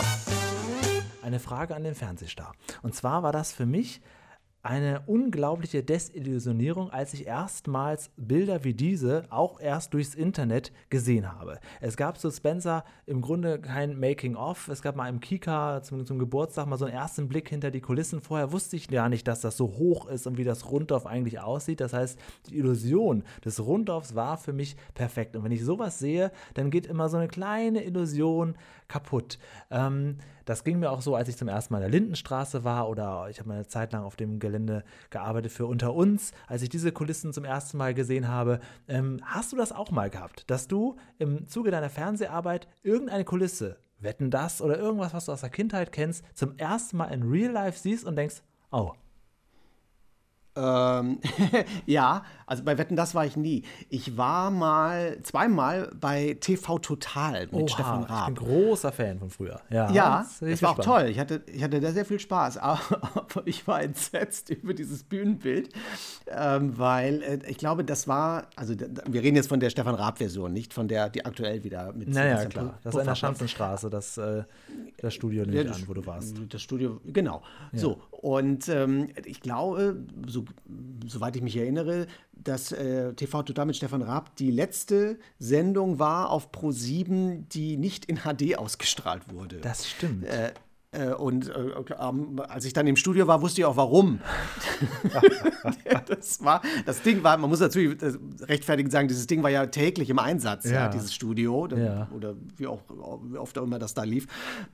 Eine 1.22 1.40
Frage 1.40 1.76
an 1.76 1.84
den 1.84 1.96
Fernsehstar. 1.96 2.54
Und 2.82 2.96
zwar 2.96 3.24
war 3.24 3.32
das 3.32 3.52
für 3.52 3.66
mich 3.66 4.02
eine 4.62 5.04
unglaubliche 5.08 5.84
Desillusionierung, 5.84 6.90
als 6.90 7.14
ich 7.14 7.26
erstmals 7.26 8.12
Bilder 8.18 8.64
wie 8.66 8.74
diese 8.74 9.24
auch 9.30 9.62
erst 9.62 9.94
durchs 9.94 10.16
Internet 10.16 10.74
gesehen 10.90 11.32
habe. 11.32 11.60
Es 11.80 11.96
gab 11.96 12.20
zu 12.20 12.30
Spencer 12.30 12.84
im 13.06 13.22
Grunde 13.22 13.60
kein 13.60 13.98
Making-of. 13.98 14.68
Es 14.68 14.82
gab 14.82 14.98
mal 14.98 15.08
im 15.08 15.22
Kika 15.22 15.82
zum, 15.82 16.06
zum 16.06 16.20
Geburtstag 16.20 16.68
mal 16.68 16.78
so 16.78 16.86
einen 16.86 16.94
ersten 16.94 17.30
Blick 17.30 17.48
hinter 17.48 17.72
die 17.72 17.80
Kulissen. 17.80 18.20
Vorher 18.20 18.52
wusste 18.52 18.76
ich 18.76 18.90
gar 18.90 19.08
nicht, 19.08 19.28
dass 19.28 19.40
das 19.40 19.56
so 19.56 19.78
hoch 19.78 20.08
ist 20.08 20.28
und 20.28 20.38
wie 20.38 20.44
das 20.44 20.70
Runddorf 20.70 21.06
eigentlich 21.06 21.40
aussieht. 21.40 21.80
Das 21.80 21.94
heißt, 21.94 22.20
die 22.50 22.58
Illusion 22.58 23.24
des 23.46 23.66
Runddorfs 23.66 24.16
war 24.16 24.38
für 24.38 24.52
mich 24.52 24.76
perfekt. 24.94 25.38
Und 25.38 25.46
wenn 25.46 25.52
ich 25.54 25.64
sowas 25.64 26.00
sehe, 26.00 26.32
dann 26.54 26.70
geht 26.70 26.86
immer 26.86 27.08
so 27.08 27.16
eine 27.16 27.30
kleine 27.30 27.86
Illusion 27.86 28.56
kaputt. 28.90 29.40
Ähm, 29.72 30.18
das 30.44 30.66
ging 30.66 30.80
mir 30.80 30.92
auch 30.92 31.02
so, 31.02 31.16
als 31.16 31.30
ich 31.30 31.38
zum 31.38 31.48
ersten 31.48 31.74
Mal 31.74 31.78
in 31.78 31.92
der 31.92 32.00
Lindenstraße 32.00 32.66
war 32.66 32.90
oder 32.90 33.28
ich 33.30 33.40
habe 33.40 33.54
eine 33.54 33.68
Zeit 33.68 33.94
lang 33.94 34.04
auf 34.04 34.18
dem 34.18 34.40
Gelände 34.40 34.84
gearbeitet 35.12 35.54
für 35.54 35.68
Unter 35.68 35.94
uns, 35.94 36.34
als 36.48 36.62
ich 36.64 36.70
diese 36.70 36.92
Kulissen 36.92 37.32
zum 37.32 37.46
ersten 37.46 37.78
Mal 37.78 37.94
gesehen 37.94 38.28
habe. 38.28 38.60
Ähm, 38.88 39.22
hast 39.24 39.54
du 39.54 39.56
das 39.56 39.72
auch 39.72 39.92
mal 39.92 40.10
gehabt, 40.10 40.44
dass 40.50 40.68
du 40.68 40.98
im 41.20 41.48
Zuge 41.48 41.72
deiner 41.72 41.90
Fernseharbeit 41.90 42.68
irgendeine 42.84 43.24
Kulisse, 43.24 43.78
wetten 44.00 44.32
das 44.32 44.62
oder 44.62 44.78
irgendwas, 44.78 45.14
was 45.14 45.26
du 45.26 45.32
aus 45.32 45.42
der 45.42 45.50
Kindheit 45.50 45.92
kennst, 45.92 46.26
zum 46.34 46.58
ersten 46.58 46.98
Mal 46.98 47.14
in 47.14 47.24
Real 47.24 47.52
Life 47.52 47.80
siehst 47.80 48.06
und 48.06 48.16
denkst, 48.16 48.42
oh, 48.72 48.94
Ähm, 50.56 51.20
ja, 51.86 52.24
also 52.46 52.64
bei 52.64 52.78
Wetten, 52.78 52.96
das 52.96 53.14
war 53.16 53.26
ich 53.26 53.38
nie. 53.38 53.64
Ich 53.90 54.18
war 54.18 54.50
mal 54.52 55.18
zweimal 55.24 55.92
bei 56.00 56.36
TV 56.40 56.80
Total 56.80 57.46
mit 57.48 57.54
Oha, 57.54 57.68
Stefan 57.68 58.04
ich 58.04 58.10
Raab. 58.10 58.26
bin 58.28 58.36
großer 58.36 58.92
Fan 58.92 59.20
von 59.20 59.30
früher. 59.30 59.62
Ja, 59.70 59.92
Ja, 59.92 60.28
das 60.42 60.62
war 60.64 60.72
auch 60.72 60.80
toll. 60.80 61.06
Ich 61.10 61.20
hatte, 61.20 61.44
ich 61.54 61.64
hatte 61.64 61.80
da 61.80 61.92
sehr 61.92 62.06
viel 62.06 62.20
Spaß, 62.20 62.58
aber 62.58 62.80
ich 63.46 63.68
war 63.68 63.82
entsetzt 63.84 64.50
über 64.50 64.74
dieses 64.74 65.04
Bühnenbild, 65.04 65.70
ähm, 66.28 66.78
weil 66.78 67.22
äh, 67.22 67.40
ich 67.48 67.58
glaube, 67.58 67.84
das 67.86 68.08
war, 68.08 68.48
also 68.56 68.74
wir 69.08 69.22
reden 69.22 69.36
jetzt 69.36 69.50
von 69.50 69.60
der 69.60 69.70
Stefan 69.70 69.96
Raab-Version, 69.96 70.52
nicht 70.52 70.74
von 70.74 70.88
der, 70.88 71.10
die 71.10 71.26
aktuell 71.26 71.64
wieder 71.64 71.94
mit 71.94 72.10
Naja, 72.10 72.46
klar. 72.46 72.80
Das 72.84 72.96
ist 72.96 73.02
in 73.02 73.08
der 73.08 73.16
Schanzenstraße, 73.16 73.90
das, 73.90 74.18
äh, 74.18 74.44
das 74.98 75.14
Studio, 75.14 75.44
Ja, 75.46 75.62
ich 75.62 75.68
das- 75.68 75.78
an, 75.78 75.88
wo 75.88 75.94
du 75.94 76.06
warst. 76.06 76.36
Das 76.50 76.62
Studio, 76.62 77.00
genau. 77.06 77.44
Ja. 77.72 77.80
So, 77.80 78.02
und 78.12 78.68
ähm, 78.68 79.10
ich 79.26 79.40
glaube, 79.42 79.96
so, 80.28 80.44
soweit 81.08 81.36
ich 81.36 81.42
mich 81.42 81.58
erinnere, 81.58 82.08
dass 82.34 82.72
äh, 82.72 83.14
TV 83.14 83.44
Total 83.44 83.66
mit 83.66 83.76
Stefan 83.76 84.02
Raab 84.02 84.36
die 84.38 84.52
letzte 84.52 85.20
Sendung 85.38 86.00
war 86.00 86.30
auf 86.30 86.52
Pro7, 86.52 87.48
die 87.50 87.78
nicht 87.78 88.06
in 88.06 88.18
HD 88.18 88.58
ausgestrahlt 88.58 89.32
wurde. 89.32 89.58
Das 89.58 89.90
stimmt. 89.90 90.26
Äh, 90.26 90.52
und 91.20 91.50
äh, 91.50 92.42
als 92.48 92.66
ich 92.66 92.74
dann 92.74 92.88
im 92.88 92.96
Studio 92.96 93.28
war, 93.28 93.42
wusste 93.44 93.62
ich 93.62 93.66
auch 93.66 93.78
warum. 93.78 94.20
das 96.08 96.44
war, 96.44 96.62
das 96.86 97.02
Ding 97.02 97.24
war, 97.24 97.38
man 97.38 97.50
muss 97.50 97.60
natürlich 97.60 98.02
äh, 98.02 98.14
rechtfertigend 98.46 98.92
sagen, 98.92 99.08
dieses 99.08 99.28
Ding 99.28 99.44
war 99.44 99.50
ja 99.50 99.66
täglich 99.68 100.10
im 100.10 100.18
Einsatz, 100.20 100.66
ja. 100.66 100.72
Ja. 100.72 100.88
dieses 100.90 101.14
Studio, 101.14 101.68
Ja. 101.76 102.08
oder 102.16 102.36
wie, 102.58 102.68
auch, 102.68 102.82
wie 103.24 103.38
oft 103.38 103.58
auch 103.58 103.64
immer 103.64 103.78
das 103.80 103.94
da 103.94 104.04
lief. 104.04 104.26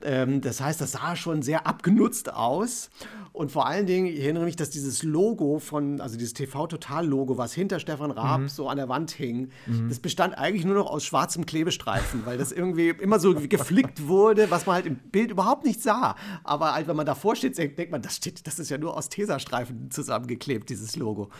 Ähm, 0.02 0.40
das 0.40 0.60
heißt, 0.60 0.80
das 0.80 0.92
sah 0.92 1.16
schon 1.16 1.42
sehr 1.42 1.66
abgenutzt 1.66 2.32
aus. 2.32 2.88
Und 3.32 3.52
vor 3.52 3.66
allen 3.66 3.84
Dingen, 3.84 4.06
ich 4.06 4.20
erinnere 4.20 4.44
mich, 4.44 4.56
dass 4.56 4.70
dieses 4.70 5.02
Logo 5.02 5.58
von, 5.58 6.00
also 6.00 6.16
dieses 6.16 6.32
TV-Total-Logo, 6.32 7.36
was 7.36 7.52
hinter 7.52 7.78
Stefan 7.80 8.10
Raab 8.10 8.40
Mhm. 8.40 8.48
so 8.48 8.68
an 8.70 8.78
der 8.78 8.88
Wand 8.88 9.10
hing, 9.10 9.50
Mhm. 9.66 9.90
das 9.90 9.98
bestand 10.00 10.38
eigentlich 10.38 10.64
nur 10.64 10.74
noch 10.76 10.86
aus 10.90 11.04
schwarzem 11.04 11.44
Klebestreifen, 11.44 12.24
weil 12.24 12.38
das 12.38 12.52
irgendwie 12.52 12.88
immer 12.88 13.18
so 13.18 13.34
geflickt 13.34 14.06
wurde, 14.08 14.50
was 14.50 14.64
man 14.64 14.76
halt 14.76 14.86
im 14.86 14.96
Bild 14.96 15.30
überhaupt 15.30 15.64
nicht 15.66 15.82
sah. 15.82 16.05
Aber 16.44 16.74
halt, 16.74 16.86
wenn 16.86 16.96
man 16.96 17.06
davor 17.06 17.34
steht, 17.34 17.56
denkt 17.58 17.90
man, 17.90 18.02
das, 18.02 18.16
steht, 18.16 18.46
das 18.46 18.58
ist 18.58 18.70
ja 18.70 18.78
nur 18.78 18.96
aus 18.96 19.08
Tesastreifen 19.08 19.90
zusammengeklebt, 19.90 20.68
dieses 20.68 20.96
Logo. 20.96 21.30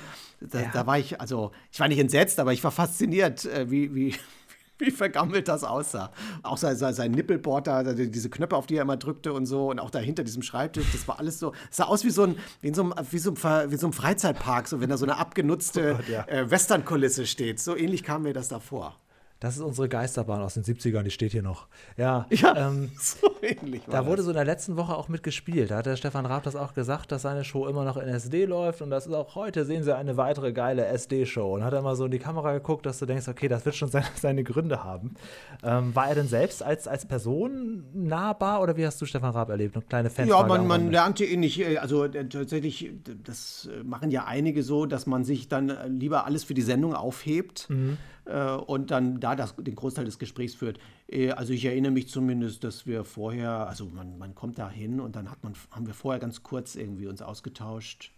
Da, 0.41 0.63
da 0.73 0.87
war 0.87 0.99
ich, 0.99 1.21
also, 1.21 1.53
ich 1.71 1.79
war 1.79 1.89
nicht 1.89 1.99
entsetzt, 1.99 2.41
aber 2.41 2.53
ich 2.53 2.65
war 2.65 2.71
fasziniert, 2.71 3.45
äh, 3.45 3.71
wie, 3.71 3.95
wie, 3.95 4.15
wie 4.79 4.91
vergammelt 4.91 5.49
das 5.49 5.65
aussah. 5.65 6.11
Auch 6.43 6.57
sein, 6.57 6.77
sein, 6.77 6.95
sein 6.95 7.11
Nippelboard 7.13 7.67
da, 7.67 7.83
da, 7.83 7.93
diese 7.93 8.31
Knöpfe, 8.31 8.57
auf 8.57 8.67
die 8.67 8.77
er 8.77 8.83
immer 8.83 8.97
drückte 8.97 9.33
und 9.33 9.47
so, 9.47 9.71
und 9.71 9.79
auch 9.79 9.91
dahinter 9.91 10.25
diesem 10.25 10.43
Schreibtisch, 10.43 10.87
das 10.93 11.07
war 11.07 11.19
alles 11.19 11.39
so, 11.39 11.53
es 11.71 11.77
sah 11.77 11.85
aus 11.85 12.05
wie 12.05 12.11
so 12.11 12.25
ein, 12.25 12.37
wie 12.61 12.69
in 12.69 12.75
so 12.75 12.83
einem, 12.83 12.95
wie 13.11 13.19
so 13.19 13.31
einem, 13.31 13.71
wie 13.71 13.77
so 13.77 13.87
einem 13.87 13.93
Freizeitpark, 13.93 14.69
so 14.69 14.81
wenn 14.81 14.91
da 14.91 14.97
so 14.97 15.07
eine 15.07 15.17
abgenutzte 15.17 15.93
Oh 15.95 15.97
Gott, 15.97 16.09
ja. 16.09 16.27
äh, 16.29 16.51
Westernkulisse 16.51 17.27
steht. 17.27 17.61
So 17.61 17.77
ähnlich 17.77 18.03
kam 18.03 18.23
mir 18.23 18.33
das 18.33 18.49
da 18.49 18.61
vor. 18.61 18.97
Das 19.39 19.57
ist 19.57 19.63
unsere 19.63 19.89
Geisterbahn 19.89 20.41
aus 20.41 20.55
den 20.55 20.63
70ern, 20.65 21.03
die 21.03 21.11
steht 21.11 21.33
hier 21.33 21.43
noch. 21.43 21.67
Ja, 21.99 22.27
Ja, 22.31 22.69
ähm, 22.69 22.91
so 22.99 23.31
ähnlich 23.43 23.83
da 23.89 24.07
wurde 24.07 24.17
das. 24.17 24.25
so 24.25 24.31
in 24.31 24.37
der 24.37 24.47
letzten 24.47 24.77
Woche 24.77 24.97
auch 24.97 25.09
mitgespielt. 25.09 25.71
Da 25.71 25.77
hat 25.77 25.87
der 25.87 25.97
Stefan 25.97 26.25
Raab 26.25 26.43
das 26.45 26.57
auch 26.57 26.73
gesagt, 26.73 27.13
dass 27.13 27.23
seine 27.23 27.45
Show 27.45 27.67
immer 27.67 27.85
noch 27.85 27.99
in 27.99 28.09
SD 28.09 28.47
läuft 28.47 28.81
und 28.81 28.89
das 28.91 29.07
ist 29.07 29.13
auch 29.13 29.35
heute, 29.35 29.67
sehen 29.67 29.85
Sie 29.85 29.95
eine 29.95 30.17
weitere 30.17 30.53
geile 30.55 30.87
SD-Show. 30.87 31.55
Und 31.55 31.65
hat 31.65 31.75
er 31.75 31.83
mal 31.83 31.97
so 31.97 32.07
in 32.07 32.11
die 32.13 32.19
Kamera 32.19 32.55
geguckt, 32.55 32.87
dass 32.87 32.99
du 32.99 33.05
denkst, 33.05 33.29
okay, 33.29 33.49
das 33.49 33.65
wird 33.67 33.75
schon 33.77 33.91
seine, 33.91 34.07
seine 34.17 34.43
Gründe 34.43 34.83
haben. 34.85 35.15
Ähm, 35.63 35.95
war 35.95 36.09
er 36.09 36.15
denn 36.15 36.29
selbst 36.29 36.63
als, 36.63 36.89
als 36.89 37.05
Person 37.05 37.85
nahbar 37.93 38.63
oder 38.63 38.77
wie 38.79 38.87
hast 38.87 39.01
du 39.03 39.05
Stefan 39.07 39.33
Raab 39.33 39.51
erlebt? 39.51 39.77
Eine 39.77 39.85
kleine 39.85 40.11
Fanfrage. 40.11 40.41
Ja, 40.41 40.47
man, 40.47 40.67
man 40.67 40.91
lernte 40.91 41.25
ihn 41.27 41.41
nicht. 41.41 41.61
äh, 41.61 41.77
Also 41.77 42.05
äh, 42.05 42.27
tatsächlich, 42.29 42.91
das 43.25 43.69
äh, 43.71 43.83
machen 43.85 44.11
ja 44.11 44.25
einige 44.25 44.63
so, 44.63 44.87
dass 44.87 45.07
man 45.07 45.25
sich 45.25 45.49
dann 45.49 45.99
lieber 46.01 46.25
alles 46.25 46.43
für 46.45 46.55
die 46.55 46.63
Sendung 46.63 46.95
aufhebt 46.95 47.67
Mhm. 47.69 47.99
Äh, 48.27 48.53
und 48.53 48.91
dann 48.91 49.21
da 49.21 49.35
das, 49.35 49.55
den 49.57 49.75
Großteil 49.75 50.05
des 50.05 50.19
Gesprächs 50.19 50.55
führt. 50.55 50.79
Äh, 51.09 51.31
Also 51.31 51.53
ich 51.53 51.65
erinnere 51.65 51.93
mich 51.93 52.09
zumindest, 52.09 52.65
dass 52.65 52.87
wir 52.87 53.05
vorher, 53.05 53.69
also 53.69 53.87
man, 53.87 54.19
man 54.19 54.35
kommt 54.35 54.59
da 54.59 54.69
hin 54.69 55.01
und 55.01 55.17
dann 55.17 55.31
hat 55.31 55.43
man, 55.43 55.55
haben 55.71 55.87
wir 55.87 55.95
vorher 55.95 56.21
ganz 56.21 56.43
kurz 56.43 56.75
irgendwie 56.77 57.07
uns 57.07 57.23
ausgetauscht. 57.23 58.13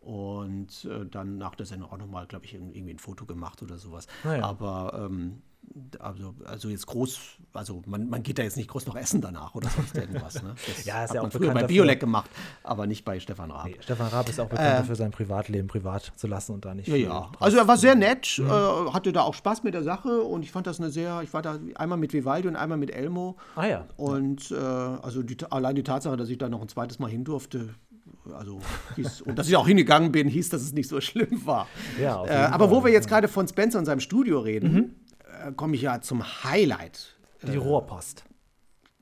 Und 0.00 0.84
äh, 0.84 1.06
dann 1.06 1.38
nach 1.38 1.54
der 1.54 1.64
Sendung 1.66 1.92
auch 1.92 1.98
nochmal, 1.98 2.26
glaube 2.26 2.44
ich, 2.44 2.54
irgendwie 2.54 2.90
ein 2.90 2.98
Foto 2.98 3.24
gemacht 3.24 3.62
oder 3.62 3.78
sowas. 3.78 4.08
Ah 4.24 4.34
ja. 4.34 4.44
Aber 4.44 5.08
ähm, 5.08 5.42
also, 6.00 6.34
also 6.44 6.68
jetzt 6.68 6.86
groß, 6.86 7.18
also 7.54 7.82
man, 7.86 8.08
man 8.08 8.22
geht 8.22 8.38
da 8.38 8.42
jetzt 8.42 8.56
nicht 8.56 8.68
groß 8.68 8.86
noch 8.86 8.96
essen 8.96 9.20
danach 9.20 9.54
oder 9.54 9.68
sonst 9.70 9.96
irgendwas. 9.96 10.42
Ne? 10.42 10.54
Das 10.66 10.84
Ja, 10.84 11.02
ist 11.04 11.10
hat 11.10 11.14
ja 11.16 11.22
auch 11.22 11.28
bekannt 11.30 11.54
bei. 11.54 11.66
Biolek 11.66 12.00
gemacht, 12.00 12.30
aber 12.62 12.86
nicht 12.86 13.04
bei 13.04 13.18
Stefan 13.20 13.50
Raab. 13.50 13.66
Nee, 13.66 13.76
Stefan 13.80 14.08
Raab 14.08 14.28
ist 14.28 14.38
auch 14.40 14.48
bekannt 14.48 14.68
Äh, 14.68 14.76
dafür, 14.78 14.96
sein 14.96 15.10
Privatleben 15.12 15.68
privat 15.68 16.12
zu 16.16 16.26
lassen 16.26 16.52
und 16.52 16.64
da 16.64 16.74
nicht 16.74 16.88
Ja, 16.88 16.96
ja. 16.96 17.30
Also 17.40 17.56
er 17.58 17.66
war 17.68 17.76
sehr 17.78 17.94
nett, 17.94 18.38
Mhm. 18.38 18.46
äh, 18.48 18.50
hatte 18.92 19.12
da 19.12 19.22
auch 19.22 19.34
Spaß 19.34 19.62
mit 19.62 19.72
der 19.74 19.82
Sache 19.82 20.20
und 20.22 20.42
ich 20.42 20.50
fand 20.52 20.66
das 20.66 20.78
eine 20.80 20.90
sehr, 20.90 21.22
ich 21.22 21.32
war 21.32 21.42
da 21.42 21.58
einmal 21.76 21.98
mit 21.98 22.12
Vivaldi 22.12 22.48
und 22.48 22.56
einmal 22.56 22.78
mit 22.78 22.90
Elmo. 22.90 23.36
Ah 23.56 23.66
ja. 23.66 23.86
Und 23.96 24.50
äh, 24.50 24.54
also 24.56 25.22
die, 25.22 25.36
allein 25.50 25.74
die 25.74 25.82
Tatsache, 25.84 26.16
dass 26.16 26.28
ich 26.28 26.38
da 26.38 26.48
noch 26.48 26.60
ein 26.60 26.68
zweites 26.68 26.98
Mal 26.98 27.08
hin 27.10 27.24
durfte, 27.24 27.70
also 28.36 28.60
hieß, 28.96 29.22
und 29.22 29.36
dass 29.38 29.48
ich 29.48 29.56
auch 29.56 29.66
hingegangen 29.66 30.12
bin, 30.12 30.28
hieß, 30.28 30.48
dass 30.50 30.62
es 30.62 30.72
nicht 30.72 30.88
so 30.88 31.00
schlimm 31.00 31.44
war. 31.46 31.66
Ja, 32.00 32.24
äh, 32.24 32.30
aber 32.52 32.70
wo 32.70 32.84
wir 32.84 32.92
jetzt 32.92 33.08
gerade 33.08 33.26
von 33.26 33.48
Spencer 33.48 33.78
und 33.78 33.84
seinem 33.84 34.00
Studio 34.00 34.38
reden, 34.40 34.72
Mhm. 34.72 34.90
Äh, 35.48 35.52
komme 35.52 35.74
ich 35.76 35.82
ja 35.82 36.00
zum 36.00 36.22
Highlight. 36.44 37.16
Die 37.42 37.56
Rohrpost. 37.56 38.24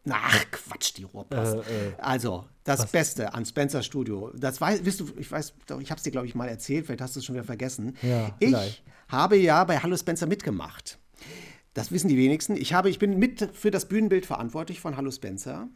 Ach, 0.08 0.44
Quatsch, 0.50 0.96
die 0.96 1.04
Rohrpost. 1.04 1.56
Äh, 1.68 1.88
äh, 1.88 1.92
also, 1.98 2.46
das 2.64 2.80
was? 2.80 2.90
Beste 2.92 3.34
an 3.34 3.44
Spencer 3.44 3.82
Studio, 3.82 4.32
das 4.34 4.60
weiß, 4.60 4.82
du, 4.96 5.08
ich 5.18 5.30
weiß, 5.30 5.52
doch, 5.66 5.80
ich 5.80 5.90
habe 5.90 5.98
es 5.98 6.02
dir, 6.04 6.10
glaube 6.10 6.26
ich, 6.26 6.34
mal 6.34 6.48
erzählt, 6.48 6.86
vielleicht 6.86 7.02
hast 7.02 7.16
du 7.16 7.20
es 7.20 7.26
schon 7.26 7.34
wieder 7.34 7.44
vergessen. 7.44 7.96
Ja, 8.02 8.28
ich 8.38 8.48
vielleicht. 8.48 8.82
habe 9.08 9.36
ja 9.36 9.62
bei 9.64 9.78
Hallo 9.78 9.96
Spencer 9.96 10.26
mitgemacht. 10.26 10.98
Das 11.74 11.92
wissen 11.92 12.08
die 12.08 12.16
wenigsten. 12.16 12.56
Ich, 12.56 12.72
habe, 12.72 12.88
ich 12.90 12.98
bin 12.98 13.18
mit 13.18 13.50
für 13.52 13.70
das 13.70 13.86
Bühnenbild 13.86 14.24
verantwortlich 14.26 14.80
von 14.80 14.96
Hallo 14.96 15.10
Spencer. 15.10 15.68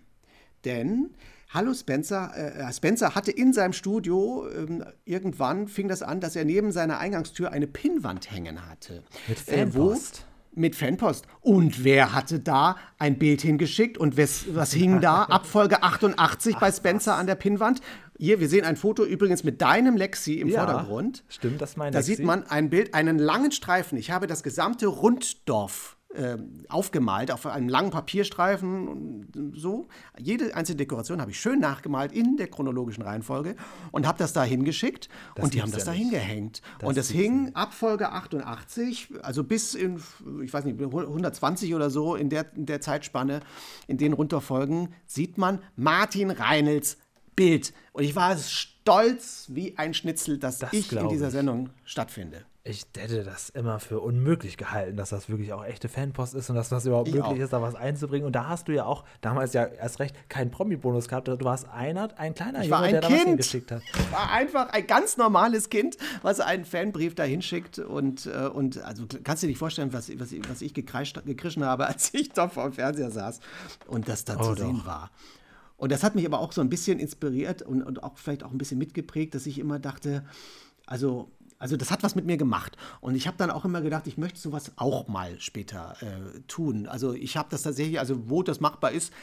Denn 0.65 1.11
Hallo 1.51 1.75
Spencer, 1.75 2.33
äh, 2.35 2.73
Spencer 2.73 3.15
hatte 3.15 3.31
in 3.31 3.53
seinem 3.53 3.75
Studio, 3.75 4.49
ähm, 4.49 4.83
irgendwann 5.05 5.69
fing 5.69 5.87
das 5.89 6.03
an, 6.03 6.21
dass 6.21 6.35
er 6.35 6.45
neben 6.47 6.73
seiner 6.73 6.99
Eingangstür 6.99 7.53
eine 7.53 7.67
Pinnwand 7.67 8.31
hängen 8.33 8.67
hatte. 8.69 9.05
Mit 9.29 9.47
Äh, 9.49 9.73
wo- 9.75 9.91
Fanpost. 9.91 10.27
Mit 10.57 10.77
Fanpost. 10.77 11.27
Und 11.41 11.85
wer 11.85 12.13
hatte 12.13 12.41
da 12.41 12.77
ein 12.99 13.19
Bild 13.19 13.43
hingeschickt? 13.43 13.99
Und 13.99 14.17
wes, 14.17 14.47
was 14.55 14.73
hing 14.73 15.01
da? 15.01 15.23
Abfolge 15.31 15.83
88 15.83 16.57
bei 16.57 16.71
Spencer 16.73 17.17
an 17.17 17.27
der 17.27 17.35
Pinnwand. 17.35 17.81
Hier, 18.19 18.39
wir 18.41 18.49
sehen 18.49 18.65
ein 18.65 18.77
Foto 18.77 19.05
übrigens 19.05 19.43
mit 19.43 19.61
deinem 19.61 19.97
Lexi 19.97 20.35
im 20.35 20.49
Ja, 20.49 20.65
Vordergrund. 20.65 21.25
Stimmt, 21.29 21.61
das 21.61 21.71
ist 21.71 21.77
mein 21.77 21.93
Da 21.93 21.99
Lexi. 21.99 22.15
sieht 22.17 22.25
man 22.25 22.45
ein 22.47 22.71
Bild, 22.71 22.95
einen 22.95 23.19
langen 23.19 23.51
Streifen. 23.53 23.99
Ich 23.99 24.11
habe 24.13 24.27
das 24.27 24.43
gesamte 24.43 24.87
Runddorf 24.87 25.94
äh, 26.15 26.37
aufgemalt 26.69 27.31
auf 27.31 27.45
einem 27.47 27.69
langen 27.69 27.91
Papierstreifen 27.91 28.89
und 28.89 29.53
so. 29.57 29.87
Jede 30.19 30.55
einzelne 30.55 30.77
Dekoration 30.77 31.21
habe 31.21 31.31
ich 31.33 31.41
schön 31.41 31.61
nachgemalt 31.61 32.13
in 32.13 32.37
der 32.37 32.49
chronologischen 32.49 33.03
Reihenfolge 33.03 33.57
und 33.91 34.07
habe 34.07 34.19
das 34.19 34.33
da 34.33 34.45
hingeschickt 34.45 35.09
Das 35.35 35.45
und 35.45 35.55
die 35.55 35.63
haben 35.63 35.71
das 35.73 35.81
ja 35.81 35.87
da 35.87 35.91
nicht. 35.93 36.01
hingehängt. 36.03 36.63
Und 36.83 36.97
das 36.97 37.11
hing 37.11 37.51
ab 37.55 37.75
Folge 37.75 38.11
88, 38.11 39.09
also 39.23 39.45
bis 39.45 39.75
in, 39.75 40.01
ich 40.43 40.53
weiß 40.53 40.65
nicht, 40.65 40.81
120 40.81 41.75
oder 41.75 41.91
so 41.91 42.15
in 42.15 42.31
der, 42.31 42.47
in 42.55 42.67
der 42.67 42.81
Zeitspanne, 42.81 43.41
in 43.87 43.99
den 43.99 44.13
Runterfolgen, 44.13 44.89
sieht 45.07 45.39
man 45.39 45.61
Martin 45.77 46.31
Reinels 46.31 46.99
Bild. 47.37 47.73
Und 47.93 48.05
ich 48.05 48.15
war 48.15 48.37
stolz 48.37 49.47
wie 49.49 49.77
ein 49.77 49.95
Schnitzel, 49.95 50.39
dass 50.39 50.59
Das 50.59 50.73
ich 50.73 50.93
in 50.93 51.09
dieser 51.09 51.27
ich. 51.27 51.33
Sendung 51.33 51.71
stattfinde. 51.85 52.45
Ich 52.67 52.87
hätte 52.97 53.25
das 53.25 53.51
immer 53.51 53.79
für 53.79 54.01
unmöglich 54.01 54.57
gehalten, 54.57 54.97
dass 54.97 55.11
das 55.11 55.29
wirklich 55.29 55.53
auch 55.53 55.63
echte 55.63 55.91
Fanpost 55.91 56.33
ist 56.33 56.49
und 56.49 56.57
dass 56.57 56.71
das 56.71 56.87
überhaupt 56.87 57.09
Ich 57.09 57.15
möglich 57.15 57.33
auch. 57.39 57.45
ist, 57.45 57.53
da 57.53 57.61
was 57.61 57.75
einzubringen. 57.75 58.25
Und 58.27 58.33
da 58.33 58.49
hast 58.49 58.69
du 58.69 58.73
ja 58.73 58.87
auch 58.87 59.05
damals 59.21 59.53
ja 59.53 59.67
erst 59.67 59.99
recht 60.01 60.17
keinen 60.31 60.51
Promi-Bonus 60.51 61.09
gehabt. 61.09 61.29
Du 61.29 61.39
warst 61.43 61.69
einer, 61.69 62.09
ein 62.19 62.35
kleiner 62.35 62.65
Ich 62.65 62.71
war 62.71 62.79
Junge, 62.87 62.87
ein 62.87 62.93
der 62.93 63.01
da 63.03 63.09
was 63.11 63.15
Kind. 63.17 63.29
hingeschickt 63.29 63.71
hat. 63.71 63.83
war 64.11 64.31
einfach 64.33 64.71
ein 64.73 64.87
ganz 64.87 65.19
normales 65.19 65.69
Kind, 65.69 65.99
was 66.23 66.41
einen 66.41 66.65
Fanbrief 66.65 67.15
da 67.15 67.25
hinschickt. 67.25 67.81
Und, 67.81 68.25
äh, 68.25 68.47
und 68.49 68.79
also 68.83 69.05
kannst 69.23 69.43
du 69.43 69.47
dir 69.47 69.51
nicht 69.51 69.59
vorstellen, 69.59 69.93
was, 69.93 70.09
was, 70.19 70.33
was 70.49 70.63
ich 70.63 70.73
gekreischt, 70.73 71.23
gekrischen 71.27 71.65
habe, 71.67 71.87
als 71.89 72.15
ich 72.15 72.31
da 72.31 72.49
vor 72.49 72.65
dem 72.65 72.73
Fernseher 72.73 73.11
saß 73.11 73.41
und 73.89 74.09
das 74.09 74.25
da 74.25 74.39
Oh, 74.41 74.55
zu 74.55 74.63
sehen 74.63 74.81
war. 74.87 75.11
Und 75.77 75.93
das 75.93 76.03
hat 76.03 76.15
mich 76.15 76.25
aber 76.25 76.39
auch 76.39 76.53
so 76.53 76.63
ein 76.63 76.71
bisschen 76.71 76.99
inspiriert 76.99 77.61
und, 77.61 77.83
und 77.83 78.03
auch 78.03 78.17
vielleicht 78.17 78.43
auch 78.43 78.53
ein 78.53 78.57
bisschen 78.59 78.79
mitgeprägt, 78.79 79.35
dass 79.35 79.45
ich 79.45 79.59
immer 79.59 79.79
dachte, 79.79 80.25
also, 80.87 81.31
also 81.65 81.79
das 81.79 81.91
hat 81.91 82.03
was 82.03 82.15
mit 82.15 82.27
mir 82.27 82.37
gemacht. 82.37 82.77
Und 83.01 83.15
ich 83.15 83.27
habe 83.27 83.39
dann 83.39 83.51
auch 83.51 83.65
immer 83.65 83.81
gedacht, 83.81 84.07
ich 84.07 84.19
möchte 84.19 84.39
sowas 84.39 84.73
auch 84.77 85.09
mal 85.09 85.41
später 85.41 85.97
äh, 86.03 86.41
tun. 86.47 86.87
Also 86.87 87.15
ich 87.15 87.39
habe 87.39 87.49
das 87.51 87.63
tatsächlich, 87.63 87.99
also 87.99 88.29
wo 88.29 88.43
das 88.43 88.61
machbar 88.61 88.93
ist, 88.93 89.15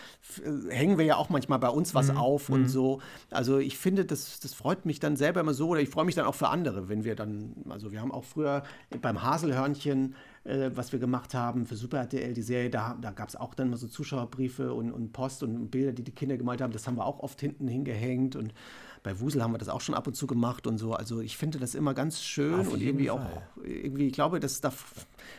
äh, 0.44 0.74
hängen 0.74 0.98
wir 0.98 1.06
ja 1.06 1.18
auch 1.18 1.30
manchmal 1.30 1.60
bei 1.60 1.70
uns 1.70 1.94
was 1.94 2.10
Mhm. 2.12 2.18
auf 2.18 2.50
Mhm. 2.50 2.56
und 2.56 2.68
so. 2.68 3.00
Also 3.30 3.60
ich 3.60 3.78
finde, 3.78 4.06
das, 4.06 4.40
das 4.40 4.56
freut 4.56 4.88
mich 4.88 5.00
dann 5.00 5.18
selber 5.18 5.40
immer 5.42 5.54
so 5.54 5.68
oder 5.70 5.82
ich 5.82 5.90
freue 5.90 6.04
mich 6.04 6.16
dann 6.16 6.26
auch 6.26 6.34
für 6.34 6.48
andere, 6.50 6.90
wenn 6.90 7.04
wir 7.04 7.16
dann, 7.16 7.54
also 7.70 7.92
wir 7.92 8.02
haben 8.02 8.12
auch 8.12 8.24
früher 8.24 8.64
beim 9.04 9.22
Haselhörnchen, 9.22 10.16
äh, 10.44 10.72
was 10.74 10.92
wir 10.94 10.98
gemacht 10.98 11.36
haben 11.36 11.68
für 11.68 11.76
Super 11.76 12.00
RTL, 12.00 12.34
die 12.34 12.42
Serie, 12.42 12.72
da, 12.72 12.98
da 13.00 13.12
gab 13.12 13.30
es 13.30 13.36
auch 13.36 13.54
dann 13.54 13.70
mal 13.70 13.78
so 13.78 13.88
Zuschauerbriefe 13.88 14.74
und, 14.74 14.92
und 14.92 15.14
Post 15.14 15.44
und 15.44 15.70
Bilder, 15.70 15.92
die 15.92 16.04
die 16.04 16.12
Kinder 16.12 16.38
gemalt 16.38 16.62
haben. 16.62 16.74
Das 16.74 16.88
haben 16.88 16.98
wir 16.98 17.06
auch 17.06 17.20
oft 17.20 17.40
hinten 17.40 17.68
hingehängt 17.68 18.36
und 18.36 18.52
bei 19.04 19.20
Wusel 19.20 19.42
haben 19.42 19.52
wir 19.52 19.58
das 19.58 19.68
auch 19.70 19.82
schon 19.82 19.96
ab 19.96 20.06
und 20.06 20.16
zu 20.16 20.28
gemacht 20.28 20.68
und 20.68 20.78
so. 20.78 20.94
Also 20.94 21.22
ich 21.22 21.36
finde 21.38 21.58
das 21.60 21.74
immer 21.74 21.94
ganz 21.94 22.22
schön 22.22 22.68
und 22.68 22.82
irgendwie 22.82 23.08
Fall. 23.08 23.18
auch, 23.20 23.64
irgendwie, 23.64 24.08
ich 24.08 24.14
glaube, 24.14 24.40
das, 24.40 24.62
das, 24.62 24.76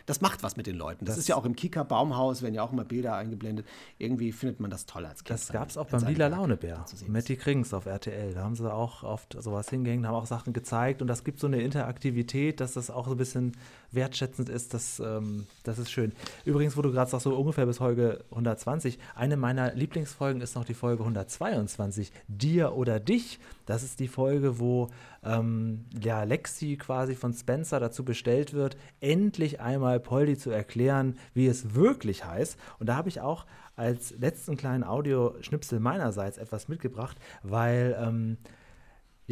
das 0.07 0.21
macht 0.21 0.43
was 0.43 0.57
mit 0.57 0.67
den 0.67 0.77
Leuten. 0.77 1.05
Das, 1.05 1.15
Das- 1.15 1.23
ist 1.23 1.29
ja 1.29 1.37
auch 1.37 1.45
im 1.45 1.55
Kika 1.55 1.85
Baumhaus, 1.85 2.43
werden 2.43 2.55
ja 2.55 2.63
auch 2.63 2.73
immer 2.73 2.85
Bilder 2.85 3.15
eingeblendet. 3.15 3.67
Irgendwie 3.99 4.33
findet 4.33 4.59
man 4.59 4.71
das 4.71 4.87
toll 4.87 5.07
als 5.07 5.23
Kind. 5.23 5.39
Das 5.39 5.49
gab 5.53 5.69
es 5.71 5.77
auch 5.77 5.87
beim 5.87 6.05
Lila 6.07 6.27
Launebär. 6.27 6.85
Matti 7.07 7.37
Krings 7.37 7.73
auf 7.73 7.87
RTL. 7.87 8.35
Da 8.35 8.43
haben 8.43 8.57
sie 8.57 8.73
auch 8.73 9.05
oft 9.05 9.37
sowas 9.41 9.69
hingehängt, 9.71 10.05
haben 10.07 10.15
auch 10.15 10.27
Sachen 10.27 10.53
gezeigt. 10.53 11.01
Und 11.01 11.07
das 11.09 11.23
gibt 11.23 11.39
so 11.39 11.47
eine 11.47 11.61
Interaktivität, 11.63 12.59
dass 12.61 12.73
das 12.73 12.91
auch 12.91 13.07
so 13.07 13.13
ein 13.15 13.17
bisschen 13.19 13.53
wertschätzend 13.93 14.49
ist. 14.49 14.75
Das, 14.75 15.01
ähm, 15.01 15.47
das 15.63 15.79
ist 15.79 15.91
schön. 15.91 16.13
Übrigens, 16.45 16.77
wo 16.77 16.83
du 16.83 16.91
gerade 16.91 17.11
sagst, 17.11 17.25
so 17.25 17.35
ungefähr 17.35 17.67
bis 17.67 17.79
Folge 17.79 18.25
120. 18.31 18.99
Eine 19.15 19.37
meiner 19.37 19.75
Lieblingsfolgen 19.75 20.43
ist 20.43 20.55
noch 20.55 20.65
die 20.65 20.75
Folge 20.75 21.03
122. 21.03 22.13
Dir 22.29 22.75
oder 22.75 23.01
dich. 23.01 23.39
Das 23.67 23.83
ist 23.83 24.01
die 24.01 24.09
Folge, 24.09 24.59
wo 24.59 24.89
ähm, 25.25 25.85
ja, 26.03 26.25
Lexi 26.25 26.77
quasi 26.77 27.15
von 27.15 27.33
Spencer 27.33 27.81
dazu 27.81 28.05
bestellt 28.05 28.53
wird, 28.55 28.77
endlich 29.01 29.61
einmal 29.61 30.01
Polly 30.01 30.37
zu 30.37 30.51
erklären, 30.51 31.17
wie 31.35 31.47
es 31.47 31.75
wirklich 31.75 32.25
heißt. 32.25 32.59
Und 32.79 32.89
da 32.89 32.97
habe 32.97 33.09
ich 33.09 33.21
auch 33.21 33.47
als 33.77 34.15
letzten 34.19 34.57
kleinen 34.57 34.85
Audioschnipsel 34.85 35.81
meinerseits 35.81 36.39
etwas 36.39 36.69
mitgebracht, 36.69 37.17
weil, 37.43 37.97
ähm, 38.01 38.37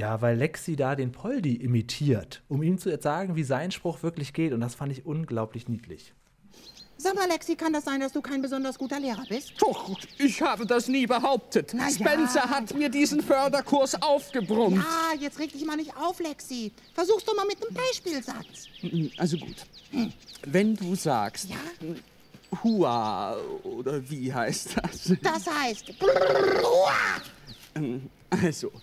ja, 0.01 0.22
weil 0.22 0.39
Lexi 0.39 0.77
da 0.77 0.97
den 0.97 1.12
Poldi 1.12 1.56
imitiert, 1.56 2.43
um 2.48 2.62
ihm 2.62 2.78
zu 2.78 2.97
sagen, 3.01 3.36
wie 3.36 3.44
sein 3.44 3.70
Spruch 3.70 4.02
wirklich 4.02 4.32
geht. 4.32 4.55
Und 4.55 4.60
das 4.60 4.74
fand 4.74 4.90
ich 4.93 5.05
unglaublich 5.05 5.68
niedlich. 5.68 6.14
Sag 6.97 7.14
mal, 7.14 7.28
Lexi, 7.28 7.55
kann 7.55 7.72
das 7.74 7.85
sein, 7.85 8.01
dass 8.01 8.12
du 8.12 8.22
kein 8.22 8.40
besonders 8.40 8.78
guter 8.78 8.98
Lehrer 8.98 9.24
bist? 9.28 9.52
Doch, 9.59 9.98
ich 10.18 10.40
habe 10.40 10.64
das 10.66 10.89
nie 10.89 11.06
behauptet. 11.06 11.72
Na 11.74 11.89
ja. 11.89 11.94
Spencer 11.94 12.48
hat 12.48 12.74
mir 12.74 12.89
diesen 12.89 13.20
Förderkurs 13.22 14.01
aufgebrummt. 14.02 14.77
Ja, 14.82 15.18
jetzt 15.20 15.39
reg 15.39 15.52
dich 15.52 15.64
mal 15.66 15.77
nicht 15.77 15.94
auf, 15.97 16.18
Lexi. 16.18 16.72
Versuch's 16.94 17.24
doch 17.24 17.36
mal 17.36 17.47
mit 17.47 17.59
einem 17.62 17.74
Beispielsatz. 17.74 18.68
Also 19.18 19.36
gut. 19.36 19.56
Wenn 20.47 20.77
du 20.77 20.94
sagst, 20.94 21.48
Hua, 22.62 23.36
oder 23.64 24.09
wie 24.10 24.32
heißt 24.32 24.77
das? 24.82 25.12
Das 25.22 25.47
heißt, 25.47 25.93
Ähm, 27.74 28.10
Also, 28.31 28.70
Hua. 28.72 28.81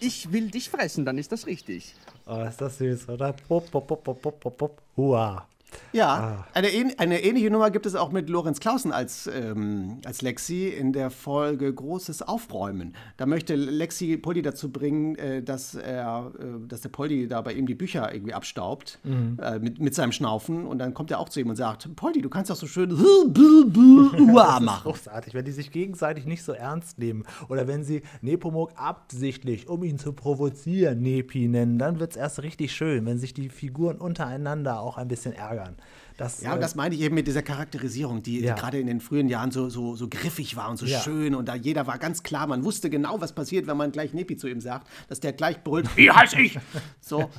Ich 0.00 0.32
will 0.32 0.50
dich 0.50 0.68
fressen, 0.68 1.04
dann 1.04 1.18
ist 1.18 1.32
das 1.32 1.46
richtig. 1.46 1.94
Oh, 2.26 2.42
ist 2.42 2.60
das 2.60 2.78
süß, 2.78 3.08
oder? 3.08 3.32
Pop, 3.32 3.70
pop, 3.70 3.86
pop, 3.86 4.02
pop, 4.02 4.20
pop, 4.20 4.40
pop, 4.40 4.58
pop. 4.58 4.82
Hua. 4.96 5.46
Ja, 5.92 6.44
eine, 6.54 6.68
ähn- 6.68 6.98
eine 6.98 7.22
ähnliche 7.22 7.50
Nummer 7.50 7.70
gibt 7.70 7.86
es 7.86 7.94
auch 7.94 8.10
mit 8.10 8.28
Lorenz 8.28 8.60
Clausen 8.60 8.92
als, 8.92 9.26
ähm, 9.32 9.98
als 10.04 10.22
Lexi 10.22 10.68
in 10.68 10.92
der 10.92 11.10
Folge 11.10 11.72
Großes 11.72 12.22
Aufräumen. 12.22 12.94
Da 13.16 13.26
möchte 13.26 13.54
Lexi 13.54 14.16
Poldi 14.16 14.42
dazu 14.42 14.70
bringen, 14.72 15.14
äh, 15.16 15.42
dass, 15.42 15.74
er, 15.74 16.32
äh, 16.38 16.66
dass 16.68 16.80
der 16.80 16.88
Poldi 16.88 17.28
da 17.28 17.40
bei 17.42 17.52
ihm 17.52 17.66
die 17.66 17.74
Bücher 17.74 18.12
irgendwie 18.12 18.34
abstaubt 18.34 18.98
Mhm. 19.04 19.38
äh, 19.42 19.58
mit, 19.58 19.78
mit 19.80 19.94
seinem 19.94 20.12
Schnaufen. 20.12 20.66
Und 20.66 20.78
dann 20.78 20.94
kommt 20.94 21.10
er 21.10 21.18
auch 21.20 21.28
zu 21.28 21.40
ihm 21.40 21.48
und 21.50 21.56
sagt, 21.56 21.94
Poldi, 21.96 22.22
du 22.22 22.28
kannst 22.28 22.50
doch 22.50 22.56
so 22.56 22.66
schön 22.66 22.90
ist 24.14 24.34
machen. 24.34 24.82
großartig, 24.82 25.34
wenn 25.34 25.44
die 25.44 25.52
sich 25.52 25.70
gegenseitig 25.70 26.26
nicht 26.26 26.42
so 26.42 26.52
ernst 26.52 26.98
nehmen 26.98 27.24
oder 27.48 27.66
wenn 27.68 27.84
sie 27.84 28.02
Nepomuk 28.20 28.72
absichtlich, 28.76 29.68
um 29.68 29.82
ihn 29.84 29.98
zu 29.98 30.12
provozieren, 30.12 31.00
Nepi 31.02 31.48
nennen, 31.48 31.78
dann 31.78 32.00
wird 32.00 32.12
es 32.12 32.16
erst 32.16 32.42
richtig 32.42 32.72
schön, 32.72 33.06
wenn 33.06 33.18
sich 33.18 33.34
die 33.34 33.48
Figuren 33.48 33.96
untereinander 33.98 34.80
auch 34.80 34.96
ein 34.98 35.08
bisschen 35.08 35.32
ärgern. 35.32 35.63
Das, 36.16 36.40
Ja, 36.42 36.52
und 36.52 36.58
äh, 36.58 36.60
das 36.60 36.74
meine 36.76 36.94
ich 36.94 37.00
eben 37.00 37.14
mit 37.14 37.26
dieser 37.26 37.42
Charakterisierung, 37.42 38.22
die, 38.22 38.40
Ja. 38.40 38.54
die 38.54 38.60
gerade 38.60 38.78
in 38.78 38.86
den 38.86 39.00
frühen 39.00 39.28
Jahren 39.28 39.50
so, 39.50 39.68
so, 39.68 39.96
so 39.96 40.08
griffig 40.08 40.54
war 40.56 40.70
und 40.70 40.76
so 40.76 40.86
Ja. 40.86 41.00
schön. 41.00 41.34
Und 41.34 41.46
da 41.48 41.54
jeder 41.56 41.86
war 41.86 41.98
ganz 41.98 42.22
klar, 42.22 42.46
man 42.46 42.64
wusste 42.64 42.88
genau, 42.90 43.20
was 43.20 43.32
passiert, 43.34 43.66
wenn 43.66 43.76
man 43.76 43.90
gleich 43.92 44.12
Nepi 44.14 44.36
zu 44.36 44.46
ihm 44.46 44.60
sagt, 44.60 44.86
dass 45.08 45.20
der 45.20 45.32
gleich 45.32 45.62
brüllt, 45.64 45.96
wie 45.96 46.10
heiß 46.10 46.34
ich? 46.34 46.58
So, 47.00 47.30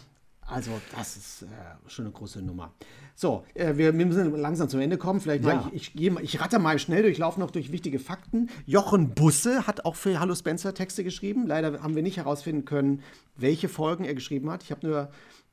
also 0.47 0.72
das 0.95 1.18
ist 1.18 1.41
äh, 1.43 1.45
schon 1.88 2.06
eine 2.06 2.14
große 2.14 2.41
Nummer. 2.41 2.72
So, 3.15 3.45
äh, 3.53 3.77
wir, 3.77 3.97
wir 3.97 4.06
müssen 4.06 4.35
langsam 4.35 4.68
zum 4.68 4.80
Ende 4.81 4.97
kommen. 4.97 5.22
Vielleicht 5.22 5.43
Ja. 5.45 5.69
ich, 5.73 5.81
ich, 5.88 5.93
gehe 5.93 6.11
mal- 6.11 6.22
ich 6.23 6.39
ratter 6.41 6.60
mal 6.60 6.77
schnell 6.77 7.02
durch, 7.02 7.18
laufe 7.18 7.39
noch 7.39 7.49
durch 7.52 7.72
wichtige 7.72 7.97
Fakten. 7.97 8.49
Jochen 8.65 9.11
Busse 9.15 9.65
hat 9.65 9.85
auch 9.85 9.95
für 9.95 10.19
Hallo 10.19 10.35
Spencer 10.35 10.73
Texte 10.73 11.03
geschrieben. 11.06 11.47
Leider 11.47 11.81
haben 11.81 11.95
wir 11.95 12.03
nicht 12.03 12.18
herausfinden 12.18 12.65
können, 12.65 13.02
welche 13.38 13.69
Folgen 13.69 14.03
er 14.03 14.14
geschrieben 14.15 14.52
hat. 14.52 14.64
Ich 14.64 14.72
habe 14.72 14.85
nur 14.85 15.10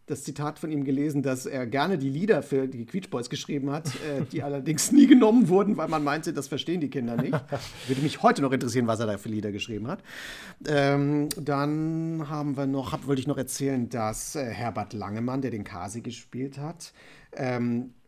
das 0.07 0.25
Zitat 0.25 0.59
von 0.59 0.71
ihm 0.71 0.85
gelesen, 0.85 1.23
dass 1.23 1.47
er 1.47 1.67
gerne 1.67 1.97
die 1.97 2.09
Lieder 2.09 2.43
für 2.43 2.67
die 2.67 2.85
Quietsch 2.87 3.09
Boys 3.09 3.31
geschrieben 3.31 3.71
hat, 3.71 3.87
äh, 3.89 4.25
die 4.31 4.43
allerdings 4.43 4.93
nie 4.93 5.07
genommen 5.07 5.49
wurden, 5.49 5.77
weil 5.77 5.89
man 5.89 6.03
meinte, 6.03 6.33
das 6.33 6.49
verstehen 6.49 6.81
die 6.81 6.91
Kinder 6.91 7.17
nicht. 7.17 7.33
Würde 7.87 8.03
mich 8.03 8.23
heute 8.23 8.43
noch 8.43 8.53
interessieren, 8.53 8.87
was 8.87 9.01
er 9.01 9.07
da 9.07 9.19
für 9.19 9.29
Lieder 9.29 9.53
geschrieben 9.53 9.87
hat. 9.87 10.03
Ähm, 10.67 11.29
dann 11.37 12.27
haben 12.29 12.57
wir 12.57 12.67
noch, 12.67 12.93
hab, 12.93 13.07
wollte 13.07 13.21
ich 13.21 13.27
noch 13.27 13.39
erzählen, 13.39 13.89
dass 13.89 14.35
äh, 14.35 14.45
Herbert 14.45 14.93
Langemann, 14.93 15.41
der 15.41 15.51
den 15.51 15.65
Kasi 15.65 16.01
gespielt 16.01 16.59
hat, 16.59 16.93
ähm, 17.35 17.95
äh, 18.01 18.02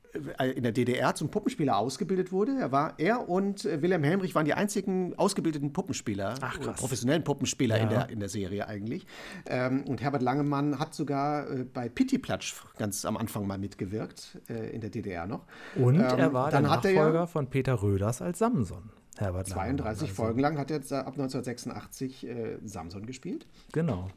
in 0.55 0.63
der 0.63 0.73
DDR 0.73 1.15
zum 1.15 1.29
Puppenspieler 1.31 1.77
ausgebildet 1.77 2.31
wurde. 2.33 2.53
Er, 2.59 2.71
war, 2.73 2.95
er 2.99 3.29
und 3.29 3.65
äh, 3.65 3.83
Wilhelm 3.83 4.05
Helmrich 4.05 4.35
waren 4.35 4.45
die 4.45 4.55
einzigen 4.55 5.15
ausgebildeten 5.19 5.73
Puppenspieler, 5.73 6.35
Ach, 6.41 6.59
professionellen 6.77 7.25
Puppenspieler 7.25 7.77
in, 7.79 7.91
Ja. 7.91 7.99
der, 8.05 8.11
in 8.11 8.21
der 8.21 8.29
Serie 8.29 8.69
eigentlich. 8.69 9.07
Ähm, 9.47 9.83
und 9.89 10.03
Herbert 10.03 10.23
Langemann 10.23 10.79
hat 10.79 10.95
sogar 10.95 11.51
äh, 11.51 11.65
bei 11.65 11.89
Pittiplatsch 11.89 12.55
ganz 12.79 13.05
am 13.05 13.17
Anfang 13.17 13.47
mal 13.47 13.59
mitgewirkt, 13.59 14.41
äh, 14.49 14.71
in 14.75 14.81
der 14.81 14.91
DDR 14.91 15.27
noch. 15.27 15.45
Und 15.77 15.97
Ähm, 15.97 16.01
er 16.03 16.33
war 16.33 16.51
der 16.51 16.61
dann 16.63 16.71
hat 16.71 16.85
er 16.85 16.91
ja- 16.93 16.97
Nachfolger 17.03 17.27
von 17.27 17.51
Peter 17.51 17.83
Röders 17.83 18.23
als 18.23 18.39
Samson. 18.39 18.91
Herbert 19.17 19.49
Langemann, 19.49 19.77
32 19.79 20.03
also. 20.11 20.15
Folgen 20.23 20.41
lang 20.41 20.59
hat 20.59 20.71
er 20.71 20.79
äh, 20.79 20.95
ab 20.95 21.15
1986 21.15 22.27
äh, 22.27 22.59
Samson 22.65 23.07
gespielt. 23.07 23.47
Genau. 23.73 24.09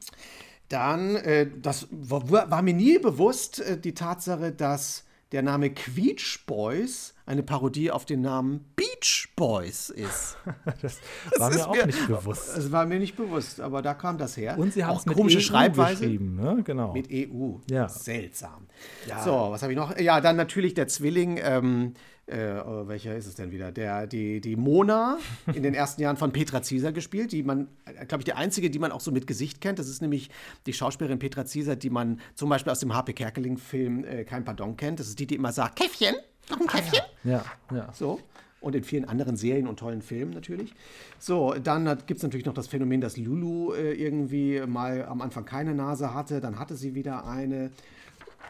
Dann, 0.69 1.15
äh, 1.15 1.47
das 1.61 1.87
war, 1.91 2.29
war 2.29 2.61
mir 2.61 2.73
nie 2.73 2.99
bewusst, 2.99 3.59
äh, 3.61 3.79
die 3.79 3.93
Tatsache, 3.93 4.51
dass 4.51 5.05
der 5.31 5.41
Name 5.41 5.69
Quietsch 5.71 6.45
Boys 6.45 7.13
eine 7.27 7.43
Parodie 7.43 7.91
auf 7.91 8.05
den 8.05 8.21
Namen 8.21 8.65
Beach 8.75 9.27
Boys 9.35 9.89
ist. 9.89 10.37
das 10.81 10.99
war 11.37 11.49
mir 11.51 11.67
auch 11.67 11.85
nicht 11.85 12.07
bewusst. 12.07 12.57
Es 12.57 12.71
war 12.71 12.85
mir 12.85 12.99
nicht 12.99 13.15
bewusst, 13.17 13.59
aber 13.59 13.81
da 13.81 13.93
kam 13.93 14.17
das 14.17 14.37
her. 14.37 14.57
Und 14.57 14.73
sie 14.73 14.83
haben 14.83 14.95
Auch 14.95 14.99
es 15.01 15.05
mit 15.05 15.15
komische 15.15 15.39
EU 15.39 15.41
Schreibweise. 15.41 16.01
geschrieben, 16.01 16.35
ne? 16.35 16.61
Genau. 16.63 16.93
Mit 16.93 17.09
EU. 17.11 17.57
Ja. 17.69 17.89
Seltsam. 17.89 18.67
Ja. 19.07 19.21
So, 19.23 19.31
was 19.31 19.61
habe 19.61 19.73
ich 19.73 19.77
noch? 19.77 19.97
Ja, 19.99 20.21
dann 20.21 20.37
natürlich 20.37 20.73
der 20.73 20.87
Zwilling. 20.87 21.39
Ähm, 21.43 21.93
äh, 22.27 22.59
oh, 22.65 22.87
welcher 22.87 23.15
ist 23.15 23.25
es 23.25 23.35
denn 23.35 23.51
wieder? 23.51 23.71
Der, 23.71 24.05
die, 24.05 24.41
die 24.41 24.57
Mona 24.57 25.17
in 25.53 25.63
den 25.63 25.73
ersten 25.73 26.01
Jahren 26.01 26.17
von 26.17 26.33
Petra 26.33 26.61
Zieser 26.61 26.91
gespielt, 26.91 27.31
die 27.31 27.41
man, 27.41 27.69
glaube 28.07 28.21
ich, 28.21 28.25
die 28.25 28.33
einzige, 28.33 28.69
die 28.69 28.79
man 28.79 28.91
auch 28.91 28.99
so 28.99 29.11
mit 29.11 29.27
Gesicht 29.27 29.61
kennt. 29.61 29.79
Das 29.79 29.87
ist 29.87 30.01
nämlich 30.01 30.29
die 30.65 30.73
Schauspielerin 30.73 31.19
Petra 31.19 31.45
Zieser, 31.45 31.77
die 31.77 31.89
man 31.89 32.19
zum 32.35 32.49
Beispiel 32.49 32.71
aus 32.71 32.79
dem 32.79 32.93
H.P. 32.93 33.13
Kerkeling-Film 33.13 34.03
äh, 34.03 34.23
Kein 34.25 34.43
Pardon 34.43 34.75
kennt. 34.75 34.99
Das 34.99 35.07
ist 35.07 35.19
die, 35.19 35.27
die 35.27 35.35
immer 35.35 35.53
sagt, 35.53 35.79
Käffchen, 35.79 36.15
noch 36.49 36.59
ein 36.59 36.67
Käffchen. 36.67 37.01
Ja, 37.23 37.43
ja. 37.73 37.89
So. 37.93 38.19
Und 38.59 38.75
in 38.75 38.83
vielen 38.83 39.05
anderen 39.05 39.37
Serien 39.37 39.67
und 39.67 39.77
tollen 39.77 40.01
Filmen 40.01 40.31
natürlich. 40.33 40.73
So, 41.19 41.53
dann 41.53 41.85
gibt 42.07 42.17
es 42.17 42.23
natürlich 42.23 42.45
noch 42.45 42.55
das 42.55 42.67
Phänomen, 42.67 43.01
dass 43.01 43.15
Lulu 43.15 43.73
äh, 43.73 43.93
irgendwie 43.93 44.61
mal 44.65 45.05
am 45.05 45.21
Anfang 45.21 45.45
keine 45.45 45.75
Nase 45.75 46.13
hatte, 46.13 46.41
dann 46.41 46.57
hatte 46.59 46.75
sie 46.75 46.95
wieder 46.95 47.25
eine. 47.27 47.71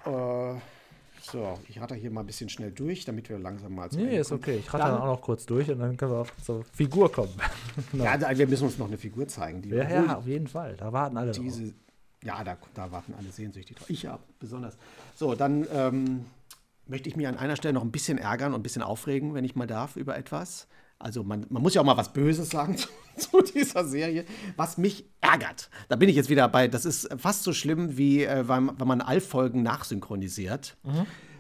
Äh, 0.05 0.53
so, 1.21 1.59
ich 1.67 1.81
rate 1.81 1.93
hier 1.95 2.09
mal 2.09 2.21
ein 2.21 2.25
bisschen 2.25 2.47
schnell 2.47 2.71
durch, 2.71 3.03
damit 3.03 3.27
wir 3.29 3.37
langsam 3.37 3.75
mal 3.75 3.89
Nee, 3.91 4.03
Ende 4.03 4.15
ist 4.17 4.29
kommen. 4.29 4.39
okay. 4.41 4.57
Ich 4.59 4.73
rate 4.73 4.83
Dann- 4.83 4.93
dann 4.93 5.01
auch 5.01 5.07
noch 5.07 5.21
kurz 5.21 5.45
durch 5.45 5.69
und 5.69 5.79
dann 5.79 5.97
können 5.97 6.11
wir 6.13 6.19
auch 6.19 6.27
zur 6.41 6.63
Figur 6.63 7.11
kommen. 7.11 7.33
Genau. 7.91 8.05
Ja, 8.05 8.37
wir 8.37 8.47
müssen 8.47 8.63
uns 8.63 8.77
noch 8.77 8.87
eine 8.87 8.97
Figur 8.97 9.27
zeigen. 9.27 9.61
Die 9.61 9.69
ja, 9.69 9.87
ja, 9.89 10.17
auf 10.17 10.25
jeden 10.25 10.47
Fall. 10.47 10.75
Da 10.77 10.91
warten 10.93 11.17
alle 11.17 11.31
diese, 11.33 11.63
drauf. 11.63 11.73
Ja, 12.23 12.43
da, 12.43 12.57
da 12.73 12.91
warten 12.91 13.13
alle 13.17 13.29
sehnsüchtig 13.29 13.75
drauf. 13.75 13.89
Ich 13.89 14.03
ja, 14.03 14.17
besonders. 14.39 14.77
So, 15.15 15.35
dann 15.35 15.67
ähm, 15.71 16.25
möchte 16.89 17.09
ich 17.09 17.15
mich 17.15 17.27
an 17.27 17.37
einer 17.37 17.55
Stelle 17.55 17.73
noch 17.73 17.83
ein 17.83 17.91
bisschen 17.91 18.17
ärgern 18.17 18.53
und 18.53 18.59
ein 18.59 18.63
bisschen 18.63 18.83
aufregen, 18.83 19.33
wenn 19.33 19.43
ich 19.43 19.55
mal 19.55 19.67
darf, 19.67 19.95
über 19.95 20.17
etwas. 20.17 20.67
Also 20.99 21.23
man, 21.23 21.45
man 21.49 21.61
muss 21.61 21.73
ja 21.73 21.81
auch 21.81 21.85
mal 21.85 21.97
was 21.97 22.13
Böses 22.13 22.49
sagen 22.49 22.77
zu, 22.77 22.87
zu 23.15 23.41
dieser 23.41 23.85
Serie, 23.85 24.25
was 24.55 24.77
mich 24.77 25.05
ärgert. 25.21 25.69
Da 25.89 25.95
bin 25.95 26.09
ich 26.09 26.15
jetzt 26.15 26.29
wieder 26.29 26.47
bei, 26.49 26.67
das 26.67 26.85
ist 26.85 27.09
fast 27.17 27.43
so 27.43 27.53
schlimm, 27.53 27.97
wie 27.97 28.23
äh, 28.23 28.47
wenn, 28.47 28.71
wenn 28.79 28.87
man 28.87 29.01
Allfolgen 29.01 29.63
nachsynchronisiert. 29.63 30.77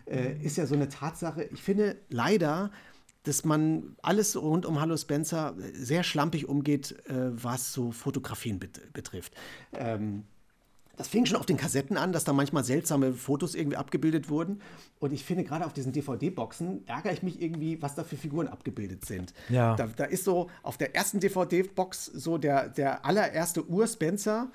Äh, 0.05 0.41
ist 0.43 0.57
ja 0.57 0.65
so 0.65 0.75
eine 0.75 0.89
Tatsache. 0.89 1.43
Ich 1.45 1.61
finde 1.61 1.97
leider, 2.09 2.71
dass 3.23 3.43
man 3.43 3.95
alles 4.01 4.41
rund 4.41 4.65
um 4.65 4.79
Hallo 4.79 4.95
Spencer 4.95 5.55
sehr 5.73 6.03
schlampig 6.03 6.47
umgeht, 6.47 6.95
äh, 7.09 7.31
was 7.31 7.73
so 7.73 7.91
Fotografien 7.91 8.59
bet 8.59 8.93
betrifft. 8.93 9.33
Ähm, 9.73 10.23
das 10.97 11.07
fing 11.07 11.25
schon 11.25 11.37
auf 11.37 11.45
den 11.45 11.57
Kassetten 11.57 11.95
an, 11.95 12.11
dass 12.11 12.23
da 12.23 12.33
manchmal 12.33 12.63
seltsame 12.63 13.13
Fotos 13.13 13.55
irgendwie 13.55 13.77
abgebildet 13.77 14.29
wurden. 14.29 14.61
Und 14.99 15.13
ich 15.13 15.23
finde, 15.23 15.43
gerade 15.43 15.65
auf 15.65 15.73
diesen 15.73 15.93
DVD-Boxen 15.93 16.85
ärgere 16.87 17.13
ich 17.13 17.23
mich 17.23 17.41
irgendwie, 17.41 17.81
was 17.81 17.95
da 17.95 18.03
für 18.03 18.17
Figuren 18.17 18.47
abgebildet 18.47 19.05
sind. 19.05 19.33
Ja. 19.47 19.75
Da, 19.75 19.87
da 19.95 20.05
ist 20.05 20.23
so 20.23 20.49
auf 20.63 20.77
der 20.77 20.95
ersten 20.95 21.19
DVD-Box 21.19 22.05
so 22.05 22.37
der, 22.37 22.69
der 22.69 23.05
allererste 23.05 23.69
Ur-Spencer 23.69 24.51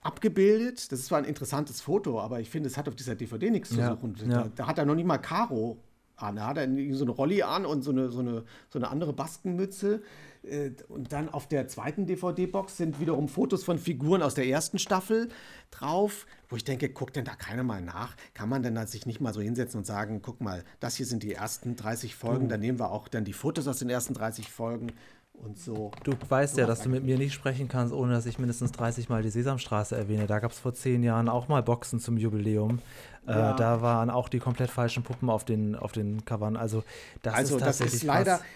abgebildet. 0.00 0.90
Das 0.92 1.00
ist 1.00 1.06
zwar 1.06 1.18
ein 1.18 1.24
interessantes 1.24 1.80
Foto, 1.80 2.20
aber 2.20 2.40
ich 2.40 2.48
finde, 2.48 2.68
es 2.68 2.76
hat 2.76 2.88
auf 2.88 2.94
dieser 2.94 3.16
DVD 3.16 3.50
nichts 3.50 3.70
zu 3.70 3.74
suchen. 3.74 4.16
ja. 4.26 4.44
Da, 4.44 4.50
da 4.54 4.66
hat 4.68 4.78
er 4.78 4.86
noch 4.86 4.94
nicht 4.94 5.06
mal 5.06 5.18
Karo 5.18 5.82
an. 6.22 6.36
Da 6.36 6.46
hat 6.46 6.56
er 6.56 6.64
irgendwie 6.64 6.92
so 6.92 7.04
eine 7.04 7.12
Rolli 7.12 7.42
an 7.42 7.66
und 7.66 7.82
so 7.82 7.90
eine, 7.90 8.08
so 8.10 8.20
eine, 8.20 8.44
so 8.68 8.78
eine 8.78 8.88
andere 8.88 9.12
Baskenmütze. 9.12 10.02
Äh, 10.42 10.70
Und 10.88 11.12
dann 11.12 11.28
auf 11.28 11.48
der 11.48 11.68
zweiten 11.68 12.06
DVD-Box 12.06 12.76
sind 12.78 12.98
wiederum 13.00 13.28
Fotos 13.28 13.62
von 13.64 13.78
Figuren 13.78 14.22
aus 14.22 14.34
der 14.34 14.46
ersten 14.46 14.78
Staffel 14.78 15.28
drauf, 15.70 16.26
wo 16.48 16.56
ich 16.56 16.64
denke, 16.64 16.88
guckt 16.88 17.16
denn 17.16 17.24
da 17.24 17.34
keiner 17.34 17.62
mal 17.62 17.82
nach? 17.82 18.16
Kann 18.34 18.48
man 18.48 18.62
denn 18.62 18.74
da 18.74 18.86
sich 18.86 19.06
nicht 19.06 19.20
mal 19.20 19.34
so 19.34 19.40
hinsetzen 19.40 19.78
und 19.78 19.84
sagen, 19.84 20.20
guck 20.22 20.40
mal, 20.40 20.64
das 20.80 20.96
hier 20.96 21.06
sind 21.06 21.22
die 21.22 21.32
ersten 21.34 21.76
30 21.76 22.14
Folgen, 22.14 22.44
Du. 22.44 22.52
dann 22.52 22.60
nehmen 22.60 22.78
wir 22.78 22.90
auch 22.90 23.08
dann 23.08 23.24
die 23.24 23.32
Fotos 23.34 23.68
aus 23.68 23.78
den 23.78 23.90
ersten 23.90 24.14
30 24.14 24.50
Folgen 24.50 24.92
und 25.44 25.58
so. 25.58 25.90
Du 26.04 26.12
weißt 26.28 26.56
ja, 26.56 26.64
Sowas 26.64 26.78
dass 26.78 26.84
du 26.84 26.90
mit 26.90 27.04
mir 27.04 27.18
nicht 27.18 27.32
sprechen 27.32 27.68
kannst, 27.68 27.92
ohne 27.92 28.12
dass 28.12 28.26
ich 28.26 28.38
mindestens 28.38 28.72
30 28.72 29.08
Mal 29.08 29.22
die 29.22 29.30
Sesamstraße 29.30 29.96
erwähne. 29.96 30.26
Da 30.26 30.38
gab 30.38 30.52
es 30.52 30.58
vor 30.58 30.74
zehn 30.74 31.02
Jahren 31.02 31.28
auch 31.28 31.48
mal 31.48 31.62
Boxen 31.62 32.00
zum 32.00 32.16
Jubiläum. 32.16 32.80
Ja. 33.26 33.52
Äh, 33.52 33.56
da 33.56 33.82
waren 33.82 34.10
auch 34.10 34.28
die 34.28 34.38
komplett 34.38 34.70
falschen 34.70 35.02
Puppen 35.02 35.30
auf 35.30 35.44
den, 35.44 35.76
auf 35.76 35.92
den 35.92 36.24
Covern. 36.24 36.56
Also 36.56 36.84
das 37.22 37.34
also 37.34 37.56
ist 37.56 37.60
das 37.60 37.78
tatsächlich 37.78 38.02
ist 38.02 38.06
leider, 38.06 38.38
krass. 38.38 38.46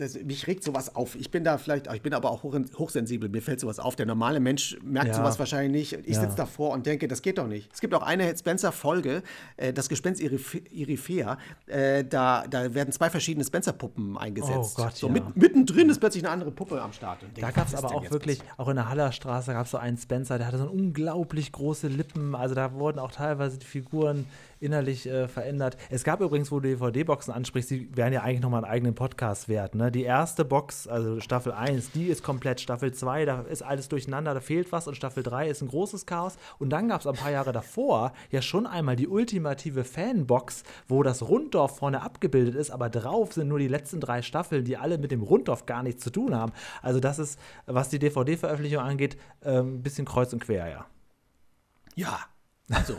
Das, 0.00 0.14
mich 0.22 0.46
regt 0.46 0.64
sowas 0.64 0.94
auf. 0.96 1.14
Ich 1.16 1.30
bin 1.30 1.44
da 1.44 1.58
vielleicht, 1.58 1.92
ich 1.92 2.02
bin 2.02 2.14
aber 2.14 2.30
auch 2.30 2.42
hoch, 2.42 2.56
hochsensibel. 2.78 3.28
Mir 3.28 3.42
fällt 3.42 3.60
sowas 3.60 3.78
auf. 3.78 3.96
Der 3.96 4.06
normale 4.06 4.40
Mensch 4.40 4.76
merkt 4.82 5.08
Ja. 5.08 5.14
sowas 5.14 5.38
wahrscheinlich 5.38 5.92
nicht. 5.92 6.06
Ich 6.08 6.14
Ja. 6.16 6.22
sitze 6.22 6.36
davor 6.36 6.70
und 6.72 6.86
denke, 6.86 7.08
das 7.08 7.22
geht 7.22 7.38
doch 7.38 7.46
nicht. 7.46 7.68
Es 7.72 7.80
gibt 7.80 7.92
auch 7.94 8.02
eine 8.02 8.36
Spencer-Folge, 8.36 9.22
äh, 9.56 9.72
das 9.72 9.88
Gespenst 9.88 10.20
Irif- 10.22 10.66
Irifea. 10.70 11.38
Äh, 11.66 12.04
da, 12.04 12.46
da 12.48 12.72
werden 12.74 12.92
zwei 12.92 13.10
verschiedene 13.10 13.44
Spencer-Puppen 13.44 14.16
eingesetzt. 14.16 14.74
Oh 14.78 14.82
Gott, 14.84 14.96
so 14.96 15.06
ja. 15.08 15.12
mit, 15.12 15.36
mittendrin 15.36 15.88
ist 15.90 15.98
plötzlich 16.00 16.24
eine 16.24 16.32
andere 16.32 16.50
Puppe 16.50 16.80
am 16.80 16.92
Start. 16.92 17.22
Und 17.22 17.36
Da 17.36 17.42
denke, 17.42 17.54
gab 17.56 17.68
es 17.68 17.74
aber 17.74 17.94
auch 17.94 18.10
wirklich, 18.10 18.40
auch 18.56 18.68
in 18.68 18.76
der 18.76 18.88
Hallerstraße 18.88 19.52
gab 19.52 19.66
es 19.66 19.72
so 19.72 19.78
einen 19.78 19.98
Spencer, 19.98 20.38
der 20.38 20.46
hatte 20.46 20.58
so 20.58 20.66
unglaublich 20.70 21.52
große 21.52 21.88
Lippen. 21.88 22.34
Also 22.34 22.54
da 22.54 22.72
wurden 22.74 22.98
auch 22.98 23.12
teilweise 23.12 23.58
die 23.58 23.66
Figuren 23.66 24.26
innerlich 24.60 25.06
äh, 25.06 25.28
verändert. 25.28 25.76
Es 25.90 26.04
gab 26.04 26.20
übrigens, 26.20 26.50
wo 26.50 26.60
du 26.60 26.68
DVD-Boxen 26.68 27.32
ansprichst, 27.32 27.70
die 27.70 27.96
wären 27.96 28.12
ja 28.12 28.22
eigentlich 28.22 28.40
nochmal 28.40 28.64
einen 28.64 28.72
eigenen 28.72 28.94
Podcast 28.94 29.48
wert. 29.48 29.74
Ne? 29.74 29.90
Die 29.90 30.02
erste 30.02 30.44
Box, 30.44 30.86
also 30.86 31.20
Staffel 31.20 31.52
1, 31.52 31.92
die 31.92 32.06
ist 32.06 32.22
komplett. 32.22 32.60
Staffel 32.60 32.92
2, 32.92 33.24
da 33.24 33.40
ist 33.42 33.62
alles 33.62 33.88
durcheinander, 33.88 34.34
da 34.34 34.40
fehlt 34.40 34.72
was. 34.72 34.88
Und 34.88 34.96
Staffel 34.96 35.22
3 35.22 35.48
ist 35.48 35.62
ein 35.62 35.68
großes 35.68 36.06
Chaos. 36.06 36.36
Und 36.58 36.70
dann 36.70 36.88
gab 36.88 37.00
es 37.00 37.06
ein 37.06 37.14
paar 37.14 37.30
Jahre 37.30 37.52
davor 37.52 38.12
ja 38.30 38.42
schon 38.42 38.66
einmal 38.66 38.96
die 38.96 39.08
ultimative 39.08 39.84
Fanbox, 39.84 40.62
wo 40.86 41.02
das 41.02 41.22
Runddorf 41.22 41.78
vorne 41.78 42.02
abgebildet 42.02 42.54
ist, 42.54 42.70
aber 42.70 42.90
drauf 42.90 43.32
sind 43.32 43.48
nur 43.48 43.58
die 43.58 43.68
letzten 43.68 44.00
drei 44.00 44.22
Staffeln, 44.22 44.64
die 44.64 44.76
alle 44.76 44.98
mit 44.98 45.10
dem 45.10 45.22
Runddorf 45.22 45.66
gar 45.66 45.82
nichts 45.82 46.02
zu 46.02 46.10
tun 46.10 46.34
haben. 46.34 46.52
Also 46.82 47.00
das 47.00 47.18
ist, 47.18 47.38
was 47.66 47.88
die 47.88 47.98
DVD-Veröffentlichung 47.98 48.82
angeht, 48.82 49.16
ähm, 49.42 49.76
ein 49.76 49.82
bisschen 49.82 50.06
kreuz 50.06 50.32
und 50.32 50.42
quer, 50.42 50.68
ja. 50.68 50.86
Ja, 51.94 52.20
also, 52.70 52.96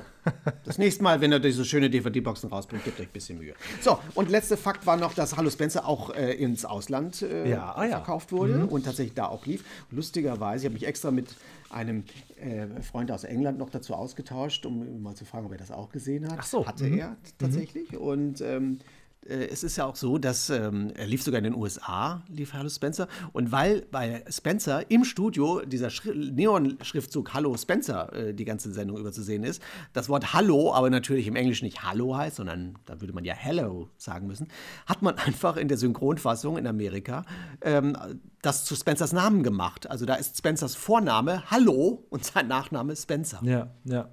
das 0.66 0.78
nächste 0.78 1.04
Mal, 1.04 1.22
wenn 1.22 1.32
er 1.32 1.40
diese 1.40 1.64
schöne 1.66 1.90
DVD-Boxen 1.90 2.50
rausbringt, 2.50 2.84
gebt 2.84 3.00
euch 3.00 3.08
ein 3.08 3.12
bisschen 3.14 3.38
Mühe. 3.38 3.54
So, 3.82 4.00
und 4.16 4.30
letzter 4.30 4.58
Fakt 4.58 4.86
war 4.86 4.98
noch, 4.98 5.14
dass 5.14 5.38
Hallo 5.38 5.50
Spencer 5.50 5.88
auch 5.88 6.10
äh, 6.16 6.34
ins 6.34 6.66
Ausland 6.66 7.22
äh, 7.22 7.50
Ja, 7.50 7.74
ah 7.76 7.84
ja. 7.86 7.98
verkauft 7.98 8.32
wurde 8.32 8.60
Mhm. 8.60 8.70
und 8.70 8.86
tatsächlich 8.86 9.14
da 9.16 9.28
auch 9.28 9.46
lief. 9.46 9.64
Lustigerweise, 9.92 10.64
ich 10.64 10.66
habe 10.66 10.74
mich 10.74 10.88
extra 10.88 11.12
mit 11.12 11.36
einem 11.70 12.04
äh, 12.38 12.82
Freund 12.82 13.12
aus 13.12 13.24
England 13.24 13.60
noch 13.60 13.70
dazu 13.70 13.94
ausgetauscht, 13.94 14.66
um 14.66 15.02
mal 15.04 15.16
zu 15.16 15.26
fragen, 15.26 15.46
ob 15.46 15.52
er 15.52 15.58
das 15.60 15.72
auch 15.72 15.90
gesehen 15.90 16.26
hat. 16.30 16.38
Ach 16.40 16.46
so, 16.46 16.66
Hatte 16.66 16.86
mhm. 16.86 16.98
er 17.00 17.18
tatsächlich. 17.38 17.96
Und 17.96 18.42
ähm, 18.42 18.80
äh, 18.80 18.84
es 19.30 19.64
ist 19.64 19.78
ja 19.78 19.86
auch 19.86 19.96
so, 19.96 20.18
dass 20.18 20.50
ähm, 20.50 20.92
er 20.96 21.08
lief 21.08 21.24
sogar 21.24 21.38
in 21.38 21.44
den 21.44 21.56
USA, 21.56 22.24
lief 22.28 22.54
Hallo 22.54 22.70
Spencer. 22.70 23.08
Und 23.32 23.52
weil 23.52 23.82
bei 23.92 24.24
Spencer 24.30 24.90
im 24.90 25.04
Studio 25.06 25.62
dieser 25.66 25.90
Schri 25.90 26.32
Neon-Schriftzug 26.32 27.34
Hallo 27.34 27.56
Spencer 27.56 28.12
äh, 28.14 28.34
die 28.34 28.46
ganze 28.46 28.72
Sendung 28.72 28.98
über 28.98 29.12
zu 29.12 29.22
sehen 29.22 29.44
ist, 29.44 29.62
das 29.94 30.10
Wort 30.10 30.34
Hallo 30.34 30.74
aber 30.74 30.90
natürlich 30.90 31.28
im 31.28 31.36
Englischen 31.36 31.66
nicht 31.66 31.84
Hallo 31.84 32.18
heißt, 32.18 32.38
sondern 32.38 32.78
da 32.86 33.02
würde 33.02 33.14
man 33.14 33.24
ja 33.24 33.34
Hello 33.34 33.90
sagen 33.98 34.28
müssen, 34.28 34.48
hat 34.86 35.02
man 35.02 35.16
einfach 35.18 35.58
in 35.58 35.68
der 35.68 35.78
Synchronfassung 35.78 36.58
in 36.58 36.68
Amerika 36.68 37.24
ähm, 37.62 37.96
das 38.42 38.66
zu 38.66 38.76
Spencers 38.76 39.14
Namen 39.14 39.44
gemacht. 39.44 39.90
Also 39.90 40.06
da 40.06 40.16
ist 40.16 40.38
Spencers 40.38 40.76
Vorname 40.76 41.50
Hallo 41.52 42.06
und 42.10 42.26
sein 42.26 42.48
Nachname 42.48 42.96
Spencer. 42.96 43.40
Ja, 43.44 43.70
ja. 43.84 44.10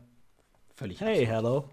Völlig. 0.74 1.00
Hey, 1.00 1.24
hello. 1.24 1.70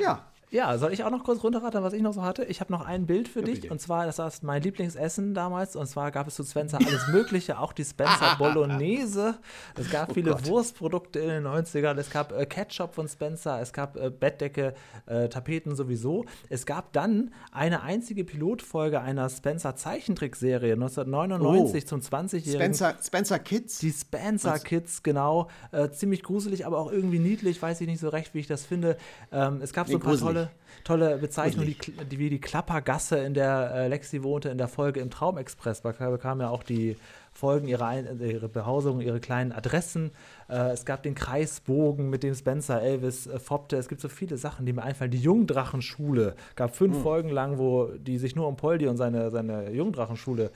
Ja. 0.00 0.33
Ja, 0.54 0.78
soll 0.78 0.92
ich 0.92 1.02
auch 1.02 1.10
noch 1.10 1.24
kurz 1.24 1.42
runterraten, 1.42 1.82
was 1.82 1.92
ich 1.94 2.00
noch 2.02 2.12
so 2.14 2.22
hatte? 2.22 2.44
Ich 2.44 2.60
habe 2.60 2.72
noch 2.72 2.86
ein 2.86 3.06
Bild 3.06 3.26
für 3.26 3.40
Ja, 3.40 3.46
dich. 3.46 3.62
bitte. 3.62 3.72
Und 3.72 3.80
zwar, 3.80 4.06
das 4.06 4.18
war 4.18 4.30
mein 4.42 4.62
Lieblingsessen 4.62 5.34
damals. 5.34 5.74
Und 5.74 5.88
zwar 5.88 6.12
gab 6.12 6.28
es 6.28 6.36
zu 6.36 6.44
Spencer 6.44 6.78
alles 6.78 7.08
Mögliche, 7.12 7.58
auch 7.58 7.72
die 7.72 7.84
Spencer 7.84 8.36
Bolognese. 8.38 9.34
Es 9.76 9.90
gab 9.90 10.10
Oh 10.10 10.14
viele 10.14 10.30
Gott. 10.30 10.46
Wurstprodukte 10.46 11.18
in 11.18 11.28
den 11.28 11.46
90ern. 11.48 11.98
Es 11.98 12.08
gab 12.08 12.30
äh, 12.30 12.46
Ketchup 12.46 12.94
von 12.94 13.08
Spencer. 13.08 13.60
Es 13.60 13.72
gab 13.72 13.96
äh, 13.96 14.10
Bettdecke, 14.10 14.74
äh, 15.06 15.28
Tapeten 15.28 15.74
sowieso. 15.74 16.24
Es 16.48 16.66
gab 16.66 16.92
dann 16.92 17.32
eine 17.50 17.82
einzige 17.82 18.22
Pilotfolge 18.24 19.00
einer 19.00 19.28
Spencer 19.30 19.74
Zeichentrickserie 19.74 20.74
1999 20.74 21.82
Oh. 21.84 21.86
zum 21.88 22.00
20-jährigen. 22.00 22.74
Spencer, 22.74 22.94
Spencer 23.02 23.38
Kids? 23.40 23.78
Die 23.78 23.90
Spencer 23.90 24.52
Was? 24.52 24.62
Kids, 24.62 25.02
genau. 25.02 25.48
Äh, 25.72 25.90
ziemlich 25.90 26.22
gruselig, 26.22 26.64
aber 26.64 26.78
auch 26.78 26.92
irgendwie 26.92 27.18
niedlich. 27.18 27.60
Weiß 27.60 27.80
ich 27.80 27.88
nicht 27.88 27.98
so 28.00 28.08
recht, 28.08 28.34
wie 28.34 28.38
ich 28.38 28.46
das 28.46 28.64
finde. 28.64 28.96
Ähm, 29.32 29.60
es 29.60 29.72
gab 29.72 29.88
so 29.88 29.94
Nee, 29.94 29.96
ein 29.98 30.00
paar 30.02 30.12
gruselig. 30.12 30.32
tolle, 30.34 30.43
tolle 30.84 31.18
Bezeichnungen, 31.18 31.66
die, 31.66 32.04
die, 32.04 32.18
wie 32.18 32.30
die 32.30 32.40
Klappergasse, 32.40 33.18
in 33.18 33.34
der 33.34 33.72
äh, 33.74 33.88
Lexi 33.88 34.22
wohnte, 34.22 34.50
in 34.50 34.58
der 34.58 34.68
Folge 34.68 35.00
im 35.00 35.10
Traumexpress. 35.10 35.82
Da 35.82 35.92
bekamen 35.92 36.42
ja 36.42 36.50
auch 36.50 36.62
die 36.62 36.96
Folgen 37.32 37.66
ihre, 37.66 37.84
Ein 37.86 38.20
äh, 38.20 38.32
ihre 38.32 38.48
Behausung, 38.48 39.00
ihre 39.00 39.18
kleinen 39.18 39.52
Adressen. 39.52 40.12
Äh, 40.48 40.72
es 40.72 40.84
gab 40.84 41.02
den 41.02 41.14
Kreisbogen, 41.14 42.10
mit 42.10 42.22
dem 42.22 42.34
Spencer 42.34 42.80
Elvis 42.80 43.26
äh, 43.26 43.38
foppte. 43.40 43.76
Es 43.76 43.88
gibt 43.88 44.00
so 44.00 44.08
viele 44.08 44.36
Sachen, 44.36 44.66
die 44.66 44.72
mir 44.72 44.82
einfallen. 44.82 45.10
Die 45.10 45.18
Jungdrachenschule 45.18 46.36
gab 46.54 46.76
fünf 46.76 46.96
Hm. 46.96 47.02
Folgen 47.02 47.28
lang, 47.30 47.58
wo 47.58 47.86
die 47.86 48.18
sich 48.18 48.36
nur 48.36 48.46
um 48.46 48.56
Poldi 48.56 48.86
und 48.86 48.96
seine, 48.96 49.30
seine 49.30 49.70
Jungdrachenschule 49.70 50.50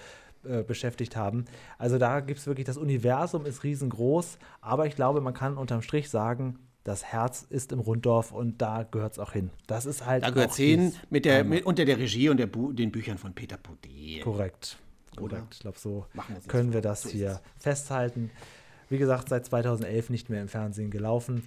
äh, 0.44 0.62
beschäftigt 0.62 1.16
haben. 1.16 1.46
Also 1.78 1.98
da 1.98 2.20
gibt 2.20 2.38
es 2.38 2.46
wirklich, 2.46 2.66
das 2.66 2.76
Universum 2.76 3.44
ist 3.44 3.64
riesengroß, 3.64 4.38
aber 4.60 4.86
ich 4.86 4.94
glaube, 4.94 5.20
man 5.20 5.34
kann 5.34 5.58
unterm 5.58 5.82
Strich 5.82 6.10
sagen, 6.10 6.58
das 6.84 7.04
Herz 7.04 7.46
ist 7.48 7.72
im 7.72 7.80
Runddorf 7.80 8.32
und 8.32 8.62
da 8.62 8.84
gehört 8.84 9.12
es 9.12 9.18
auch 9.18 9.32
hin. 9.32 9.50
Das 9.66 9.86
ist 9.86 10.06
halt. 10.06 10.22
Da 10.22 10.30
gehört 10.30 10.52
es 10.52 10.56
hin 10.56 10.94
mit 11.10 11.24
der, 11.24 11.44
mit, 11.44 11.66
unter 11.66 11.84
der 11.84 11.98
Regie 11.98 12.28
und 12.28 12.38
der 12.38 12.46
Bu 12.46 12.72
den 12.72 12.90
Büchern 12.90 13.18
von 13.18 13.34
Peter 13.34 13.56
Podel. 13.56 14.20
Korrekt. 14.22 14.78
Oder? 15.20 15.36
Korrekt. 15.36 15.54
Ich 15.54 15.60
glaube, 15.60 15.78
so 15.78 16.06
wir 16.14 16.40
können 16.46 16.72
wir 16.72 16.80
das 16.80 17.02
So 17.02 17.10
hier 17.10 17.40
festhalten. 17.58 18.30
Wie 18.88 18.98
gesagt, 18.98 19.28
seit 19.28 19.44
2011 19.44 20.08
nicht 20.08 20.30
mehr 20.30 20.40
im 20.40 20.48
Fernsehen 20.48 20.90
gelaufen. 20.90 21.42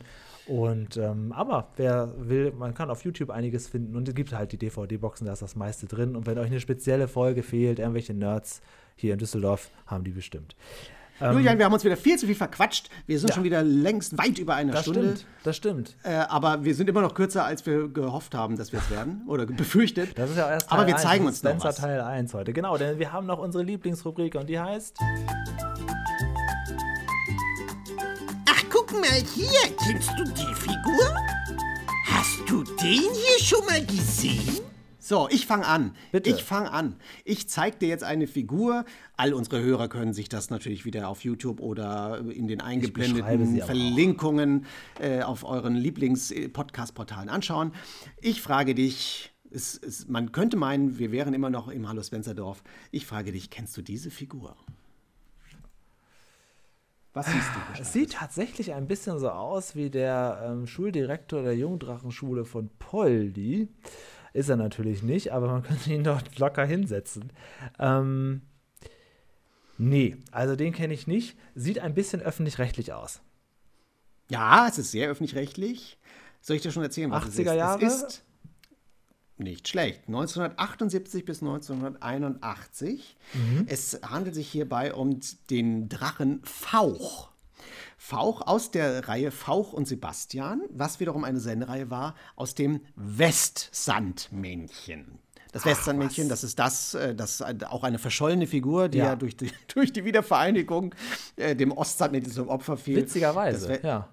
Und 0.45 0.97
ähm, 0.97 1.31
aber 1.31 1.69
wer 1.75 2.13
will, 2.17 2.51
man 2.51 2.73
kann 2.73 2.89
auf 2.89 3.03
YouTube 3.03 3.29
einiges 3.29 3.67
finden 3.67 3.95
und 3.95 4.07
es 4.07 4.15
gibt 4.15 4.33
halt 4.33 4.51
die 4.51 4.57
DVD-Boxen, 4.57 5.25
da 5.25 5.33
ist 5.33 5.41
das 5.41 5.55
meiste 5.55 5.87
drin. 5.87 6.15
Und 6.15 6.25
wenn 6.27 6.37
euch 6.37 6.47
eine 6.47 6.59
spezielle 6.59 7.07
Folge 7.07 7.41
fehlt, 7.41 7.79
irgendwelche 7.79 8.13
Nerds 8.13 8.61
hier 8.95 9.13
in 9.13 9.19
Düsseldorf 9.19 9.71
haben 9.87 10.03
die 10.03 10.11
bestimmt. 10.11 10.55
Ähm, 11.21 11.33
Julian, 11.33 11.57
wir 11.57 11.65
haben 11.65 11.73
uns 11.73 11.83
wieder 11.83 11.97
viel 11.97 12.17
zu 12.17 12.25
viel 12.25 12.35
verquatscht. 12.35 12.89
Wir 13.05 13.19
sind 13.19 13.29
Ja. 13.29 13.35
schon 13.35 13.43
wieder 13.43 13.61
längst 13.63 14.17
weit 14.17 14.39
über 14.39 14.55
eine 14.55 14.71
das 14.71 14.81
Stunde. 14.81 15.01
stimmt, 15.01 15.25
das 15.43 15.55
stimmt. 15.57 15.95
Äh, 16.03 16.13
aber 16.15 16.63
wir 16.63 16.73
sind 16.75 16.89
immer 16.89 17.01
noch 17.01 17.13
kürzer, 17.13 17.45
als 17.45 17.65
wir 17.65 17.87
gehofft 17.89 18.33
haben, 18.33 18.57
dass 18.57 18.71
wir 18.71 18.79
es 18.79 18.89
werden 18.89 19.21
oder 19.27 19.45
befürchtet. 19.45 20.17
Das 20.17 20.29
ist 20.31 20.37
ja 20.37 20.49
erst 20.49 20.69
Teil 20.69 20.79
aber 20.79 20.87
wir 20.87 20.95
1, 20.95 21.03
zeigen 21.03 21.25
das 21.25 21.29
uns 21.29 21.37
ist 21.37 21.43
noch 21.43 21.63
was. 21.63 21.75
Teil 21.75 22.01
1 22.01 22.33
heute. 22.33 22.53
Genau, 22.53 22.77
denn 22.77 22.97
wir 22.99 23.11
haben 23.13 23.27
noch 23.27 23.39
unsere 23.39 23.63
Lieblingsrubrik 23.63 24.35
und 24.35 24.47
die 24.49 24.59
heißt 24.59 24.97
Ach, 28.49 28.63
guck 28.69 28.91
mal 28.93 29.09
hier. 29.35 29.75
Kennst 29.85 30.09
du 30.17 30.23
die 30.23 30.53
Figur? 30.55 31.15
Hast 32.07 32.39
du 32.49 32.63
den 32.63 33.01
hier 33.01 33.39
schon 33.43 33.65
mal 33.65 33.85
gesehen? 33.85 34.59
So, 35.11 35.27
ich 35.29 35.45
fange 35.45 35.67
an. 35.67 35.93
Bitte. 36.13 36.29
Ich 36.29 36.41
fange 36.41 36.71
an. 36.71 36.95
Ich 37.25 37.49
zeige 37.49 37.77
dir 37.79 37.89
jetzt 37.89 38.05
eine 38.05 38.27
Figur. 38.27 38.85
All 39.17 39.33
unsere 39.33 39.61
Hörer 39.61 39.89
können 39.89 40.13
sich 40.13 40.29
das 40.29 40.49
natürlich 40.49 40.85
wieder 40.85 41.09
auf 41.09 41.25
YouTube 41.25 41.59
oder 41.59 42.23
in 42.29 42.47
den 42.47 42.61
eingeblendeten. 42.61 43.57
Verlinkungen 43.57 44.65
äh, 45.01 45.21
auf 45.21 45.43
euren 45.43 45.75
Lieblings-Podcast-Portalen 45.75 47.27
anschauen. 47.27 47.73
Ich 48.21 48.41
frage 48.41 48.73
dich, 48.73 49.33
es, 49.51 49.77
es, 49.85 50.07
man 50.07 50.31
könnte 50.31 50.55
meinen, 50.55 50.97
wir 50.97 51.11
wären 51.11 51.33
immer 51.33 51.49
noch 51.49 51.67
im 51.67 51.89
Hallo 51.89 52.01
Spencerdorf. 52.01 52.63
Ich 52.91 53.05
frage 53.05 53.33
dich, 53.33 53.49
kennst 53.49 53.75
du 53.75 53.81
diese 53.81 54.11
Figur? 54.11 54.55
Was 57.13 57.25
siehst 57.25 57.49
du? 57.49 57.81
Es 57.81 57.91
sieht 57.91 58.13
tatsächlich 58.13 58.73
ein 58.73 58.87
bisschen 58.87 59.19
so 59.19 59.29
aus 59.29 59.75
wie 59.75 59.89
der 59.89 60.41
ähm, 60.45 60.67
Schuldirektor 60.67 61.43
der 61.43 61.57
Jungdrachenschule 61.57 62.45
von 62.45 62.69
Poldi. 62.79 63.67
Ist 64.33 64.49
er 64.49 64.55
natürlich 64.55 65.03
nicht, 65.03 65.31
aber 65.31 65.47
man 65.47 65.63
könnte 65.67 65.93
ihn 65.93 66.03
dort 66.03 66.37
locker 66.39 66.65
hinsetzen. 66.65 67.31
Ähm, 67.79 68.41
nee, 69.77 70.17
also 70.31 70.55
den 70.55 70.73
kenne 70.73 70.93
ich 70.93 71.07
nicht. 71.07 71.37
Sieht 71.55 71.79
ein 71.79 71.93
bisschen 71.93 72.21
öffentlich-rechtlich 72.21 72.93
aus. 72.93 73.21
Ja, 74.29 74.67
es 74.67 74.77
ist 74.77 74.91
sehr 74.91 75.09
öffentlich-rechtlich. 75.09 75.97
Soll 76.41 76.55
ich 76.55 76.61
dir 76.61 76.71
schon 76.71 76.83
erzählen, 76.83 77.11
was 77.11 77.25
es 77.27 77.37
ist? 77.37 77.47
80er 77.47 77.53
Jahre? 77.53 77.85
Es 77.85 78.01
ist 78.01 78.23
nicht 79.37 79.67
schlecht. 79.67 80.07
1978 80.07 81.25
bis 81.25 81.41
1981. 81.41 83.17
Mhm. 83.33 83.65
Es 83.67 83.99
handelt 84.03 84.35
sich 84.35 84.49
hierbei 84.49 84.93
um 84.93 85.19
den 85.49 85.89
Drachen 85.89 86.41
Fauch. 86.43 87.30
Fauch 87.97 88.45
aus 88.45 88.71
der 88.71 89.07
Reihe 89.07 89.31
Fauch 89.31 89.73
und 89.73 89.87
Sebastian, 89.87 90.61
was 90.69 90.99
wiederum 90.99 91.23
eine 91.23 91.39
Sendereihe 91.39 91.89
war, 91.89 92.15
aus 92.35 92.53
dem 92.55 92.81
Westsandmännchen. 92.95 95.17
Das 95.51 95.65
Westsandmännchen, 95.65 96.29
das 96.29 96.45
ist 96.45 96.59
das, 96.59 96.93
äh, 96.93 97.13
das 97.13 97.41
ist 97.41 97.65
auch 97.65 97.83
eine 97.83 97.99
verschollene 97.99 98.47
Figur, 98.47 98.87
die 98.87 98.99
ja, 98.99 99.07
Ja. 99.07 99.15
durch, 99.17 99.35
die, 99.35 99.51
durch 99.73 99.91
die 99.91 100.05
Wiedervereinigung 100.05 100.95
äh, 101.35 101.55
dem 101.55 101.71
Ostsandmännchen 101.73 102.31
zum 102.31 102.47
Opfer 102.47 102.77
fiel. 102.77 102.95
Witzigerweise, 102.97 103.79
ja. 103.83 104.07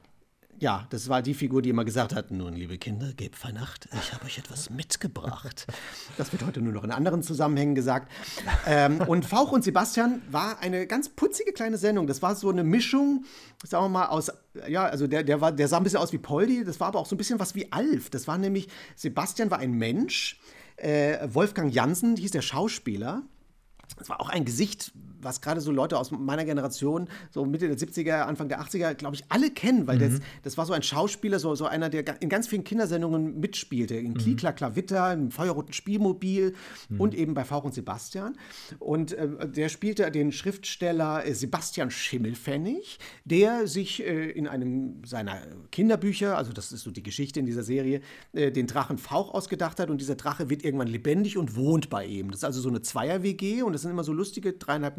Ja, 0.61 0.87
das 0.91 1.09
war 1.09 1.23
die 1.23 1.35
Figur, 1.35 1.63
die 1.63 1.71
immer 1.71 1.85
gesagt 1.85 2.15
hat: 2.15 2.31
Nun, 2.31 2.55
liebe 2.55 2.79
Kinder, 2.79 3.13
gebt 3.13 3.37
Vernacht, 3.37 3.89
ich 3.93 4.13
habe 4.13 4.25
euch 4.25 4.39
etwas 4.39 4.71
mitgebracht. 4.71 5.67
Das 6.17 6.33
wird 6.33 6.45
heute 6.45 6.61
nur 6.61 6.73
noch 6.73 6.85
in 6.85 6.91
anderen 6.91 7.23
Zusammenhängen 7.23 7.75
gesagt. 7.75 8.11
Ähm, 8.67 9.01
und 9.03 9.25
Fauch 9.25 9.53
und 9.53 9.63
Sebastian 9.63 10.23
war 10.31 10.61
eine 10.61 10.87
ganz 10.87 11.09
putzige 11.09 11.53
kleine 11.53 11.79
Sendung. 11.79 12.07
Das 12.07 12.23
war 12.23 12.35
so 12.35 12.51
eine 12.51 12.65
Mischung, 12.65 13.25
sagen 13.65 13.85
wir 13.85 13.89
mal, 13.89 14.07
aus. 14.07 14.31
Ja, 14.69 14.87
also 14.87 15.07
der, 15.07 15.23
der, 15.23 15.41
war, 15.41 15.53
der 15.53 15.69
sah 15.69 15.77
ein 15.77 15.85
bisschen 15.85 16.01
aus 16.01 16.13
wie 16.13 16.19
Poldi, 16.19 16.65
das 16.65 16.81
war 16.81 16.89
aber 16.89 16.99
auch 16.99 17.07
so 17.07 17.15
ein 17.15 17.19
bisschen 17.19 17.39
was 17.39 17.55
wie 17.55 17.71
Alf. 17.71 18.11
Das 18.11 18.27
war 18.27 18.39
nämlich: 18.39 18.69
Sebastian 18.97 19.51
war 19.51 19.59
ein 19.59 19.73
Mensch, 19.73 20.41
äh, 20.77 21.29
Wolfgang 21.33 21.73
Jansen 21.73 22.17
hieß 22.17 22.33
der 22.33 22.43
Schauspieler. 22.43 23.23
Das 23.97 24.09
war 24.09 24.21
auch 24.21 24.29
ein 24.29 24.45
Gesicht, 24.45 24.93
was 25.21 25.41
gerade 25.41 25.61
so 25.61 25.71
Leute 25.73 25.99
aus 25.99 26.11
meiner 26.11 26.45
Generation, 26.45 27.09
so 27.31 27.45
Mitte 27.45 27.67
der 27.69 27.77
70er, 27.79 28.23
Anfang 28.27 28.49
der 28.49 28.61
80er, 28.61 28.95
glaube 28.95 29.17
ich, 29.17 29.25
alle 29.29 29.51
kennen, 29.51 29.87
weil 29.87 29.99
das, 29.99 30.15
Mhm. 30.15 30.21
das 30.43 30.57
war 30.59 30.67
so 30.67 30.73
ein 30.73 30.83
Schauspieler, 30.83 31.39
so, 31.39 31.55
so 31.55 31.67
einer, 31.67 31.89
der 31.89 32.21
in 32.23 32.29
ganz 32.29 32.49
vielen 32.49 32.65
Kindersendungen 32.65 33.39
mitspielte. 33.41 33.95
In 33.97 34.13
Mhm. 34.13 34.19
Klikla 34.19 34.53
Klavitter, 34.53 35.13
im 35.13 35.31
Feuerroten 35.31 35.73
Spielmobil 35.73 36.55
und 36.99 37.15
eben 37.15 37.35
bei 37.35 37.45
Fauch 37.45 37.65
und 37.65 37.75
Sebastian. 37.75 38.37
Und 38.79 39.13
äh, 39.13 39.29
der 39.49 39.69
spielte 39.69 40.11
den 40.11 40.33
Schriftsteller 40.33 41.25
äh, 41.27 41.35
Sebastian 41.35 41.91
Schimmelpfennig, 41.91 42.99
der 43.25 43.67
sich 43.67 44.05
äh, 44.07 44.31
in 44.31 44.47
einem 44.47 45.03
seiner 45.05 45.41
Kinderbücher, 45.71 46.37
also 46.37 46.53
das 46.53 46.73
ist 46.73 46.83
so 46.83 46.91
die 46.91 47.03
Geschichte 47.03 47.41
in 47.41 47.47
dieser 47.47 47.63
Serie, 47.63 48.01
äh, 48.33 48.51
den 48.51 48.67
Drachen 48.67 48.99
Fauch 48.99 49.35
ausgedacht 49.35 49.81
hat 49.81 49.91
und 49.91 50.01
dieser 50.01 50.15
Drache 50.15 50.51
wird 50.51 50.65
irgendwann 50.65 50.89
lebendig 50.89 51.37
und 51.37 51.57
wohnt 51.57 51.91
bei 51.91 52.05
ihm. 52.07 52.31
Das 52.31 52.41
ist 52.41 52.45
also 52.45 52.61
so 52.61 52.69
eine 52.69 52.83
Zweier-WG 52.83 53.63
und 53.63 53.73
das 53.73 53.83
sind 53.83 53.91
immer 53.91 54.05
so 54.05 54.13
lustige 54.13 54.59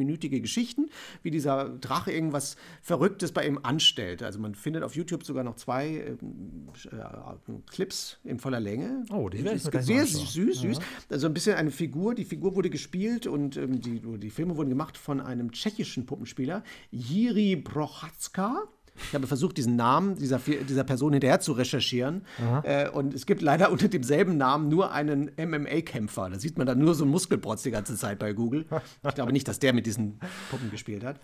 dreieinhalbminütige 0.09 0.41
Geschichten, 0.41 0.89
wie 1.21 1.31
dieser 1.31 1.69
Drache 1.69 2.11
irgendwas 2.11 2.57
Verrücktes 2.81 3.31
bei 3.31 3.45
ihm 3.47 3.59
anstellt. 3.61 4.23
Also 4.23 4.39
man 4.39 4.55
findet 4.55 4.83
auf 4.83 4.95
YouTube 4.95 5.23
sogar 5.23 5.43
noch 5.43 5.55
zwei 5.55 6.17
ähm, 6.21 6.67
äh, 6.91 7.69
Clips 7.69 8.17
in 8.23 8.39
voller 8.39 8.59
Länge. 8.59 9.05
Oh, 9.11 9.29
die 9.29 9.39
ist 9.39 9.71
sehr 9.71 10.05
süß, 10.05 10.33
süß. 10.33 10.63
Ja. 10.63 10.83
Also 11.09 11.27
ein 11.27 11.33
bisschen 11.33 11.55
eine 11.55 11.71
Figur. 11.71 12.15
Die 12.15 12.25
Figur 12.25 12.55
wurde 12.55 12.69
gespielt 12.69 13.27
und 13.27 13.57
ähm, 13.57 13.81
die, 13.81 14.01
die 14.17 14.29
Filme 14.29 14.57
wurden 14.57 14.69
gemacht 14.69 14.97
von 14.97 15.21
einem 15.21 15.51
tschechischen 15.51 16.05
Puppenspieler, 16.05 16.63
Jiri 16.91 17.55
Prochazka. 17.57 18.67
Ich 19.07 19.15
habe 19.15 19.27
versucht, 19.27 19.57
diesen 19.57 19.75
Namen 19.75 20.15
dieser, 20.15 20.39
dieser 20.39 20.83
Person 20.83 21.13
hinterher 21.13 21.39
zu 21.39 21.53
recherchieren. 21.53 22.25
Äh, 22.63 22.89
und 22.89 23.13
es 23.13 23.25
gibt 23.25 23.41
leider 23.41 23.71
unter 23.71 23.87
demselben 23.87 24.37
Namen 24.37 24.69
nur 24.69 24.91
einen 24.91 25.31
MMA-Kämpfer. 25.37 26.29
Da 26.29 26.39
sieht 26.39 26.57
man 26.57 26.67
dann 26.67 26.79
nur 26.79 26.95
so 26.95 27.03
einen 27.03 27.11
Muskelprotz 27.11 27.63
die 27.63 27.71
ganze 27.71 27.95
Zeit 27.95 28.19
bei 28.19 28.33
Google. 28.33 28.65
Ich 29.07 29.15
glaube 29.15 29.33
nicht, 29.33 29.47
dass 29.47 29.59
der 29.59 29.73
mit 29.73 29.85
diesen 29.85 30.19
Puppen 30.49 30.69
gespielt 30.71 31.03
hat. 31.03 31.19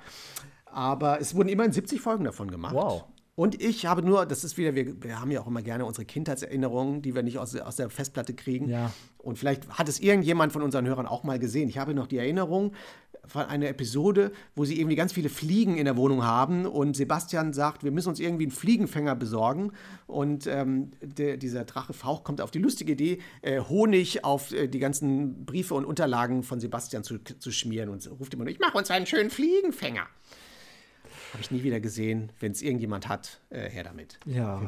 Aber 0.66 1.22
es 1.22 1.36
wurden 1.36 1.50
immerhin 1.50 1.72
70 1.72 2.02
Folgen 2.02 2.26
davon 2.26 2.52
gemacht. 2.52 2.76
Wow. 2.76 3.06
Und 3.36 3.62
ich 3.62 3.86
habe 3.86 4.02
nur, 4.02 4.26
das 4.26 4.46
ist 4.46 4.58
wieder, 4.58 4.76
wir, 4.76 5.04
wir 5.04 5.20
haben 5.20 5.30
ja 5.30 5.42
auch 5.42 5.48
immer 5.48 5.62
gerne 5.62 5.86
unsere 5.86 6.06
Kindheitserinnerungen, 6.06 7.02
die 7.02 7.16
wir 7.16 7.22
nicht 7.22 7.38
aus, 7.38 7.54
aus 7.56 7.76
der 7.76 7.90
Festplatte 7.90 8.34
kriegen. 8.34 8.70
Ja. 8.70 8.94
Und 9.18 9.38
vielleicht 9.38 9.68
hat 9.70 9.90
es 9.90 10.00
irgendjemand 10.00 10.54
von 10.54 10.62
unseren 10.62 10.86
Hörern 10.88 11.06
auch 11.06 11.24
mal 11.24 11.38
gesehen. 11.38 11.68
Ich 11.68 11.78
habe 11.78 11.94
noch 11.94 12.08
die 12.08 12.18
Erinnerung 12.18 12.72
von 13.28 13.46
einer 13.46 13.68
Episode, 13.68 14.32
wo 14.56 14.66
sie 14.66 14.80
irgendwie 14.80 14.96
ganz 14.96 15.14
viele 15.14 15.30
Fliegen 15.30 15.78
in 15.78 15.86
der 15.86 15.98
Wohnung 15.98 16.24
haben 16.24 16.66
und 16.66 16.96
Sebastian 16.96 17.54
sagt, 17.54 17.84
wir 17.84 17.92
müssen 17.92 18.10
uns 18.10 18.20
irgendwie 18.20 18.46
einen 18.46 18.52
Fliegenfänger 18.52 19.16
besorgen. 19.16 19.72
Und 20.08 20.48
ähm, 20.48 20.92
der, 21.02 21.38
dieser 21.38 21.66
Drache 21.66 21.94
Fauch 21.94 22.24
kommt 22.24 22.42
auf 22.42 22.52
die 22.52 22.60
lustige 22.60 22.94
Idee, 22.94 23.20
äh, 23.42 23.60
Honig 23.62 24.24
auf 24.24 24.52
äh, 24.52 24.68
die 24.68 24.80
ganzen 24.80 25.46
Briefe 25.46 25.74
und 25.74 25.86
Unterlagen 25.86 26.44
von 26.44 26.60
Sebastian 26.60 27.04
zu, 27.04 27.18
zu 27.20 27.52
schmieren 27.52 27.90
und 27.90 28.10
ruft 28.20 28.34
immer 28.34 28.44
nur, 28.44 28.52
ich 28.52 28.60
mache 28.60 28.78
uns 28.78 28.92
einen 28.92 29.06
schönen 29.06 29.30
Fliegenfänger. 29.30 30.08
Habe 31.34 31.44
ich 31.44 31.52
nie 31.52 31.64
wieder 31.64 31.82
gesehen. 31.82 32.32
Wenn 32.40 32.54
es 32.54 32.62
irgendjemand 32.62 33.10
hat, 33.10 33.42
äh, 33.50 33.70
her 33.70 33.84
damit. 33.84 34.20
Ja, 34.26 34.62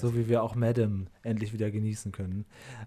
so 0.00 0.16
wie 0.16 0.28
wir 0.28 0.42
auch 0.42 0.54
Madame 0.54 1.06
endlich 1.22 1.52
wieder 1.52 1.70
genießen 1.70 2.12
können. 2.12 2.46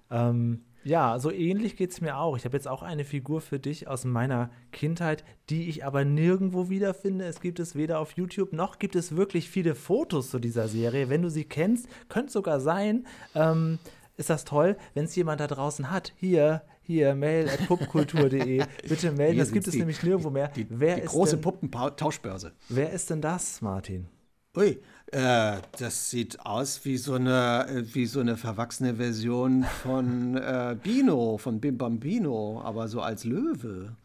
Ähm, 0.09 0.61
ja, 0.83 1.19
so 1.19 1.31
ähnlich 1.31 1.75
geht 1.77 1.91
es 1.91 2.01
mir 2.01 2.17
auch. 2.17 2.35
Ich 2.37 2.45
habe 2.45 2.57
jetzt 2.57 2.67
auch 2.67 2.81
eine 2.81 3.03
Figur 3.03 3.41
für 3.41 3.59
dich 3.59 3.87
aus 3.87 4.03
meiner 4.05 4.49
Kindheit, 4.71 5.23
die 5.49 5.69
ich 5.69 5.85
aber 5.85 6.05
nirgendwo 6.05 6.69
wiederfinde. 6.69 7.25
Es 7.25 7.39
gibt 7.41 7.59
es 7.59 7.75
weder 7.75 7.99
auf 7.99 8.13
YouTube 8.13 8.53
noch 8.53 8.79
gibt 8.79 8.95
es 8.95 9.15
wirklich 9.15 9.49
viele 9.49 9.75
Fotos 9.75 10.29
zu 10.29 10.39
dieser 10.39 10.67
Serie. 10.67 11.09
Wenn 11.09 11.21
du 11.21 11.29
sie 11.29 11.43
kennst, 11.45 11.87
könnte 12.09 12.31
sogar 12.31 12.59
sein. 12.59 13.05
Ähm, 13.35 13.79
ist 14.17 14.29
das 14.29 14.43
toll, 14.45 14.77
wenn 14.93 15.05
es 15.05 15.15
jemand 15.15 15.39
da 15.39 15.47
draußen 15.47 15.89
hat? 15.89 16.13
Hier, 16.17 16.61
hier, 16.81 17.15
mail 17.15 17.49
at 17.49 17.65
pupkultur.de. 17.67 18.63
Bitte 18.87 19.11
melden, 19.11 19.39
das 19.39 19.51
gibt 19.51 19.67
es 19.67 19.71
die- 19.73 19.79
nämlich 19.79 20.03
nirgendwo 20.03 20.29
mehr. 20.29 20.49
Die, 20.49 20.67
wer 20.69 20.95
die 20.95 21.01
ist 21.03 21.11
große 21.11 21.37
denn, 21.37 21.41
Puppentauschbörse. 21.41 22.53
Wer 22.69 22.91
ist 22.91 23.09
denn 23.09 23.21
das, 23.21 23.61
Martin? 23.61 24.07
Ui, 24.57 24.79
äh, 25.11 25.57
das 25.77 26.09
sieht 26.09 26.39
aus 26.45 26.85
wie 26.85 26.97
so 26.97 27.15
eine, 27.15 27.67
äh, 27.67 27.95
wie 27.95 28.05
so 28.05 28.19
eine 28.19 28.37
verwachsene 28.37 28.95
Version 28.95 29.63
von 29.83 30.37
äh, 30.37 30.75
Bino, 30.81 31.37
von 31.37 31.59
Bim 31.59 31.77
Bambino, 31.77 32.61
aber 32.63 32.87
so 32.87 33.01
als 33.01 33.23
Löwe. 33.25 33.95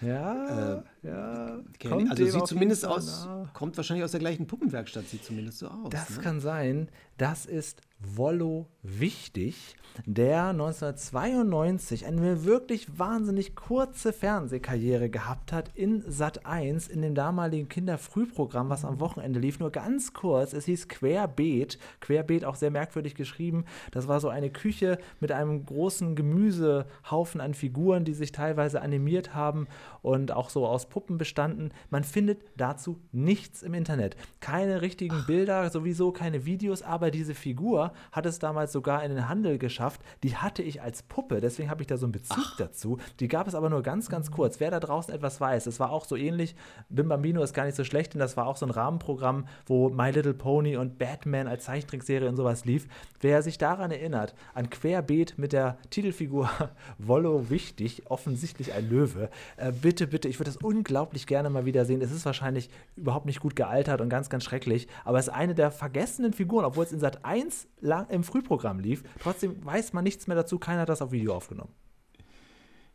Ja, 0.00 0.82
ja. 1.02 1.60
Kommt 1.88 2.10
also 2.10 2.26
sieht 2.26 2.46
zumindest 2.46 2.86
aus, 2.86 3.26
nah. 3.26 3.50
kommt 3.52 3.76
wahrscheinlich 3.76 4.04
aus 4.04 4.10
der 4.10 4.20
gleichen 4.20 4.46
Puppenwerkstatt, 4.46 5.06
sieht 5.08 5.24
zumindest 5.24 5.58
so 5.58 5.68
aus. 5.68 5.90
Das 5.90 6.16
ne? 6.16 6.22
kann 6.22 6.40
sein. 6.40 6.88
Das 7.16 7.46
ist 7.46 7.82
Wollo 8.00 8.68
Wichtig, 8.82 9.76
der 10.06 10.46
1992 10.50 12.06
eine 12.06 12.44
wirklich 12.44 12.98
wahnsinnig 12.98 13.56
kurze 13.56 14.12
Fernsehkarriere 14.12 15.10
gehabt 15.10 15.52
hat 15.52 15.72
in 15.74 16.04
Sat 16.06 16.46
1 16.46 16.86
in 16.86 17.02
dem 17.02 17.16
damaligen 17.16 17.68
Kinderfrühprogramm, 17.68 18.70
was 18.70 18.84
am 18.84 19.00
Wochenende 19.00 19.40
lief. 19.40 19.58
Nur 19.58 19.72
ganz 19.72 20.12
kurz, 20.12 20.52
es 20.52 20.66
hieß 20.66 20.86
Querbeet. 20.88 21.78
Querbeet 22.00 22.44
auch 22.44 22.54
sehr 22.54 22.70
merkwürdig 22.70 23.16
geschrieben. 23.16 23.64
Das 23.90 24.06
war 24.06 24.20
so 24.20 24.28
eine 24.28 24.50
Küche 24.50 24.98
mit 25.18 25.32
einem 25.32 25.66
großen 25.66 26.14
Gemüsehaufen 26.14 27.40
an 27.40 27.54
Figuren, 27.54 28.04
die 28.04 28.14
sich 28.14 28.30
teilweise 28.30 28.80
animiert 28.80 29.34
haben 29.34 29.66
und 30.02 30.30
auch 30.30 30.50
so 30.50 30.66
aus 30.66 30.87
Puppen 30.88 31.18
bestanden. 31.18 31.70
Man 31.90 32.04
findet 32.04 32.42
dazu 32.56 33.00
nichts 33.12 33.62
im 33.62 33.74
Internet. 33.74 34.16
Keine 34.40 34.82
richtigen 34.82 35.24
Bilder, 35.26 35.68
sowieso 35.70 36.12
keine 36.12 36.44
Videos, 36.44 36.82
aber 36.82 37.10
diese 37.10 37.34
Figur 37.34 37.92
hat 38.12 38.26
es 38.26 38.38
damals 38.38 38.72
sogar 38.72 39.04
in 39.04 39.14
den 39.14 39.28
Handel 39.28 39.58
geschafft. 39.58 40.00
Die 40.22 40.36
hatte 40.36 40.62
ich 40.62 40.82
als 40.82 41.02
Puppe, 41.02 41.40
deswegen 41.40 41.70
habe 41.70 41.82
ich 41.82 41.86
da 41.86 41.96
so 41.96 42.06
einen 42.06 42.12
Bezug 42.12 42.56
dazu. 42.58 42.98
Die 43.20 43.28
gab 43.28 43.48
es 43.48 43.54
aber 43.54 43.70
nur 43.70 43.82
ganz, 43.82 44.08
ganz 44.08 44.30
kurz. 44.30 44.60
Wer 44.60 44.70
da 44.70 44.80
draußen 44.80 45.14
etwas 45.14 45.40
weiß, 45.40 45.66
es 45.66 45.80
war 45.80 45.90
auch 45.90 46.04
so 46.04 46.16
ähnlich. 46.16 46.54
Bim 46.88 47.08
Bambino 47.08 47.42
ist 47.42 47.54
gar 47.54 47.64
nicht 47.64 47.76
so 47.76 47.84
schlecht, 47.84 48.14
denn 48.14 48.20
das 48.20 48.36
war 48.36 48.46
auch 48.46 48.56
so 48.56 48.66
ein 48.66 48.70
Rahmenprogramm, 48.70 49.46
wo 49.66 49.88
My 49.90 50.10
Little 50.10 50.34
Pony 50.34 50.76
und 50.76 50.98
Batman 50.98 51.46
als 51.46 51.64
Zeichentrickserie 51.64 52.28
und 52.28 52.36
sowas 52.36 52.64
lief. 52.64 52.88
Wer 53.20 53.42
sich 53.42 53.58
daran 53.58 53.90
erinnert, 53.90 54.34
an 54.54 54.70
Querbeet 54.70 55.38
mit 55.38 55.52
der 55.52 55.78
Titelfigur 55.90 56.50
Wollo 56.98 57.50
Wichtig, 57.50 58.02
offensichtlich 58.10 58.72
ein 58.72 58.88
Löwe, 58.88 59.30
äh, 59.56 59.72
bitte, 59.72 60.06
bitte, 60.06 60.28
ich 60.28 60.38
würde 60.38 60.50
das 60.50 60.56
unglaublich 60.78 61.26
gerne 61.26 61.50
mal 61.50 61.64
wieder 61.64 61.84
sehen. 61.84 62.00
Es 62.00 62.12
ist 62.12 62.24
wahrscheinlich 62.24 62.70
überhaupt 62.96 63.26
nicht 63.26 63.40
gut 63.40 63.56
gealtert 63.56 64.00
und 64.00 64.08
ganz, 64.08 64.30
ganz 64.30 64.44
schrecklich, 64.44 64.86
aber 65.04 65.18
es 65.18 65.26
ist 65.28 65.34
eine 65.34 65.54
der 65.54 65.70
vergessenen 65.70 66.32
Figuren, 66.32 66.64
obwohl 66.64 66.84
es 66.84 66.92
in 66.92 67.00
Sat 67.00 67.24
1 67.24 67.66
lang 67.80 68.08
im 68.10 68.22
Frühprogramm 68.22 68.78
lief. 68.78 69.02
Trotzdem 69.20 69.64
weiß 69.64 69.92
man 69.92 70.04
nichts 70.04 70.26
mehr 70.26 70.36
dazu, 70.36 70.58
keiner 70.58 70.82
hat 70.82 70.88
das 70.88 71.02
auf 71.02 71.10
Video 71.12 71.34
aufgenommen. 71.34 71.72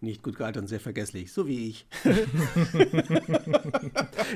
Nicht 0.03 0.21
gut 0.21 0.35
gealtert 0.35 0.63
und 0.63 0.67
sehr 0.67 0.81
vergesslich, 0.81 1.31
so 1.31 1.47
wie 1.47 1.69
ich. 1.69 1.85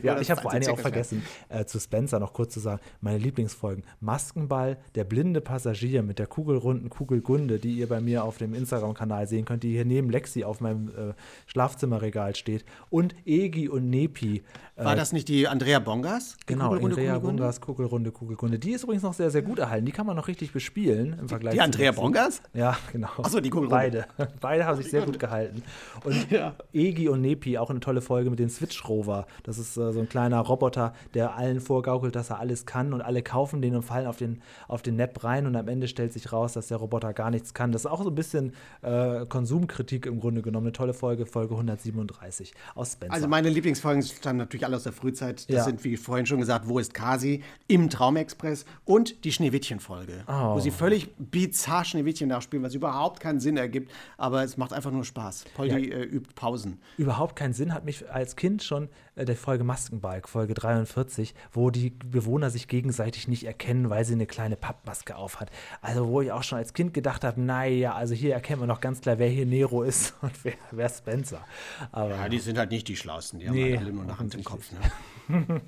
ja, 0.01 0.17
ich 0.21 0.31
habe 0.31 0.41
vor 0.41 0.51
allen 0.53 0.61
Dingen 0.61 0.73
auch 0.73 0.79
vergessen, 0.79 1.23
äh, 1.49 1.65
zu 1.65 1.77
Spencer 1.77 2.19
noch 2.19 2.31
kurz 2.31 2.53
zu 2.53 2.61
sagen, 2.61 2.79
meine 3.01 3.17
Lieblingsfolgen. 3.17 3.83
Maskenball, 3.99 4.77
der 4.95 5.03
blinde 5.03 5.41
Passagier 5.41 6.03
mit 6.03 6.19
der 6.19 6.27
kugelrunden 6.27 6.89
Kugelgunde, 6.89 7.59
die 7.59 7.73
ihr 7.73 7.89
bei 7.89 7.99
mir 7.99 8.23
auf 8.23 8.37
dem 8.37 8.53
Instagram-Kanal 8.53 9.27
sehen 9.27 9.43
könnt, 9.43 9.63
die 9.63 9.73
hier 9.73 9.83
neben 9.83 10.09
Lexi 10.09 10.45
auf 10.45 10.61
meinem 10.61 10.87
äh, 10.87 11.13
Schlafzimmerregal 11.47 12.33
steht. 12.37 12.63
Und 12.89 13.13
Egi 13.25 13.67
und 13.67 13.89
Nepi. 13.89 14.43
äh, 14.77 14.85
War 14.85 14.95
das 14.95 15.11
nicht 15.11 15.27
die 15.27 15.49
Andrea 15.49 15.79
Bongas? 15.79 16.37
Die 16.43 16.53
Genau, 16.53 16.69
Kugelrunde, 16.69 16.95
Andrea 16.95 17.13
Kugelrunde? 17.15 17.41
Bungas, 17.41 17.59
Kugelrunde, 17.61 18.11
Kugelgunde. 18.13 18.57
Die 18.59 18.71
ist 18.71 18.83
übrigens 18.83 19.03
noch 19.03 19.13
sehr, 19.13 19.31
sehr 19.31 19.41
gut 19.41 19.59
erhalten. 19.59 19.85
Die 19.85 19.91
kann 19.91 20.05
man 20.07 20.15
noch 20.15 20.29
richtig 20.29 20.53
bespielen 20.53 21.17
im 21.19 21.27
Vergleich 21.27 21.55
die 21.55 21.59
zu 21.59 21.63
Andrea. 21.65 21.91
Bongas? 21.91 22.41
Ja, 22.53 22.77
genau. 22.93 23.09
Ach 23.21 23.29
so, 23.29 23.41
die 23.41 23.49
Kugelrunde. 23.49 23.75
Beide. 24.17 24.29
Beide 24.39 24.65
haben 24.65 24.77
sich 24.77 24.89
sehr 24.89 25.01
gut 25.01 25.19
gehalten. 25.19 25.56
Und 26.03 26.27
Egi 26.73 27.09
und 27.09 27.21
Nepi, 27.21 27.57
auch 27.57 27.69
eine 27.69 27.79
tolle 27.79 28.01
Folge 28.01 28.29
mit 28.29 28.39
dem 28.39 28.49
Switch 28.49 28.87
Rover. 28.87 29.25
Das 29.43 29.57
ist 29.57 29.77
äh, 29.77 29.91
so 29.91 29.99
ein 29.99 30.09
kleiner 30.09 30.39
Roboter, 30.39 30.93
der 31.13 31.35
allen 31.35 31.59
vorgaukelt, 31.61 32.15
dass 32.15 32.29
er 32.29 32.39
alles 32.39 32.65
kann 32.65 32.93
und 32.93 33.01
alle 33.01 33.21
kaufen 33.23 33.61
den 33.61 33.75
und 33.75 33.83
fallen 33.83 34.07
auf 34.07 34.17
den, 34.17 34.41
auf 34.67 34.81
den 34.81 34.95
Nap 34.95 35.23
rein 35.23 35.45
und 35.45 35.55
am 35.55 35.67
Ende 35.67 35.87
stellt 35.87 36.13
sich 36.13 36.31
raus, 36.31 36.53
dass 36.53 36.67
der 36.67 36.77
Roboter 36.77 37.13
gar 37.13 37.31
nichts 37.31 37.53
kann. 37.53 37.71
Das 37.71 37.81
ist 37.83 37.91
auch 37.91 38.03
so 38.03 38.09
ein 38.09 38.15
bisschen 38.15 38.53
äh, 38.81 39.25
Konsumkritik 39.25 40.05
im 40.05 40.19
Grunde 40.19 40.41
genommen. 40.41 40.67
Eine 40.67 40.73
tolle 40.73 40.93
Folge, 40.93 41.25
Folge 41.25 41.53
137 41.53 42.53
aus 42.75 42.93
Spencer. 42.93 43.13
Also 43.13 43.27
meine 43.27 43.49
Lieblingsfolgen 43.49 44.03
stammen 44.03 44.39
natürlich 44.39 44.65
alle 44.65 44.75
aus 44.75 44.83
der 44.83 44.93
Frühzeit. 44.93 45.47
Das 45.49 45.55
Ja. 45.55 45.63
sind, 45.63 45.83
wie 45.83 45.97
vorhin 45.97 46.25
schon 46.25 46.39
gesagt, 46.39 46.67
Wo 46.67 46.79
ist 46.79 46.93
Kasi? 46.93 47.41
Im 47.67 47.89
Traumexpress 47.89 48.65
und 48.85 49.23
die 49.23 49.31
Schneewittchen-Folge. 49.31 50.23
Oh. 50.27 50.55
Wo 50.55 50.59
sie 50.59 50.71
völlig 50.71 51.09
bizarr 51.17 51.85
Schneewittchen 51.85 52.27
nachspielen, 52.29 52.63
was 52.63 52.73
überhaupt 52.73 53.19
keinen 53.19 53.39
Sinn 53.39 53.57
ergibt, 53.57 53.91
aber 54.17 54.43
es 54.43 54.57
macht 54.57 54.73
einfach 54.73 54.91
nur 54.91 55.05
Spaß. 55.05 55.45
Polly 55.55 55.91
äh, 55.91 56.03
übt 56.03 56.33
Pausen. 56.35 56.79
überhaupt 56.97 57.35
keinen 57.35 57.53
Sinn 57.53 57.73
hat 57.73 57.85
mich 57.85 58.09
als 58.09 58.35
Kind 58.35 58.63
schon 58.63 58.89
äh, 59.15 59.25
der 59.25 59.35
Folge 59.35 59.63
Maskenbalg, 59.63 60.27
Folge 60.29 60.53
43, 60.53 61.33
wo 61.51 61.69
die 61.69 61.89
Bewohner 61.91 62.49
sich 62.49 62.67
gegenseitig 62.67 63.27
nicht 63.27 63.43
erkennen, 63.45 63.89
weil 63.89 64.05
sie 64.05 64.13
eine 64.13 64.25
kleine 64.25 64.55
Pappmaske 64.55 65.15
aufhat. 65.15 65.49
Also 65.81 66.07
wo 66.07 66.21
ich 66.21 66.31
auch 66.31 66.43
schon 66.43 66.57
als 66.57 66.73
Kind 66.73 66.93
gedacht 66.93 67.23
habe, 67.23 67.41
naja, 67.41 67.93
also 67.95 68.13
hier 68.13 68.33
erkennt 68.33 68.59
man 68.59 68.69
doch 68.69 68.81
ganz 68.81 69.01
klar, 69.01 69.19
wer 69.19 69.29
hier 69.29 69.45
Nero 69.45 69.83
ist 69.83 70.13
und 70.21 70.31
wer, 70.43 70.53
wer 70.71 70.89
Spencer. 70.89 71.45
Aber 71.91 72.11
Ja, 72.15 72.29
die 72.29 72.39
sind 72.39 72.57
halt 72.57 72.71
nicht 72.71 72.87
die 72.87 72.95
Schlausten, 72.95 73.39
die 73.39 73.49
Nee, 73.49 73.73
haben 73.75 73.83
alle 73.85 73.93
nur 73.93 74.03
eine 74.03 74.19
Hand 74.19 74.35
im 74.35 74.43
Kopf. 74.43 74.71
Ne? 74.71 75.59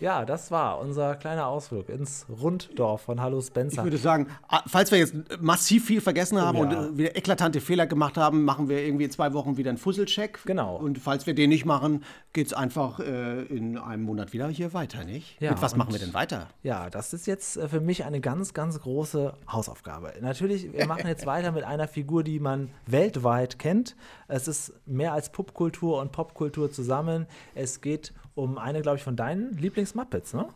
Ja, 0.00 0.24
das 0.24 0.50
war 0.50 0.78
unser 0.80 1.14
kleiner 1.16 1.46
Ausflug 1.46 1.88
ins 1.88 2.26
Runddorf 2.28 3.02
von 3.02 3.20
Hallo 3.20 3.40
Spencer. 3.40 3.78
Ich 3.78 3.84
würde 3.84 3.98
sagen, 3.98 4.28
ah, 4.48 4.62
falls 4.66 4.90
wir 4.90 4.98
jetzt 4.98 5.14
massiv 5.40 5.86
viel 5.86 6.00
vergessen 6.00 6.40
haben 6.40 6.58
Oh 6.58 6.62
und 6.62 6.72
ja. 6.72 6.86
äh, 6.86 6.96
wieder 6.98 7.16
eklatante 7.16 7.60
Fehler 7.60 7.86
gemacht 7.86 8.16
haben, 8.16 8.44
machen 8.44 8.68
wir 8.68 8.82
irgendwie 8.84 9.04
in 9.04 9.10
zwei 9.10 9.32
Wochen 9.32 9.56
wieder 9.56 9.70
einen 9.70 9.78
Fusselcheck. 9.78 10.40
Genau. 10.44 10.76
Und 10.76 10.98
falls 10.98 11.26
wir 11.26 11.34
den 11.34 11.50
nicht 11.50 11.64
machen, 11.64 12.04
geht 12.32 12.48
es 12.48 12.52
einfach 12.52 13.00
äh, 13.00 13.42
in 13.44 13.78
einem 13.78 14.02
Monat 14.02 14.32
wieder 14.32 14.48
hier 14.48 14.74
weiter, 14.74 15.04
nicht? 15.04 15.40
Ja, 15.40 15.50
Mit 15.52 15.62
was 15.62 15.72
und- 15.72 15.78
machen 15.78 15.92
wir 15.92 15.98
denn 16.00 16.14
weiter? 16.14 16.48
Ja, 16.62 16.90
das 16.90 17.12
ist 17.12 17.26
jetzt 17.26 17.56
äh, 17.56 17.68
für 17.68 17.80
mich 17.80 18.04
eine 18.04 18.20
ganz, 18.20 18.54
ganz 18.54 18.80
große 18.80 19.32
Hausaufgabe. 19.50 20.12
Natürlich, 20.20 20.72
wir 20.72 20.86
machen 20.88 21.06
jetzt 21.06 21.26
weiter 21.26 21.52
mit 21.52 21.64
einer 21.64 21.88
Figur, 21.88 22.22
die 22.24 22.40
man 22.40 22.70
weltweit 22.86 23.58
kennt. 23.58 23.96
Es 24.28 24.48
ist 24.48 24.72
mehr 24.86 25.12
als 25.12 25.30
Popkultur 25.30 26.00
und 26.00 26.12
Popkultur 26.12 26.70
zusammen. 26.70 27.26
Es 27.54 27.80
geht 27.80 28.12
um 28.34 28.58
eine, 28.58 28.82
glaube 28.82 28.98
ich, 28.98 29.02
von 29.02 29.16
deinen 29.16 29.45
Lieblings-Muppets, 29.52 30.34
ne? 30.34 30.48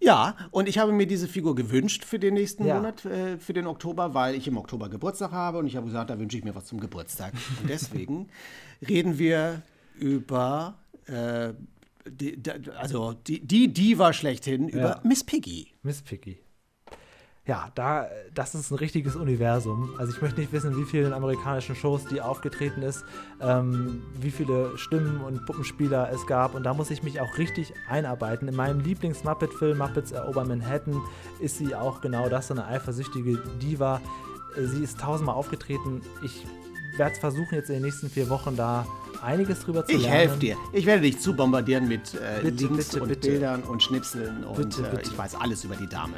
Ja, 0.00 0.36
und 0.52 0.68
ich 0.68 0.78
habe 0.78 0.92
mir 0.92 1.06
diese 1.06 1.26
Figur 1.26 1.54
gewünscht 1.54 2.04
für 2.04 2.18
den 2.18 2.34
nächsten 2.34 2.64
Ja. 2.64 2.76
Monat, 2.76 3.04
äh, 3.04 3.38
für 3.38 3.52
den 3.52 3.66
Oktober, 3.66 4.14
weil 4.14 4.34
ich 4.36 4.46
im 4.46 4.56
Oktober 4.56 4.88
Geburtstag 4.88 5.32
habe 5.32 5.58
und 5.58 5.66
ich 5.66 5.74
habe 5.76 5.86
gesagt, 5.86 6.10
da 6.10 6.18
wünsche 6.18 6.36
ich 6.38 6.44
mir 6.44 6.54
was 6.54 6.66
zum 6.66 6.78
Geburtstag. 6.80 7.32
Und 7.60 7.68
deswegen 7.68 8.28
reden 8.88 9.18
wir 9.18 9.62
über, 9.98 10.78
äh, 11.06 11.54
die, 12.08 12.38
also 12.78 13.14
die, 13.14 13.40
die 13.40 13.72
Diva 13.72 14.12
schlechthin, 14.12 14.68
über 14.68 14.80
Ja. 14.96 15.00
Miss 15.02 15.24
Piggy. 15.24 15.68
Miss 15.82 16.02
Piggy. 16.02 16.38
Ja, 17.46 17.68
da, 17.74 18.06
das 18.34 18.54
ist 18.54 18.70
ein 18.70 18.76
richtiges 18.76 19.16
Universum. 19.16 19.90
Also 19.98 20.14
ich 20.14 20.22
möchte 20.22 20.40
nicht 20.40 20.52
wissen, 20.54 20.78
wie 20.78 20.84
vielen 20.84 21.12
amerikanischen 21.12 21.76
Shows 21.76 22.06
die 22.06 22.22
aufgetreten 22.22 22.80
ist, 22.80 23.04
ähm, 23.38 24.02
wie 24.18 24.30
viele 24.30 24.78
Stimmen 24.78 25.20
und 25.20 25.44
Puppenspieler 25.44 26.10
es 26.10 26.26
gab. 26.26 26.54
Und 26.54 26.62
da 26.62 26.72
muss 26.72 26.90
ich 26.90 27.02
mich 27.02 27.20
auch 27.20 27.36
richtig 27.36 27.74
einarbeiten. 27.86 28.48
In 28.48 28.56
meinem 28.56 28.80
Lieblings-Muppet-Film 28.80 29.76
Muppets 29.76 30.12
erobern 30.12 30.48
Manhattan 30.48 31.02
ist 31.38 31.58
sie 31.58 31.74
auch 31.74 32.00
genau 32.00 32.30
das, 32.30 32.46
so 32.48 32.54
eine 32.54 32.64
eifersüchtige 32.66 33.36
Diva. 33.60 34.00
Sie 34.58 34.82
ist 34.82 34.98
tausendmal 35.00 35.34
aufgetreten. 35.34 36.00
Ich 36.24 36.46
werde 36.96 37.12
es 37.12 37.18
versuchen, 37.18 37.56
jetzt 37.56 37.68
in 37.68 37.74
den 37.74 37.82
nächsten 37.82 38.08
vier 38.08 38.30
Wochen 38.30 38.56
da 38.56 38.86
einiges 39.20 39.60
drüber 39.60 39.84
zu 39.84 39.92
Ich 39.92 40.02
lernen. 40.02 40.16
helfe 40.16 40.38
dir. 40.38 40.56
Ich 40.72 40.86
werde 40.86 41.02
dich 41.02 41.20
zu 41.20 41.34
bombardieren 41.36 41.88
mit 41.88 42.14
äh, 42.14 42.40
Bitte, 42.42 42.64
Links 42.64 42.88
bitte, 42.88 43.02
und 43.02 43.08
bitte. 43.10 43.28
Bildern 43.28 43.62
und 43.64 43.82
Schnipseln 43.82 44.44
und 44.44 44.78
äh, 44.78 44.82
bitte. 44.82 45.02
ich 45.02 45.18
weiß 45.18 45.34
alles 45.34 45.62
über 45.64 45.76
die 45.76 45.88
Dame. 45.88 46.14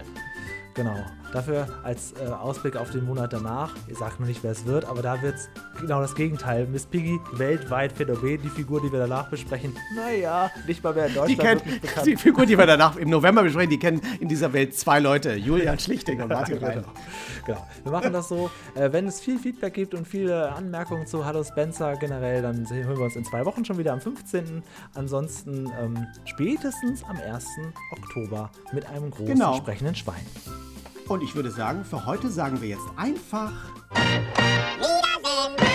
Genau. 0.76 0.94
Dafür 1.32 1.66
als 1.82 2.12
äh, 2.12 2.26
Ausblick 2.30 2.76
auf 2.76 2.90
den 2.90 3.04
Monat 3.04 3.32
danach, 3.32 3.74
ich 3.88 3.98
sage 3.98 4.14
noch 4.20 4.26
nicht, 4.26 4.42
wer 4.42 4.52
es 4.52 4.64
wird, 4.64 4.84
aber 4.86 5.02
da 5.02 5.20
wird 5.22 5.34
es 5.34 5.48
genau 5.80 6.00
das 6.00 6.14
Gegenteil. 6.14 6.66
Miss 6.66 6.86
Piggy, 6.86 7.18
weltweit 7.32 7.92
Phänomen, 7.92 8.40
die 8.42 8.48
Figur, 8.48 8.80
die 8.80 8.90
wir 8.90 9.00
danach 9.00 9.28
besprechen. 9.28 9.74
Naja, 9.94 10.50
nicht 10.66 10.82
mal 10.82 10.94
mehr 10.94 11.06
in 11.06 11.12
Die, 11.12 11.18
Deutschland 11.18 11.40
kennt, 11.40 11.64
wirklich 11.66 11.80
bekannt. 11.82 12.06
die 12.06 12.16
Figur, 12.16 12.46
die 12.46 12.56
wir 12.56 12.66
danach 12.66 12.96
im 12.96 13.10
November 13.10 13.42
besprechen, 13.42 13.70
die 13.70 13.78
kennen 13.78 14.00
in 14.20 14.28
dieser 14.28 14.52
Welt 14.52 14.74
zwei 14.76 14.98
Leute. 15.00 15.34
Julian 15.34 15.78
Schlichting 15.78 16.22
und 16.22 16.28
Martin 16.28 16.54
genau. 16.54 16.68
Reiner. 16.68 16.84
genau. 17.44 17.66
Wir 17.82 17.92
machen 17.92 18.12
das 18.12 18.28
so. 18.28 18.48
Äh, 18.74 18.92
wenn 18.92 19.06
es 19.06 19.20
viel 19.20 19.38
Feedback 19.38 19.74
gibt 19.74 19.94
und 19.94 20.06
viele 20.08 20.52
Anmerkungen 20.52 21.06
zu 21.06 21.26
Hallo 21.26 21.44
Spencer 21.44 21.96
generell, 21.96 22.40
dann 22.42 22.64
sehen- 22.66 22.86
hören 22.86 22.96
wir 22.98 23.04
uns 23.04 23.16
in 23.16 23.24
zwei 23.24 23.44
Wochen 23.44 23.64
schon 23.64 23.76
wieder 23.78 23.92
am 23.92 24.00
15. 24.00 24.62
Ansonsten 24.94 25.70
ähm, 25.80 26.06
spätestens 26.24 27.02
am 27.04 27.16
1. 27.16 27.44
Oktober 27.92 28.50
mit 28.72 28.86
einem 28.86 29.10
großen 29.10 29.26
Genau. 29.26 29.56
sprechenden 29.56 29.94
Schwein. 29.94 30.24
Und 31.08 31.22
ich 31.22 31.34
würde 31.34 31.50
sagen, 31.50 31.84
für 31.84 32.04
heute 32.04 32.28
sagen 32.28 32.60
wir 32.60 32.68
jetzt 32.68 32.88
einfach. 32.96 33.52
Wiedersehen! 33.94 35.65